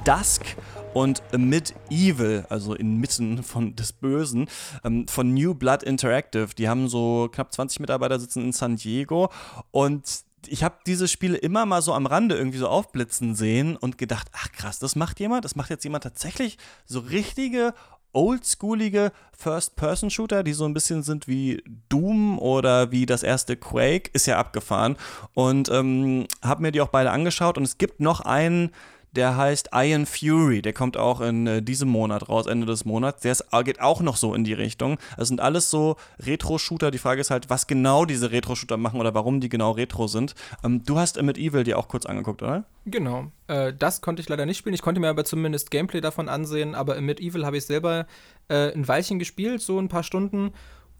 Dusk 0.05 0.55
und 0.93 1.21
Amid 1.33 1.73
Evil, 1.89 2.45
also 2.49 2.73
inmitten 2.73 3.43
von 3.43 3.75
des 3.75 3.93
Bösen, 3.93 4.47
ähm, 4.83 5.07
von 5.07 5.33
New 5.33 5.53
Blood 5.53 5.83
Interactive. 5.83 6.49
Die 6.57 6.69
haben 6.69 6.87
so 6.87 7.29
knapp 7.31 7.53
20 7.53 7.79
Mitarbeiter 7.79 8.19
sitzen 8.19 8.43
in 8.43 8.51
San 8.51 8.75
Diego 8.75 9.29
und 9.71 10.23
ich 10.47 10.63
habe 10.63 10.77
diese 10.85 11.07
Spiele 11.07 11.37
immer 11.37 11.65
mal 11.65 11.81
so 11.81 11.93
am 11.93 12.05
Rande 12.05 12.35
irgendwie 12.35 12.57
so 12.57 12.67
aufblitzen 12.67 13.35
sehen 13.35 13.75
und 13.75 13.97
gedacht, 13.97 14.29
ach 14.31 14.51
krass, 14.51 14.79
das 14.79 14.95
macht 14.95 15.19
jemand, 15.19 15.45
das 15.45 15.55
macht 15.55 15.69
jetzt 15.69 15.83
jemand 15.83 16.03
tatsächlich 16.03 16.57
so 16.85 16.99
richtige 16.99 17.73
oldschoolige 18.11 19.11
First-Person-Shooter, 19.37 20.43
die 20.43 20.53
so 20.53 20.65
ein 20.65 20.73
bisschen 20.73 21.03
sind 21.03 21.27
wie 21.27 21.63
Doom 21.89 22.39
oder 22.39 22.91
wie 22.91 23.05
das 23.05 23.23
erste 23.23 23.55
Quake, 23.55 24.09
ist 24.13 24.25
ja 24.25 24.39
abgefahren. 24.39 24.95
Und 25.33 25.69
ähm, 25.69 26.27
habe 26.41 26.61
mir 26.61 26.71
die 26.71 26.81
auch 26.81 26.89
beide 26.89 27.11
angeschaut 27.11 27.57
und 27.57 27.63
es 27.63 27.77
gibt 27.77 27.99
noch 27.99 28.21
einen 28.21 28.71
der 29.11 29.37
heißt 29.37 29.69
Iron 29.73 30.05
Fury. 30.05 30.61
Der 30.61 30.73
kommt 30.73 30.97
auch 30.97 31.21
in 31.21 31.47
äh, 31.47 31.61
diesem 31.61 31.89
Monat 31.89 32.29
raus, 32.29 32.45
Ende 32.45 32.65
des 32.65 32.85
Monats. 32.85 33.21
Der 33.21 33.31
ist, 33.31 33.45
äh, 33.51 33.63
geht 33.63 33.81
auch 33.81 34.01
noch 34.01 34.17
so 34.17 34.33
in 34.33 34.43
die 34.43 34.53
Richtung. 34.53 34.97
Das 35.17 35.27
sind 35.27 35.41
alles 35.41 35.69
so 35.69 35.95
Retro-Shooter. 36.19 36.91
Die 36.91 36.97
Frage 36.97 37.21
ist 37.21 37.31
halt, 37.31 37.49
was 37.49 37.67
genau 37.67 38.05
diese 38.05 38.31
Retro-Shooter 38.31 38.77
machen 38.77 38.99
oder 38.99 39.13
warum 39.13 39.41
die 39.41 39.49
genau 39.49 39.71
Retro 39.71 40.07
sind. 40.07 40.35
Ähm, 40.63 40.83
du 40.85 40.97
hast 40.97 41.21
Mit 41.21 41.37
Evil 41.37 41.63
dir 41.63 41.77
auch 41.77 41.87
kurz 41.87 42.05
angeguckt, 42.05 42.43
oder? 42.43 42.65
Genau. 42.85 43.31
Äh, 43.47 43.73
das 43.73 44.01
konnte 44.01 44.21
ich 44.21 44.29
leider 44.29 44.45
nicht 44.45 44.57
spielen. 44.57 44.75
Ich 44.75 44.81
konnte 44.81 45.01
mir 45.01 45.09
aber 45.09 45.25
zumindest 45.25 45.71
Gameplay 45.71 46.01
davon 46.01 46.29
ansehen. 46.29 46.75
Aber 46.75 46.99
Mit 47.01 47.19
Evil 47.19 47.45
habe 47.45 47.57
ich 47.57 47.65
selber 47.65 48.05
äh, 48.47 48.73
ein 48.73 48.87
Weilchen 48.87 49.19
gespielt, 49.19 49.61
so 49.61 49.79
ein 49.79 49.89
paar 49.89 50.03
Stunden. 50.03 50.51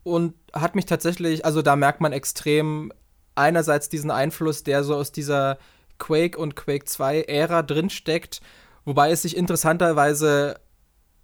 Und 0.04 0.34
hat 0.54 0.76
mich 0.76 0.86
tatsächlich, 0.86 1.46
also 1.46 1.62
da 1.62 1.76
merkt 1.76 2.02
man 2.02 2.14
extrem 2.14 2.92
einerseits 3.36 3.90
diesen 3.90 4.12
Einfluss, 4.12 4.64
der 4.64 4.84
so 4.84 4.96
aus 4.96 5.12
dieser 5.12 5.58
Quake 6.00 6.38
und 6.38 6.56
Quake 6.56 6.86
2 6.86 7.22
Ära 7.24 7.62
drinsteckt, 7.62 8.42
wobei 8.86 9.12
es 9.12 9.22
sich 9.22 9.38
interessanterweise 9.38 10.60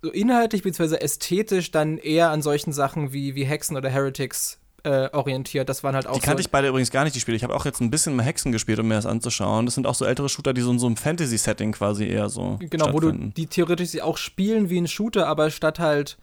so 0.03 0.11
inhaltlich 0.11 0.61
bzw. 0.61 0.97
ästhetisch 0.97 1.71
dann 1.71 1.97
eher 1.97 2.29
an 2.29 2.41
solchen 2.41 2.71
Sachen 2.71 3.11
wie, 3.11 3.35
wie 3.35 3.43
Hexen 3.43 3.75
oder 3.75 3.89
Heretics 3.89 4.59
äh, 4.83 5.09
orientiert. 5.11 5.67
Das 5.67 5.83
waren 5.83 5.95
halt 5.95 6.05
auch. 6.05 6.13
Die 6.13 6.19
kannte 6.19 6.43
so 6.43 6.47
ich 6.47 6.51
beide 6.51 6.67
übrigens 6.67 6.91
gar 6.91 7.03
nicht, 7.03 7.15
die 7.15 7.19
Spiele. 7.19 7.35
Ich 7.35 7.43
habe 7.43 7.55
auch 7.55 7.65
jetzt 7.65 7.81
ein 7.81 7.89
bisschen 7.89 8.15
mehr 8.15 8.25
Hexen 8.25 8.51
gespielt, 8.51 8.79
um 8.79 8.87
mir 8.87 8.93
das 8.93 9.07
anzuschauen. 9.07 9.65
Das 9.65 9.75
sind 9.75 9.87
auch 9.87 9.95
so 9.95 10.05
ältere 10.05 10.29
Shooter, 10.29 10.53
die 10.53 10.61
so 10.61 10.71
in 10.71 10.79
so 10.79 10.85
einem 10.85 10.95
Fantasy-Setting 10.95 11.71
quasi 11.71 12.05
eher 12.05 12.29
so. 12.29 12.57
Genau, 12.59 12.93
wo 12.93 12.99
du 12.99 13.11
die 13.11 13.47
theoretisch 13.47 13.99
auch 14.01 14.17
spielen 14.17 14.69
wie 14.69 14.77
ein 14.77 14.87
Shooter, 14.87 15.27
aber 15.27 15.49
statt 15.49 15.79
halt 15.79 16.17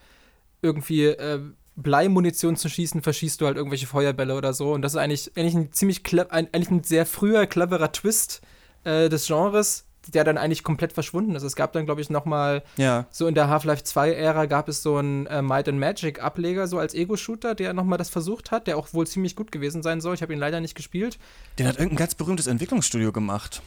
irgendwie 0.63 1.07
äh, 1.07 1.41
Bleimunition 1.77 2.57
zu 2.57 2.69
schießen, 2.69 3.03
verschießt 3.03 3.41
du 3.41 3.47
halt 3.47 3.57
irgendwelche 3.57 3.87
Feuerbälle 3.87 4.35
oder 4.35 4.53
so. 4.53 4.73
Und 4.73 4.83
das 4.83 4.93
ist 4.93 4.99
eigentlich, 4.99 5.33
eigentlich 5.37 5.55
ein 5.55 5.73
ziemlich 5.73 6.03
ein, 6.31 6.49
eigentlich 6.53 6.71
ein 6.71 6.85
sehr 6.85 7.07
früher, 7.07 7.47
cleverer 7.47 7.93
Twist 7.93 8.43
äh, 8.85 9.09
des 9.09 9.27
Genres, 9.27 9.87
der 10.09 10.25
dann 10.25 10.37
eigentlich 10.37 10.65
komplett 10.65 10.93
verschwunden 10.93 11.35
ist. 11.35 11.43
Es 11.43 11.57
gab 11.57 11.73
dann, 11.73 11.87
glaube 11.87 12.01
ich, 12.01 12.11
noch 12.11 12.25
mal 12.25 12.63
ja. 12.77 13.07
so 13.11 13.27
in 13.27 13.35
der 13.35 13.49
Half-Life 13.49 13.85
2-Ära 13.85 14.47
gab 14.47 14.69
es 14.69 14.83
so 14.83 14.97
einen 14.97 15.27
äh, 15.27 15.43
Might 15.43 15.69
and 15.69 15.79
Magic-Ableger, 15.79 16.67
so 16.67 16.79
als 16.79 16.95
Ego-Shooter, 16.95 17.55
der 17.55 17.73
noch 17.73 17.85
mal 17.85 17.97
das 17.97 18.11
versucht 18.11 18.51
hat, 18.51 18.67
der 18.67 18.77
auch 18.77 18.93
wohl 18.93 19.07
ziemlich 19.07 19.37
gut 19.37 19.53
gewesen 19.53 19.83
sein 19.83 20.01
soll. 20.01 20.15
Ich 20.15 20.23
habe 20.23 20.33
ihn 20.33 20.39
leider 20.39 20.61
nicht 20.61 20.75
gespielt. 20.75 21.19
Den 21.59 21.67
hat 21.67 21.77
irgendein 21.77 21.99
ganz 21.99 22.15
berühmtes 22.15 22.49
Entwicklungsstudio 22.49 23.13
gemacht. 23.13 23.63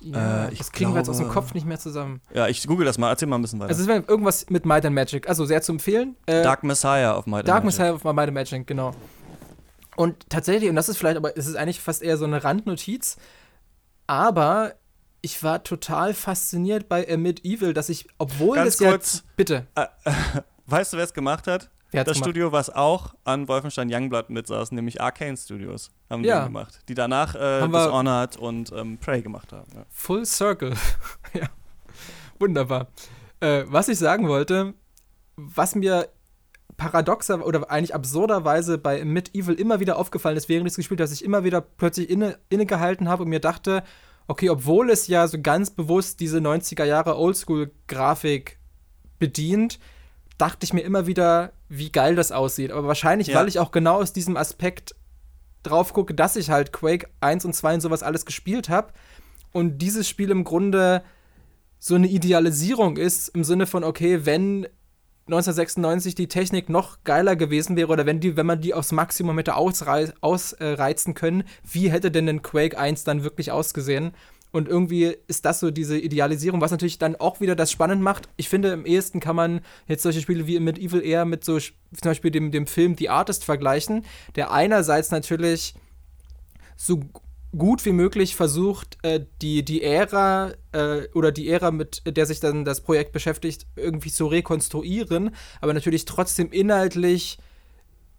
Ja, 0.00 0.46
äh, 0.46 0.54
das 0.54 0.70
kriegen 0.70 0.90
glaube, 0.90 0.94
wir 0.94 0.98
jetzt 1.00 1.08
aus 1.08 1.18
dem 1.18 1.28
Kopf 1.28 1.54
nicht 1.54 1.66
mehr 1.66 1.78
zusammen. 1.78 2.20
Ja, 2.32 2.46
ich 2.46 2.66
google 2.66 2.86
das 2.86 2.98
mal. 2.98 3.10
Erzähl 3.10 3.28
mal 3.28 3.36
ein 3.36 3.42
bisschen 3.42 3.58
weiter. 3.58 3.70
Also 3.70 3.82
es 3.82 3.88
wäre 3.88 4.04
irgendwas 4.06 4.48
mit 4.48 4.64
Might 4.64 4.84
and 4.84 4.94
Magic. 4.94 5.28
Also 5.28 5.44
sehr 5.44 5.62
zu 5.62 5.72
empfehlen. 5.72 6.16
Äh, 6.26 6.42
Dark 6.42 6.62
Messiah 6.62 7.14
auf 7.14 7.26
Might 7.26 7.40
and 7.40 7.48
Dark 7.48 7.64
Magic. 7.64 7.78
Dark 7.78 7.94
Messiah 7.94 8.10
auf 8.10 8.14
Might 8.14 8.28
and 8.28 8.34
Magic, 8.34 8.66
genau. 8.66 8.92
Und 9.96 10.30
tatsächlich, 10.30 10.70
und 10.70 10.76
das 10.76 10.88
ist 10.88 10.96
vielleicht, 10.96 11.16
aber 11.16 11.36
es 11.36 11.46
ist 11.46 11.56
eigentlich 11.56 11.80
fast 11.80 12.02
eher 12.02 12.16
so 12.16 12.24
eine 12.24 12.44
Randnotiz, 12.44 13.16
aber 14.06 14.74
ich 15.22 15.42
war 15.42 15.64
total 15.64 16.14
fasziniert 16.14 16.88
bei 16.88 17.12
Amid 17.12 17.44
Evil, 17.44 17.74
dass 17.74 17.88
ich, 17.88 18.06
obwohl 18.18 18.56
Ganz 18.56 18.76
das 18.76 18.88
kurz, 18.88 19.14
ja. 19.14 19.20
Bitte. 19.36 19.66
Äh, 19.74 19.86
weißt 20.66 20.92
du, 20.92 20.98
wer 20.98 21.04
es 21.04 21.12
gemacht 21.12 21.48
hat? 21.48 21.70
Das 21.92 22.04
gemacht? 22.04 22.16
Studio, 22.16 22.52
was 22.52 22.70
auch 22.70 23.14
an 23.24 23.48
Wolfenstein 23.48 23.88
Youngblood 23.92 24.30
mitsaß, 24.30 24.72
nämlich 24.72 25.00
Arcane 25.00 25.36
Studios, 25.36 25.90
haben 26.10 26.24
ja. 26.24 26.40
die 26.40 26.46
gemacht. 26.46 26.80
Die 26.88 26.94
danach 26.94 27.34
äh, 27.34 27.66
Dishonored 27.66 28.36
und 28.36 28.72
ähm, 28.72 28.98
Prey 28.98 29.22
gemacht 29.22 29.52
haben. 29.52 29.70
Ja. 29.74 29.86
Full 29.90 30.26
Circle. 30.26 30.74
ja. 31.34 31.48
Wunderbar. 32.38 32.88
Äh, 33.40 33.64
was 33.66 33.88
ich 33.88 33.98
sagen 33.98 34.28
wollte, 34.28 34.74
was 35.36 35.74
mir 35.74 36.08
paradoxer 36.76 37.44
oder 37.44 37.70
eigentlich 37.70 37.94
absurderweise 37.94 38.78
bei 38.78 39.04
Mid 39.04 39.34
Evil 39.34 39.54
immer 39.54 39.80
wieder 39.80 39.98
aufgefallen 39.98 40.36
ist, 40.36 40.48
während 40.48 40.66
ich 40.66 40.72
es 40.72 40.76
gespielt 40.76 41.00
habe, 41.00 41.08
dass 41.08 41.12
ich 41.12 41.24
immer 41.24 41.44
wieder 41.44 41.60
plötzlich 41.60 42.08
inne, 42.10 42.38
innegehalten 42.48 43.08
habe 43.08 43.24
und 43.24 43.28
mir 43.28 43.40
dachte, 43.40 43.82
okay, 44.28 44.50
obwohl 44.50 44.90
es 44.90 45.08
ja 45.08 45.26
so 45.26 45.40
ganz 45.40 45.70
bewusst 45.70 46.20
diese 46.20 46.38
90er 46.38 46.84
Jahre 46.84 47.18
Oldschool-Grafik 47.18 48.58
bedient, 49.18 49.78
dachte 50.38 50.64
ich 50.64 50.72
mir 50.72 50.80
immer 50.80 51.06
wieder, 51.06 51.52
wie 51.68 51.90
geil 51.90 52.14
das 52.14 52.32
aussieht. 52.32 52.70
Aber 52.70 52.86
wahrscheinlich, 52.86 53.28
ja. 53.28 53.38
weil 53.38 53.48
ich 53.48 53.58
auch 53.58 53.72
genau 53.72 54.00
aus 54.00 54.12
diesem 54.12 54.36
Aspekt 54.36 54.94
drauf 55.62 55.92
gucke, 55.92 56.14
dass 56.14 56.36
ich 56.36 56.50
halt 56.50 56.72
Quake 56.72 57.08
1 57.20 57.44
und 57.44 57.54
2 57.54 57.74
und 57.74 57.80
sowas 57.80 58.02
alles 58.02 58.24
gespielt 58.24 58.68
habe 58.68 58.92
und 59.52 59.78
dieses 59.78 60.08
Spiel 60.08 60.30
im 60.30 60.44
Grunde 60.44 61.02
so 61.78 61.94
eine 61.94 62.08
Idealisierung 62.08 62.96
ist, 62.96 63.28
im 63.28 63.44
Sinne 63.44 63.66
von, 63.66 63.84
okay, 63.84 64.24
wenn 64.24 64.66
1996 65.26 66.14
die 66.14 66.26
Technik 66.26 66.68
noch 66.68 67.04
geiler 67.04 67.36
gewesen 67.36 67.76
wäre 67.76 67.92
oder 67.92 68.06
wenn, 68.06 68.20
die, 68.20 68.36
wenn 68.36 68.46
man 68.46 68.60
die 68.60 68.72
aufs 68.72 68.92
Maximum 68.92 69.36
hätte 69.36 69.56
ausreizen 69.56 71.14
können, 71.14 71.44
wie 71.70 71.90
hätte 71.90 72.10
denn 72.10 72.28
ein 72.28 72.42
Quake 72.42 72.78
1 72.78 73.04
dann 73.04 73.24
wirklich 73.24 73.52
ausgesehen? 73.52 74.12
Und 74.50 74.68
irgendwie 74.68 75.16
ist 75.26 75.44
das 75.44 75.60
so 75.60 75.70
diese 75.70 75.98
Idealisierung, 75.98 76.60
was 76.60 76.70
natürlich 76.70 76.98
dann 76.98 77.16
auch 77.16 77.40
wieder 77.40 77.54
das 77.54 77.70
spannend 77.70 78.02
macht. 78.02 78.28
Ich 78.36 78.48
finde, 78.48 78.70
im 78.72 78.86
ehesten 78.86 79.20
kann 79.20 79.36
man 79.36 79.60
jetzt 79.86 80.02
solche 80.02 80.20
Spiele 80.20 80.46
wie 80.46 80.58
mit 80.60 80.78
Evil 80.78 81.04
eher 81.04 81.24
mit 81.24 81.44
so 81.44 81.58
zum 81.58 81.74
Beispiel 82.02 82.30
dem, 82.30 82.50
dem 82.50 82.66
Film 82.66 82.96
The 82.96 83.10
Artist 83.10 83.44
vergleichen, 83.44 84.04
der 84.36 84.50
einerseits 84.50 85.10
natürlich 85.10 85.74
so 86.76 87.02
gut 87.56 87.84
wie 87.84 87.92
möglich 87.92 88.36
versucht, 88.36 88.98
äh, 89.02 89.20
die, 89.40 89.64
die 89.64 89.82
Ära 89.82 90.52
äh, 90.72 91.08
oder 91.14 91.32
die 91.32 91.48
Ära, 91.48 91.70
mit 91.70 92.02
der 92.06 92.26
sich 92.26 92.40
dann 92.40 92.64
das 92.64 92.82
Projekt 92.82 93.12
beschäftigt, 93.12 93.66
irgendwie 93.76 94.10
zu 94.10 94.26
rekonstruieren, 94.26 95.34
aber 95.60 95.72
natürlich 95.72 96.04
trotzdem 96.04 96.52
inhaltlich 96.52 97.38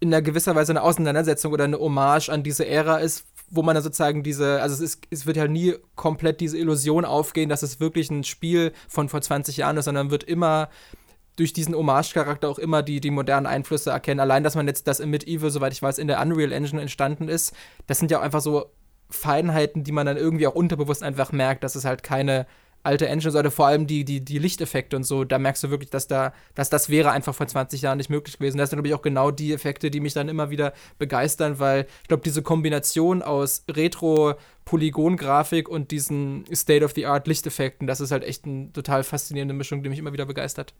in 0.00 0.08
einer 0.08 0.22
gewisser 0.22 0.54
Weise 0.54 0.72
eine 0.72 0.82
Auseinandersetzung 0.82 1.52
oder 1.52 1.64
eine 1.64 1.78
Hommage 1.78 2.30
an 2.30 2.42
diese 2.42 2.66
Ära 2.66 2.98
ist, 2.98 3.26
wo 3.50 3.62
man 3.62 3.74
dann 3.74 3.82
sozusagen 3.82 4.22
diese, 4.22 4.62
also 4.62 4.74
es, 4.74 4.80
ist, 4.80 5.06
es 5.10 5.26
wird 5.26 5.36
ja 5.36 5.48
nie 5.48 5.74
komplett 5.96 6.40
diese 6.40 6.56
Illusion 6.56 7.04
aufgehen, 7.04 7.48
dass 7.48 7.62
es 7.62 7.80
wirklich 7.80 8.10
ein 8.10 8.24
Spiel 8.24 8.72
von 8.88 9.08
vor 9.08 9.20
20 9.20 9.56
Jahren 9.56 9.76
ist, 9.76 9.84
sondern 9.86 10.10
wird 10.10 10.24
immer 10.24 10.68
durch 11.36 11.52
diesen 11.52 11.74
Hommage-Charakter 11.74 12.48
auch 12.48 12.58
immer 12.58 12.82
die, 12.82 13.00
die 13.00 13.10
modernen 13.10 13.46
Einflüsse 13.46 13.90
erkennen. 13.90 14.20
Allein, 14.20 14.44
dass 14.44 14.54
man 14.54 14.66
jetzt 14.66 14.86
das 14.86 15.04
Mid 15.04 15.26
Evil, 15.26 15.50
soweit 15.50 15.72
ich 15.72 15.82
weiß, 15.82 15.98
in 15.98 16.06
der 16.06 16.20
Unreal 16.20 16.52
Engine 16.52 16.80
entstanden 16.80 17.28
ist, 17.28 17.54
das 17.86 17.98
sind 17.98 18.10
ja 18.10 18.18
auch 18.18 18.22
einfach 18.22 18.40
so 18.40 18.66
Feinheiten, 19.08 19.82
die 19.82 19.92
man 19.92 20.06
dann 20.06 20.16
irgendwie 20.16 20.46
auch 20.46 20.54
unterbewusst 20.54 21.02
einfach 21.02 21.32
merkt, 21.32 21.64
dass 21.64 21.74
es 21.74 21.84
halt 21.84 22.02
keine 22.02 22.46
alte 22.82 23.08
Engine 23.08 23.30
sollte, 23.30 23.50
vor 23.50 23.66
allem 23.66 23.86
die, 23.86 24.04
die, 24.04 24.24
die 24.24 24.38
Lichteffekte 24.38 24.96
und 24.96 25.04
so, 25.04 25.24
da 25.24 25.38
merkst 25.38 25.62
du 25.62 25.70
wirklich, 25.70 25.90
dass 25.90 26.08
da, 26.08 26.32
dass 26.54 26.70
das 26.70 26.88
wäre 26.88 27.10
einfach 27.10 27.34
vor 27.34 27.46
20 27.46 27.82
Jahren 27.82 27.98
nicht 27.98 28.10
möglich 28.10 28.38
gewesen. 28.38 28.58
Das 28.58 28.70
sind, 28.70 28.78
glaube 28.78 28.88
ich, 28.88 28.94
auch 28.94 29.02
genau 29.02 29.30
die 29.30 29.52
Effekte, 29.52 29.90
die 29.90 30.00
mich 30.00 30.14
dann 30.14 30.28
immer 30.28 30.50
wieder 30.50 30.72
begeistern, 30.98 31.58
weil 31.58 31.86
ich 32.02 32.08
glaube, 32.08 32.22
diese 32.22 32.42
Kombination 32.42 33.22
aus 33.22 33.64
Retro-Polygon-Grafik 33.70 35.68
und 35.68 35.90
diesen 35.90 36.44
State-of-the-Art-Lichteffekten, 36.52 37.86
das 37.86 38.00
ist 38.00 38.12
halt 38.12 38.24
echt 38.24 38.46
eine 38.46 38.72
total 38.72 39.04
faszinierende 39.04 39.54
Mischung, 39.54 39.82
die 39.82 39.90
mich 39.90 39.98
immer 39.98 40.12
wieder 40.12 40.26
begeistert. 40.26 40.74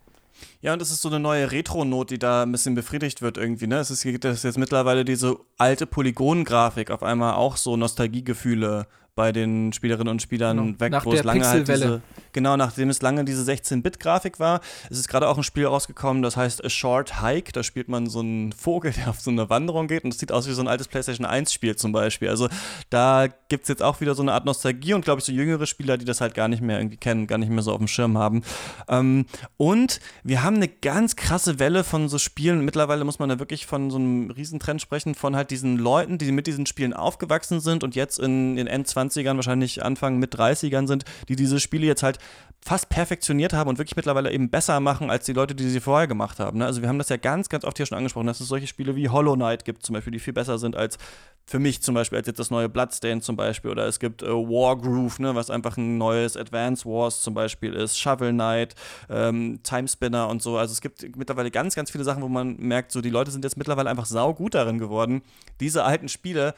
Ja, 0.62 0.72
und 0.72 0.80
es 0.80 0.90
ist 0.90 1.02
so 1.02 1.08
eine 1.08 1.20
neue 1.20 1.50
Retro-Not, 1.50 2.10
die 2.10 2.18
da 2.18 2.42
ein 2.44 2.52
bisschen 2.52 2.74
befriedigt 2.74 3.20
wird 3.20 3.36
irgendwie, 3.36 3.66
ne? 3.66 3.78
Es 3.78 3.90
ist, 3.90 4.04
es 4.06 4.42
jetzt 4.42 4.58
mittlerweile 4.58 5.04
diese 5.04 5.36
alte 5.58 5.86
Polygon-Grafik 5.86 6.90
auf 6.90 7.02
einmal 7.02 7.34
auch 7.34 7.56
so 7.56 7.76
Nostalgiegefühle 7.76 8.86
bei 9.20 9.32
den 9.32 9.74
Spielerinnen 9.74 10.10
und 10.10 10.22
Spielern 10.22 10.56
genau. 10.56 10.80
weg, 10.80 10.92
Nach 10.92 11.04
wo 11.04 11.12
es 11.12 11.22
lange 11.24 11.46
halt 11.46 11.68
diese, 11.68 12.00
genau, 12.32 12.56
nachdem 12.56 12.88
es 12.88 13.02
lange 13.02 13.22
diese 13.26 13.42
16-Bit-Grafik 13.42 14.40
war, 14.40 14.62
ist 14.88 14.96
es 14.96 15.08
gerade 15.08 15.28
auch 15.28 15.36
ein 15.36 15.42
Spiel 15.42 15.66
rausgekommen, 15.66 16.22
das 16.22 16.38
heißt 16.38 16.64
A 16.64 16.70
Short 16.70 17.20
Hike, 17.20 17.52
da 17.52 17.62
spielt 17.62 17.90
man 17.90 18.06
so 18.06 18.20
einen 18.20 18.52
Vogel, 18.52 18.92
der 18.92 19.10
auf 19.10 19.20
so 19.20 19.30
eine 19.30 19.50
Wanderung 19.50 19.88
geht 19.88 20.04
und 20.04 20.14
es 20.14 20.18
sieht 20.18 20.32
aus 20.32 20.48
wie 20.48 20.52
so 20.52 20.62
ein 20.62 20.68
altes 20.68 20.88
PlayStation 20.88 21.26
1-Spiel 21.26 21.76
zum 21.76 21.92
Beispiel. 21.92 22.30
Also 22.30 22.48
da 22.88 23.26
gibt 23.50 23.64
es 23.64 23.68
jetzt 23.68 23.82
auch 23.82 24.00
wieder 24.00 24.14
so 24.14 24.22
eine 24.22 24.32
Art 24.32 24.46
Nostalgie 24.46 24.94
und 24.94 25.04
glaube 25.04 25.18
ich 25.18 25.26
so 25.26 25.32
jüngere 25.32 25.66
Spieler, 25.66 25.98
die 25.98 26.06
das 26.06 26.22
halt 26.22 26.32
gar 26.32 26.48
nicht 26.48 26.62
mehr 26.62 26.78
irgendwie 26.78 26.96
kennen, 26.96 27.26
gar 27.26 27.36
nicht 27.36 27.50
mehr 27.50 27.62
so 27.62 27.72
auf 27.72 27.78
dem 27.78 27.88
Schirm 27.88 28.16
haben. 28.16 28.40
Ähm, 28.88 29.26
und 29.58 30.00
wir 30.24 30.42
haben 30.42 30.56
eine 30.56 30.68
ganz 30.68 31.14
krasse 31.14 31.58
Welle 31.58 31.84
von 31.84 32.08
so 32.08 32.16
Spielen, 32.16 32.64
mittlerweile 32.64 33.04
muss 33.04 33.18
man 33.18 33.28
da 33.28 33.38
wirklich 33.38 33.66
von 33.66 33.90
so 33.90 33.98
einem 33.98 34.30
Riesentrend 34.30 34.80
sprechen, 34.80 35.14
von 35.14 35.36
halt 35.36 35.50
diesen 35.50 35.76
Leuten, 35.76 36.16
die 36.16 36.32
mit 36.32 36.46
diesen 36.46 36.64
Spielen 36.64 36.94
aufgewachsen 36.94 37.60
sind 37.60 37.84
und 37.84 37.94
jetzt 37.94 38.18
in 38.18 38.56
den 38.56 38.66
N20 38.66 39.09
20ern, 39.10 39.36
wahrscheinlich 39.36 39.84
Anfang 39.84 40.18
mit 40.18 40.34
30ern 40.34 40.86
sind, 40.86 41.04
die 41.28 41.36
diese 41.36 41.60
Spiele 41.60 41.86
jetzt 41.86 42.02
halt 42.02 42.18
fast 42.62 42.88
perfektioniert 42.90 43.52
haben 43.52 43.68
und 43.68 43.78
wirklich 43.78 43.96
mittlerweile 43.96 44.30
eben 44.30 44.50
besser 44.50 44.80
machen 44.80 45.10
als 45.10 45.24
die 45.24 45.32
Leute, 45.32 45.54
die 45.54 45.68
sie 45.68 45.80
vorher 45.80 46.06
gemacht 46.06 46.38
haben. 46.38 46.58
Ne? 46.58 46.66
Also 46.66 46.82
wir 46.82 46.88
haben 46.88 46.98
das 46.98 47.08
ja 47.08 47.16
ganz, 47.16 47.48
ganz 47.48 47.64
oft 47.64 47.76
hier 47.76 47.86
schon 47.86 47.96
angesprochen, 47.96 48.26
dass 48.26 48.40
es 48.40 48.48
solche 48.48 48.66
Spiele 48.66 48.96
wie 48.96 49.08
Hollow 49.08 49.34
Knight 49.34 49.64
gibt, 49.64 49.84
zum 49.84 49.94
Beispiel, 49.94 50.12
die 50.12 50.18
viel 50.18 50.34
besser 50.34 50.58
sind 50.58 50.76
als 50.76 50.98
für 51.46 51.58
mich 51.58 51.82
zum 51.82 51.96
Beispiel 51.96 52.18
als 52.18 52.28
jetzt 52.28 52.38
das 52.38 52.50
neue 52.50 52.68
Bloodstained 52.68 53.24
zum 53.24 53.34
Beispiel 53.34 53.72
oder 53.72 53.86
es 53.86 53.98
gibt 53.98 54.22
äh, 54.22 54.28
Wargroove, 54.28 55.18
ne, 55.18 55.34
was 55.34 55.50
einfach 55.50 55.76
ein 55.76 55.98
neues 55.98 56.36
Advance 56.36 56.84
Wars 56.84 57.22
zum 57.22 57.34
Beispiel 57.34 57.74
ist, 57.74 57.98
Shovel 57.98 58.32
Knight, 58.32 58.76
ähm, 59.08 59.58
Timespinner 59.64 60.28
und 60.28 60.42
so. 60.42 60.58
Also 60.58 60.72
es 60.72 60.80
gibt 60.80 61.16
mittlerweile 61.16 61.50
ganz, 61.50 61.74
ganz 61.74 61.90
viele 61.90 62.04
Sachen, 62.04 62.22
wo 62.22 62.28
man 62.28 62.56
merkt, 62.58 62.92
so 62.92 63.00
die 63.00 63.10
Leute 63.10 63.32
sind 63.32 63.42
jetzt 63.42 63.56
mittlerweile 63.56 63.90
einfach 63.90 64.06
sau 64.06 64.32
gut 64.32 64.54
darin 64.54 64.78
geworden, 64.78 65.22
diese 65.58 65.82
alten 65.82 66.08
Spiele 66.08 66.54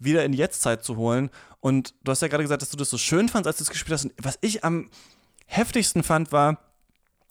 wieder 0.00 0.24
in 0.24 0.32
die 0.32 0.38
Jetztzeit 0.38 0.82
zu 0.82 0.96
holen. 0.96 1.30
Und 1.60 1.94
du 2.02 2.10
hast 2.10 2.22
ja 2.22 2.28
gerade 2.28 2.42
gesagt, 2.42 2.62
dass 2.62 2.70
du 2.70 2.76
das 2.76 2.90
so 2.90 2.98
schön 2.98 3.28
fandst, 3.28 3.46
als 3.46 3.58
du 3.58 3.64
es 3.64 3.70
gespielt 3.70 3.94
hast. 3.94 4.06
Und 4.06 4.14
was 4.20 4.38
ich 4.40 4.64
am 4.64 4.90
heftigsten 5.46 6.02
fand, 6.02 6.32
war, 6.32 6.58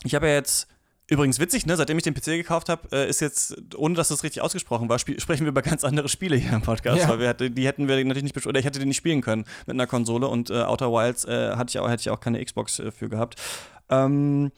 ich 0.04 0.16
habe 0.16 0.28
ja 0.28 0.36
jetzt 0.36 0.68
Übrigens 1.10 1.40
witzig, 1.40 1.66
ne? 1.66 1.76
Seitdem 1.76 1.98
ich 1.98 2.04
den 2.04 2.14
PC 2.14 2.26
gekauft 2.26 2.70
habe, 2.70 2.88
äh, 2.92 3.10
ist 3.10 3.20
jetzt, 3.20 3.58
ohne 3.76 3.96
dass 3.96 4.10
das 4.10 4.24
richtig 4.24 4.44
ausgesprochen 4.44 4.90
war, 4.90 5.00
sprechen 5.00 5.42
wir 5.42 5.48
über 5.48 5.64
ganz 5.64 5.84
andere 5.84 6.08
Spiele 6.08 6.36
hier 6.36 6.54
im 6.54 6.62
Podcast, 6.62 7.00
ja. 7.00 7.10
weil 7.10 7.20
wir 7.20 7.28
hätte, 7.30 7.50
die 7.50 7.66
hätten 7.66 7.88
wir 7.88 7.96
natürlich 8.06 8.24
nicht 8.24 8.46
oder 8.46 8.60
ich 8.60 8.66
hätte 8.66 8.78
die 8.78 8.86
nicht 8.86 8.98
spielen 8.98 9.22
können 9.22 9.46
mit 9.66 9.74
einer 9.74 9.88
Konsole 9.88 10.28
und 10.28 10.52
äh, 10.52 10.62
Outer 10.62 10.92
Wilds 10.92 11.26
äh, 11.26 11.56
hatte 11.56 11.72
ich 11.72 11.80
auch, 11.80 11.90
hätte 11.90 12.02
ich 12.02 12.12
auch 12.12 12.20
keine 12.20 12.44
Xbox 12.44 12.78
äh, 12.78 12.92
für 12.92 13.10
gehabt. 13.10 13.42
Ähm, 13.90 14.52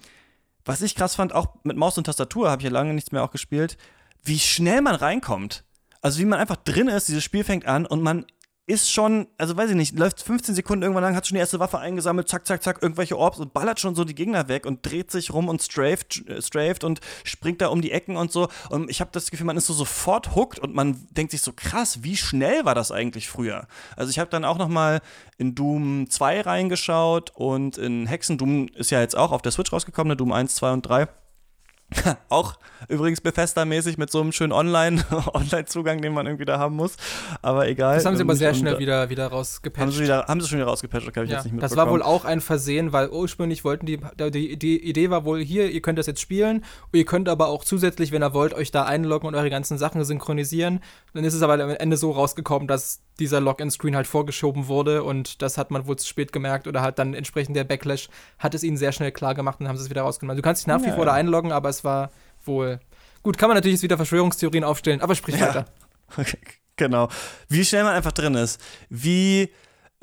was 0.66 0.82
ich 0.82 0.95
krass 0.95 1.16
fand, 1.16 1.34
auch 1.34 1.55
mit 1.64 1.78
Maus 1.78 1.97
und 1.97 2.03
Tastatur 2.03 2.51
habe 2.51 2.62
ich 2.62 2.66
ja 2.66 2.72
lange 2.72 2.93
nichts 2.93 3.14
mehr 3.14 3.24
auch 3.24 3.32
gespielt, 3.32 3.78
wie 4.24 4.38
schnell 4.38 4.82
man 4.82 4.95
reinkommt. 4.95 5.64
Also 6.02 6.20
wie 6.20 6.26
man 6.26 6.39
einfach 6.39 6.58
drin 6.58 6.88
ist, 6.88 7.08
dieses 7.08 7.24
Spiel 7.24 7.43
fängt 7.43 7.66
an 7.66 7.86
und 7.86 8.02
man 8.02 8.26
ist 8.68 8.91
schon, 8.91 9.28
also 9.38 9.58
weiß 9.58 9.72
ich 9.72 9.76
nicht, 9.76 9.97
läuft 9.97 10.22
15 10.22 10.56
Sekunden 10.56 10.84
irgendwann 10.84 11.04
lang, 11.04 11.16
hat 11.16 11.28
schon 11.28 11.36
die 11.36 11.39
erste 11.39 11.60
Waffe 11.60 11.80
eingesammelt, 11.80 12.30
zack, 12.30 12.45
zack, 12.45 12.64
zack, 12.64 12.82
irgendwelche 12.82 13.18
Orbs 13.18 13.39
und 13.39 13.54
ballert 13.54 13.80
schon 13.80 13.95
so 13.95 14.04
die 14.04 14.16
Gegner 14.16 14.47
weg 14.47 14.66
und 14.66 14.86
dreht 14.86 15.12
sich 15.12 15.34
rum 15.34 15.49
und 15.49 15.62
straft, 15.62 16.26
äh, 16.28 16.41
straft 16.41 16.84
und 16.84 17.02
springt 17.24 17.60
da 17.62 17.68
um 17.68 17.82
die 17.82 17.91
Ecken 17.91 18.16
und 18.16 18.32
so. 18.32 18.49
Und 18.70 18.89
ich 18.89 19.02
habe 19.02 19.10
das 19.12 19.30
Gefühl, 19.30 19.47
man 19.47 19.58
ist 19.58 19.66
so 19.66 19.74
sofort 19.74 20.36
hooked 20.36 20.60
und 20.60 20.74
man 20.74 21.06
denkt 21.10 21.32
sich 21.32 21.41
so 21.41 21.54
krass, 21.54 22.04
wie 22.04 22.16
schnell 22.16 22.64
war 22.64 22.76
das 22.76 22.91
eigentlich 22.91 23.28
früher? 23.28 23.68
Also 23.97 24.10
ich 24.12 24.20
habe 24.20 24.30
dann 24.30 24.45
auch 24.45 24.58
noch 24.58 24.70
mal 24.70 25.02
in 25.38 25.54
Doom 25.54 26.10
2 26.10 26.41
reingeschaut 26.41 27.32
und 27.36 27.78
in 27.78 28.06
Hexen, 28.08 28.38
Doom 28.38 28.68
ist 28.76 28.91
ja 28.91 29.02
jetzt 29.02 29.18
auch 29.18 29.32
auf 29.32 29.41
der 29.41 29.52
Switch 29.52 29.74
rausgekommen, 29.74 30.10
ne? 30.10 30.16
Doom 30.16 30.32
1, 30.32 30.56
2 30.56 30.72
und 30.72 30.82
3. 30.84 31.08
auch 32.30 32.58
übrigens 32.88 33.22
Bethesda-mäßig 33.22 33.98
mit 33.98 34.12
so 34.12 34.22
einem 34.22 34.32
schönen 34.32 34.52
Online-Zugang, 34.54 36.02
den 36.02 36.14
man 36.14 36.26
irgendwie 36.26 36.46
da 36.46 36.58
haben 36.58 36.76
muss. 36.76 36.96
Aber 37.42 37.68
egal. 37.68 37.96
Das 37.96 38.06
haben 38.06 38.16
sie 38.16 38.24
aber 38.24 38.36
sehr 38.36 38.54
schnell 38.54 38.80
wieder, 38.80 39.10
wieder 39.10 39.28
rausgepatcht. 39.28 39.82
Haben 39.82 39.92
sie, 39.92 40.04
wieder, 40.04 40.26
haben 40.28 40.42
sie 40.42 40.48
schon 40.48 40.60
wieder 40.60 40.68
rausgepatcht, 40.68 41.08
habe 41.16 41.26
ich 41.26 41.32
ja, 41.32 41.38
jetzt 41.38 41.46
nicht 41.46 41.54
mitbekommen. 41.54 41.62
Das 41.62 41.76
war 41.76 41.92
wohl 41.92 42.02
auch 42.02 42.26
ein 42.26 42.42
Versehen, 42.42 42.94
weil 42.94 43.10
ursprünglich 43.10 43.64
wollten 43.64 43.86
die, 43.86 44.00
die, 44.32 44.58
die 44.58 44.84
Idee 44.84 45.10
war 45.10 45.26
wohl 45.26 45.42
hier, 45.44 45.70
ihr 45.70 45.82
könnt 45.82 46.00
das 46.00 46.08
jetzt 46.08 46.22
spielen 46.22 46.64
ihr 46.94 47.06
könnt 47.06 47.30
aber 47.30 47.48
auch 47.48 47.64
zusätzlich, 47.64 48.12
wenn 48.12 48.24
ihr 48.24 48.34
wollt, 48.34 48.54
euch 48.54 48.72
da 48.72 48.84
einloggen 48.84 49.28
und 49.28 49.36
eure 49.36 49.50
ganzen 49.50 49.78
Sachen 49.78 50.04
synchronisieren. 50.04 50.82
Dann 51.14 51.24
ist 51.24 51.34
es 51.34 51.42
aber 51.42 51.54
am 51.54 51.70
Ende 51.72 51.98
so 51.98 52.12
rausgekommen, 52.12 52.68
dass 52.68 53.02
dieser 53.20 53.39
Login-Screen 53.39 53.95
halt 53.95 54.07
vorgeschoben 54.07 54.68
wurde 54.68 55.03
und 55.03 55.41
das 55.41 55.57
hat 55.57 55.72
man 55.72 55.86
wohl 55.88 55.97
zu 55.97 56.07
spät 56.07 56.32
gemerkt 56.32 56.68
oder 56.68 56.82
hat 56.82 56.99
dann 56.99 57.14
entsprechend 57.14 57.55
der 57.55 57.64
Backlash 57.64 58.09
hat 58.39 58.55
es 58.55 58.64
ihnen 58.64 58.78
sehr 58.78 58.91
schnell 58.91 59.12
klar 59.12 59.36
gemacht 59.36 59.59
und 59.59 59.68
haben 59.68 59.78
sie 59.78 59.84
es 59.84 59.89
wieder 59.89 60.01
rausgenommen. 60.01 60.38
Du 60.38 60.43
kannst 60.43 60.62
dich 60.62 60.68
nach 60.68 60.82
wie 60.82 60.88
ja, 60.88 60.95
vor 60.95 61.05
da 61.05 61.14
einloggen, 61.14 61.51
aber 61.51 61.70
es 61.70 61.84
war 61.84 62.12
wohl. 62.45 62.80
Gut, 63.24 63.38
kann 63.38 63.49
man 63.49 63.55
natürlich 63.55 63.76
jetzt 63.76 63.84
wieder 63.84 63.97
Verschwörungstheorien 63.97 64.64
aufstellen, 64.64 65.01
aber 65.01 65.16
sprich 65.16 65.36
ja. 65.36 65.47
weiter. 65.47 65.66
genau. 66.76 67.09
Wie 67.47 67.64
schnell 67.64 67.84
man 67.84 67.93
einfach 67.93 68.12
drin 68.12 68.36
ist. 68.36 68.59
Wie 68.89 69.51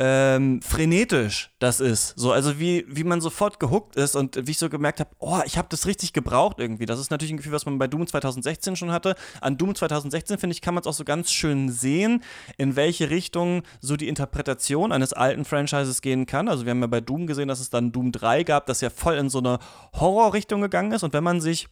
ähm, 0.01 0.63
frenetisch 0.63 1.51
das 1.59 1.81
ist. 1.81 2.15
So, 2.17 2.31
also 2.31 2.61
wie, 2.61 2.85
wie 2.89 3.03
man 3.03 3.21
sofort 3.21 3.59
gehuckt 3.59 3.97
ist 3.97 4.15
und 4.15 4.47
wie 4.47 4.53
ich 4.53 4.59
so 4.59 4.71
gemerkt 4.71 5.01
habe, 5.01 5.11
oh, 5.19 5.41
ich 5.45 5.59
habe 5.59 5.67
das 5.71 5.87
richtig 5.87 6.13
gebraucht 6.13 6.61
irgendwie. 6.61 6.87
Das 6.87 7.01
ist 7.01 7.11
natürlich 7.11 7.33
ein 7.33 7.39
Gefühl, 7.39 7.53
was 7.53 7.67
man 7.67 7.79
bei 7.79 7.89
Doom 7.89 8.07
2016 8.07 8.77
schon 8.77 8.93
hatte. 8.93 9.17
An 9.41 9.59
Doom 9.59 9.75
2016, 9.75 10.39
finde 10.39 10.55
ich, 10.55 10.63
kann 10.63 10.75
man 10.75 10.83
es 10.83 10.87
auch 10.87 10.93
so 10.93 11.05
ganz 11.05 11.33
schön 11.33 11.69
sehen, 11.69 12.23
in 12.59 12.77
welche 12.77 13.11
Richtung 13.11 13.63
so 13.81 13.97
die 13.97 14.07
Interpretation 14.07 14.93
eines 14.93 15.13
alten 15.13 15.45
Franchises 15.45 16.01
gehen 16.01 16.27
kann. 16.27 16.49
Also 16.49 16.65
wir 16.65 16.71
haben 16.71 16.81
ja 16.81 16.87
bei 16.87 17.01
Doom 17.01 17.27
gesehen, 17.27 17.49
dass 17.49 17.59
es 17.59 17.71
dann 17.71 17.91
Doom 17.91 18.13
3 18.13 18.45
gab, 18.45 18.67
das 18.67 18.81
ja 18.81 18.91
voll 18.91 19.17
in 19.17 19.29
so 19.29 19.39
eine 19.39 19.59
Horrorrichtung 19.95 20.61
gegangen 20.61 20.93
ist. 20.93 21.03
Und 21.03 21.13
wenn 21.13 21.25
man 21.25 21.41
sich 21.41 21.69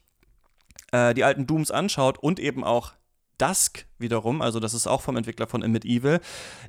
äh, 0.91 1.15
die 1.15 1.23
alten 1.23 1.47
Dooms 1.47 1.71
anschaut 1.71 2.19
und 2.19 2.41
eben 2.41 2.65
auch 2.65 2.93
Dusk 3.39 3.87
wiederum, 3.99 4.43
also 4.43 4.61
das 4.61 4.75
ist 4.75 4.87
auch 4.87 5.01
vom 5.01 5.17
Entwickler 5.17 5.47
von 5.47 5.63
Amid 5.63 5.85
Evil, 5.85 6.21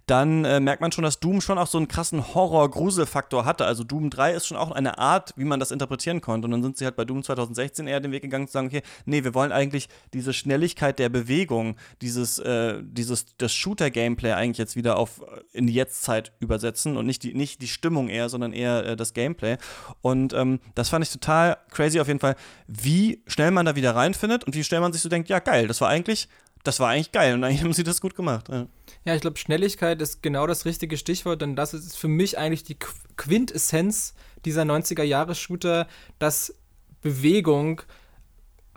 dann 0.06 0.46
äh, 0.46 0.60
merkt 0.60 0.82
man 0.82 0.92
schon, 0.92 1.04
dass 1.04 1.20
Doom 1.20 1.42
schon 1.42 1.58
auch 1.58 1.68
so 1.68 1.78
einen 1.78 1.88
krassen 1.88 2.34
Horror-Grusel-Faktor 2.34 3.46
hatte. 3.46 3.66
Also 3.66 3.84
Doom 3.84 4.10
3 4.10 4.34
ist 4.34 4.48
schon 4.48 4.58
auch 4.58 4.72
eine 4.72 4.98
Art, 4.98 5.34
wie 5.36 5.46
man 5.46 5.60
das 5.60 5.72
interpretieren 5.72 6.22
konnte. 6.22 6.46
Und 6.46 6.52
dann 6.52 6.64
sind 6.64 6.78
sie 6.78 6.86
halt 6.86 6.96
bei 6.96 7.06
Doom 7.06 7.24
2016 7.24 7.88
eher 7.88 8.00
den 8.00 8.12
Weg 8.12 8.22
gegangen 8.22 8.48
zu 8.48 8.54
sagen, 8.54 8.68
okay, 8.68 8.82
nee, 9.06 9.24
wir 9.24 9.34
wollen 9.34 9.52
eigentlich 9.52 9.90
diese 10.14 10.34
Schnelligkeit 10.34 11.00
der 11.00 11.10
Bewegung, 11.10 11.76
dieses, 12.02 12.40
äh, 12.40 12.82
dieses, 12.84 13.38
das 13.38 13.54
Shooter-Gameplay 13.54 14.34
eigentlich 14.34 14.58
jetzt 14.58 14.76
wieder 14.76 14.98
auf 14.98 15.22
äh, 15.22 15.58
in 15.58 15.68
die 15.68 15.74
Jetztzeit 15.74 16.32
übersetzen 16.40 16.98
und 16.98 17.06
nicht 17.06 17.24
die, 17.24 17.34
nicht 17.34 17.62
die 17.62 17.68
Stimmung 17.68 18.10
eher, 18.10 18.30
sondern 18.30 18.54
eher 18.54 18.86
äh, 18.86 18.96
das 18.96 19.14
Gameplay. 19.14 19.58
Und 20.02 20.34
ähm, 20.34 20.60
das 20.76 20.90
fand 20.90 21.06
ich 21.06 21.12
total 21.12 21.58
crazy 21.72 22.00
auf 22.00 22.08
jeden 22.08 22.20
Fall, 22.20 22.36
wie 22.68 23.22
schnell 23.28 23.52
man 23.52 23.66
da 23.66 23.76
wieder 23.76 23.96
reinfindet 23.96 24.44
und 24.44 24.56
wie 24.56 24.64
schnell 24.64 24.82
man 24.82 24.94
sich 24.94 25.02
so 25.02 25.10
denkt, 25.10 25.30
ja 25.30 25.40
geil, 25.40 25.68
das 25.68 25.82
war 25.82 25.90
eigentlich 25.90 26.28
das 26.68 26.82
war 26.82 26.90
eigentlich 26.90 27.12
geil 27.18 27.34
und 27.34 27.44
eigentlich 27.44 27.64
haben 27.64 27.74
sie 27.74 27.84
das 27.84 28.00
gut 28.00 28.16
gemacht. 28.16 28.48
Ja, 28.50 28.68
ja 29.04 29.16
ich 29.16 29.22
glaube, 29.22 29.40
Schnelligkeit 29.40 30.00
ist 30.04 30.22
genau 30.22 30.46
das 30.46 30.66
richtige 30.66 30.98
Stichwort, 30.98 31.42
denn 31.42 31.56
das 31.56 31.74
ist 31.74 31.98
für 31.98 32.08
mich 32.08 32.38
eigentlich 32.38 32.64
die 32.64 32.78
Quintessenz 33.16 34.14
dieser 34.46 34.62
90er-Jahre-Shooter, 34.62 35.88
dass 36.20 36.54
Bewegung 37.02 37.82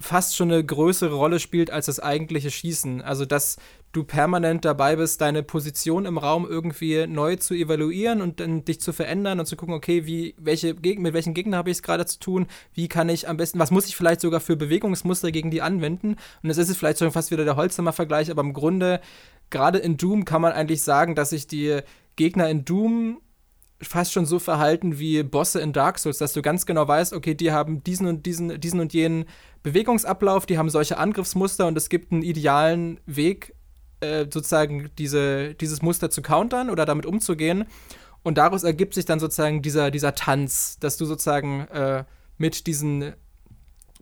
fast 0.01 0.34
schon 0.34 0.51
eine 0.51 0.64
größere 0.64 1.14
Rolle 1.14 1.38
spielt 1.38 1.70
als 1.70 1.86
das 1.86 2.01
eigentliche 2.01 2.51
Schießen. 2.51 3.03
Also, 3.03 3.26
dass 3.26 3.59
du 3.92 4.05
permanent 4.05 4.64
dabei 4.64 4.96
bist, 4.96 5.20
deine 5.20 5.42
Position 5.42 6.07
im 6.07 6.16
Raum 6.16 6.46
irgendwie 6.48 7.07
neu 7.07 7.36
zu 7.36 7.55
evaluieren 7.55 8.22
und 8.22 8.40
dann 8.40 8.64
dich 8.64 8.80
zu 8.80 8.92
verändern 8.92 9.40
und 9.40 9.46
zu 9.46 9.57
gucken, 9.57 9.74
okay, 9.74 10.07
wie, 10.07 10.34
welche 10.38 10.74
mit 10.74 11.12
welchen 11.12 11.34
Gegnern 11.34 11.59
habe 11.59 11.70
ich 11.70 11.78
es 11.78 11.82
gerade 11.82 12.07
zu 12.07 12.18
tun, 12.18 12.46
wie 12.72 12.88
kann 12.88 13.09
ich 13.09 13.28
am 13.28 13.36
besten, 13.36 13.59
was 13.59 13.70
muss 13.70 13.86
ich 13.86 13.96
vielleicht 13.96 14.20
sogar 14.20 14.40
für 14.40 14.57
Bewegungsmuster 14.57 15.32
gegen 15.32 15.51
die 15.51 15.61
anwenden? 15.61 16.16
Und 16.42 16.48
das 16.48 16.57
ist 16.57 16.70
es 16.70 16.76
vielleicht 16.76 17.01
schon 17.01 17.11
fast 17.11 17.30
wieder 17.30 17.44
der 17.44 17.57
Holzhammer-Vergleich, 17.57 18.30
aber 18.30 18.42
im 18.42 18.55
Grunde, 18.55 19.01
gerade 19.51 19.78
in 19.78 19.96
Doom 19.96 20.24
kann 20.24 20.40
man 20.40 20.53
eigentlich 20.53 20.82
sagen, 20.82 21.14
dass 21.14 21.30
sich 21.30 21.46
die 21.46 21.80
Gegner 22.16 22.48
in 22.48 22.64
Doom 22.64 23.20
fast 23.83 24.12
schon 24.12 24.26
so 24.26 24.39
verhalten 24.39 24.99
wie 24.99 25.22
Bosse 25.22 25.61
in 25.61 25.72
Dark 25.72 25.99
Souls, 25.99 26.18
dass 26.18 26.33
du 26.33 26.43
ganz 26.43 26.66
genau 26.66 26.87
weißt, 26.87 27.12
okay, 27.12 27.35
die 27.35 27.53
haben 27.53 27.83
diesen 27.83 28.07
und 28.07 28.26
diesen, 28.26 28.61
diesen 28.61 28.81
und 28.81 28.93
jenen 28.93 29.24
Bewegungsablauf, 29.62 30.47
die 30.47 30.59
haben 30.59 30.70
solche 30.70 30.99
Angriffsmuster 30.99 31.66
und 31.66 31.76
es 31.76 31.89
gibt 31.89 32.12
einen 32.12 32.22
idealen 32.22 33.01
Weg, 33.07 33.55
äh, 34.01 34.24
sozusagen 34.24 34.91
diese, 34.99 35.55
dieses 35.55 35.83
Muster 35.83 36.11
zu 36.11 36.22
countern 36.22 36.70
oder 36.70 36.85
damit 36.85 37.07
umzugehen. 37.07 37.66
Und 38.22 38.37
daraus 38.37 38.64
ergibt 38.64 38.95
sich 38.95 39.07
dann 39.07 39.18
sozusagen 39.18 39.62
dieser, 39.62 39.91
dieser 39.91 40.14
Tanz, 40.14 40.78
dass 40.78 40.97
du 40.99 41.07
sozusagen 41.07 41.61
äh, 41.68 42.05
mit 42.37 42.66
diesen 42.66 43.14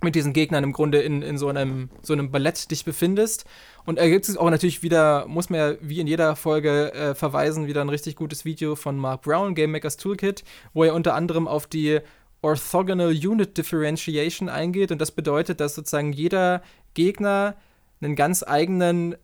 mit 0.03 0.15
diesen 0.15 0.33
Gegnern 0.33 0.65
im 0.65 0.73
Grunde 0.73 1.01
in, 1.01 1.23
in 1.23 1.39
so, 1.39 1.49
einem, 1.49 1.91
so 2.03 2.13
einem 2.13 2.31
Ballett 2.31 2.71
dich 2.71 2.85
befindest. 2.85 3.45
Und 3.85 3.99
ergibt 3.99 4.27
sich 4.27 4.39
auch 4.39 4.51
natürlich 4.51 4.83
wieder, 4.83 5.27
muss 5.27 5.51
man 5.51 5.61
ja 5.61 5.75
wie 5.81 6.01
in 6.01 6.07
jeder 6.07 6.37
Folge 6.37 6.93
äh, 6.93 7.15
verweisen, 7.15 7.67
wieder 7.67 7.81
ein 7.81 7.89
richtig 7.89 8.17
gutes 8.17 8.45
Video 8.45 8.77
von 8.77 8.97
Mark 8.97 9.23
Brown, 9.23 9.55
Game 9.55 9.73
Makers 9.73 9.97
Toolkit, 9.97 10.45
wo 10.75 10.85
er 10.85 10.95
unter 10.95 11.15
anderem 11.15 11.49
auf 11.49 11.67
die 11.67 12.01
Orthogonal 12.43 13.11
Unit 13.11 13.57
Differentiation 13.57 14.49
eingeht. 14.49 14.93
Und 14.93 15.01
das 15.01 15.11
bedeutet, 15.11 15.61
dass 15.61 15.75
sozusagen 15.75 16.13
jeder 16.13 16.63
Gegner 16.95 17.57
einen 18.01 18.15
ganz 18.15 18.43
eigenen 18.43 19.17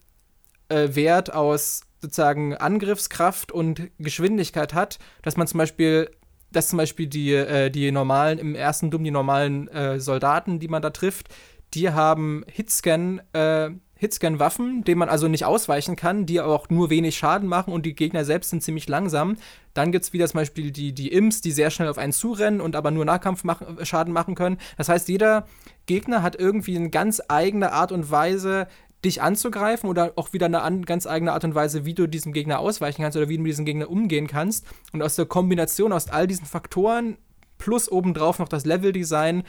äh, 0.68 0.88
Wert 0.94 1.32
aus 1.32 1.82
sozusagen 2.00 2.54
Angriffskraft 2.54 3.50
und 3.50 3.90
Geschwindigkeit 3.98 4.74
hat, 4.74 4.98
dass 5.22 5.36
man 5.36 5.46
zum 5.46 5.58
Beispiel, 5.58 6.10
dass 6.56 6.68
zum 6.68 6.78
Beispiel 6.78 7.06
die, 7.06 7.32
äh, 7.32 7.70
die 7.70 7.90
normalen, 7.90 8.38
im 8.38 8.54
ersten 8.54 8.90
Doom 8.90 9.04
die 9.04 9.10
normalen 9.10 9.68
äh, 9.68 10.00
Soldaten, 10.00 10.58
die 10.58 10.68
man 10.68 10.82
da 10.82 10.90
trifft, 10.90 11.28
die 11.74 11.90
haben 11.90 12.44
Hitscan, 12.50 13.20
äh, 13.32 13.70
Hitscan-Waffen, 13.96 14.84
denen 14.84 14.98
man 14.98 15.08
also 15.08 15.28
nicht 15.28 15.44
ausweichen 15.44 15.96
kann, 15.96 16.26
die 16.26 16.40
auch 16.40 16.68
nur 16.68 16.90
wenig 16.90 17.16
Schaden 17.16 17.48
machen 17.48 17.72
und 17.72 17.86
die 17.86 17.94
Gegner 17.94 18.24
selbst 18.24 18.50
sind 18.50 18.62
ziemlich 18.62 18.88
langsam. 18.88 19.36
Dann 19.72 19.92
gibt 19.92 20.04
es 20.04 20.12
wieder 20.12 20.26
zum 20.28 20.38
Beispiel 20.38 20.70
die, 20.70 20.92
die 20.92 21.12
Imps, 21.12 21.40
die 21.40 21.52
sehr 21.52 21.70
schnell 21.70 21.88
auf 21.88 21.98
einen 21.98 22.12
zurennen 22.12 22.60
und 22.60 22.76
aber 22.76 22.90
nur 22.90 23.04
Nahkampfschaden 23.04 24.12
machen 24.12 24.34
können. 24.34 24.58
Das 24.76 24.88
heißt, 24.88 25.08
jeder 25.08 25.46
Gegner 25.86 26.22
hat 26.22 26.36
irgendwie 26.36 26.76
eine 26.76 26.90
ganz 26.90 27.22
eigene 27.28 27.72
Art 27.72 27.92
und 27.92 28.10
Weise, 28.10 28.66
dich 29.04 29.22
anzugreifen 29.22 29.88
oder 29.88 30.12
auch 30.16 30.32
wieder 30.32 30.46
eine 30.46 30.62
an, 30.62 30.84
ganz 30.84 31.06
eigene 31.06 31.32
Art 31.32 31.44
und 31.44 31.54
Weise, 31.54 31.84
wie 31.84 31.94
du 31.94 32.06
diesem 32.06 32.32
Gegner 32.32 32.58
ausweichen 32.58 33.02
kannst 33.02 33.16
oder 33.16 33.28
wie 33.28 33.36
du 33.36 33.42
mit 33.42 33.50
diesem 33.50 33.64
Gegner 33.64 33.90
umgehen 33.90 34.26
kannst. 34.26 34.66
Und 34.92 35.02
aus 35.02 35.16
der 35.16 35.26
Kombination 35.26 35.92
aus 35.92 36.08
all 36.08 36.26
diesen 36.26 36.46
Faktoren 36.46 37.18
plus 37.58 37.90
obendrauf 37.90 38.38
noch 38.38 38.48
das 38.48 38.64
Leveldesign 38.64 39.44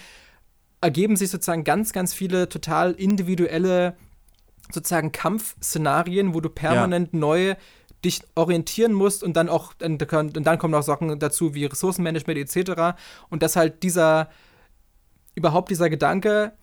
ergeben 0.82 1.16
sich 1.16 1.30
sozusagen 1.30 1.64
ganz, 1.64 1.93
ganz 1.93 2.14
viele 2.14 2.47
total 2.49 2.91
individuelle 2.91 3.95
sozusagen 4.72 5.12
Kampfszenarien, 5.12 6.34
wo 6.34 6.41
du 6.41 6.49
permanent 6.49 7.14
ja. 7.14 7.20
neu 7.20 7.56
dich 8.03 8.22
orientieren 8.36 8.93
musst 8.93 9.24
und 9.24 9.36
dann 9.36 9.49
auch, 9.49 9.74
und 9.82 9.97
dann 9.99 10.58
kommen 10.60 10.72
noch 10.72 10.84
Sachen 10.84 11.18
dazu 11.20 11.56
wie 11.56 11.66
Ressourcenmanagement 11.66 12.38
etc. 12.38 12.97
Und 13.30 13.41
dass 13.41 13.56
halt 13.56 13.84
dieser, 13.84 14.30
überhaupt 15.34 15.72
dieser 15.72 15.89
Gedanke 15.89 16.53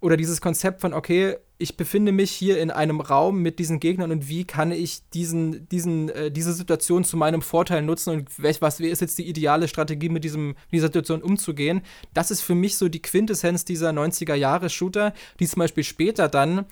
oder 0.00 0.16
dieses 0.16 0.40
Konzept 0.40 0.80
von, 0.80 0.94
okay, 0.94 1.36
ich 1.60 1.76
befinde 1.76 2.10
mich 2.10 2.30
hier 2.30 2.58
in 2.58 2.70
einem 2.70 3.00
Raum 3.00 3.42
mit 3.42 3.58
diesen 3.58 3.80
Gegnern 3.80 4.10
und 4.10 4.28
wie 4.28 4.44
kann 4.44 4.72
ich 4.72 5.02
diesen, 5.12 5.68
diesen, 5.68 6.08
äh, 6.08 6.30
diese 6.30 6.54
Situation 6.54 7.04
zu 7.04 7.16
meinem 7.16 7.42
Vorteil 7.42 7.82
nutzen 7.82 8.10
und 8.10 8.42
welch, 8.42 8.62
was 8.62 8.80
ist 8.80 9.00
jetzt 9.00 9.18
die 9.18 9.28
ideale 9.28 9.68
Strategie, 9.68 10.08
mit 10.08 10.24
diesem, 10.24 10.56
dieser 10.72 10.86
Situation 10.86 11.22
umzugehen. 11.22 11.82
Das 12.14 12.30
ist 12.30 12.40
für 12.40 12.54
mich 12.54 12.78
so 12.78 12.88
die 12.88 13.02
Quintessenz 13.02 13.64
dieser 13.64 13.90
90er-Jahre-Shooter, 13.90 15.12
die 15.38 15.46
zum 15.46 15.60
Beispiel 15.60 15.84
später 15.84 16.28
dann 16.28 16.64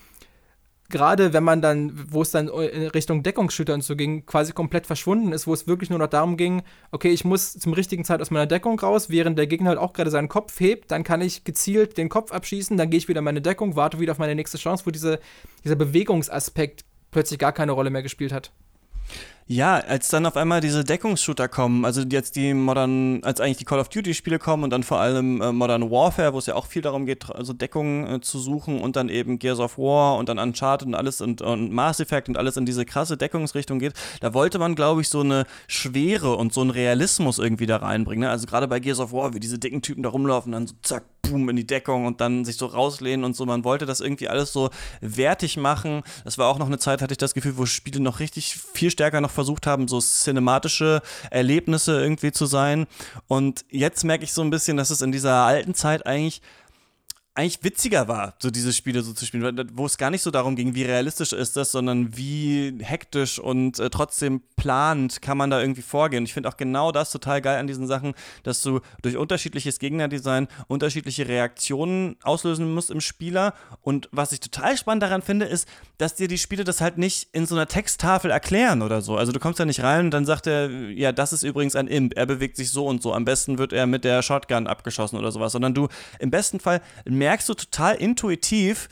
gerade 0.89 1.33
wenn 1.33 1.45
man 1.45 1.61
dann, 1.61 1.93
wo 2.11 2.23
es 2.23 2.31
dann 2.31 2.49
in 2.49 2.87
Richtung 2.89 3.23
Deckungsshooter 3.23 3.75
und 3.75 3.83
so 3.83 3.95
ging, 3.95 4.25
quasi 4.25 4.53
komplett 4.53 4.87
verschwunden 4.87 5.33
ist, 5.33 5.47
wo 5.47 5.53
es 5.53 5.67
wirklich 5.67 5.91
nur 5.91 5.99
noch 5.99 6.07
darum 6.09 6.37
ging, 6.37 6.63
okay, 6.91 7.11
ich 7.11 7.25
muss 7.25 7.53
zum 7.53 7.73
richtigen 7.75 8.05
Zeit 8.05 8.21
aus 8.21 8.31
meiner 8.31 8.47
Deckung 8.47 8.79
raus, 8.81 9.11
während 9.11 9.39
der 9.39 9.47
Gegner 9.47 9.71
halt 9.71 9.79
auch 9.79 9.93
gerade 9.93 10.11
seinen 10.11 10.29
Kopf 10.29 10.59
hebt, 10.61 10.91
dann 10.91 11.05
kann 11.05 11.21
ich 11.21 11.45
gezielt 11.45 11.99
den 11.99 12.09
Kopf 12.09 12.33
abschießen, 12.33 12.77
dann 12.77 12.91
gehe 12.91 12.99
ich 12.99 13.09
wieder 13.09 13.19
in 13.19 13.25
meine 13.25 13.43
Deckung, 13.43 13.77
warte 13.77 14.01
wieder 14.01 14.13
auf 14.13 14.19
meine 14.19 14.35
nächste 14.35 14.59
Chance, 14.59 14.87
wo 14.87 14.91
diese, 14.91 15.21
dieser 15.65 15.77
Bewegungsaspekt 15.77 16.85
plötzlich 17.11 17.39
gar 17.39 17.53
keine 17.53 17.73
Rolle 17.73 17.91
mehr 17.91 18.03
gespielt 18.03 18.33
hat. 18.33 18.51
Ja, 19.51 19.77
als 19.77 20.09
dann 20.09 20.27
auf 20.27 20.37
einmal 20.37 20.61
diese 20.61 20.85
Deckungsshooter 20.85 21.49
kommen, 21.49 21.87
also 21.87 22.03
jetzt 22.03 22.37
die 22.37 22.53
Modern, 22.53 23.25
als 23.25 23.41
eigentlich 23.41 23.57
die 23.57 23.65
Call 23.65 23.81
of 23.81 23.89
Duty-Spiele 23.89 24.39
kommen 24.39 24.63
und 24.63 24.69
dann 24.69 24.83
vor 24.83 25.01
allem 25.01 25.41
äh, 25.41 25.53
Modern 25.53 25.91
Warfare, 25.91 26.35
wo 26.35 26.39
es 26.39 26.45
ja 26.45 26.55
auch 26.55 26.67
viel 26.67 26.83
darum 26.83 27.07
geht, 27.07 27.35
also 27.35 27.55
Deckung 27.55 28.07
äh, 28.07 28.21
zu 28.21 28.39
suchen 28.41 28.79
und 28.79 28.95
dann 28.97 29.09
eben 29.09 29.39
Gears 29.39 29.59
of 29.59 29.79
War 29.79 30.19
und 30.19 30.29
dann 30.29 30.39
Uncharted 30.39 30.89
und 30.89 30.95
alles 30.95 31.23
und, 31.23 31.41
und 31.41 31.73
Mass 31.73 31.99
Effect 31.99 32.29
und 32.29 32.37
alles 32.37 32.59
in 32.59 32.67
diese 32.67 32.85
krasse 32.85 33.17
Deckungsrichtung 33.17 33.79
geht, 33.79 33.95
da 34.21 34.35
wollte 34.35 34.59
man, 34.59 34.75
glaube 34.75 35.01
ich, 35.01 35.09
so 35.09 35.21
eine 35.21 35.47
Schwere 35.67 36.37
und 36.37 36.53
so 36.53 36.61
einen 36.61 36.69
Realismus 36.69 37.39
irgendwie 37.39 37.65
da 37.65 37.79
reinbringen. 37.79 38.25
Ne? 38.25 38.31
Also 38.31 38.47
gerade 38.47 38.69
bei 38.69 38.81
Gears 38.81 39.01
of 39.01 39.15
War, 39.15 39.33
wie 39.33 39.41
diese 39.41 39.59
dicken 39.59 39.81
Typen 39.81 40.03
da 40.03 40.11
rumlaufen, 40.11 40.53
dann 40.53 40.67
so 40.67 40.75
zack, 40.83 41.05
boom 41.31 41.49
in 41.49 41.57
die 41.57 41.67
Deckung 41.67 42.07
und 42.07 42.21
dann 42.21 42.45
sich 42.45 42.57
so 42.57 42.67
rauslehnen 42.67 43.25
und 43.25 43.37
so. 43.37 43.47
Man 43.47 43.65
wollte 43.65 43.87
das 43.87 44.01
irgendwie 44.01 44.29
alles 44.29 44.53
so 44.53 44.71
wertig 45.01 45.57
machen. 45.57 46.03
Das 46.25 46.39
war 46.39 46.49
auch 46.49 46.59
noch 46.59 46.67
eine 46.67 46.79
Zeit, 46.79 47.03
hatte 47.03 47.13
ich 47.13 47.19
das 47.19 47.35
Gefühl, 47.35 47.57
wo 47.57 47.67
Spiele 47.67 48.01
noch 48.01 48.21
richtig 48.21 48.57
viel 48.73 48.91
stärker 48.91 49.21
noch 49.21 49.31
versucht 49.31 49.67
haben, 49.67 49.89
so 49.89 50.01
cinematische 50.01 51.03
Erlebnisse 51.31 52.01
irgendwie 52.01 52.33
zu 52.33 52.47
sein. 52.47 52.87
Und 53.27 53.65
jetzt 53.71 54.05
merke 54.05 54.25
ich 54.25 54.33
so 54.33 54.43
ein 54.43 54.51
bisschen, 54.51 54.77
dass 54.77 54.91
es 54.91 55.01
in 55.01 55.13
dieser 55.13 55.35
alten 55.35 55.75
Zeit 55.75 56.07
eigentlich 56.07 56.43
eigentlich 57.39 57.63
witziger 57.63 58.09
war, 58.09 58.35
so 58.41 58.51
diese 58.51 58.73
Spiele 58.73 59.03
so 59.03 59.13
zu 59.13 59.25
spielen, 59.25 59.71
wo 59.75 59.87
es 59.87 59.97
gar 59.97 60.11
nicht 60.11 60.23
so 60.23 60.33
darum 60.33 60.57
ging, 60.57 60.75
wie 60.75 60.83
realistisch 60.83 61.33
ist 61.33 61.57
das, 61.57 61.71
sondern 61.71 62.17
wie 62.17 62.77
hektisch 62.81 63.39
und 63.39 63.79
äh, 63.79 63.91
trotzdem 63.91 64.43
plant 64.57 65.23
kann 65.23 65.39
man 65.39 65.49
da 65.49 65.61
irgendwie 65.61 65.83
vorgehen. 65.83 66.25
Ich 66.25 66.35
finde 66.35 66.49
auch 66.49 66.57
genau 66.57 66.91
das 66.91 67.13
total 67.13 67.41
geil 67.41 67.61
an 67.61 67.69
diesen 67.69 67.87
Sachen, 67.87 68.15
dass 68.43 68.61
du 68.63 68.81
durch 69.03 69.17
unterschiedliches 69.17 69.79
Gegnerdesign 69.79 70.49
unterschiedliche 70.67 71.29
Reaktionen 71.29 72.17
auslösen 72.25 72.75
musst 72.75 72.91
im 72.91 73.01
Spieler. 73.01 73.55
Und 73.83 74.09
was 74.11 74.33
ich 74.33 74.41
total 74.41 74.77
spannend 74.77 75.05
daran 75.05 75.23
finde, 75.23 75.47
ist, 75.47 75.69
dass 75.97 76.17
dir 76.17 76.27
die 76.27 76.39
Spiele 76.39 76.65
das 76.65 76.81
halt 76.81 76.99
nicht 76.99 77.29
in 77.33 77.47
so 77.47 77.55
einer 77.55 77.69
Texttafel 77.69 78.33
erklären 78.33 78.83
oder 78.83 79.01
so. 79.01 79.17
Also 79.17 79.31
du 79.31 79.39
kommst 79.39 79.61
da 79.61 79.65
nicht 79.65 79.85
rein 79.85 80.07
und 80.07 80.11
dann 80.11 80.27
sagt 80.27 80.49
er, 80.49 80.69
ja, 80.91 81.13
das 81.13 81.33
ist 81.33 81.45
übrigens 81.45 81.77
ein 81.77 81.87
Imp, 81.87 82.17
er 82.17 82.27
bewegt 82.27 82.57
sich 82.57 82.73
so 82.73 82.85
und 82.87 83.01
so. 83.01 83.15
Am 83.15 83.25
besten 83.25 83.59
wird 83.59 83.73
er 83.73 83.87
mit 83.87 84.03
der 84.03 84.23
Shotgun 84.23 84.67
abgeschossen 84.67 85.17
oder 85.17 85.31
sowas, 85.31 85.53
sondern 85.53 85.73
du 85.73 85.87
im 86.19 86.33
besten 86.33 86.59
Fall 86.59 86.81
merkst, 87.05 87.28
merkst 87.29 87.49
du 87.49 87.55
total 87.55 87.97
intuitiv, 88.01 88.89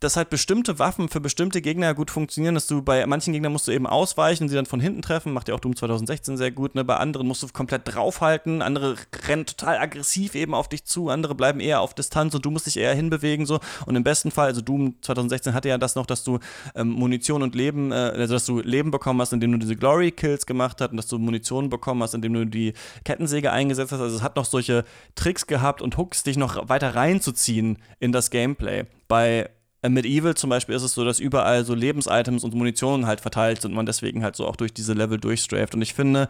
dass 0.00 0.16
halt 0.16 0.30
bestimmte 0.30 0.78
Waffen 0.78 1.08
für 1.08 1.20
bestimmte 1.20 1.60
Gegner 1.60 1.92
gut 1.94 2.10
funktionieren, 2.10 2.54
dass 2.54 2.68
du 2.68 2.82
bei 2.82 3.04
manchen 3.06 3.32
Gegnern 3.32 3.52
musst 3.52 3.66
du 3.66 3.72
eben 3.72 3.86
ausweichen, 3.86 4.48
sie 4.48 4.54
dann 4.54 4.66
von 4.66 4.80
hinten 4.80 5.02
treffen, 5.02 5.32
macht 5.32 5.48
ja 5.48 5.54
auch 5.54 5.60
Doom 5.60 5.74
2016 5.74 6.36
sehr 6.36 6.52
gut, 6.52 6.74
ne? 6.74 6.84
Bei 6.84 6.96
anderen 6.98 7.26
musst 7.26 7.42
du 7.42 7.48
komplett 7.48 7.82
draufhalten, 7.84 8.62
andere 8.62 8.96
rennen 9.26 9.44
total 9.44 9.78
aggressiv 9.78 10.36
eben 10.36 10.54
auf 10.54 10.68
dich 10.68 10.84
zu, 10.84 11.08
andere 11.08 11.34
bleiben 11.34 11.58
eher 11.58 11.80
auf 11.80 11.94
Distanz 11.94 12.34
und 12.34 12.44
du 12.44 12.50
musst 12.50 12.66
dich 12.66 12.76
eher 12.76 12.94
hinbewegen 12.94 13.44
so 13.44 13.58
und 13.86 13.96
im 13.96 14.04
besten 14.04 14.30
Fall, 14.30 14.46
also 14.46 14.60
Doom 14.60 14.94
2016 15.00 15.52
hatte 15.52 15.68
ja 15.68 15.78
das 15.78 15.96
noch, 15.96 16.06
dass 16.06 16.22
du 16.22 16.38
ähm, 16.76 16.90
Munition 16.90 17.42
und 17.42 17.56
Leben, 17.56 17.90
äh, 17.90 17.94
also 17.94 18.34
dass 18.34 18.46
du 18.46 18.60
Leben 18.60 18.92
bekommen 18.92 19.20
hast, 19.20 19.32
indem 19.32 19.50
du 19.52 19.58
diese 19.58 19.74
Glory 19.74 20.12
Kills 20.12 20.46
gemacht 20.46 20.80
hast 20.80 20.90
und 20.92 20.96
dass 20.96 21.08
du 21.08 21.18
Munition 21.18 21.70
bekommen 21.70 22.02
hast, 22.02 22.14
indem 22.14 22.34
du 22.34 22.46
die 22.46 22.72
Kettensäge 23.04 23.50
eingesetzt 23.50 23.90
hast, 23.90 24.00
also 24.00 24.16
es 24.16 24.22
hat 24.22 24.36
noch 24.36 24.44
solche 24.44 24.84
Tricks 25.16 25.46
gehabt 25.48 25.82
und 25.82 25.96
Hooks, 25.96 26.22
dich 26.22 26.36
noch 26.36 26.68
weiter 26.68 26.94
reinzuziehen 26.94 27.78
in 27.98 28.12
das 28.12 28.30
Gameplay. 28.30 28.84
Bei 29.08 29.50
mit 29.86 30.04
Evil 30.06 30.34
zum 30.34 30.50
Beispiel 30.50 30.74
ist 30.74 30.82
es 30.82 30.94
so, 30.94 31.04
dass 31.04 31.20
überall 31.20 31.64
so 31.64 31.74
Lebensitems 31.74 32.42
und 32.42 32.54
Munition 32.54 33.06
halt 33.06 33.20
verteilt 33.20 33.62
sind 33.62 33.72
und 33.72 33.76
man 33.76 33.86
deswegen 33.86 34.24
halt 34.24 34.34
so 34.34 34.46
auch 34.46 34.56
durch 34.56 34.72
diese 34.72 34.92
Level 34.92 35.18
durchstraft. 35.18 35.74
Und 35.74 35.82
ich 35.82 35.94
finde, 35.94 36.28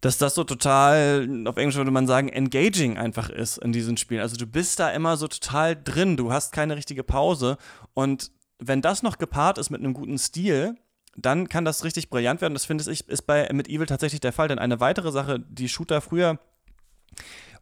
dass 0.00 0.16
das 0.16 0.34
so 0.34 0.44
total, 0.44 1.44
auf 1.46 1.56
Englisch 1.56 1.76
würde 1.76 1.90
man 1.90 2.06
sagen, 2.06 2.28
engaging 2.28 2.96
einfach 2.96 3.30
ist 3.30 3.58
in 3.58 3.72
diesen 3.72 3.96
Spielen. 3.96 4.20
Also 4.20 4.36
du 4.36 4.46
bist 4.46 4.78
da 4.78 4.90
immer 4.90 5.16
so 5.16 5.28
total 5.28 5.76
drin, 5.82 6.16
du 6.16 6.32
hast 6.32 6.52
keine 6.52 6.76
richtige 6.76 7.02
Pause. 7.02 7.58
Und 7.94 8.30
wenn 8.58 8.80
das 8.80 9.02
noch 9.02 9.18
gepaart 9.18 9.58
ist 9.58 9.70
mit 9.70 9.80
einem 9.80 9.92
guten 9.92 10.18
Stil, 10.18 10.76
dann 11.16 11.48
kann 11.48 11.64
das 11.64 11.84
richtig 11.84 12.08
brillant 12.08 12.40
werden. 12.40 12.54
Das 12.54 12.64
finde 12.64 12.88
ich, 12.90 13.08
ist 13.08 13.22
bei 13.22 13.48
mit 13.52 13.68
Evil 13.68 13.86
tatsächlich 13.86 14.20
der 14.20 14.32
Fall. 14.32 14.48
Denn 14.48 14.58
eine 14.58 14.80
weitere 14.80 15.10
Sache, 15.10 15.40
die 15.40 15.68
Shooter 15.68 16.00
früher 16.00 16.38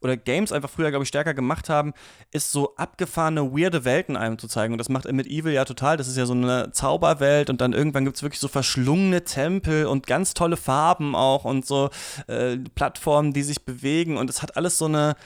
oder 0.00 0.16
Games 0.16 0.52
einfach 0.52 0.70
früher, 0.70 0.90
glaube 0.90 1.02
ich, 1.02 1.08
stärker 1.08 1.34
gemacht 1.34 1.68
haben, 1.68 1.92
ist 2.30 2.52
so 2.52 2.76
abgefahrene, 2.76 3.52
weirde 3.52 3.84
Welten 3.84 4.16
einem 4.16 4.38
zu 4.38 4.48
zeigen. 4.48 4.72
Und 4.72 4.78
das 4.78 4.88
macht 4.88 5.10
mit 5.10 5.26
Evil 5.26 5.52
ja 5.52 5.64
total. 5.64 5.96
Das 5.96 6.08
ist 6.08 6.16
ja 6.16 6.26
so 6.26 6.34
eine 6.34 6.72
Zauberwelt 6.72 7.50
und 7.50 7.60
dann 7.60 7.72
irgendwann 7.72 8.04
gibt 8.04 8.16
es 8.16 8.22
wirklich 8.22 8.40
so 8.40 8.48
verschlungene 8.48 9.24
Tempel 9.24 9.86
und 9.86 10.06
ganz 10.06 10.34
tolle 10.34 10.56
Farben 10.56 11.14
auch 11.14 11.44
und 11.44 11.66
so 11.66 11.90
äh, 12.26 12.56
Plattformen, 12.74 13.32
die 13.32 13.42
sich 13.42 13.64
bewegen. 13.64 14.16
Und 14.16 14.30
es 14.30 14.42
hat 14.42 14.56
alles 14.56 14.78
so 14.78 14.86
eine, 14.86 15.16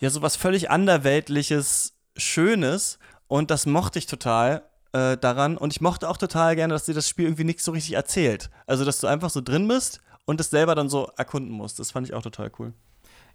ja, 0.00 0.10
so 0.10 0.22
was 0.22 0.36
völlig 0.36 0.70
anderweltliches, 0.70 1.94
Schönes. 2.16 2.98
Und 3.28 3.50
das 3.50 3.66
mochte 3.66 3.98
ich 3.98 4.06
total 4.06 4.62
äh, 4.92 5.16
daran. 5.16 5.56
Und 5.56 5.72
ich 5.72 5.80
mochte 5.80 6.08
auch 6.08 6.16
total 6.16 6.56
gerne, 6.56 6.74
dass 6.74 6.84
dir 6.84 6.94
das 6.94 7.08
Spiel 7.08 7.26
irgendwie 7.26 7.44
nicht 7.44 7.60
so 7.60 7.72
richtig 7.72 7.94
erzählt. 7.94 8.50
Also, 8.66 8.84
dass 8.84 9.00
du 9.00 9.06
einfach 9.06 9.30
so 9.30 9.40
drin 9.40 9.68
bist 9.68 10.00
und 10.24 10.40
es 10.40 10.50
selber 10.50 10.74
dann 10.74 10.88
so 10.88 11.10
erkunden 11.16 11.52
musst. 11.52 11.78
Das 11.78 11.90
fand 11.90 12.06
ich 12.06 12.14
auch 12.14 12.22
total 12.22 12.50
cool. 12.58 12.72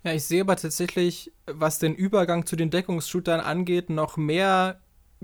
Ja, 0.04 0.14
ich 0.14 0.26
sehe 0.26 0.42
aber 0.42 0.58
tatsächlich, 0.58 1.32
was 1.46 1.80
den 1.80 1.96
Übergang 1.96 2.46
zu 2.46 2.56
den 2.56 2.70
Deckungsshootern 2.70 3.40
angeht, 3.40 3.90
noch 3.90 4.18
mehr 4.18 4.80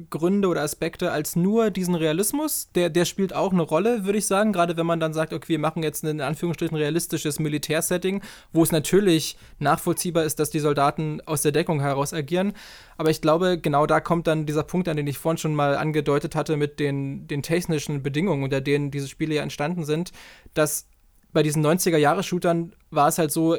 Gründe 0.10 0.48
oder 0.48 0.62
Aspekte 0.62 1.12
als 1.12 1.36
nur 1.36 1.72
diesen 1.72 1.96
Realismus. 1.96 2.70
Der, 2.74 2.90
der 2.90 3.04
spielt 3.04 3.36
auch 3.36 3.52
eine 3.52 3.62
Rolle, 3.62 4.06
würde 4.06 4.18
ich 4.20 4.28
sagen. 4.28 4.54
Gerade 4.54 4.78
wenn 4.78 4.86
man 4.86 5.02
dann 5.02 5.14
sagt, 5.14 5.34
okay, 5.34 5.50
wir 5.50 5.60
machen 5.60 5.84
jetzt 5.84 6.04
ein 6.04 6.08
in 6.08 6.22
Anführungsstrichen 6.22 6.78
realistisches 6.78 7.40
Militärsetting, 7.40 8.22
wo 8.54 8.64
es 8.64 8.72
natürlich 8.72 9.38
nachvollziehbar 9.60 10.24
ist, 10.24 10.40
dass 10.40 10.50
die 10.50 10.60
Soldaten 10.60 11.20
aus 11.26 11.42
der 11.42 11.52
Deckung 11.52 11.82
heraus 11.82 12.14
agieren. 12.14 12.54
Aber 12.98 13.10
ich 13.10 13.20
glaube, 13.20 13.60
genau 13.60 13.86
da 13.86 14.00
kommt 14.00 14.28
dann 14.28 14.46
dieser 14.46 14.64
Punkt 14.64 14.88
an, 14.88 14.96
den 14.96 15.08
ich 15.08 15.18
vorhin 15.18 15.38
schon 15.38 15.56
mal 15.56 15.76
angedeutet 15.76 16.36
hatte 16.36 16.56
mit 16.56 16.80
den, 16.80 17.28
den 17.28 17.44
technischen 17.44 18.02
Bedingungen, 18.02 18.44
unter 18.44 18.62
denen 18.62 18.92
diese 18.92 19.10
Spiele 19.10 19.36
ja 19.36 19.44
entstanden 19.44 19.84
sind, 19.84 20.12
dass 20.54 20.88
bei 21.32 21.44
diesen 21.44 21.66
90er-Jahre-Shootern 21.66 22.74
war 22.90 23.08
es 23.10 23.18
halt 23.18 23.32
so, 23.32 23.58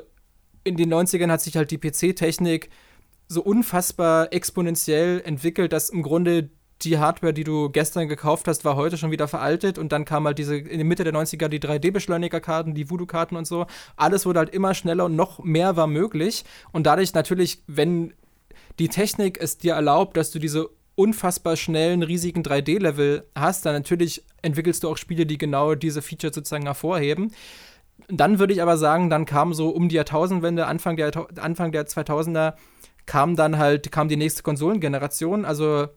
in 0.65 0.77
den 0.77 0.93
90ern 0.93 1.31
hat 1.31 1.41
sich 1.41 1.57
halt 1.57 1.71
die 1.71 1.79
PC-Technik 1.79 2.71
so 3.29 3.43
unfassbar 3.43 4.33
exponentiell 4.33 5.23
entwickelt, 5.25 5.73
dass 5.73 5.91
im 5.91 6.03
Grunde 6.03 6.51
die 6.83 6.99
Hardware, 6.99 7.35
die 7.35 7.45
du 7.45 7.69
gestern 7.69 8.09
gekauft 8.09 8.49
hast, 8.49 8.65
war 8.65 8.77
heute 8.77 8.97
schon 8.97 9.11
wieder 9.11 9.29
veraltet 9.29 9.79
und 9.79 9.93
dann 9.93 10.05
kam 10.05 10.27
halt 10.27 10.39
diese 10.39 10.57
in 10.57 10.79
der 10.79 10.85
Mitte 10.85 11.05
der 11.05 11.13
90er 11.13 11.49
die 11.49 11.61
3D-Beschleunigerkarten, 11.61 12.75
die 12.75 12.89
Voodoo-Karten 12.89 13.37
und 13.37 13.47
so. 13.47 13.67
Alles 13.97 14.27
wurde 14.27 14.41
halt 14.41 14.51
immer 14.51 14.75
schneller 14.75 15.05
und 15.05 15.17
noch 15.17 15.43
mehr 15.43 15.77
war 15.77 15.87
möglich 15.87 16.45
und 16.73 16.87
dadurch 16.87 17.15
natürlich, 17.15 17.63
wenn 17.67 18.15
die 18.79 18.89
Technik 18.89 19.39
es 19.41 19.59
dir 19.59 19.75
erlaubt, 19.75 20.17
dass 20.17 20.31
du 20.31 20.39
diese 20.39 20.71
unfassbar 20.95 21.57
schnellen, 21.57 22.03
riesigen 22.03 22.43
3D-Level 22.43 23.25
hast, 23.35 23.65
dann 23.65 23.75
natürlich 23.75 24.25
entwickelst 24.43 24.83
du 24.83 24.89
auch 24.89 24.97
Spiele, 24.97 25.27
die 25.27 25.39
genau 25.39 25.75
diese 25.75 26.03
Features 26.03 26.35
sozusagen 26.35 26.65
hervorheben. 26.65 27.33
Dann 28.09 28.39
würde 28.39 28.53
ich 28.53 28.63
aber 28.63 28.77
sagen, 28.77 29.11
dann 29.11 29.25
kam 29.25 29.55
so 29.55 29.71
um 29.71 29.89
die 29.89 29.97
Jahrtausendwende, 29.97 30.67
Anfang 30.67 30.97
der, 30.97 31.11
Anfang 31.41 31.73
der 31.73 31.87
2000er, 31.87 32.55
kam 33.07 33.37
dann 33.37 33.59
halt, 33.59 33.91
kam 33.91 34.09
die 34.09 34.17
nächste 34.17 34.43
Konsolengeneration, 34.43 35.45
also 35.45 35.89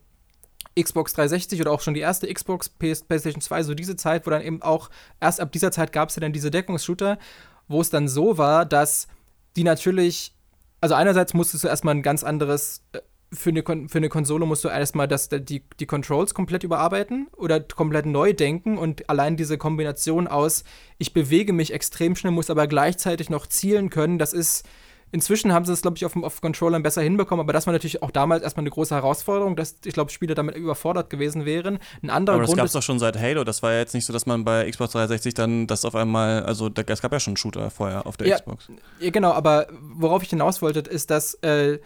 Xbox 0.80 1.14
360 1.14 1.62
oder 1.62 1.72
auch 1.72 1.82
schon 1.82 1.94
die 1.94 2.00
erste 2.00 2.32
Xbox, 2.32 2.70
PS, 2.70 3.04
PlayStation 3.04 3.42
2, 3.42 3.64
so 3.64 3.74
diese 3.76 3.96
Zeit, 3.96 4.26
wo 4.26 4.32
dann 4.32 4.42
eben 4.42 4.62
auch, 4.62 4.90
erst 5.20 5.40
ab 5.40 5.52
dieser 5.52 5.72
Zeit 5.72 5.92
gab 5.92 6.10
es 6.10 6.16
ja 6.16 6.22
dann 6.22 6.34
diese 6.34 6.52
Deckungsshooter, 6.52 7.20
wo 7.68 7.82
es 7.82 7.90
dann 7.90 8.08
so 8.08 8.38
war, 8.38 8.66
dass 8.66 9.08
die 9.56 9.64
natürlich, 9.64 10.34
also 10.82 10.96
einerseits 10.96 11.34
musstest 11.34 11.64
du 11.64 11.68
erstmal 11.68 11.96
ein 11.96 12.02
ganz 12.02 12.24
anderes 12.24 12.84
äh, 12.94 13.00
für 13.34 13.50
eine, 13.50 13.64
für 13.64 13.98
eine 13.98 14.10
Konsole 14.10 14.46
musst 14.46 14.64
du 14.64 14.70
erstmal 14.70 15.08
das, 15.08 15.30
die, 15.30 15.64
die 15.80 15.86
Controls 15.86 16.34
komplett 16.34 16.64
überarbeiten 16.64 17.28
oder 17.36 17.60
komplett 17.60 18.06
neu 18.06 18.34
denken 18.34 18.78
und 18.78 19.10
allein 19.10 19.38
diese 19.38 19.58
Kombination 19.58 20.28
aus, 20.28 20.64
ich 20.98 21.14
bewege 21.14 21.54
mich 21.54 21.74
extrem 21.74 22.16
schnell, 22.16 22.32
muss 22.32 22.50
aber 22.50 22.68
gleichzeitig 22.68 23.30
noch 23.30 23.48
zielen 23.48 23.90
können, 23.90 24.18
das 24.18 24.34
ist. 24.34 24.66
Inzwischen 25.12 25.54
haben 25.54 25.64
sie 25.64 25.72
es, 25.72 25.84
glaube 25.84 25.96
ich, 25.96 26.06
auf, 26.06 26.16
auf 26.16 26.42
Controllern 26.42 26.82
besser 26.82 27.04
hinbekommen, 27.04 27.46
aber 27.46 27.54
das 27.54 27.68
war 27.68 27.72
natürlich 27.72 28.02
auch 28.02 28.10
damals 28.10 28.42
erstmal 28.42 28.64
eine 28.64 28.72
große 28.72 28.96
Herausforderung, 28.96 29.56
dass 29.56 29.76
ich 29.86 29.94
glaube, 29.94 30.10
Spieler 30.10 30.34
damit 30.34 30.56
überfordert 30.56 31.12
gewesen 31.12 31.46
wären. 31.46 31.78
Ein 32.02 32.10
anderer 32.10 32.38
aber 32.38 32.48
das 32.48 32.56
gab 32.56 32.66
es 32.66 32.72
doch 32.72 32.82
schon 32.82 32.98
seit 32.98 33.20
Halo. 33.20 33.44
Das 33.44 33.62
war 33.62 33.74
ja 33.74 33.78
jetzt 33.78 33.94
nicht 33.94 34.08
so, 34.08 34.12
dass 34.12 34.26
man 34.26 34.44
bei 34.44 34.68
Xbox 34.68 34.94
360 34.94 35.36
dann 35.36 35.68
das 35.68 35.86
auf 35.86 35.94
einmal, 35.94 36.42
also 36.46 36.68
es 36.74 37.02
gab 37.04 37.12
ja 37.12 37.20
schon 37.20 37.38
Shooter 37.38 37.70
vorher 37.70 38.08
auf 38.08 38.18
der 38.18 38.26
ja, 38.26 38.38
Xbox. 38.38 38.70
Ja, 39.00 39.12
genau, 39.12 39.34
aber 39.34 39.68
worauf 39.80 40.24
ich 40.24 40.32
hinaus 40.32 40.64
wollte, 40.64 40.80
ist, 40.80 41.12
dass 41.12 41.36
äh, 41.44 41.78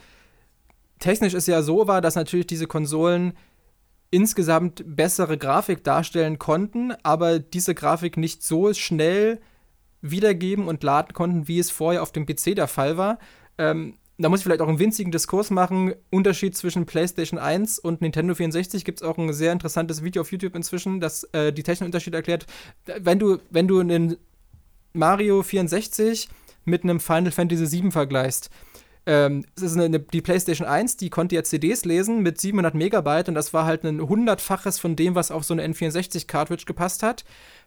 technisch 0.98 1.34
es 1.34 1.46
ja 1.46 1.62
so 1.62 1.86
war, 1.86 2.00
dass 2.00 2.14
natürlich 2.14 2.46
diese 2.46 2.66
Konsolen 2.66 3.34
insgesamt 4.10 4.82
bessere 4.86 5.36
Grafik 5.36 5.84
darstellen 5.84 6.38
konnten, 6.38 6.92
aber 7.02 7.38
diese 7.38 7.74
Grafik 7.74 8.16
nicht 8.16 8.42
so 8.42 8.72
schnell 8.72 9.40
wiedergeben 10.00 10.68
und 10.68 10.82
laden 10.82 11.12
konnten, 11.12 11.48
wie 11.48 11.58
es 11.58 11.70
vorher 11.70 12.02
auf 12.02 12.12
dem 12.12 12.24
PC 12.24 12.54
der 12.56 12.68
Fall 12.68 12.96
war. 12.96 13.18
Ähm, 13.58 13.98
da 14.16 14.28
muss 14.28 14.40
ich 14.40 14.44
vielleicht 14.44 14.60
auch 14.60 14.68
einen 14.68 14.80
winzigen 14.80 15.12
Diskurs 15.12 15.50
machen. 15.50 15.94
Unterschied 16.10 16.56
zwischen 16.56 16.86
PlayStation 16.86 17.38
1 17.38 17.78
und 17.78 18.00
Nintendo 18.00 18.34
64 18.34 18.84
gibt 18.84 19.00
es 19.00 19.06
auch 19.06 19.16
ein 19.16 19.32
sehr 19.32 19.52
interessantes 19.52 20.02
Video 20.02 20.22
auf 20.22 20.32
YouTube 20.32 20.56
inzwischen, 20.56 21.00
das 21.00 21.24
äh, 21.32 21.52
die 21.52 21.62
technischen 21.62 21.86
Unterschiede 21.86 22.16
erklärt. 22.16 22.46
Wenn 23.00 23.18
du, 23.18 23.38
wenn 23.50 23.68
du 23.68 23.78
einen 23.78 24.16
Mario 24.92 25.42
64 25.42 26.28
mit 26.64 26.82
einem 26.82 26.98
Final 26.98 27.30
Fantasy 27.30 27.66
7 27.66 27.92
vergleichst, 27.92 28.50
ähm, 29.06 29.44
es 29.56 29.62
ist 29.62 29.74
eine, 29.74 29.84
eine, 29.84 30.00
die 30.00 30.20
PlayStation 30.20 30.66
1, 30.66 30.96
die 30.96 31.10
konnte 31.10 31.34
ja 31.34 31.42
CDs 31.42 31.84
lesen 31.84 32.22
mit 32.22 32.40
700 32.40 32.74
Megabyte 32.74 33.28
und 33.28 33.34
das 33.34 33.54
war 33.54 33.64
halt 33.64 33.84
ein 33.84 34.00
hundertfaches 34.00 34.78
von 34.78 34.96
dem, 34.96 35.14
was 35.14 35.30
auf 35.30 35.44
so 35.44 35.54
eine 35.54 35.66
N64-Cartridge 35.66 36.64
gepasst 36.66 37.02
hat. 37.02 37.24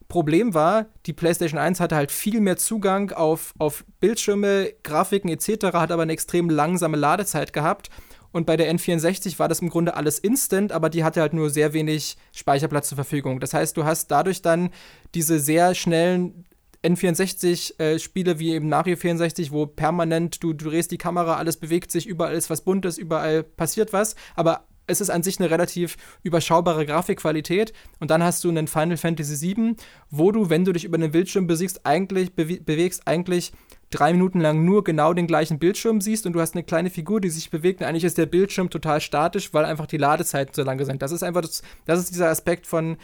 Problem 0.07 0.53
war, 0.53 0.87
die 1.05 1.13
PlayStation 1.13 1.59
1 1.59 1.79
hatte 1.79 1.95
halt 1.95 2.11
viel 2.11 2.41
mehr 2.41 2.57
Zugang 2.57 3.11
auf, 3.11 3.53
auf 3.57 3.85
Bildschirme, 3.99 4.73
Grafiken 4.83 5.29
etc., 5.29 5.73
hat 5.73 5.91
aber 5.91 6.03
eine 6.03 6.13
extrem 6.13 6.49
langsame 6.49 6.97
Ladezeit 6.97 7.53
gehabt. 7.53 7.89
Und 8.31 8.45
bei 8.45 8.55
der 8.55 8.73
N64 8.73 9.39
war 9.39 9.47
das 9.47 9.59
im 9.59 9.69
Grunde 9.69 9.95
alles 9.95 10.19
instant, 10.19 10.71
aber 10.71 10.89
die 10.89 11.03
hatte 11.03 11.21
halt 11.21 11.33
nur 11.33 11.49
sehr 11.49 11.73
wenig 11.73 12.17
Speicherplatz 12.33 12.87
zur 12.89 12.95
Verfügung. 12.95 13.39
Das 13.39 13.53
heißt, 13.53 13.75
du 13.75 13.83
hast 13.83 14.09
dadurch 14.09 14.41
dann 14.41 14.69
diese 15.13 15.39
sehr 15.39 15.75
schnellen 15.75 16.45
N64-Spiele 16.83 18.31
äh, 18.31 18.39
wie 18.39 18.53
eben 18.53 18.69
Mario 18.69 18.95
64, 18.95 19.51
wo 19.51 19.65
permanent 19.67 20.43
du, 20.43 20.53
du 20.53 20.69
drehst 20.69 20.91
die 20.91 20.97
Kamera, 20.97 21.37
alles 21.37 21.57
bewegt 21.57 21.91
sich, 21.91 22.07
überall 22.07 22.35
ist 22.35 22.49
was 22.49 22.61
Buntes, 22.61 22.97
überall 22.97 23.43
passiert 23.43 23.93
was, 23.93 24.15
aber 24.35 24.65
es 24.87 25.01
ist 25.01 25.09
an 25.09 25.23
sich 25.23 25.39
eine 25.39 25.49
relativ 25.49 25.95
überschaubare 26.23 26.85
Grafikqualität. 26.85 27.73
Und 27.99 28.11
dann 28.11 28.23
hast 28.23 28.43
du 28.43 28.49
einen 28.49 28.67
Final 28.67 28.97
Fantasy 28.97 29.55
VII, 29.55 29.75
wo 30.09 30.31
du, 30.31 30.49
wenn 30.49 30.65
du 30.65 30.73
dich 30.73 30.83
über 30.85 30.97
den 30.97 31.11
Bildschirm 31.11 31.47
besiegst, 31.47 31.85
eigentlich 31.85 32.33
bewe 32.35 32.59
bewegst, 32.59 33.07
eigentlich 33.07 33.53
drei 33.89 34.13
Minuten 34.13 34.39
lang 34.39 34.63
nur 34.63 34.83
genau 34.83 35.13
den 35.13 35.27
gleichen 35.27 35.59
Bildschirm 35.59 36.01
siehst 36.01 36.25
und 36.25 36.33
du 36.33 36.41
hast 36.41 36.55
eine 36.55 36.63
kleine 36.63 36.89
Figur, 36.89 37.21
die 37.21 37.29
sich 37.29 37.49
bewegt 37.49 37.81
und 37.81 37.87
eigentlich 37.87 38.05
ist 38.05 38.17
der 38.17 38.25
Bildschirm 38.25 38.69
total 38.69 39.01
statisch, 39.01 39.53
weil 39.53 39.65
einfach 39.65 39.85
die 39.85 39.97
Ladezeiten 39.97 40.53
so 40.53 40.63
lange 40.63 40.85
sind. 40.85 41.01
Das 41.01 41.11
ist 41.11 41.23
einfach 41.23 41.41
das, 41.41 41.61
das 41.85 41.99
ist 41.99 42.13
dieser 42.13 42.29
Aspekt 42.29 42.67
von, 42.67 42.97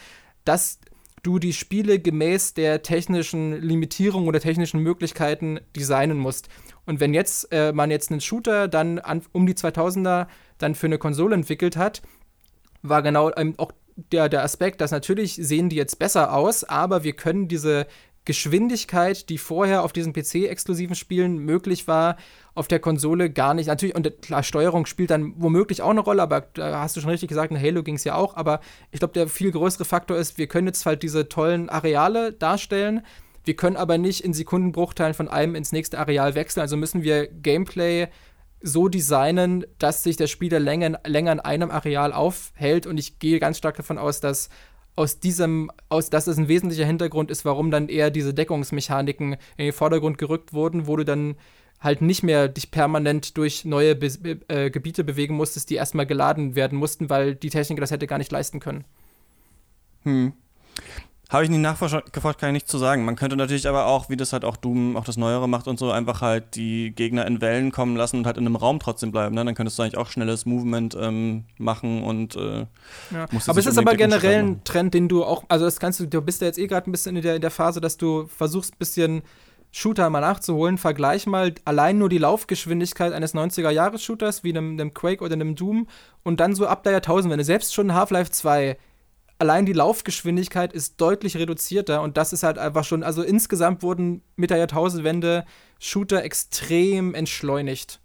dass 0.44 0.80
du 1.22 1.38
die 1.38 1.52
Spiele 1.52 1.98
gemäß 1.98 2.54
der 2.54 2.82
technischen 2.82 3.60
Limitierung 3.60 4.26
oder 4.26 4.40
technischen 4.40 4.80
Möglichkeiten 4.80 5.60
designen 5.76 6.18
musst. 6.18 6.48
Und 6.86 7.00
wenn 7.00 7.14
jetzt 7.14 7.52
äh, 7.52 7.72
man 7.72 7.90
jetzt 7.90 8.10
einen 8.10 8.20
Shooter 8.20 8.68
dann 8.68 8.98
an, 8.98 9.22
um 9.32 9.46
die 9.46 9.54
2000er 9.54 10.26
dann 10.58 10.74
für 10.74 10.86
eine 10.86 10.98
Konsole 10.98 11.34
entwickelt 11.34 11.76
hat, 11.76 12.02
war 12.82 13.02
genau 13.02 13.30
ähm, 13.36 13.54
auch 13.56 13.72
der, 14.12 14.28
der 14.28 14.44
Aspekt, 14.44 14.80
dass 14.80 14.92
natürlich 14.92 15.34
sehen 15.34 15.68
die 15.68 15.76
jetzt 15.76 15.98
besser 15.98 16.32
aus, 16.32 16.64
aber 16.64 17.02
wir 17.02 17.14
können 17.14 17.48
diese 17.48 17.86
Geschwindigkeit, 18.28 19.30
die 19.30 19.38
vorher 19.38 19.82
auf 19.82 19.94
diesen 19.94 20.12
PC-exklusiven 20.12 20.94
Spielen 20.94 21.38
möglich 21.38 21.88
war, 21.88 22.16
auf 22.54 22.68
der 22.68 22.78
Konsole 22.78 23.30
gar 23.30 23.54
nicht. 23.54 23.68
Natürlich, 23.68 23.96
und 23.96 24.20
klar, 24.20 24.42
Steuerung 24.42 24.84
spielt 24.84 25.08
dann 25.08 25.32
womöglich 25.38 25.80
auch 25.80 25.88
eine 25.88 26.00
Rolle, 26.00 26.20
aber 26.20 26.42
da 26.42 26.82
hast 26.82 26.94
du 26.94 27.00
schon 27.00 27.08
richtig 27.08 27.30
gesagt, 27.30 27.50
in 27.50 27.58
Halo 27.58 27.82
ging 27.82 27.94
es 27.94 28.04
ja 28.04 28.16
auch. 28.16 28.36
Aber 28.36 28.60
ich 28.90 28.98
glaube, 28.98 29.14
der 29.14 29.28
viel 29.28 29.50
größere 29.50 29.86
Faktor 29.86 30.18
ist, 30.18 30.36
wir 30.36 30.46
können 30.46 30.66
jetzt 30.66 30.84
halt 30.84 31.02
diese 31.02 31.30
tollen 31.30 31.70
Areale 31.70 32.34
darstellen. 32.34 33.00
Wir 33.44 33.56
können 33.56 33.76
aber 33.76 33.96
nicht 33.96 34.22
in 34.22 34.34
Sekundenbruchteilen 34.34 35.14
von 35.14 35.28
einem 35.28 35.54
ins 35.54 35.72
nächste 35.72 35.98
Areal 35.98 36.34
wechseln. 36.34 36.60
Also 36.60 36.76
müssen 36.76 37.02
wir 37.02 37.28
Gameplay 37.28 38.08
so 38.60 38.88
designen, 38.88 39.64
dass 39.78 40.02
sich 40.02 40.18
der 40.18 40.26
Spieler 40.26 40.60
länger, 40.60 41.00
länger 41.06 41.32
in 41.32 41.40
einem 41.40 41.70
Areal 41.70 42.12
aufhält. 42.12 42.86
Und 42.86 42.98
ich 42.98 43.18
gehe 43.20 43.40
ganz 43.40 43.56
stark 43.56 43.78
davon 43.78 43.96
aus, 43.96 44.20
dass 44.20 44.50
aus 44.98 45.20
diesem, 45.20 45.70
aus, 45.88 46.10
dass 46.10 46.26
es 46.26 46.38
ein 46.38 46.48
wesentlicher 46.48 46.84
Hintergrund 46.84 47.30
ist, 47.30 47.44
warum 47.44 47.70
dann 47.70 47.88
eher 47.88 48.10
diese 48.10 48.34
Deckungsmechaniken 48.34 49.34
in 49.56 49.64
den 49.64 49.72
Vordergrund 49.72 50.18
gerückt 50.18 50.52
wurden, 50.52 50.88
wo 50.88 50.96
du 50.96 51.04
dann 51.04 51.36
halt 51.78 52.02
nicht 52.02 52.24
mehr 52.24 52.48
dich 52.48 52.72
permanent 52.72 53.36
durch 53.36 53.64
neue 53.64 53.94
Be 53.94 54.40
äh, 54.48 54.70
Gebiete 54.70 55.04
bewegen 55.04 55.36
musstest, 55.36 55.70
die 55.70 55.76
erstmal 55.76 56.06
geladen 56.06 56.56
werden 56.56 56.76
mussten, 56.76 57.08
weil 57.08 57.36
die 57.36 57.50
Technik 57.50 57.78
das 57.78 57.92
hätte 57.92 58.08
gar 58.08 58.18
nicht 58.18 58.32
leisten 58.32 58.58
können. 58.58 58.84
Hm. 60.02 60.32
Habe 61.30 61.44
ich 61.44 61.50
nicht 61.50 61.60
nachgeforscht, 61.60 62.40
kann 62.40 62.48
ich 62.48 62.54
nicht 62.54 62.68
zu 62.68 62.78
sagen. 62.78 63.04
Man 63.04 63.14
könnte 63.14 63.36
natürlich 63.36 63.68
aber 63.68 63.84
auch, 63.84 64.08
wie 64.08 64.16
das 64.16 64.32
halt 64.32 64.46
auch 64.46 64.56
Doom, 64.56 64.96
auch 64.96 65.04
das 65.04 65.18
Neuere 65.18 65.46
macht 65.46 65.68
und 65.68 65.78
so, 65.78 65.90
einfach 65.90 66.22
halt 66.22 66.54
die 66.54 66.94
Gegner 66.94 67.26
in 67.26 67.42
Wellen 67.42 67.70
kommen 67.70 67.96
lassen 67.96 68.16
und 68.20 68.26
halt 68.26 68.38
in 68.38 68.46
einem 68.46 68.56
Raum 68.56 68.78
trotzdem 68.78 69.12
bleiben. 69.12 69.34
Ne? 69.34 69.44
Dann 69.44 69.54
könntest 69.54 69.78
du 69.78 69.82
eigentlich 69.82 69.98
auch 69.98 70.08
schnelles 70.08 70.46
Movement 70.46 70.96
ähm, 70.98 71.44
machen 71.58 72.02
und 72.02 72.34
äh, 72.36 72.60
ja. 73.10 73.26
Aber 73.46 73.58
es 73.58 73.66
ist 73.66 73.76
aber 73.76 73.94
generell 73.94 74.42
ein 74.42 74.64
Trend, 74.64 74.94
den 74.94 75.08
du 75.08 75.22
auch, 75.22 75.44
also 75.48 75.66
das 75.66 75.78
kannst 75.78 76.00
du, 76.00 76.06
du 76.06 76.22
bist 76.22 76.40
ja 76.40 76.46
jetzt 76.46 76.58
eh 76.58 76.66
gerade 76.66 76.88
ein 76.88 76.92
bisschen 76.92 77.14
in 77.14 77.22
der, 77.22 77.34
in 77.34 77.42
der 77.42 77.50
Phase, 77.50 77.82
dass 77.82 77.98
du 77.98 78.26
versuchst, 78.26 78.72
ein 78.74 78.78
bisschen 78.78 79.22
Shooter 79.70 80.08
mal 80.08 80.20
nachzuholen. 80.20 80.78
Vergleich 80.78 81.26
mal 81.26 81.54
allein 81.66 81.98
nur 81.98 82.08
die 82.08 82.16
Laufgeschwindigkeit 82.16 83.12
eines 83.12 83.34
90er-Jahres-Shooters 83.34 84.44
wie 84.44 84.56
einem, 84.56 84.72
einem 84.72 84.94
Quake 84.94 85.22
oder 85.22 85.34
einem 85.34 85.56
Doom 85.56 85.88
und 86.22 86.40
dann 86.40 86.54
so 86.54 86.66
ab 86.66 86.84
der 86.84 86.92
Jahrtausendwende. 86.92 87.44
Selbst 87.44 87.74
schon 87.74 87.92
Half-Life 87.92 88.30
2 88.30 88.78
allein 89.38 89.66
die 89.66 89.72
Laufgeschwindigkeit 89.72 90.72
ist 90.72 91.00
deutlich 91.00 91.36
reduzierter 91.36 92.02
und 92.02 92.16
das 92.16 92.32
ist 92.32 92.42
halt 92.42 92.58
einfach 92.58 92.84
schon, 92.84 93.02
also 93.02 93.22
insgesamt 93.22 93.82
wurden 93.82 94.22
mit 94.36 94.50
der 94.50 94.58
Jahrtausendwende 94.58 95.44
Shooter 95.78 96.24
extrem 96.24 97.14
entschleunigt. 97.14 98.00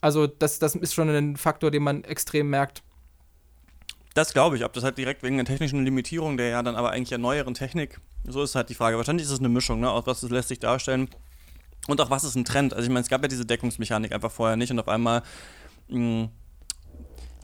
Also 0.00 0.26
das, 0.26 0.58
das 0.58 0.74
ist 0.74 0.94
schon 0.94 1.08
ein 1.08 1.36
Faktor, 1.36 1.70
den 1.70 1.84
man 1.84 2.02
extrem 2.04 2.50
merkt. 2.50 2.82
Das 4.14 4.32
glaube 4.32 4.56
ich, 4.56 4.64
ob 4.64 4.72
das 4.72 4.84
halt 4.84 4.98
direkt 4.98 5.22
wegen 5.22 5.36
der 5.36 5.46
technischen 5.46 5.84
Limitierung 5.84 6.36
der 6.36 6.48
ja 6.48 6.62
dann 6.62 6.76
aber 6.76 6.90
eigentlich 6.90 7.10
der 7.10 7.18
neueren 7.18 7.54
Technik, 7.54 8.00
so 8.26 8.42
ist 8.42 8.54
halt 8.54 8.68
die 8.68 8.74
Frage. 8.74 8.96
Wahrscheinlich 8.96 9.24
ist 9.24 9.32
es 9.32 9.38
eine 9.38 9.48
Mischung, 9.48 9.80
ne, 9.80 9.90
aus 9.90 10.06
was 10.06 10.22
lässt 10.22 10.48
sich 10.48 10.58
darstellen 10.58 11.08
und 11.86 12.00
auch 12.00 12.10
was 12.10 12.24
ist 12.24 12.34
ein 12.34 12.44
Trend. 12.44 12.74
Also 12.74 12.84
ich 12.84 12.90
meine, 12.90 13.02
es 13.02 13.08
gab 13.08 13.22
ja 13.22 13.28
diese 13.28 13.46
Deckungsmechanik 13.46 14.12
einfach 14.12 14.30
vorher 14.30 14.56
nicht 14.56 14.70
und 14.70 14.80
auf 14.80 14.88
einmal 14.88 15.22
mh, 15.88 16.28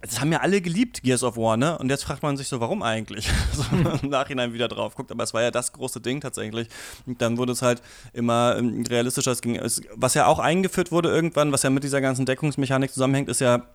das 0.01 0.21
haben 0.21 0.31
ja 0.33 0.41
alle 0.41 0.61
geliebt, 0.61 1.03
Gears 1.03 1.23
of 1.25 1.37
War, 1.37 1.57
ne? 1.57 1.77
Und 1.79 1.91
jetzt 1.91 2.05
fragt 2.05 2.23
man 2.23 2.37
sich 2.37 2.49
so, 2.49 2.61
warum 2.61 2.83
eigentlich? 2.83 3.29
so 3.53 3.65
im 4.03 4.11
Nachhinein 4.11 4.53
wieder 4.53 4.69
drauf 4.69 4.95
guckt, 4.95 5.11
aber 5.11 5.25
es 5.25 5.35
war 5.35 5.43
ja 5.43 5.51
das 5.51 5.73
große 5.73 6.01
Ding 6.01 6.21
tatsächlich. 6.21 6.69
Und 7.07 7.21
dann 7.21 7.37
wurde 7.37 7.53
es 7.53 7.63
halt 7.63 7.83
immer 8.13 8.57
ähm, 8.57 8.85
realistischer. 8.89 9.33
Es 9.33 9.43
ging, 9.43 9.57
es, 9.57 9.83
was 9.95 10.15
ja 10.15 10.27
auch 10.27 10.39
eingeführt 10.39 10.93
wurde 10.93 11.09
irgendwann, 11.09 11.53
was 11.53 11.63
ja 11.63 11.71
mit 11.71 11.83
dieser 11.85 12.01
ganzen 12.01 12.27
Deckungsmechanik 12.27 12.93
zusammenhängt, 12.93 13.29
ist 13.29 13.41
ja, 13.41 13.67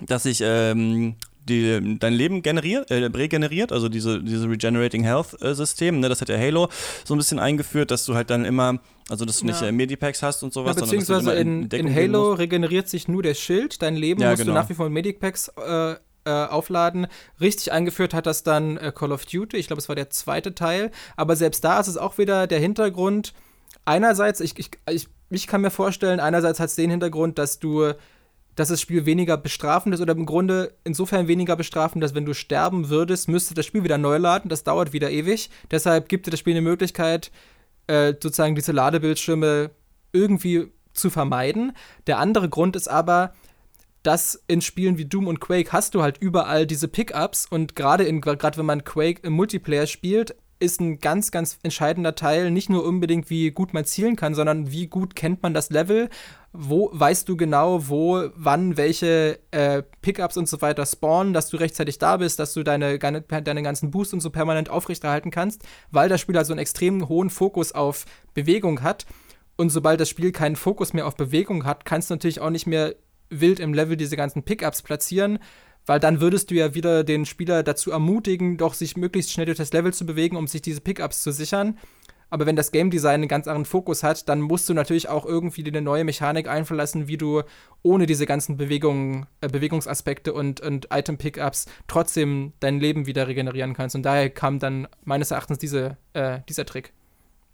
dass 0.00 0.24
sich 0.24 0.40
ähm, 0.42 1.16
die, 1.48 1.98
dein 1.98 2.12
Leben 2.12 2.42
generiert, 2.42 2.90
äh, 2.90 3.04
regeneriert, 3.04 3.72
also 3.72 3.88
diese, 3.88 4.22
diese 4.22 4.48
Regenerating 4.48 5.04
Health 5.04 5.40
äh, 5.42 5.54
System, 5.54 6.00
ne, 6.00 6.08
das 6.08 6.20
hat 6.20 6.28
ja 6.28 6.38
Halo 6.38 6.68
so 7.04 7.14
ein 7.14 7.18
bisschen 7.18 7.38
eingeführt, 7.38 7.90
dass 7.90 8.04
du 8.04 8.14
halt 8.14 8.30
dann 8.30 8.44
immer, 8.44 8.78
also 9.08 9.24
dass 9.24 9.40
du 9.40 9.46
nicht 9.46 9.60
ja. 9.60 9.68
äh, 9.68 9.72
Medipacks 9.72 10.22
hast 10.22 10.42
und 10.42 10.52
sowas, 10.52 10.76
ja, 10.76 10.82
beziehungsweise 10.82 11.32
in, 11.34 11.64
in, 11.64 11.86
in 11.86 11.94
Halo 11.94 12.32
regeneriert 12.32 12.88
sich 12.88 13.08
nur 13.08 13.22
der 13.22 13.34
Schild, 13.34 13.82
dein 13.82 13.96
Leben 13.96 14.20
ja, 14.20 14.30
musst 14.30 14.42
genau. 14.42 14.54
du 14.54 14.58
nach 14.60 14.68
wie 14.68 14.74
vor 14.74 14.88
Medipacks 14.88 15.48
äh, 15.48 15.96
äh, 16.26 16.30
aufladen. 16.30 17.06
Richtig 17.40 17.72
eingeführt 17.72 18.14
hat 18.14 18.26
das 18.26 18.42
dann 18.42 18.78
äh, 18.78 18.92
Call 18.94 19.12
of 19.12 19.26
Duty, 19.26 19.56
ich 19.56 19.66
glaube, 19.66 19.80
es 19.80 19.88
war 19.88 19.96
der 19.96 20.10
zweite 20.10 20.54
Teil, 20.54 20.90
aber 21.16 21.36
selbst 21.36 21.64
da 21.64 21.80
ist 21.80 21.88
es 21.88 21.96
auch 21.96 22.18
wieder 22.18 22.46
der 22.46 22.60
Hintergrund, 22.60 23.34
einerseits, 23.84 24.40
ich, 24.40 24.58
ich, 24.58 24.70
ich, 24.88 25.08
ich 25.30 25.46
kann 25.46 25.60
mir 25.60 25.70
vorstellen, 25.70 26.20
einerseits 26.20 26.60
hat 26.60 26.70
es 26.70 26.76
den 26.76 26.90
Hintergrund, 26.90 27.38
dass 27.38 27.58
du 27.58 27.92
dass 28.56 28.68
das 28.68 28.80
Spiel 28.80 29.06
weniger 29.06 29.36
bestrafend 29.36 29.94
ist 29.94 30.00
oder 30.00 30.12
im 30.12 30.26
Grunde 30.26 30.74
insofern 30.84 31.28
weniger 31.28 31.56
bestrafend, 31.56 32.02
dass 32.02 32.14
wenn 32.14 32.24
du 32.24 32.34
sterben 32.34 32.88
würdest, 32.88 33.28
müsste 33.28 33.54
das 33.54 33.66
Spiel 33.66 33.84
wieder 33.84 33.98
neu 33.98 34.18
laden. 34.18 34.48
Das 34.48 34.64
dauert 34.64 34.92
wieder 34.92 35.10
ewig. 35.10 35.50
Deshalb 35.70 36.08
gibt 36.08 36.26
dir 36.26 36.30
das 36.30 36.40
Spiel 36.40 36.54
eine 36.54 36.62
Möglichkeit, 36.62 37.30
äh, 37.86 38.12
sozusagen 38.12 38.54
diese 38.54 38.72
Ladebildschirme 38.72 39.70
irgendwie 40.12 40.72
zu 40.92 41.10
vermeiden. 41.10 41.72
Der 42.06 42.18
andere 42.18 42.48
Grund 42.48 42.76
ist 42.76 42.88
aber, 42.88 43.32
dass 44.04 44.44
in 44.46 44.60
Spielen 44.60 44.98
wie 44.98 45.06
Doom 45.06 45.26
und 45.26 45.40
Quake 45.40 45.72
hast 45.72 45.94
du 45.94 46.02
halt 46.02 46.18
überall 46.18 46.66
diese 46.66 46.88
Pickups 46.88 47.46
und 47.46 47.74
gerade 47.74 48.04
gerade 48.20 48.58
wenn 48.58 48.66
man 48.66 48.84
Quake 48.84 49.20
im 49.22 49.32
Multiplayer 49.32 49.86
spielt, 49.86 50.36
ist 50.58 50.80
ein 50.80 50.98
ganz, 50.98 51.30
ganz 51.30 51.58
entscheidender 51.62 52.14
Teil 52.14 52.50
nicht 52.50 52.70
nur 52.70 52.84
unbedingt, 52.84 53.30
wie 53.30 53.50
gut 53.50 53.74
man 53.74 53.84
zielen 53.84 54.16
kann, 54.16 54.34
sondern 54.34 54.70
wie 54.70 54.86
gut 54.86 55.14
kennt 55.14 55.42
man 55.42 55.54
das 55.54 55.70
Level, 55.70 56.08
wo 56.52 56.88
weißt 56.92 57.28
du 57.28 57.36
genau, 57.36 57.88
wo, 57.88 58.28
wann, 58.36 58.76
welche 58.76 59.40
äh, 59.50 59.82
Pickups 60.02 60.36
und 60.36 60.48
so 60.48 60.62
weiter 60.62 60.86
spawnen, 60.86 61.32
dass 61.32 61.48
du 61.48 61.56
rechtzeitig 61.56 61.98
da 61.98 62.16
bist, 62.16 62.38
dass 62.38 62.54
du 62.54 62.62
deine, 62.62 62.98
deine 62.98 63.62
ganzen 63.62 63.90
Boosts 63.90 64.14
und 64.14 64.20
so 64.20 64.30
permanent 64.30 64.70
aufrechterhalten 64.70 65.30
kannst, 65.30 65.62
weil 65.90 66.08
das 66.08 66.20
Spiel 66.20 66.36
halt 66.36 66.46
so 66.46 66.52
einen 66.52 66.60
extrem 66.60 67.08
hohen 67.08 67.30
Fokus 67.30 67.72
auf 67.72 68.04
Bewegung 68.34 68.82
hat. 68.82 69.06
Und 69.56 69.70
sobald 69.70 70.00
das 70.00 70.08
Spiel 70.08 70.32
keinen 70.32 70.56
Fokus 70.56 70.92
mehr 70.92 71.06
auf 71.06 71.16
Bewegung 71.16 71.64
hat, 71.64 71.84
kannst 71.84 72.10
du 72.10 72.14
natürlich 72.14 72.40
auch 72.40 72.50
nicht 72.50 72.66
mehr 72.66 72.94
wild 73.30 73.60
im 73.60 73.74
Level 73.74 73.96
diese 73.96 74.16
ganzen 74.16 74.42
Pickups 74.42 74.82
platzieren, 74.82 75.38
weil 75.86 76.00
dann 76.00 76.20
würdest 76.20 76.50
du 76.50 76.54
ja 76.54 76.74
wieder 76.74 77.04
den 77.04 77.26
Spieler 77.26 77.62
dazu 77.62 77.90
ermutigen, 77.90 78.56
doch 78.56 78.74
sich 78.74 78.96
möglichst 78.96 79.32
schnell 79.32 79.46
durch 79.46 79.58
das 79.58 79.72
Level 79.72 79.92
zu 79.92 80.06
bewegen, 80.06 80.36
um 80.36 80.46
sich 80.46 80.62
diese 80.62 80.80
Pickups 80.80 81.22
zu 81.22 81.32
sichern. 81.32 81.78
Aber 82.30 82.46
wenn 82.46 82.56
das 82.56 82.72
Game 82.72 82.90
Design 82.90 83.20
einen 83.20 83.28
ganz 83.28 83.46
anderen 83.46 83.64
Fokus 83.64 84.02
hat, 84.02 84.28
dann 84.28 84.40
musst 84.40 84.68
du 84.68 84.74
natürlich 84.74 85.08
auch 85.08 85.24
irgendwie 85.24 85.64
eine 85.64 85.82
neue 85.82 86.02
Mechanik 86.02 86.48
einverlassen, 86.48 87.06
wie 87.06 87.16
du 87.16 87.42
ohne 87.82 88.06
diese 88.06 88.26
ganzen 88.26 88.56
Bewegungen, 88.56 89.26
äh, 89.40 89.48
Bewegungsaspekte 89.48 90.32
und, 90.32 90.60
und 90.60 90.88
Item-Pickups 90.90 91.66
trotzdem 91.86 92.52
dein 92.58 92.80
Leben 92.80 93.06
wieder 93.06 93.28
regenerieren 93.28 93.74
kannst. 93.74 93.94
Und 93.94 94.02
daher 94.02 94.30
kam 94.30 94.58
dann 94.58 94.88
meines 95.04 95.30
Erachtens 95.30 95.58
diese, 95.58 95.96
äh, 96.12 96.40
dieser 96.48 96.66
Trick. 96.66 96.92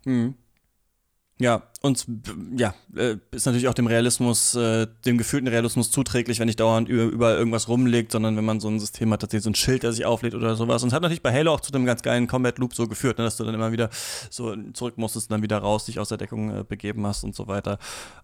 Mhm. 0.07 0.35
Ja, 1.41 1.63
und 1.81 2.07
ja, 2.55 2.75
äh, 2.95 3.17
ist 3.31 3.47
natürlich 3.47 3.67
auch 3.67 3.75
dem 3.75 3.87
Realismus, 3.87 4.55
äh, 4.55 4.87
dem 5.07 5.17
gefühlten 5.17 5.49
Realismus 5.49 5.91
zuträglich, 5.91 6.39
wenn 6.39 6.47
nicht 6.47 6.61
dauernd 6.61 6.87
überall 6.91 7.37
irgendwas 7.37 7.67
rumliegt, 7.67 8.13
sondern 8.13 8.37
wenn 8.37 8.45
man 8.45 8.61
so 8.61 8.69
ein 8.69 8.79
System 8.79 9.11
hat, 9.11 9.21
tatsächlich 9.23 9.45
so 9.45 9.51
ein 9.51 9.55
Schild, 9.55 9.83
der 9.83 9.93
sich 9.95 10.05
auflädt 10.05 10.35
oder 10.35 10.55
sowas. 10.55 10.83
Und 10.83 10.89
es 10.89 10.95
hat 10.95 11.01
natürlich 11.01 11.23
bei 11.23 11.33
Halo 11.33 11.55
auch 11.55 11.61
zu 11.61 11.73
einem 11.73 11.87
ganz 11.87 12.03
geilen 12.03 12.27
Combat 12.27 12.59
Loop 12.59 12.75
so 12.75 12.87
geführt, 12.87 13.17
ne, 13.17 13.25
dass 13.25 13.39
du 13.39 13.45
dann 13.45 13.55
immer 13.55 13.73
wieder 13.73 13.89
so 14.29 14.55
zurück 14.75 14.99
musstest 14.99 15.31
und 15.31 15.33
dann 15.33 15.43
wieder 15.43 15.57
raus, 15.57 15.87
dich 15.87 15.99
aus 15.99 16.11
der 16.11 16.19
Deckung 16.19 16.55
äh, 16.55 16.63
begeben 16.63 17.07
hast 17.07 17.25
und 17.25 17.35
so 17.35 17.49
weiter. 17.49 17.79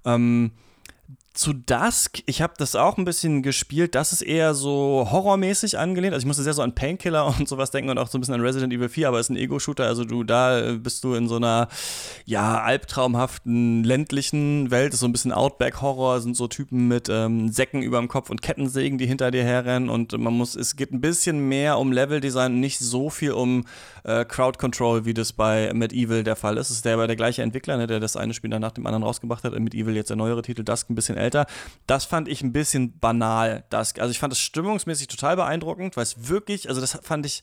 Ähm, 0.05 0.51
zu 1.37 1.53
Dusk, 1.53 2.23
ich 2.27 2.41
habe 2.41 2.55
das 2.57 2.75
auch 2.75 2.97
ein 2.97 3.05
bisschen 3.05 3.43
gespielt. 3.43 3.95
Das 3.95 4.13
ist 4.13 4.23
eher 4.23 4.55
so 4.55 5.09
horrormäßig 5.11 5.79
angelehnt. 5.79 6.15
Also 6.15 6.25
ich 6.25 6.27
musste 6.27 6.43
sehr 6.43 6.55
so 6.55 6.63
an 6.63 6.75
Painkiller 6.75 7.27
und 7.39 7.49
sowas 7.49 7.71
denken 7.71 7.91
und 7.91 7.99
auch 7.99 8.09
so 8.09 8.19
ein 8.19 8.21
bisschen 8.21 8.35
an 8.35 8.41
Resident 8.41 8.73
Evil 8.73 8.89
4, 8.89 9.09
aber 9.09 9.21
es 9.21 9.27
ist 9.27 9.31
ein 9.31 9.37
Ego-Shooter. 9.37 9.85
Also 9.85 10.05
du, 10.05 10.25
da 10.25 10.73
bist 10.73 11.05
du 11.05 11.15
in 11.15 11.29
so 11.29 11.37
einer, 11.37 11.69
ja, 12.25 12.61
albtraumhaften, 12.63 13.85
ländlichen 13.85 14.71
Welt. 14.71 14.89
Das 14.89 14.95
ist 14.95 15.01
so 15.01 15.07
ein 15.07 15.13
bisschen 15.13 15.33
Outback-Horror, 15.33 16.21
sind 16.21 16.37
so 16.37 16.49
Typen 16.49 16.89
mit 16.89 17.09
ähm, 17.11 17.51
Säcken 17.51 17.83
über 17.83 17.99
dem 17.99 18.09
Kopf 18.09 18.31
und 18.31 18.43
Kettensägen, 18.43 18.99
die 18.99 19.07
hinter 19.07 19.31
dir 19.31 19.45
herrennen. 19.45 19.91
Und 19.91 20.19
man 20.19 20.33
muss, 20.33 20.57
es 20.57 20.77
geht 20.77 20.93
ein 20.93 21.01
bisschen 21.01 21.49
mehr 21.49 21.79
um 21.79 21.93
Level-Design, 21.93 22.59
nicht 22.59 22.79
so 22.79 23.11
viel 23.11 23.33
um 23.33 23.65
äh, 24.05 24.25
Crowd-Control, 24.25 25.05
wie 25.05 25.15
das 25.15 25.33
bei 25.33 25.73
Medieval 25.75 26.25
der 26.25 26.37
Fall 26.37 26.57
ist. 26.57 26.71
Es 26.71 26.77
ist 26.77 26.85
der, 26.85 27.07
der 27.07 27.17
gleiche 27.17 27.43
Entwickler, 27.43 27.77
ne, 27.77 27.87
der 27.87 28.01
das 28.01 28.17
eine 28.17 28.33
Spiel 28.33 28.51
dann 28.51 28.63
nach 28.63 28.73
dem 28.73 28.87
anderen 28.87 29.03
rausgebracht 29.05 29.45
hat. 29.45 29.57
Medieval 29.59 29.95
jetzt 29.95 30.11
der 30.11 30.17
neuere 30.17 30.43
Titel, 30.43 30.65
Dusk 30.65 30.89
ein 30.91 30.95
bisschen 30.95 31.17
älter 31.17 31.26
älter. 31.27 31.47
Das 31.87 32.05
fand 32.05 32.29
ich 32.29 32.43
ein 32.43 32.53
bisschen 32.53 32.99
banal. 32.99 33.65
Das, 33.71 33.99
also 33.99 34.11
ich 34.11 34.19
fand 34.19 34.33
es 34.33 34.41
stimmungsmäßig 34.41 35.09
total 35.09 35.37
beeindruckend, 35.37 35.97
weil 35.97 36.05
es 36.05 36.29
wirklich, 36.29 36.69
also 36.69 36.81
das 36.81 36.99
fand 37.03 37.27
ich 37.27 37.43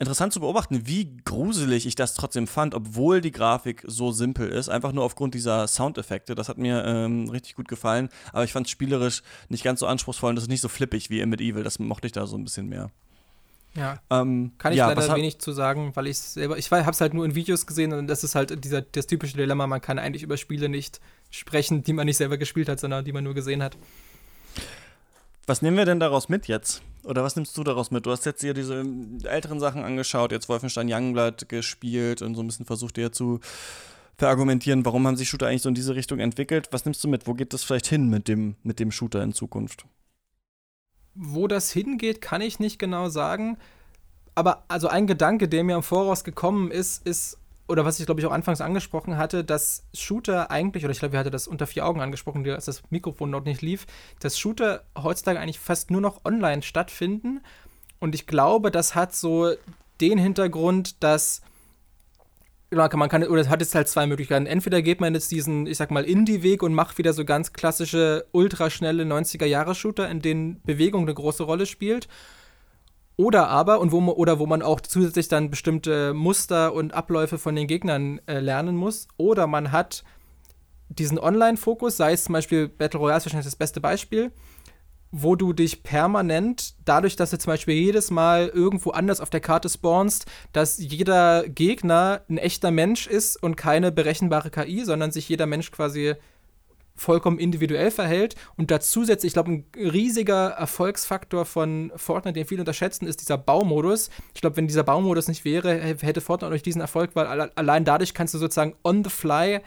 interessant 0.00 0.32
zu 0.32 0.40
beobachten, 0.40 0.86
wie 0.86 1.14
gruselig 1.24 1.86
ich 1.86 1.94
das 1.94 2.14
trotzdem 2.14 2.46
fand, 2.46 2.74
obwohl 2.74 3.20
die 3.20 3.32
Grafik 3.32 3.84
so 3.86 4.12
simpel 4.12 4.48
ist. 4.48 4.70
Einfach 4.70 4.92
nur 4.92 5.04
aufgrund 5.04 5.34
dieser 5.34 5.68
Soundeffekte. 5.68 6.34
Das 6.34 6.48
hat 6.48 6.56
mir 6.56 6.84
ähm, 6.86 7.28
richtig 7.28 7.54
gut 7.54 7.68
gefallen. 7.68 8.08
Aber 8.32 8.42
ich 8.42 8.52
fand 8.52 8.66
es 8.66 8.70
spielerisch 8.70 9.22
nicht 9.50 9.62
ganz 9.62 9.80
so 9.80 9.86
anspruchsvoll 9.86 10.30
und 10.30 10.36
das 10.36 10.44
ist 10.44 10.50
nicht 10.50 10.62
so 10.62 10.68
flippig 10.68 11.10
wie 11.10 11.20
in 11.20 11.28
Medieval. 11.28 11.62
Das 11.62 11.78
mochte 11.78 12.06
ich 12.06 12.12
da 12.12 12.26
so 12.26 12.36
ein 12.36 12.44
bisschen 12.44 12.68
mehr. 12.68 12.90
Ja. 13.76 14.00
Ähm, 14.10 14.52
Kann 14.58 14.72
ich 14.72 14.78
ja, 14.78 14.88
leider 14.88 15.14
wenig 15.14 15.38
zu 15.38 15.52
sagen, 15.52 15.92
weil 15.94 16.08
ich 16.08 16.18
selber, 16.18 16.58
ich 16.58 16.70
habe 16.70 16.90
es 16.90 17.00
halt 17.00 17.14
nur 17.14 17.24
in 17.24 17.34
Videos 17.34 17.66
gesehen 17.66 17.92
und 17.92 18.08
das 18.08 18.24
ist 18.24 18.34
halt 18.34 18.64
dieser, 18.64 18.82
das 18.82 19.06
typische 19.06 19.36
Dilemma, 19.36 19.66
man 19.66 19.80
kann 19.80 19.98
eigentlich 19.98 20.22
über 20.22 20.36
Spiele 20.36 20.68
nicht 20.68 21.00
sprechen, 21.30 21.84
die 21.84 21.92
man 21.92 22.06
nicht 22.06 22.16
selber 22.16 22.36
gespielt 22.36 22.68
hat, 22.68 22.80
sondern 22.80 23.04
die 23.04 23.12
man 23.12 23.22
nur 23.22 23.34
gesehen 23.34 23.62
hat. 23.62 23.76
Was 25.46 25.62
nehmen 25.62 25.76
wir 25.76 25.84
denn 25.84 26.00
daraus 26.00 26.28
mit 26.28 26.48
jetzt? 26.48 26.82
Oder 27.04 27.24
was 27.24 27.34
nimmst 27.34 27.56
du 27.56 27.64
daraus 27.64 27.90
mit? 27.90 28.06
Du 28.06 28.10
hast 28.10 28.26
jetzt 28.26 28.40
hier 28.40 28.54
diese 28.54 28.84
älteren 29.24 29.58
Sachen 29.58 29.84
angeschaut, 29.84 30.32
jetzt 30.32 30.48
Wolfenstein 30.48 30.88
Youngblood 30.90 31.48
gespielt 31.48 32.22
und 32.22 32.34
so 32.34 32.42
ein 32.42 32.46
bisschen 32.46 32.66
versucht 32.66 32.96
dir 32.96 33.10
zu 33.10 33.40
verargumentieren, 34.18 34.84
warum 34.84 35.06
haben 35.06 35.16
sich 35.16 35.28
Shooter 35.28 35.48
eigentlich 35.48 35.62
so 35.62 35.68
in 35.70 35.74
diese 35.74 35.94
Richtung 35.94 36.18
entwickelt. 36.18 36.68
Was 36.72 36.84
nimmst 36.84 37.02
du 37.02 37.08
mit? 37.08 37.26
Wo 37.26 37.34
geht 37.34 37.54
das 37.54 37.64
vielleicht 37.64 37.86
hin 37.86 38.08
mit 38.08 38.28
dem, 38.28 38.56
mit 38.62 38.78
dem 38.78 38.92
Shooter 38.92 39.22
in 39.22 39.32
Zukunft? 39.32 39.86
Wo 41.14 41.48
das 41.48 41.70
hingeht, 41.70 42.20
kann 42.20 42.40
ich 42.40 42.60
nicht 42.60 42.78
genau 42.78 43.08
sagen. 43.08 43.58
Aber 44.34 44.64
also 44.68 44.88
ein 44.88 45.06
Gedanke, 45.06 45.48
der 45.48 45.64
mir 45.64 45.76
im 45.76 45.82
Voraus 45.82 46.24
gekommen 46.24 46.70
ist, 46.70 47.06
ist, 47.06 47.36
oder 47.68 47.84
was 47.84 48.00
ich 48.00 48.06
glaube 48.06 48.20
ich 48.20 48.26
auch 48.26 48.32
anfangs 48.32 48.60
angesprochen 48.60 49.16
hatte, 49.16 49.44
dass 49.44 49.84
Shooter 49.92 50.50
eigentlich, 50.50 50.84
oder 50.84 50.92
ich 50.92 50.98
glaube, 50.98 51.12
wir 51.12 51.18
hatten 51.18 51.30
das 51.30 51.48
unter 51.48 51.66
vier 51.66 51.84
Augen 51.84 52.00
angesprochen, 52.00 52.48
als 52.48 52.64
das 52.64 52.82
Mikrofon 52.90 53.30
noch 53.30 53.44
nicht 53.44 53.62
lief, 53.62 53.86
dass 54.20 54.38
Shooter 54.38 54.84
heutzutage 54.96 55.38
eigentlich 55.38 55.58
fast 55.58 55.90
nur 55.90 56.00
noch 56.00 56.24
online 56.24 56.62
stattfinden. 56.62 57.40
Und 57.98 58.14
ich 58.14 58.26
glaube, 58.26 58.70
das 58.70 58.94
hat 58.94 59.14
so 59.14 59.52
den 60.00 60.18
Hintergrund, 60.18 61.02
dass 61.02 61.42
man 62.70 63.08
kann, 63.08 63.24
oder 63.24 63.48
hat 63.48 63.60
jetzt 63.60 63.74
halt 63.74 63.88
zwei 63.88 64.06
Möglichkeiten. 64.06 64.46
Entweder 64.46 64.82
geht 64.82 65.00
man 65.00 65.14
jetzt 65.14 65.30
diesen, 65.30 65.66
ich 65.66 65.76
sag 65.76 65.90
mal, 65.90 66.04
Indie-Weg 66.04 66.62
und 66.62 66.74
macht 66.74 66.98
wieder 66.98 67.12
so 67.12 67.24
ganz 67.24 67.52
klassische, 67.52 68.26
ultraschnelle 68.32 69.02
90er-Jahre-Shooter, 69.04 70.08
in 70.08 70.22
denen 70.22 70.62
Bewegung 70.62 71.02
eine 71.02 71.14
große 71.14 71.42
Rolle 71.42 71.66
spielt. 71.66 72.08
Oder 73.16 73.48
aber, 73.48 73.80
und 73.80 73.92
wo 73.92 74.00
man, 74.00 74.14
oder 74.14 74.38
wo 74.38 74.46
man 74.46 74.62
auch 74.62 74.80
zusätzlich 74.80 75.28
dann 75.28 75.50
bestimmte 75.50 76.14
Muster 76.14 76.72
und 76.72 76.94
Abläufe 76.94 77.38
von 77.38 77.54
den 77.54 77.66
Gegnern 77.66 78.20
äh, 78.26 78.38
lernen 78.38 78.76
muss. 78.76 79.08
Oder 79.16 79.46
man 79.46 79.72
hat 79.72 80.04
diesen 80.88 81.18
Online-Fokus, 81.18 81.96
sei 81.96 82.12
es 82.12 82.24
zum 82.24 82.32
Beispiel 82.32 82.68
Battle 82.68 82.98
Royale 82.98 83.18
ist 83.18 83.26
wahrscheinlich 83.26 83.46
das 83.46 83.56
beste 83.56 83.80
Beispiel, 83.80 84.32
wo 85.12 85.34
du 85.34 85.52
dich 85.52 85.82
permanent, 85.82 86.74
dadurch, 86.84 87.16
dass 87.16 87.30
du 87.30 87.38
zum 87.38 87.52
Beispiel 87.52 87.74
jedes 87.74 88.10
Mal 88.10 88.48
irgendwo 88.48 88.90
anders 88.90 89.20
auf 89.20 89.30
der 89.30 89.40
Karte 89.40 89.68
spawnst, 89.68 90.26
dass 90.52 90.78
jeder 90.78 91.48
Gegner 91.48 92.22
ein 92.28 92.38
echter 92.38 92.70
Mensch 92.70 93.06
ist 93.06 93.42
und 93.42 93.56
keine 93.56 93.90
berechenbare 93.90 94.50
KI, 94.50 94.84
sondern 94.84 95.10
sich 95.10 95.28
jeder 95.28 95.46
Mensch 95.46 95.72
quasi 95.72 96.14
vollkommen 96.94 97.38
individuell 97.38 97.90
verhält. 97.90 98.36
Und 98.56 98.70
dazu 98.70 99.04
setzt, 99.04 99.24
ich 99.24 99.32
glaube, 99.32 99.50
ein 99.50 99.64
riesiger 99.74 100.48
Erfolgsfaktor 100.50 101.46
von 101.46 101.90
Fortnite, 101.96 102.34
den 102.34 102.46
viele 102.46 102.60
unterschätzen, 102.60 103.06
ist 103.06 103.20
dieser 103.20 103.38
Baumodus. 103.38 104.10
Ich 104.34 104.42
glaube, 104.42 104.58
wenn 104.58 104.68
dieser 104.68 104.84
Baumodus 104.84 105.26
nicht 105.26 105.44
wäre, 105.44 105.74
hätte 105.80 106.20
Fortnite 106.20 106.52
euch 106.52 106.62
diesen 106.62 106.82
Erfolg, 106.82 107.10
weil 107.14 107.26
allein 107.26 107.84
dadurch 107.84 108.12
kannst 108.12 108.34
du 108.34 108.38
sozusagen 108.38 108.74
on 108.84 109.02
the 109.02 109.10
fly 109.10 109.60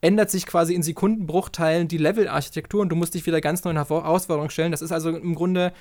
ändert 0.00 0.30
sich 0.30 0.46
quasi 0.46 0.74
in 0.74 0.82
Sekundenbruchteilen 0.82 1.88
die 1.88 1.98
Levelarchitektur 1.98 2.80
und 2.80 2.88
du 2.90 2.96
musst 2.96 3.14
dich 3.14 3.26
wieder 3.26 3.40
ganz 3.40 3.64
neuen 3.64 3.76
Herausforderungen 3.76 4.50
stellen. 4.50 4.70
Das 4.70 4.82
ist 4.82 4.92
also 4.92 5.10
im 5.10 5.34
Grunde, 5.34 5.72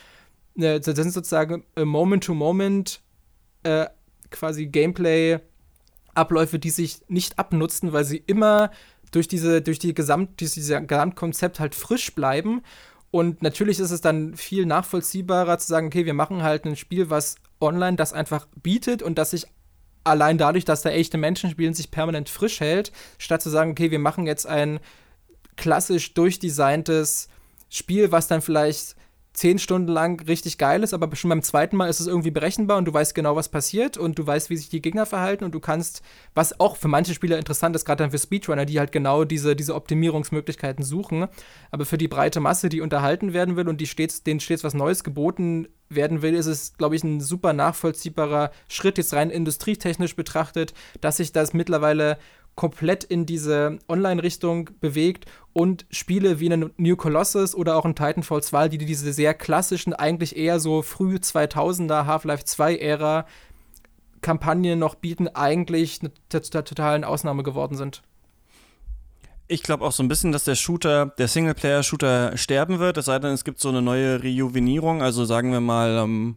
äh, 0.57 0.79
das 0.79 0.95
sind 0.95 1.11
sozusagen 1.11 1.63
äh, 1.75 1.85
Moment-to-Moment 1.85 3.01
äh, 3.63 3.85
quasi 4.31 4.65
Gameplay-Abläufe, 4.67 6.59
die 6.59 6.69
sich 6.69 7.01
nicht 7.07 7.37
abnutzen, 7.37 7.93
weil 7.93 8.05
sie 8.05 8.23
immer 8.25 8.71
durch 9.11 9.27
diese, 9.27 9.61
durch 9.61 9.79
die 9.79 9.93
Gesamt, 9.93 10.39
dieses 10.39 10.67
Gesamtkonzept 10.87 11.59
halt 11.59 11.75
frisch 11.75 12.13
bleiben. 12.13 12.61
Und 13.11 13.41
natürlich 13.41 13.79
ist 13.79 13.91
es 13.91 14.01
dann 14.01 14.35
viel 14.35 14.65
nachvollziehbarer 14.65 15.57
zu 15.59 15.67
sagen, 15.67 15.87
okay, 15.87 16.05
wir 16.05 16.13
machen 16.13 16.43
halt 16.43 16.65
ein 16.65 16.75
Spiel, 16.75 17.09
was 17.09 17.35
online 17.61 17.95
das 17.95 18.13
einfach 18.13 18.47
bietet 18.61 19.01
und 19.01 19.17
das 19.17 19.31
sich 19.31 19.47
allein 20.07 20.37
dadurch, 20.37 20.65
dass 20.65 20.81
da 20.81 20.89
echte 20.89 21.17
Menschen 21.17 21.49
spielen, 21.49 21.73
sich 21.73 21.91
permanent 21.91 22.29
frisch 22.29 22.59
hält, 22.59 22.91
statt 23.17 23.41
zu 23.41 23.49
sagen, 23.49 23.71
okay, 23.71 23.91
wir 23.91 23.99
machen 23.99 24.25
jetzt 24.25 24.47
ein 24.47 24.79
klassisch 25.55 26.13
durchdesigntes 26.13 27.29
Spiel, 27.69 28.11
was 28.11 28.27
dann 28.27 28.41
vielleicht 28.41 28.95
zehn 29.37 29.59
Stunden 29.59 29.87
lang 29.87 30.19
richtig 30.27 30.57
geil 30.57 30.81
ist, 30.81 30.95
aber 30.95 31.15
schon 31.15 31.29
beim 31.29 31.43
zweiten 31.43 31.77
Mal 31.77 31.89
ist 31.89 31.99
es 31.99 32.07
irgendwie 32.07 32.31
berechenbar 32.31 32.79
und 32.79 32.85
du 32.85 32.93
weißt 32.93 33.13
genau, 33.13 33.35
was 33.35 33.49
passiert 33.49 33.95
und 33.95 34.17
du 34.17 34.25
weißt, 34.25 34.49
wie 34.49 34.57
sich 34.57 34.69
die 34.69 34.81
Gegner 34.81 35.05
verhalten 35.05 35.43
und 35.43 35.53
du 35.53 35.59
kannst, 35.59 36.01
was 36.33 36.59
auch 36.59 36.75
für 36.75 36.87
manche 36.87 37.13
Spieler 37.13 37.37
interessant 37.37 37.75
ist, 37.75 37.85
gerade 37.85 38.03
dann 38.03 38.09
für 38.09 38.17
Speedrunner, 38.17 38.65
die 38.65 38.79
halt 38.79 38.91
genau 38.91 39.25
diese, 39.25 39.55
diese 39.55 39.75
Optimierungsmöglichkeiten 39.75 40.83
suchen, 40.83 41.27
aber 41.69 41.85
für 41.85 41.99
die 41.99 42.07
breite 42.07 42.39
Masse, 42.39 42.67
die 42.67 42.81
unterhalten 42.81 43.31
werden 43.31 43.55
will 43.55 43.69
und 43.69 43.79
die 43.79 43.85
stets, 43.85 44.23
denen 44.23 44.39
stets 44.39 44.63
was 44.63 44.73
Neues 44.73 45.03
geboten 45.03 45.67
werden 45.87 46.23
will, 46.23 46.33
ist 46.33 46.47
es, 46.47 46.73
glaube 46.73 46.95
ich, 46.95 47.03
ein 47.03 47.21
super 47.21 47.53
nachvollziehbarer 47.53 48.49
Schritt, 48.67 48.97
jetzt 48.97 49.13
rein 49.13 49.29
industrietechnisch 49.29 50.15
betrachtet, 50.15 50.73
dass 50.99 51.17
sich 51.17 51.31
das 51.31 51.53
mittlerweile 51.53 52.17
komplett 52.57 53.05
in 53.05 53.25
diese 53.25 53.79
Online-Richtung 53.87 54.71
bewegt 54.81 55.25
und 55.53 55.85
Spiele 55.91 56.41
wie 56.41 56.51
ein 56.51 56.71
New 56.75 56.97
Colossus 56.97 57.55
oder 57.55 57.77
auch 57.77 57.85
ein 57.85 57.95
Titanfall 57.95 58.43
2, 58.43 58.67
die 58.67 58.79
diese 58.79 59.13
sehr 59.13 59.33
klassischen, 59.33 59.93
eigentlich 59.93 60.35
eher 60.35 60.59
so 60.59 60.81
früh 60.81 61.15
2000er 61.15 62.05
Half-Life 62.05 62.43
2-Ära 62.43 63.25
Kampagnen 64.21 64.79
noch 64.79 64.95
bieten, 64.95 65.27
eigentlich 65.29 66.01
eine 66.01 66.11
totalen 66.41 67.03
Ausnahme 67.03 67.43
geworden 67.43 67.77
sind. 67.77 68.01
Ich 69.47 69.63
glaube 69.63 69.85
auch 69.85 69.91
so 69.93 70.03
ein 70.03 70.09
bisschen, 70.09 70.31
dass 70.31 70.43
der 70.43 70.55
Shooter, 70.55 71.13
der 71.17 71.27
Singleplayer-Shooter 71.27 72.35
sterben 72.35 72.79
wird, 72.79 72.97
es 72.97 73.05
sei 73.05 73.19
denn, 73.19 73.31
es 73.33 73.45
gibt 73.45 73.59
so 73.59 73.69
eine 73.69 73.81
neue 73.81 74.21
Rejuvenierung, 74.23 75.01
also 75.01 75.23
sagen 75.23 75.51
wir 75.51 75.61
mal, 75.61 76.03
ähm, 76.03 76.35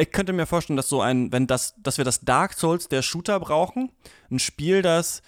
ich 0.00 0.12
könnte 0.12 0.32
mir 0.32 0.46
vorstellen, 0.46 0.76
dass 0.76 0.88
so 0.88 1.00
ein, 1.00 1.32
wenn 1.32 1.46
das, 1.46 1.74
dass 1.82 1.98
wir 1.98 2.04
das 2.04 2.20
Dark 2.20 2.54
Souls 2.54 2.88
der 2.88 3.02
Shooter 3.02 3.38
brauchen, 3.40 3.90
ein 4.30 4.38
Spiel, 4.38 4.82
das 4.82 5.22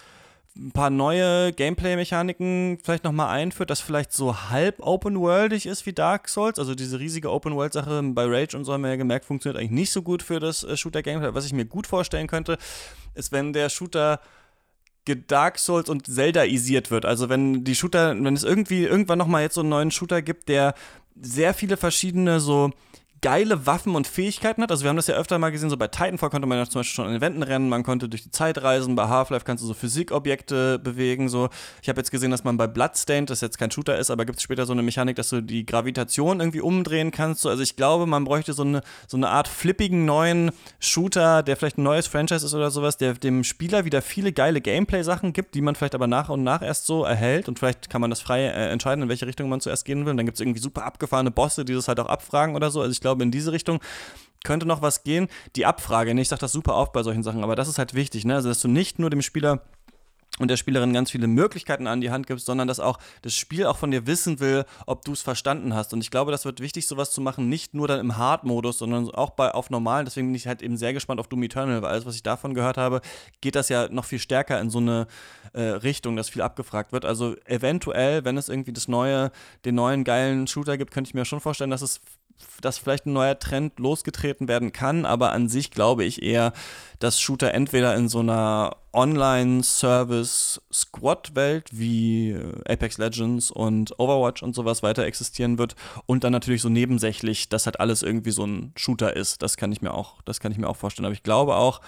ein 0.57 0.73
paar 0.73 0.91
neue 0.91 1.53
Gameplay-Mechaniken 1.53 2.79
vielleicht 2.83 3.05
nochmal 3.05 3.29
einführt, 3.29 3.71
das 3.71 3.81
vielleicht 3.81 4.13
so 4.13 4.51
halb 4.51 4.81
open-worldig 4.81 5.65
ist 5.65 5.87
wie 5.87 5.95
Dark 5.95 6.29
Souls. 6.29 6.59
Also 6.59 6.75
diese 6.75 6.99
riesige 6.99 7.31
Open-World-Sache 7.31 8.03
bei 8.15 8.27
Rage 8.27 8.57
und 8.57 8.65
so 8.65 8.73
haben 8.73 8.83
wir 8.83 8.91
ja 8.91 8.97
gemerkt, 8.97 9.25
funktioniert 9.25 9.59
eigentlich 9.59 9.71
nicht 9.71 9.93
so 9.93 10.03
gut 10.03 10.23
für 10.23 10.41
das 10.41 10.63
äh, 10.63 10.77
Shooter-Gameplay. 10.77 11.35
Was 11.35 11.47
ich 11.47 11.55
mir 11.55 11.65
gut 11.65 11.87
vorstellen 11.87 12.27
könnte, 12.27 12.59
ist, 13.15 13.33
wenn 13.33 13.53
der 13.53 13.71
Shooter 13.71 14.21
Dark 15.27 15.59
Souls 15.59 15.89
und 15.89 16.07
Zelda-isiert 16.07 16.91
wird. 16.91 17.07
Also 17.07 17.29
wenn 17.29 17.65
die 17.65 17.75
Shooter, 17.75 18.15
wenn 18.23 18.35
es 18.35 18.45
irgendwie 18.45 18.85
irgendwann 18.85 19.19
nochmal 19.19 19.43
jetzt 19.43 19.55
so 19.55 19.63
einen 19.63 19.71
neuen 19.71 19.91
Shooter 19.91 20.23
gibt, 20.23 20.49
der 20.49 20.75
sehr 21.21 21.55
viele 21.55 21.77
verschiedene 21.77 22.41
so 22.41 22.71
geile 23.23 23.67
Waffen 23.67 23.95
und 23.95 24.07
Fähigkeiten 24.07 24.63
hat. 24.63 24.71
Also 24.71 24.83
wir 24.83 24.89
haben 24.89 24.97
das 24.97 25.07
ja 25.07 25.15
öfter 25.15 25.39
mal 25.39 25.51
gesehen, 25.51 25.71
so 25.71 25.77
bei 25.77 25.87
Titanfall 25.87 26.29
konnte 26.29 26.47
man 26.47 26.59
ja 26.59 26.67
zum 26.67 26.81
Beispiel 26.81 26.97
schon 26.97 27.07
an 27.07 27.13
den 27.13 27.21
Wänden 27.21 27.43
rennen, 27.43 27.69
man 27.69 27.85
konnte 27.85 28.09
durch 28.09 28.25
die 28.25 28.33
Zeit 28.33 28.63
reisen, 28.63 28.97
bei 28.97 29.07
Half-Life 29.09 29.45
kannst 29.45 29.63
du 29.63 29.69
so 29.69 29.75
Physikobjekte 29.75 30.81
bewegen. 30.81 31.29
So. 31.29 31.49
Ich 31.83 31.89
habe 31.89 32.01
jetzt 32.01 32.11
gesehen, 32.11 32.33
dass 32.33 32.43
man 32.43 32.57
bei 32.57 32.67
Bloodstained, 32.67 33.31
das 33.31 33.41
jetzt 33.41 33.59
kein 33.59 33.71
Shooter 33.71 33.97
ist, 33.97 34.11
aber 34.11 34.25
gibt 34.25 34.39
es 34.39 34.43
später 34.43 34.67
so 34.67 34.73
eine 34.73 34.83
Mechanik, 34.83 35.17
dass 35.17 35.31
du 35.31 35.41
die 35.41 35.65
Gravitation 35.65 36.41
irgendwie 36.41 36.61
umdrehen 36.61 37.13
kannst. 37.13 37.43
So. 37.43 37.49
Also 37.49 37.63
ich 37.63 37.77
glaube, 37.77 38.07
man 38.07 38.25
bräuchte 38.25 38.53
so 38.53 38.65
eine, 38.65 38.83
so 39.07 39.17
eine 39.17 39.29
Art 39.29 39.47
flippigen 39.47 40.05
neuen 40.05 40.51
Shooter, 40.81 41.45
der 41.45 41.57
vielleicht 41.57 41.79
ein 41.79 41.85
neues 41.85 42.09
Franchise 42.09 42.45
ist 42.45 42.55
oder 42.55 42.73
sowas, 42.73 42.97
der 42.97 43.15
dem 43.15 43.45
Spieler 43.45 43.85
wieder 43.85 44.03
viele 44.03 44.33
geile 44.33 44.61
Gameplay-Sachen 44.61 45.33
gibt, 45.33 45.55
die 45.55 45.61
man 45.61 45.77
vielleicht 45.77 45.95
aber 45.95 46.09
nach 46.09 46.29
und 46.29 46.43
nach 46.43 46.61
erst 46.61 46.87
so 46.87 47.05
erhält 47.05 47.49
und 47.49 47.61
vielleicht 47.61 47.89
kann 47.89 48.01
man 48.01 48.11
das 48.11 48.21
frei 48.21 48.47
äh, 48.47 48.71
entscheiden, 48.71 49.03
in 49.03 49.09
welche 49.09 49.27
Richtung 49.27 49.49
man 49.49 49.61
zuerst 49.61 49.85
gehen 49.85 50.05
will. 50.05 50.11
Und 50.11 50.17
dann 50.17 50.27
gibt 50.27 50.37
es 50.37 50.41
irgendwie 50.41 50.61
super 50.61 50.85
abgefahrene 50.85 51.31
Bosse, 51.31 51.65
die 51.65 51.73
das 51.73 51.87
halt 51.87 52.01
auch 52.01 52.07
abfragen 52.07 52.57
oder 52.57 52.73
so. 52.73 52.81
Also 52.81 52.91
ich 52.91 53.01
glaube, 53.01 53.12
in 53.21 53.31
diese 53.31 53.53
Richtung 53.53 53.81
könnte 54.45 54.67
noch 54.67 54.83
was 54.83 55.05
gehen. 55.05 55.29
Die 55.57 55.67
Abfrage, 55.67 56.15
ne, 56.15 56.21
ich 56.21 56.29
sage 56.29 56.41
das 56.41 56.53
super 56.53 56.75
oft 56.75 56.93
bei 56.93 57.03
solchen 57.03 57.23
Sachen, 57.23 57.45
aber 57.45 57.57
das 57.57 57.69
ist 57.69 57.79
halt 57.79 57.95
wichtig, 57.95 58.25
ne? 58.25 58.35
Also, 58.35 58.49
dass 58.49 58.61
du 58.61 58.69
nicht 58.69 58.99
nur 58.99 59.11
dem 59.11 59.23
Spieler 59.23 59.63
und 60.39 60.49
der 60.49 60.57
Spielerin 60.57 60.95
ganz 60.95 61.11
viele 61.11 61.27
Möglichkeiten 61.27 61.87
an 61.87 62.01
die 62.01 62.11
Hand 62.11 62.27
gibst, 62.27 62.47
sondern 62.47 62.67
dass 62.67 62.81
auch 62.81 62.99
das 63.21 63.35
Spiel 63.35 63.67
auch 63.67 63.77
von 63.77 63.91
dir 63.91 64.07
wissen 64.07 64.41
will, 64.41 64.65
ob 64.87 65.05
du 65.05 65.13
es 65.13 65.21
verstanden 65.21 65.75
hast. 65.75 65.93
Und 65.93 66.01
ich 66.01 66.11
glaube, 66.11 66.33
das 66.33 66.47
wird 66.47 66.61
wichtig, 66.61 66.87
sowas 66.87 67.13
zu 67.13 67.21
machen, 67.21 67.51
nicht 67.51 67.75
nur 67.75 67.87
dann 67.87 68.01
im 68.01 68.17
Hard-Modus, 68.17 68.79
sondern 68.79 69.11
auch 69.11 69.31
bei 69.31 69.53
auf 69.53 69.69
normalen. 69.69 70.07
Deswegen 70.07 70.29
bin 70.29 70.35
ich 70.35 70.47
halt 70.47 70.63
eben 70.63 70.79
sehr 70.79 70.95
gespannt 70.95 71.21
auf 71.21 71.29
Doom 71.29 71.43
Eternal, 71.43 71.83
weil 71.83 71.91
alles, 71.91 72.07
was 72.07 72.15
ich 72.15 72.23
davon 72.23 72.55
gehört 72.55 72.79
habe, 72.79 73.03
geht 73.43 73.57
das 73.57 73.69
ja 73.69 73.89
noch 73.91 74.07
viel 74.07 74.19
stärker 74.19 74.59
in 74.59 74.71
so 74.71 74.79
eine 74.79 75.07
äh, 75.53 75.61
Richtung, 75.63 76.17
dass 76.17 76.31
viel 76.31 76.43
abgefragt 76.43 76.93
wird. 76.93 77.05
Also 77.05 77.37
eventuell, 77.45 78.25
wenn 78.25 78.39
es 78.39 78.49
irgendwie 78.49 78.73
das 78.73 78.89
neue, 78.89 79.33
den 79.67 79.75
neuen 79.75 80.03
geilen 80.03 80.47
Shooter 80.47 80.79
gibt, 80.79 80.93
könnte 80.93 81.09
ich 81.09 81.15
mir 81.15 81.27
schon 81.27 81.41
vorstellen, 81.41 81.71
dass 81.71 81.83
es 81.83 82.01
dass 82.61 82.79
vielleicht 82.79 83.07
ein 83.07 83.13
neuer 83.13 83.39
Trend 83.39 83.79
losgetreten 83.79 84.49
werden 84.49 84.73
kann, 84.73 85.05
aber 85.05 85.33
an 85.33 85.49
sich 85.49 85.71
glaube 85.71 86.05
ich 86.05 86.23
eher, 86.23 86.53
dass 86.99 87.21
Shooter 87.21 87.53
entweder 87.55 87.95
in 87.97 88.09
so 88.09 88.21
einer 88.21 88.77
Online-Service-Squad-Welt 88.93 91.69
wie 91.73 92.31
äh, 92.31 92.73
Apex 92.73 92.99
Legends 92.99 93.51
und 93.51 93.99
Overwatch 93.99 94.43
und 94.43 94.55
sowas 94.55 94.83
weiter 94.83 95.05
existieren 95.05 95.57
wird 95.59 95.75
und 96.07 96.25
dann 96.25 96.33
natürlich 96.33 96.63
so 96.63 96.69
nebensächlich, 96.69 97.49
dass 97.49 97.67
halt 97.67 97.81
alles 97.81 98.03
irgendwie 98.03 98.31
so 98.31 98.45
ein 98.45 98.73
Shooter 98.77 99.17
ist. 99.17 99.43
Das 99.43 99.57
kann 99.57 99.73
ich 99.73 99.83
mir 99.83 99.95
auch, 99.95 100.23
das 100.23 100.41
kann 100.41 100.53
ich 100.53 100.59
mir 100.59 100.69
auch 100.69 100.77
vorstellen. 100.77 101.07
Aber 101.07 101.15
ich 101.15 101.23
glaube 101.23 101.57
auch, 101.57 101.81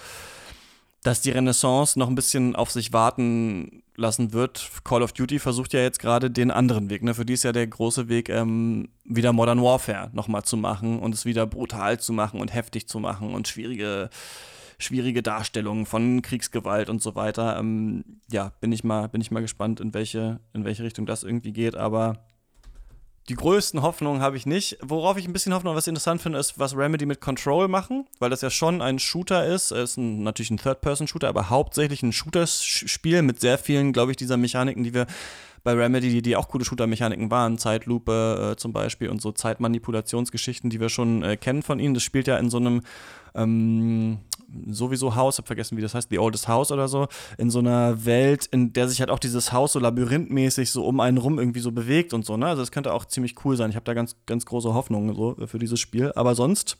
dass 1.05 1.21
die 1.21 1.29
Renaissance 1.29 1.99
noch 1.99 2.09
ein 2.09 2.15
bisschen 2.15 2.55
auf 2.55 2.71
sich 2.71 2.91
warten 2.91 3.83
lassen 3.95 4.33
wird. 4.33 4.71
Call 4.83 5.03
of 5.03 5.13
Duty 5.13 5.37
versucht 5.37 5.73
ja 5.73 5.81
jetzt 5.81 5.99
gerade 5.99 6.31
den 6.31 6.49
anderen 6.49 6.89
Weg. 6.89 7.03
Ne? 7.03 7.13
Für 7.13 7.25
die 7.25 7.33
ist 7.33 7.43
ja 7.43 7.51
der 7.51 7.67
große 7.67 8.09
Weg, 8.09 8.27
ähm, 8.27 8.89
wieder 9.03 9.31
Modern 9.31 9.61
Warfare 9.61 10.09
nochmal 10.13 10.41
zu 10.45 10.57
machen 10.57 10.97
und 10.97 11.13
es 11.13 11.23
wieder 11.23 11.45
brutal 11.45 11.99
zu 11.99 12.11
machen 12.11 12.41
und 12.41 12.55
heftig 12.55 12.87
zu 12.87 12.99
machen 12.99 13.35
und 13.35 13.47
schwierige, 13.47 14.09
schwierige 14.79 15.21
Darstellungen 15.21 15.85
von 15.85 16.23
Kriegsgewalt 16.23 16.89
und 16.89 17.03
so 17.03 17.13
weiter. 17.13 17.59
Ähm, 17.59 18.03
ja, 18.31 18.53
bin 18.59 18.71
ich 18.71 18.83
mal, 18.83 19.07
bin 19.07 19.21
ich 19.21 19.29
mal 19.29 19.41
gespannt, 19.41 19.79
in 19.79 19.93
welche, 19.93 20.39
in 20.53 20.65
welche 20.65 20.83
Richtung 20.83 21.05
das 21.05 21.21
irgendwie 21.21 21.53
geht. 21.53 21.75
Aber 21.75 22.25
die 23.29 23.35
größten 23.35 23.81
Hoffnungen 23.81 24.21
habe 24.21 24.37
ich 24.37 24.45
nicht. 24.45 24.77
Worauf 24.81 25.17
ich 25.17 25.27
ein 25.27 25.33
bisschen 25.33 25.53
hoffe 25.53 25.67
und 25.67 25.75
was 25.75 25.85
ich 25.85 25.89
interessant 25.89 26.21
finde, 26.21 26.37
ist, 26.37 26.59
was 26.59 26.77
Remedy 26.77 27.05
mit 27.05 27.21
Control 27.21 27.67
machen, 27.67 28.05
weil 28.19 28.29
das 28.29 28.41
ja 28.41 28.49
schon 28.49 28.81
ein 28.81 28.99
Shooter 28.99 29.45
ist. 29.45 29.71
Es 29.71 29.91
ist 29.91 29.97
ein, 29.97 30.23
natürlich 30.23 30.51
ein 30.51 30.57
Third-Person-Shooter, 30.57 31.27
aber 31.27 31.49
hauptsächlich 31.49 32.03
ein 32.03 32.13
Shooter-Spiel 32.13 33.23
mit 33.23 33.39
sehr 33.39 33.57
vielen, 33.57 33.93
glaube 33.93 34.11
ich, 34.11 34.17
dieser 34.17 34.37
Mechaniken, 34.37 34.83
die 34.83 34.93
wir 34.93 35.07
bei 35.63 35.73
Remedy, 35.73 36.09
die, 36.09 36.21
die 36.21 36.35
auch 36.35 36.47
gute 36.47 36.63
Shooter-Mechaniken 36.63 37.31
waren, 37.31 37.57
Zeitlupe 37.57 38.51
äh, 38.51 38.55
zum 38.55 38.71
Beispiel 38.71 39.09
und 39.09 39.19
so 39.19 39.31
Zeitmanipulationsgeschichten, 39.31 40.69
die 40.69 40.79
wir 40.79 40.89
schon 40.89 41.23
äh, 41.23 41.37
kennen 41.37 41.63
von 41.63 41.79
ihnen. 41.79 41.95
Das 41.95 42.03
spielt 42.03 42.27
ja 42.27 42.37
in 42.37 42.51
so 42.51 42.57
einem 42.57 42.81
ähm, 43.33 44.19
sowieso 44.67 45.15
Haus, 45.15 45.37
hab 45.37 45.47
vergessen, 45.47 45.77
wie 45.77 45.81
das 45.81 45.93
heißt, 45.93 46.09
The 46.09 46.19
Oldest 46.19 46.47
House 46.47 46.71
oder 46.71 46.87
so, 46.87 47.07
in 47.37 47.49
so 47.49 47.59
einer 47.59 48.05
Welt, 48.05 48.45
in 48.47 48.73
der 48.73 48.87
sich 48.87 48.99
halt 48.99 49.09
auch 49.09 49.19
dieses 49.19 49.51
Haus 49.51 49.73
so 49.73 49.79
labyrinthmäßig 49.79 50.71
so 50.71 50.85
um 50.85 50.99
einen 50.99 51.17
rum 51.17 51.39
irgendwie 51.39 51.59
so 51.59 51.71
bewegt 51.71 52.13
und 52.13 52.25
so, 52.25 52.37
ne? 52.37 52.47
Also 52.47 52.61
das 52.61 52.71
könnte 52.71 52.93
auch 52.93 53.05
ziemlich 53.05 53.35
cool 53.45 53.57
sein. 53.57 53.69
Ich 53.69 53.75
habe 53.75 53.85
da 53.85 53.93
ganz, 53.93 54.15
ganz 54.25 54.45
große 54.45 54.73
Hoffnungen 54.73 55.15
so 55.15 55.35
für 55.47 55.59
dieses 55.59 55.79
Spiel. 55.79 56.11
Aber 56.15 56.35
sonst, 56.35 56.77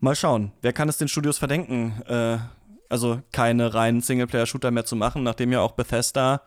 mal 0.00 0.14
schauen. 0.14 0.52
Wer 0.60 0.72
kann 0.72 0.88
es 0.88 0.98
den 0.98 1.08
Studios 1.08 1.38
verdenken, 1.38 2.02
äh, 2.06 2.38
also 2.88 3.20
keine 3.32 3.72
reinen 3.74 4.00
Singleplayer-Shooter 4.00 4.70
mehr 4.70 4.84
zu 4.84 4.96
machen, 4.96 5.22
nachdem 5.22 5.52
ja 5.52 5.60
auch 5.60 5.72
Bethesda 5.72 6.42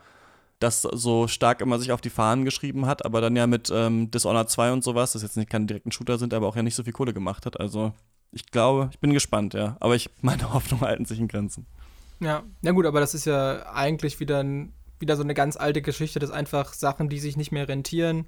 das 0.58 0.82
so 0.82 1.28
stark 1.28 1.60
immer 1.60 1.78
sich 1.78 1.92
auf 1.92 2.00
die 2.00 2.10
Fahnen 2.10 2.44
geschrieben 2.44 2.86
hat, 2.86 3.04
aber 3.04 3.20
dann 3.20 3.36
ja 3.36 3.46
mit 3.46 3.70
ähm, 3.72 4.10
Dishonored 4.10 4.48
2 4.48 4.72
und 4.72 4.84
sowas, 4.84 5.12
das 5.12 5.22
jetzt 5.22 5.36
nicht 5.36 5.50
keine 5.50 5.66
direkten 5.66 5.92
Shooter 5.92 6.18
sind, 6.18 6.32
aber 6.32 6.46
auch 6.46 6.56
ja 6.56 6.62
nicht 6.62 6.74
so 6.74 6.82
viel 6.82 6.92
Kohle 6.92 7.12
gemacht 7.12 7.46
hat. 7.46 7.60
Also 7.60 7.92
ich 8.32 8.46
glaube, 8.46 8.90
ich 8.92 8.98
bin 8.98 9.12
gespannt, 9.12 9.54
ja. 9.54 9.76
Aber 9.80 9.94
ich, 9.94 10.10
meine 10.20 10.52
Hoffnungen 10.52 10.84
halten 10.84 11.04
sich 11.04 11.18
in 11.18 11.28
Grenzen. 11.28 11.66
Ja, 12.20 12.44
na 12.62 12.72
gut, 12.72 12.86
aber 12.86 13.00
das 13.00 13.14
ist 13.14 13.26
ja 13.26 13.66
eigentlich 13.72 14.20
wieder, 14.20 14.42
ein, 14.42 14.72
wieder 14.98 15.16
so 15.16 15.22
eine 15.22 15.34
ganz 15.34 15.56
alte 15.56 15.82
Geschichte, 15.82 16.18
dass 16.18 16.30
einfach 16.30 16.72
Sachen, 16.72 17.08
die 17.08 17.18
sich 17.18 17.36
nicht 17.36 17.52
mehr 17.52 17.68
rentieren, 17.68 18.26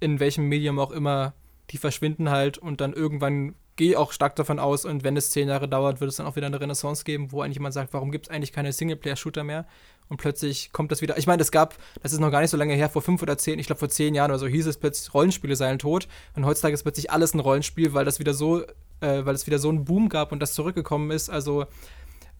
in 0.00 0.20
welchem 0.20 0.48
Medium 0.48 0.78
auch 0.78 0.90
immer, 0.90 1.34
die 1.70 1.78
verschwinden 1.78 2.30
halt 2.30 2.58
und 2.58 2.80
dann 2.80 2.92
irgendwann 2.92 3.54
gehe 3.76 3.98
auch 3.98 4.12
stark 4.12 4.36
davon 4.36 4.58
aus, 4.58 4.84
und 4.84 5.02
wenn 5.02 5.16
es 5.16 5.30
zehn 5.30 5.48
Jahre 5.48 5.68
dauert, 5.68 6.00
wird 6.00 6.10
es 6.10 6.16
dann 6.16 6.26
auch 6.26 6.36
wieder 6.36 6.46
eine 6.46 6.60
Renaissance 6.60 7.04
geben, 7.04 7.32
wo 7.32 7.42
eigentlich 7.42 7.56
jemand 7.56 7.74
sagt, 7.74 7.92
warum 7.92 8.12
gibt 8.12 8.26
es 8.26 8.30
eigentlich 8.30 8.52
keine 8.52 8.72
Singleplayer-Shooter 8.72 9.44
mehr? 9.44 9.66
Und 10.08 10.18
plötzlich 10.18 10.70
kommt 10.70 10.92
das 10.92 11.00
wieder. 11.00 11.16
Ich 11.18 11.26
meine, 11.26 11.42
es 11.42 11.50
gab, 11.50 11.76
das 12.02 12.12
ist 12.12 12.20
noch 12.20 12.30
gar 12.30 12.40
nicht 12.40 12.50
so 12.50 12.56
lange 12.56 12.74
her, 12.74 12.88
vor 12.88 13.02
fünf 13.02 13.22
oder 13.22 13.38
zehn, 13.38 13.58
ich 13.58 13.66
glaube 13.66 13.78
vor 13.78 13.88
zehn 13.88 14.14
Jahren 14.14 14.30
oder 14.30 14.38
so, 14.38 14.46
hieß 14.46 14.66
es 14.66 14.76
plötzlich, 14.76 15.12
Rollenspiele 15.14 15.56
seien 15.56 15.78
tot. 15.78 16.06
Und 16.36 16.44
heutzutage 16.44 16.74
ist 16.74 16.82
plötzlich 16.82 17.10
alles 17.10 17.34
ein 17.34 17.40
Rollenspiel, 17.40 17.94
weil 17.94 18.04
das 18.04 18.18
wieder 18.18 18.34
so, 18.34 18.64
äh, 19.00 19.24
weil 19.24 19.34
es 19.34 19.46
wieder 19.46 19.58
so 19.58 19.68
einen 19.68 19.84
Boom 19.84 20.08
gab 20.08 20.32
und 20.32 20.40
das 20.40 20.54
zurückgekommen 20.54 21.10
ist. 21.10 21.30
Also 21.30 21.66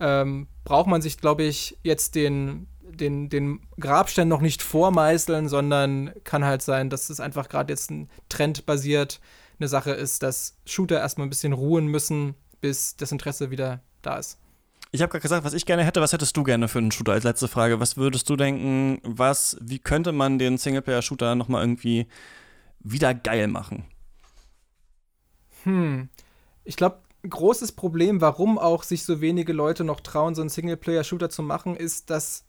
ähm, 0.00 0.48
braucht 0.64 0.88
man 0.88 1.02
sich, 1.02 1.18
glaube 1.18 1.44
ich, 1.44 1.78
jetzt 1.82 2.14
den, 2.14 2.66
den, 2.82 3.28
den 3.28 3.60
Grabstein 3.78 4.28
noch 4.28 4.40
nicht 4.40 4.62
vormeißeln, 4.62 5.48
sondern 5.48 6.12
kann 6.24 6.44
halt 6.44 6.62
sein, 6.62 6.90
dass 6.90 7.10
es 7.10 7.20
einfach 7.20 7.48
gerade 7.48 7.72
jetzt 7.72 7.90
ein 7.90 8.08
Trend 8.28 8.66
basiert 8.66 9.20
eine 9.58 9.68
Sache 9.68 9.92
ist, 9.92 10.22
dass 10.22 10.56
Shooter 10.66 10.98
erstmal 10.98 11.26
ein 11.26 11.30
bisschen 11.30 11.52
ruhen 11.52 11.86
müssen, 11.86 12.34
bis 12.60 12.96
das 12.96 13.12
Interesse 13.12 13.50
wieder 13.50 13.82
da 14.02 14.18
ist. 14.18 14.38
Ich 14.90 15.02
habe 15.02 15.10
gerade 15.10 15.22
gesagt, 15.22 15.44
was 15.44 15.54
ich 15.54 15.66
gerne 15.66 15.84
hätte, 15.84 16.00
was 16.00 16.12
hättest 16.12 16.36
du 16.36 16.44
gerne 16.44 16.68
für 16.68 16.78
einen 16.78 16.92
Shooter 16.92 17.12
als 17.12 17.24
letzte 17.24 17.48
Frage? 17.48 17.80
Was 17.80 17.96
würdest 17.96 18.30
du 18.30 18.36
denken, 18.36 19.00
was, 19.02 19.56
wie 19.60 19.80
könnte 19.80 20.12
man 20.12 20.38
den 20.38 20.56
Singleplayer-Shooter 20.56 21.34
nochmal 21.34 21.62
irgendwie 21.62 22.06
wieder 22.78 23.12
geil 23.12 23.48
machen? 23.48 23.84
Hm, 25.64 26.08
ich 26.64 26.76
glaube, 26.76 26.98
ein 27.22 27.30
großes 27.30 27.72
Problem, 27.72 28.20
warum 28.20 28.58
auch 28.58 28.82
sich 28.82 29.04
so 29.04 29.20
wenige 29.20 29.52
Leute 29.52 29.84
noch 29.84 30.00
trauen, 30.00 30.34
so 30.34 30.42
einen 30.42 30.50
Singleplayer-Shooter 30.50 31.30
zu 31.30 31.42
machen, 31.42 31.76
ist, 31.76 32.10
dass 32.10 32.44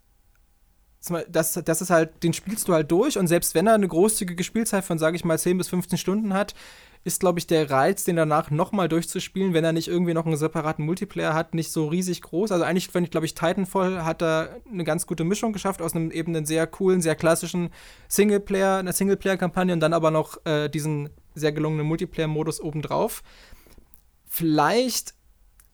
das, 1.30 1.54
das 1.64 1.82
ist 1.82 1.90
halt, 1.92 2.24
den 2.24 2.34
spielst 2.34 2.68
du 2.68 2.74
halt 2.74 2.92
durch 2.92 3.18
und 3.18 3.28
selbst 3.28 3.54
wenn 3.54 3.68
er 3.68 3.76
eine 3.76 3.88
großzügige 3.88 4.44
Spielzeit 4.44 4.84
von, 4.84 4.98
sage 4.98 5.16
ich 5.16 5.24
mal, 5.24 5.38
10 5.38 5.58
bis 5.58 5.68
15 5.68 6.00
Stunden 6.00 6.34
hat, 6.34 6.56
ist, 7.04 7.20
glaube 7.20 7.38
ich, 7.38 7.46
der 7.46 7.70
Reiz, 7.70 8.04
den 8.04 8.16
danach 8.16 8.50
nochmal 8.50 8.90
durchzuspielen, 8.90 9.54
wenn 9.54 9.64
er 9.64 9.74
nicht 9.74 9.88
irgendwie 9.88 10.16
noch 10.16 10.26
einen 10.26 10.38
separaten 10.38 10.84
Multiplayer 10.84 11.36
hat, 11.36 11.54
nicht 11.54 11.72
so 11.72 11.88
riesig 11.88 12.24
groß. 12.24 12.52
Also 12.52 12.66
eigentlich, 12.66 12.92
wenn 12.96 13.04
ich, 13.04 13.12
glaube 13.12 13.28
ich, 13.28 13.36
Titanfall 13.36 14.04
hat 14.04 14.24
da 14.24 14.50
eine 14.72 14.84
ganz 14.84 15.06
gute 15.06 15.24
Mischung 15.24 15.54
geschafft 15.54 15.84
aus 15.84 15.96
einem 15.96 16.10
eben 16.10 16.36
einen 16.36 16.48
sehr 16.48 16.66
coolen, 16.66 17.04
sehr 17.04 17.16
klassischen 17.16 17.70
Singleplayer, 18.08 18.78
einer 18.78 18.92
Singleplayer-Kampagne 18.92 19.72
und 19.74 19.82
dann 19.82 19.94
aber 19.94 20.10
noch 20.10 20.44
äh, 20.46 20.68
diesen 20.68 21.12
sehr 21.36 21.52
gelungenen 21.52 21.86
Multiplayer-Modus 21.86 22.60
obendrauf. 22.60 23.22
Vielleicht 24.36 25.14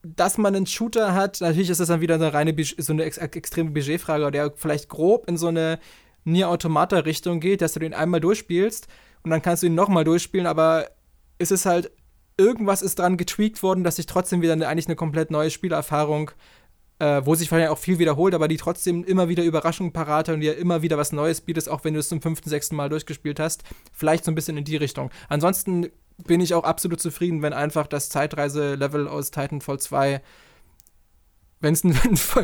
dass 0.02 0.36
man 0.36 0.54
einen 0.54 0.66
Shooter 0.66 1.14
hat, 1.14 1.40
natürlich 1.40 1.70
ist 1.70 1.80
das 1.80 1.88
dann 1.88 2.00
wieder 2.00 2.16
eine 2.16 2.34
reine, 2.34 2.54
so 2.78 2.92
eine 2.92 3.04
ex 3.04 3.18
extreme 3.18 3.70
Budgetfrage, 3.70 4.30
der 4.32 4.52
vielleicht 4.56 4.88
grob 4.88 5.28
in 5.28 5.36
so 5.36 5.46
eine 5.46 5.78
Nier 6.24 6.48
Automata-Richtung 6.48 7.40
geht, 7.40 7.62
dass 7.62 7.72
du 7.72 7.80
den 7.80 7.94
einmal 7.94 8.20
durchspielst 8.20 8.88
und 9.22 9.30
dann 9.30 9.42
kannst 9.42 9.62
du 9.62 9.68
ihn 9.68 9.74
nochmal 9.74 10.04
durchspielen, 10.04 10.46
aber 10.46 10.90
es 11.38 11.50
ist 11.50 11.66
halt, 11.66 11.92
irgendwas 12.36 12.82
ist 12.82 12.98
dran 12.98 13.16
getweakt 13.16 13.62
worden, 13.62 13.84
dass 13.84 13.96
sich 13.96 14.06
trotzdem 14.06 14.42
wieder 14.42 14.54
eine, 14.54 14.66
eigentlich 14.66 14.86
eine 14.86 14.96
komplett 14.96 15.30
neue 15.30 15.50
Spielerfahrung, 15.50 16.32
äh, 16.98 17.22
wo 17.24 17.34
sich 17.34 17.48
vielleicht 17.48 17.70
auch 17.70 17.78
viel 17.78 17.98
wiederholt, 17.98 18.34
aber 18.34 18.48
die 18.48 18.56
trotzdem 18.56 19.04
immer 19.04 19.28
wieder 19.28 19.44
Überraschungen 19.44 19.92
parat 19.92 20.28
und 20.28 20.40
dir 20.40 20.56
immer 20.56 20.82
wieder 20.82 20.98
was 20.98 21.12
Neues 21.12 21.40
bietet, 21.40 21.68
auch 21.68 21.84
wenn 21.84 21.94
du 21.94 22.00
es 22.00 22.08
zum 22.08 22.22
fünften, 22.22 22.50
sechsten 22.50 22.74
Mal 22.74 22.88
durchgespielt 22.88 23.38
hast. 23.38 23.62
Vielleicht 23.92 24.24
so 24.24 24.32
ein 24.32 24.34
bisschen 24.34 24.56
in 24.56 24.64
die 24.64 24.76
Richtung. 24.76 25.10
Ansonsten 25.28 25.90
bin 26.18 26.40
ich 26.40 26.54
auch 26.54 26.64
absolut 26.64 27.00
zufrieden, 27.00 27.42
wenn 27.42 27.52
einfach 27.52 27.86
das 27.86 28.08
Zeitreise-Level 28.08 29.08
aus 29.08 29.30
Titanfall 29.30 29.78
2 29.78 30.22
wenn 31.62 31.74
es 31.74 31.82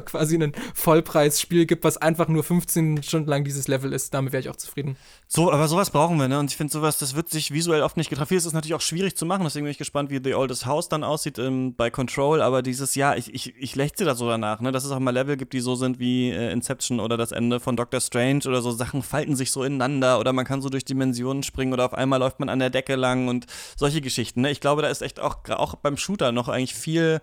quasi 0.05 0.36
ein 0.36 0.53
Vollpreisspiel 0.74 1.66
gibt, 1.66 1.85
was 1.85 1.97
einfach 1.97 2.28
nur 2.28 2.45
15 2.45 3.03
Stunden 3.03 3.28
lang 3.28 3.45
dieses 3.45 3.69
Level 3.69 3.93
ist, 3.93 4.15
damit 4.15 4.32
wäre 4.32 4.40
ich 4.40 4.49
auch 4.49 4.57
zufrieden. 4.57 4.97
So, 5.27 5.53
aber 5.53 5.69
sowas 5.69 5.90
brauchen 5.90 6.16
wir, 6.19 6.28
ne? 6.28 6.39
Und 6.39 6.51
ich 6.51 6.57
finde 6.57 6.73
sowas, 6.73 6.99
das 6.99 7.15
wird 7.15 7.28
sich 7.28 7.53
visuell 7.53 7.82
oft 7.82 7.97
nicht 7.97 8.09
getroffen. 8.09 8.36
Es 8.36 8.47
ist 8.47 8.53
natürlich 8.53 8.74
auch 8.74 8.81
schwierig 8.81 9.16
zu 9.16 9.27
machen, 9.27 9.45
deswegen 9.45 9.65
bin 9.65 9.73
ich 9.73 9.78
gespannt, 9.78 10.11
wie 10.11 10.20
The 10.23 10.35
Oldest 10.35 10.65
House 10.65 10.89
dann 10.89 11.05
aussieht 11.05 11.39
ähm, 11.39 11.74
bei 11.74 11.90
Control, 11.90 12.40
aber 12.40 12.62
dieses 12.62 12.95
Jahr, 12.95 13.16
ich, 13.16 13.35
ich, 13.35 13.55
ich 13.59 13.77
lechze 13.77 14.05
da 14.05 14.15
so 14.15 14.28
danach, 14.28 14.61
ne? 14.61 14.73
Dass 14.73 14.85
es 14.85 14.90
auch 14.90 14.99
mal 15.01 15.11
Level 15.11 15.36
gibt, 15.36 15.53
die 15.53 15.61
so 15.61 15.74
sind 15.74 15.99
wie 15.99 16.31
äh, 16.31 16.53
Inception 16.53 17.01
oder 17.01 17.16
das 17.16 17.32
Ende 17.32 17.61
von 17.61 17.77
Doctor 17.77 18.01
Strange 18.01 18.40
oder 18.47 18.62
so 18.62 18.70
Sachen 18.70 19.03
falten 19.03 19.36
sich 19.36 19.51
so 19.51 19.65
ineinander 19.65 20.19
oder 20.20 20.32
man 20.32 20.45
kann 20.45 20.62
so 20.62 20.69
durch 20.69 20.85
Dimensionen 20.85 21.43
springen 21.43 21.73
oder 21.73 21.85
auf 21.85 21.95
einmal 21.95 22.20
läuft 22.20 22.40
man 22.40 22.49
an 22.49 22.61
der 22.61 22.70
Decke 22.70 22.95
lang 22.95 23.28
und 23.28 23.47
solche 23.77 24.01
Geschichten, 24.01 24.43
ne? 24.43 24.51
Ich 24.51 24.61
glaube, 24.61 24.82
da 24.82 24.89
ist 24.89 25.03
echt 25.03 25.20
auch, 25.20 25.39
auch 25.51 25.74
beim 25.74 25.97
Shooter 25.97 26.32
noch 26.32 26.49
eigentlich 26.49 26.74
viel 26.74 27.20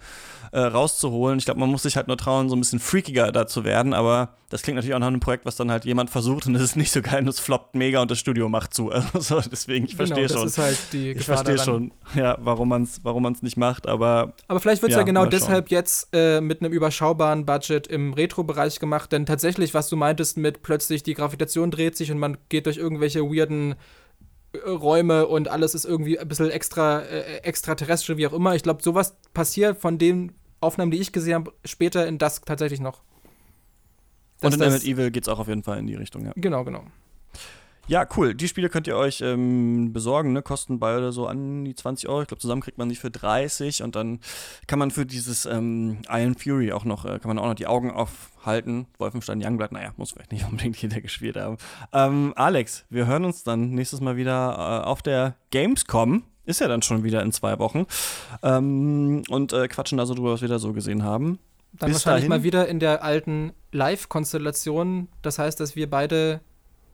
äh, 0.52 0.60
rauszuholen. 0.60 1.40
Ich 1.40 1.46
glaube, 1.46 1.60
man 1.60 1.70
muss 1.70 1.85
sich 1.86 1.98
halt 1.98 2.08
nur 2.08 2.18
trauen, 2.18 2.50
so 2.50 2.56
ein 2.56 2.60
bisschen 2.60 2.80
freakiger 2.80 3.32
da 3.32 3.48
zu 3.48 3.64
werden, 3.64 3.94
aber 3.94 4.36
das 4.50 4.62
klingt 4.62 4.76
natürlich 4.76 4.94
auch 4.94 5.00
nach 5.00 5.08
einem 5.08 5.20
Projekt, 5.20 5.46
was 5.46 5.56
dann 5.56 5.72
halt 5.72 5.86
jemand 5.86 6.10
versucht 6.10 6.46
und 6.46 6.56
es 6.56 6.62
ist 6.62 6.76
nicht 6.76 6.92
so 6.92 7.02
geil 7.02 7.22
und 7.22 7.28
es 7.28 7.40
floppt 7.40 7.76
mega 7.76 8.02
und 8.02 8.12
das 8.12 8.20
Studio 8.20 8.48
macht 8.50 8.74
zu. 8.74 8.92
Also 9.14 9.42
deswegen, 9.42 9.86
ich 9.86 9.96
verstehe 9.96 10.28
genau, 10.28 10.40
schon. 10.40 10.44
Das 10.44 10.52
ist 10.52 10.58
halt 10.58 10.78
die 10.94 11.12
ich 11.12 11.26
verstehe 11.26 11.58
schon, 11.58 11.92
ja, 12.16 12.38
warum 12.40 12.70
man 12.70 12.84
es 12.84 13.04
warum 13.04 13.24
man's 13.24 13.42
nicht 13.42 13.58
macht, 13.58 13.88
aber. 13.88 14.34
Aber 14.48 14.60
vielleicht 14.60 14.82
wird 14.82 14.92
es 14.92 14.96
ja, 14.96 15.02
ja, 15.02 15.06
genau 15.06 15.26
deshalb 15.26 15.70
jetzt 15.70 16.10
äh, 16.14 16.42
mit 16.42 16.62
einem 16.62 16.74
überschaubaren 16.74 17.46
Budget 17.46 17.88
im 17.88 18.14
Retro-Bereich 18.14 18.80
gemacht, 18.80 19.12
denn 19.12 19.26
tatsächlich, 19.26 19.74
was 19.74 19.90
du 19.90 19.96
meintest 19.96 20.38
mit 20.38 20.62
plötzlich 20.62 21.04
die 21.04 21.14
Gravitation 21.14 21.72
dreht 21.72 21.98
sich 21.98 22.12
und 22.12 22.20
man 22.20 22.38
geht 22.50 22.66
durch 22.66 22.78
irgendwelche 22.78 23.22
weirden 23.22 23.76
äh, 24.54 24.70
Räume 24.70 25.28
und 25.28 25.48
alles 25.48 25.76
ist 25.76 25.86
irgendwie 25.86 26.20
ein 26.20 26.28
bisschen 26.28 26.52
extra 26.52 27.00
äh, 27.02 27.38
extraterrestrisch, 27.40 28.18
wie 28.18 28.28
auch 28.28 28.34
immer. 28.34 28.56
Ich 28.56 28.64
glaube, 28.64 28.84
sowas 28.84 29.16
passiert 29.34 29.80
von 29.80 29.98
den 29.98 30.34
Aufnahmen, 30.62 30.92
die 30.92 31.00
ich 31.00 31.12
gesehen 31.12 31.36
habe, 31.36 31.54
später 31.64 32.08
in 32.08 32.18
Dusk 32.18 32.46
tatsächlich 32.46 32.80
noch. 32.80 33.02
Und 34.42 34.54
in 34.54 34.62
Emmett 34.62 34.84
Evil 34.84 35.12
geht 35.12 35.24
es 35.24 35.30
auch 35.30 35.40
auf 35.40 35.48
jeden 35.48 35.64
Fall 35.64 35.80
in 35.80 35.88
die 35.88 35.96
Richtung, 35.96 36.26
ja. 36.26 36.34
Genau, 36.36 36.64
genau. 36.64 36.84
Ja, 37.88 38.08
cool. 38.18 38.34
Die 38.34 38.48
Spiele 38.48 38.70
könnt 38.70 38.88
ihr 38.88 38.98
euch 38.98 39.22
ähm, 39.22 39.94
besorgen, 39.94 40.34
ne? 40.34 40.42
Kosten 40.42 40.80
beide 40.80 41.12
so 41.12 41.28
an 41.28 41.66
die 41.66 41.76
20 41.76 42.10
Euro. 42.10 42.24
Ich 42.24 42.28
glaube, 42.28 42.42
zusammen 42.42 42.62
kriegt 42.62 42.80
man 42.80 42.90
sie 42.90 42.96
für 42.96 43.12
30 43.12 43.84
und 43.84 43.96
dann 43.96 44.20
kann 44.66 44.80
man 44.80 44.90
für 44.90 45.06
dieses 45.06 45.46
ähm, 45.46 46.00
Iron 46.10 46.36
Fury 46.36 46.72
auch 46.72 46.84
noch, 46.84 47.06
äh, 47.06 47.20
kann 47.20 47.28
man 47.28 47.38
auch 47.38 47.46
noch 47.46 47.54
die 47.54 47.68
Augen 47.68 47.92
aufhalten. 47.92 48.88
Wolfenstein 48.98 49.40
Youngblood, 49.44 49.72
naja, 49.72 49.94
muss 49.98 50.14
vielleicht 50.14 50.32
nicht 50.32 50.46
unbedingt 50.50 50.82
jeder 50.82 51.00
gespielt 51.00 51.38
haben. 51.38 51.58
Ähm, 51.94 52.34
Alex, 52.36 52.86
wir 52.90 53.06
hören 53.06 53.24
uns 53.24 53.44
dann 53.44 53.70
nächstes 53.72 54.02
Mal 54.02 54.18
wieder 54.18 54.82
äh, 54.84 54.88
auf 54.88 55.04
der 55.04 55.36
Gamescom. 55.52 56.24
Ist 56.46 56.62
ja 56.62 56.68
dann 56.68 56.82
schon 56.82 57.04
wieder 57.04 57.22
in 57.22 57.32
zwei 57.32 57.58
Wochen. 57.60 57.86
Ähm, 58.44 59.24
und 59.30 59.54
äh, 59.54 59.68
quatschen 59.68 59.98
da 59.98 60.06
so 60.06 60.14
drüber, 60.14 60.34
was 60.34 60.42
wir 60.42 60.50
da 60.50 60.60
so 60.60 60.74
gesehen 60.74 61.04
haben. 61.04 61.40
Dann 61.74 61.90
Bis 61.90 62.06
wahrscheinlich 62.06 62.30
dahin. 62.30 62.42
mal 62.42 62.44
wieder 62.44 62.68
in 62.68 62.80
der 62.80 63.04
alten 63.04 63.52
Live-Konstellation. 63.72 65.10
Das 65.22 65.40
heißt, 65.40 65.60
dass 65.60 65.76
wir 65.76 65.90
beide 65.90 66.42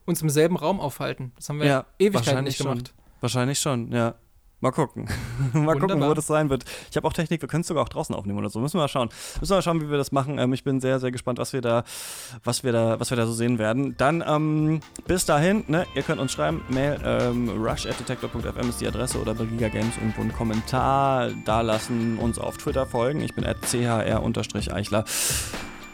uns 0.06 0.22
im 0.22 0.30
selben 0.30 0.56
Raum 0.56 0.80
aufhalten. 0.80 1.32
Das 1.36 1.48
haben 1.48 1.60
wir 1.60 1.66
ja, 1.66 1.84
Ewigkeiten 1.98 2.44
nicht 2.44 2.58
gemacht. 2.58 2.88
Schon. 2.88 3.20
Wahrscheinlich 3.20 3.60
schon, 3.60 3.92
ja. 3.92 4.14
Mal 4.62 4.70
gucken. 4.70 5.08
mal 5.54 5.76
gucken, 5.76 6.00
wo 6.00 6.14
das 6.14 6.28
sein 6.28 6.48
wird. 6.48 6.64
Ich 6.88 6.96
habe 6.96 7.06
auch 7.08 7.12
Technik, 7.12 7.42
wir 7.42 7.48
können 7.48 7.62
es 7.62 7.66
sogar 7.66 7.82
auch 7.82 7.88
draußen 7.88 8.14
aufnehmen 8.14 8.38
oder 8.38 8.48
so. 8.48 8.60
Müssen 8.60 8.74
wir 8.74 8.82
mal 8.82 8.88
schauen. 8.88 9.08
Müssen 9.40 9.50
wir 9.50 9.56
mal 9.56 9.62
schauen, 9.62 9.80
wie 9.80 9.90
wir 9.90 9.98
das 9.98 10.12
machen. 10.12 10.38
Ähm, 10.38 10.52
ich 10.52 10.62
bin 10.62 10.80
sehr, 10.80 11.00
sehr 11.00 11.10
gespannt, 11.10 11.40
was 11.40 11.52
wir 11.52 11.60
da, 11.60 11.82
was 12.44 12.62
wir 12.62 12.70
da, 12.70 13.00
was 13.00 13.10
wir 13.10 13.16
da 13.16 13.26
so 13.26 13.32
sehen 13.32 13.58
werden. 13.58 13.96
Dann 13.96 14.22
ähm, 14.24 14.78
bis 15.08 15.26
dahin, 15.26 15.64
ne, 15.66 15.84
ihr 15.96 16.02
könnt 16.02 16.20
uns 16.20 16.30
schreiben, 16.30 16.62
Mail 16.68 17.00
ähm, 17.04 17.48
rush@detector.fm 17.48 18.68
ist 18.68 18.80
die 18.80 18.86
Adresse 18.86 19.20
oder 19.20 19.34
bei 19.34 19.46
Giga 19.46 19.66
Games 19.66 19.96
irgendwo 19.96 20.20
einen 20.20 20.32
Kommentar 20.32 21.30
da 21.44 21.60
lassen, 21.60 22.18
uns 22.18 22.38
auf 22.38 22.56
Twitter 22.56 22.86
folgen. 22.86 23.20
Ich 23.20 23.34
bin 23.34 23.44
at 23.44 23.60
chr-eichler. 23.62 25.04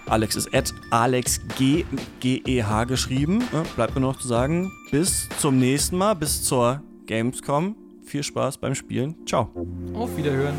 Alex 0.05 0.37
ist 0.37 0.55
at 0.55 0.75
AlexG, 0.91 1.87
G-E-H 2.21 2.85
geschrieben. 2.85 3.45
Ja, 3.51 3.63
bleibt 3.77 3.95
mir 3.95 4.03
noch 4.03 4.19
zu 4.19 4.29
sagen, 4.29 4.71
bis 4.91 5.27
zum 5.39 5.59
nächsten 5.59 5.97
Mal, 5.97 6.15
bis 6.15 6.43
zur 6.43 6.83
Gamescom. 7.07 7.88
Viel 8.09 8.23
Spaß 8.23 8.57
beim 8.57 8.75
Spielen. 8.75 9.15
Ciao. 9.27 9.51
Auf 9.93 10.17
Wiederhören. 10.17 10.55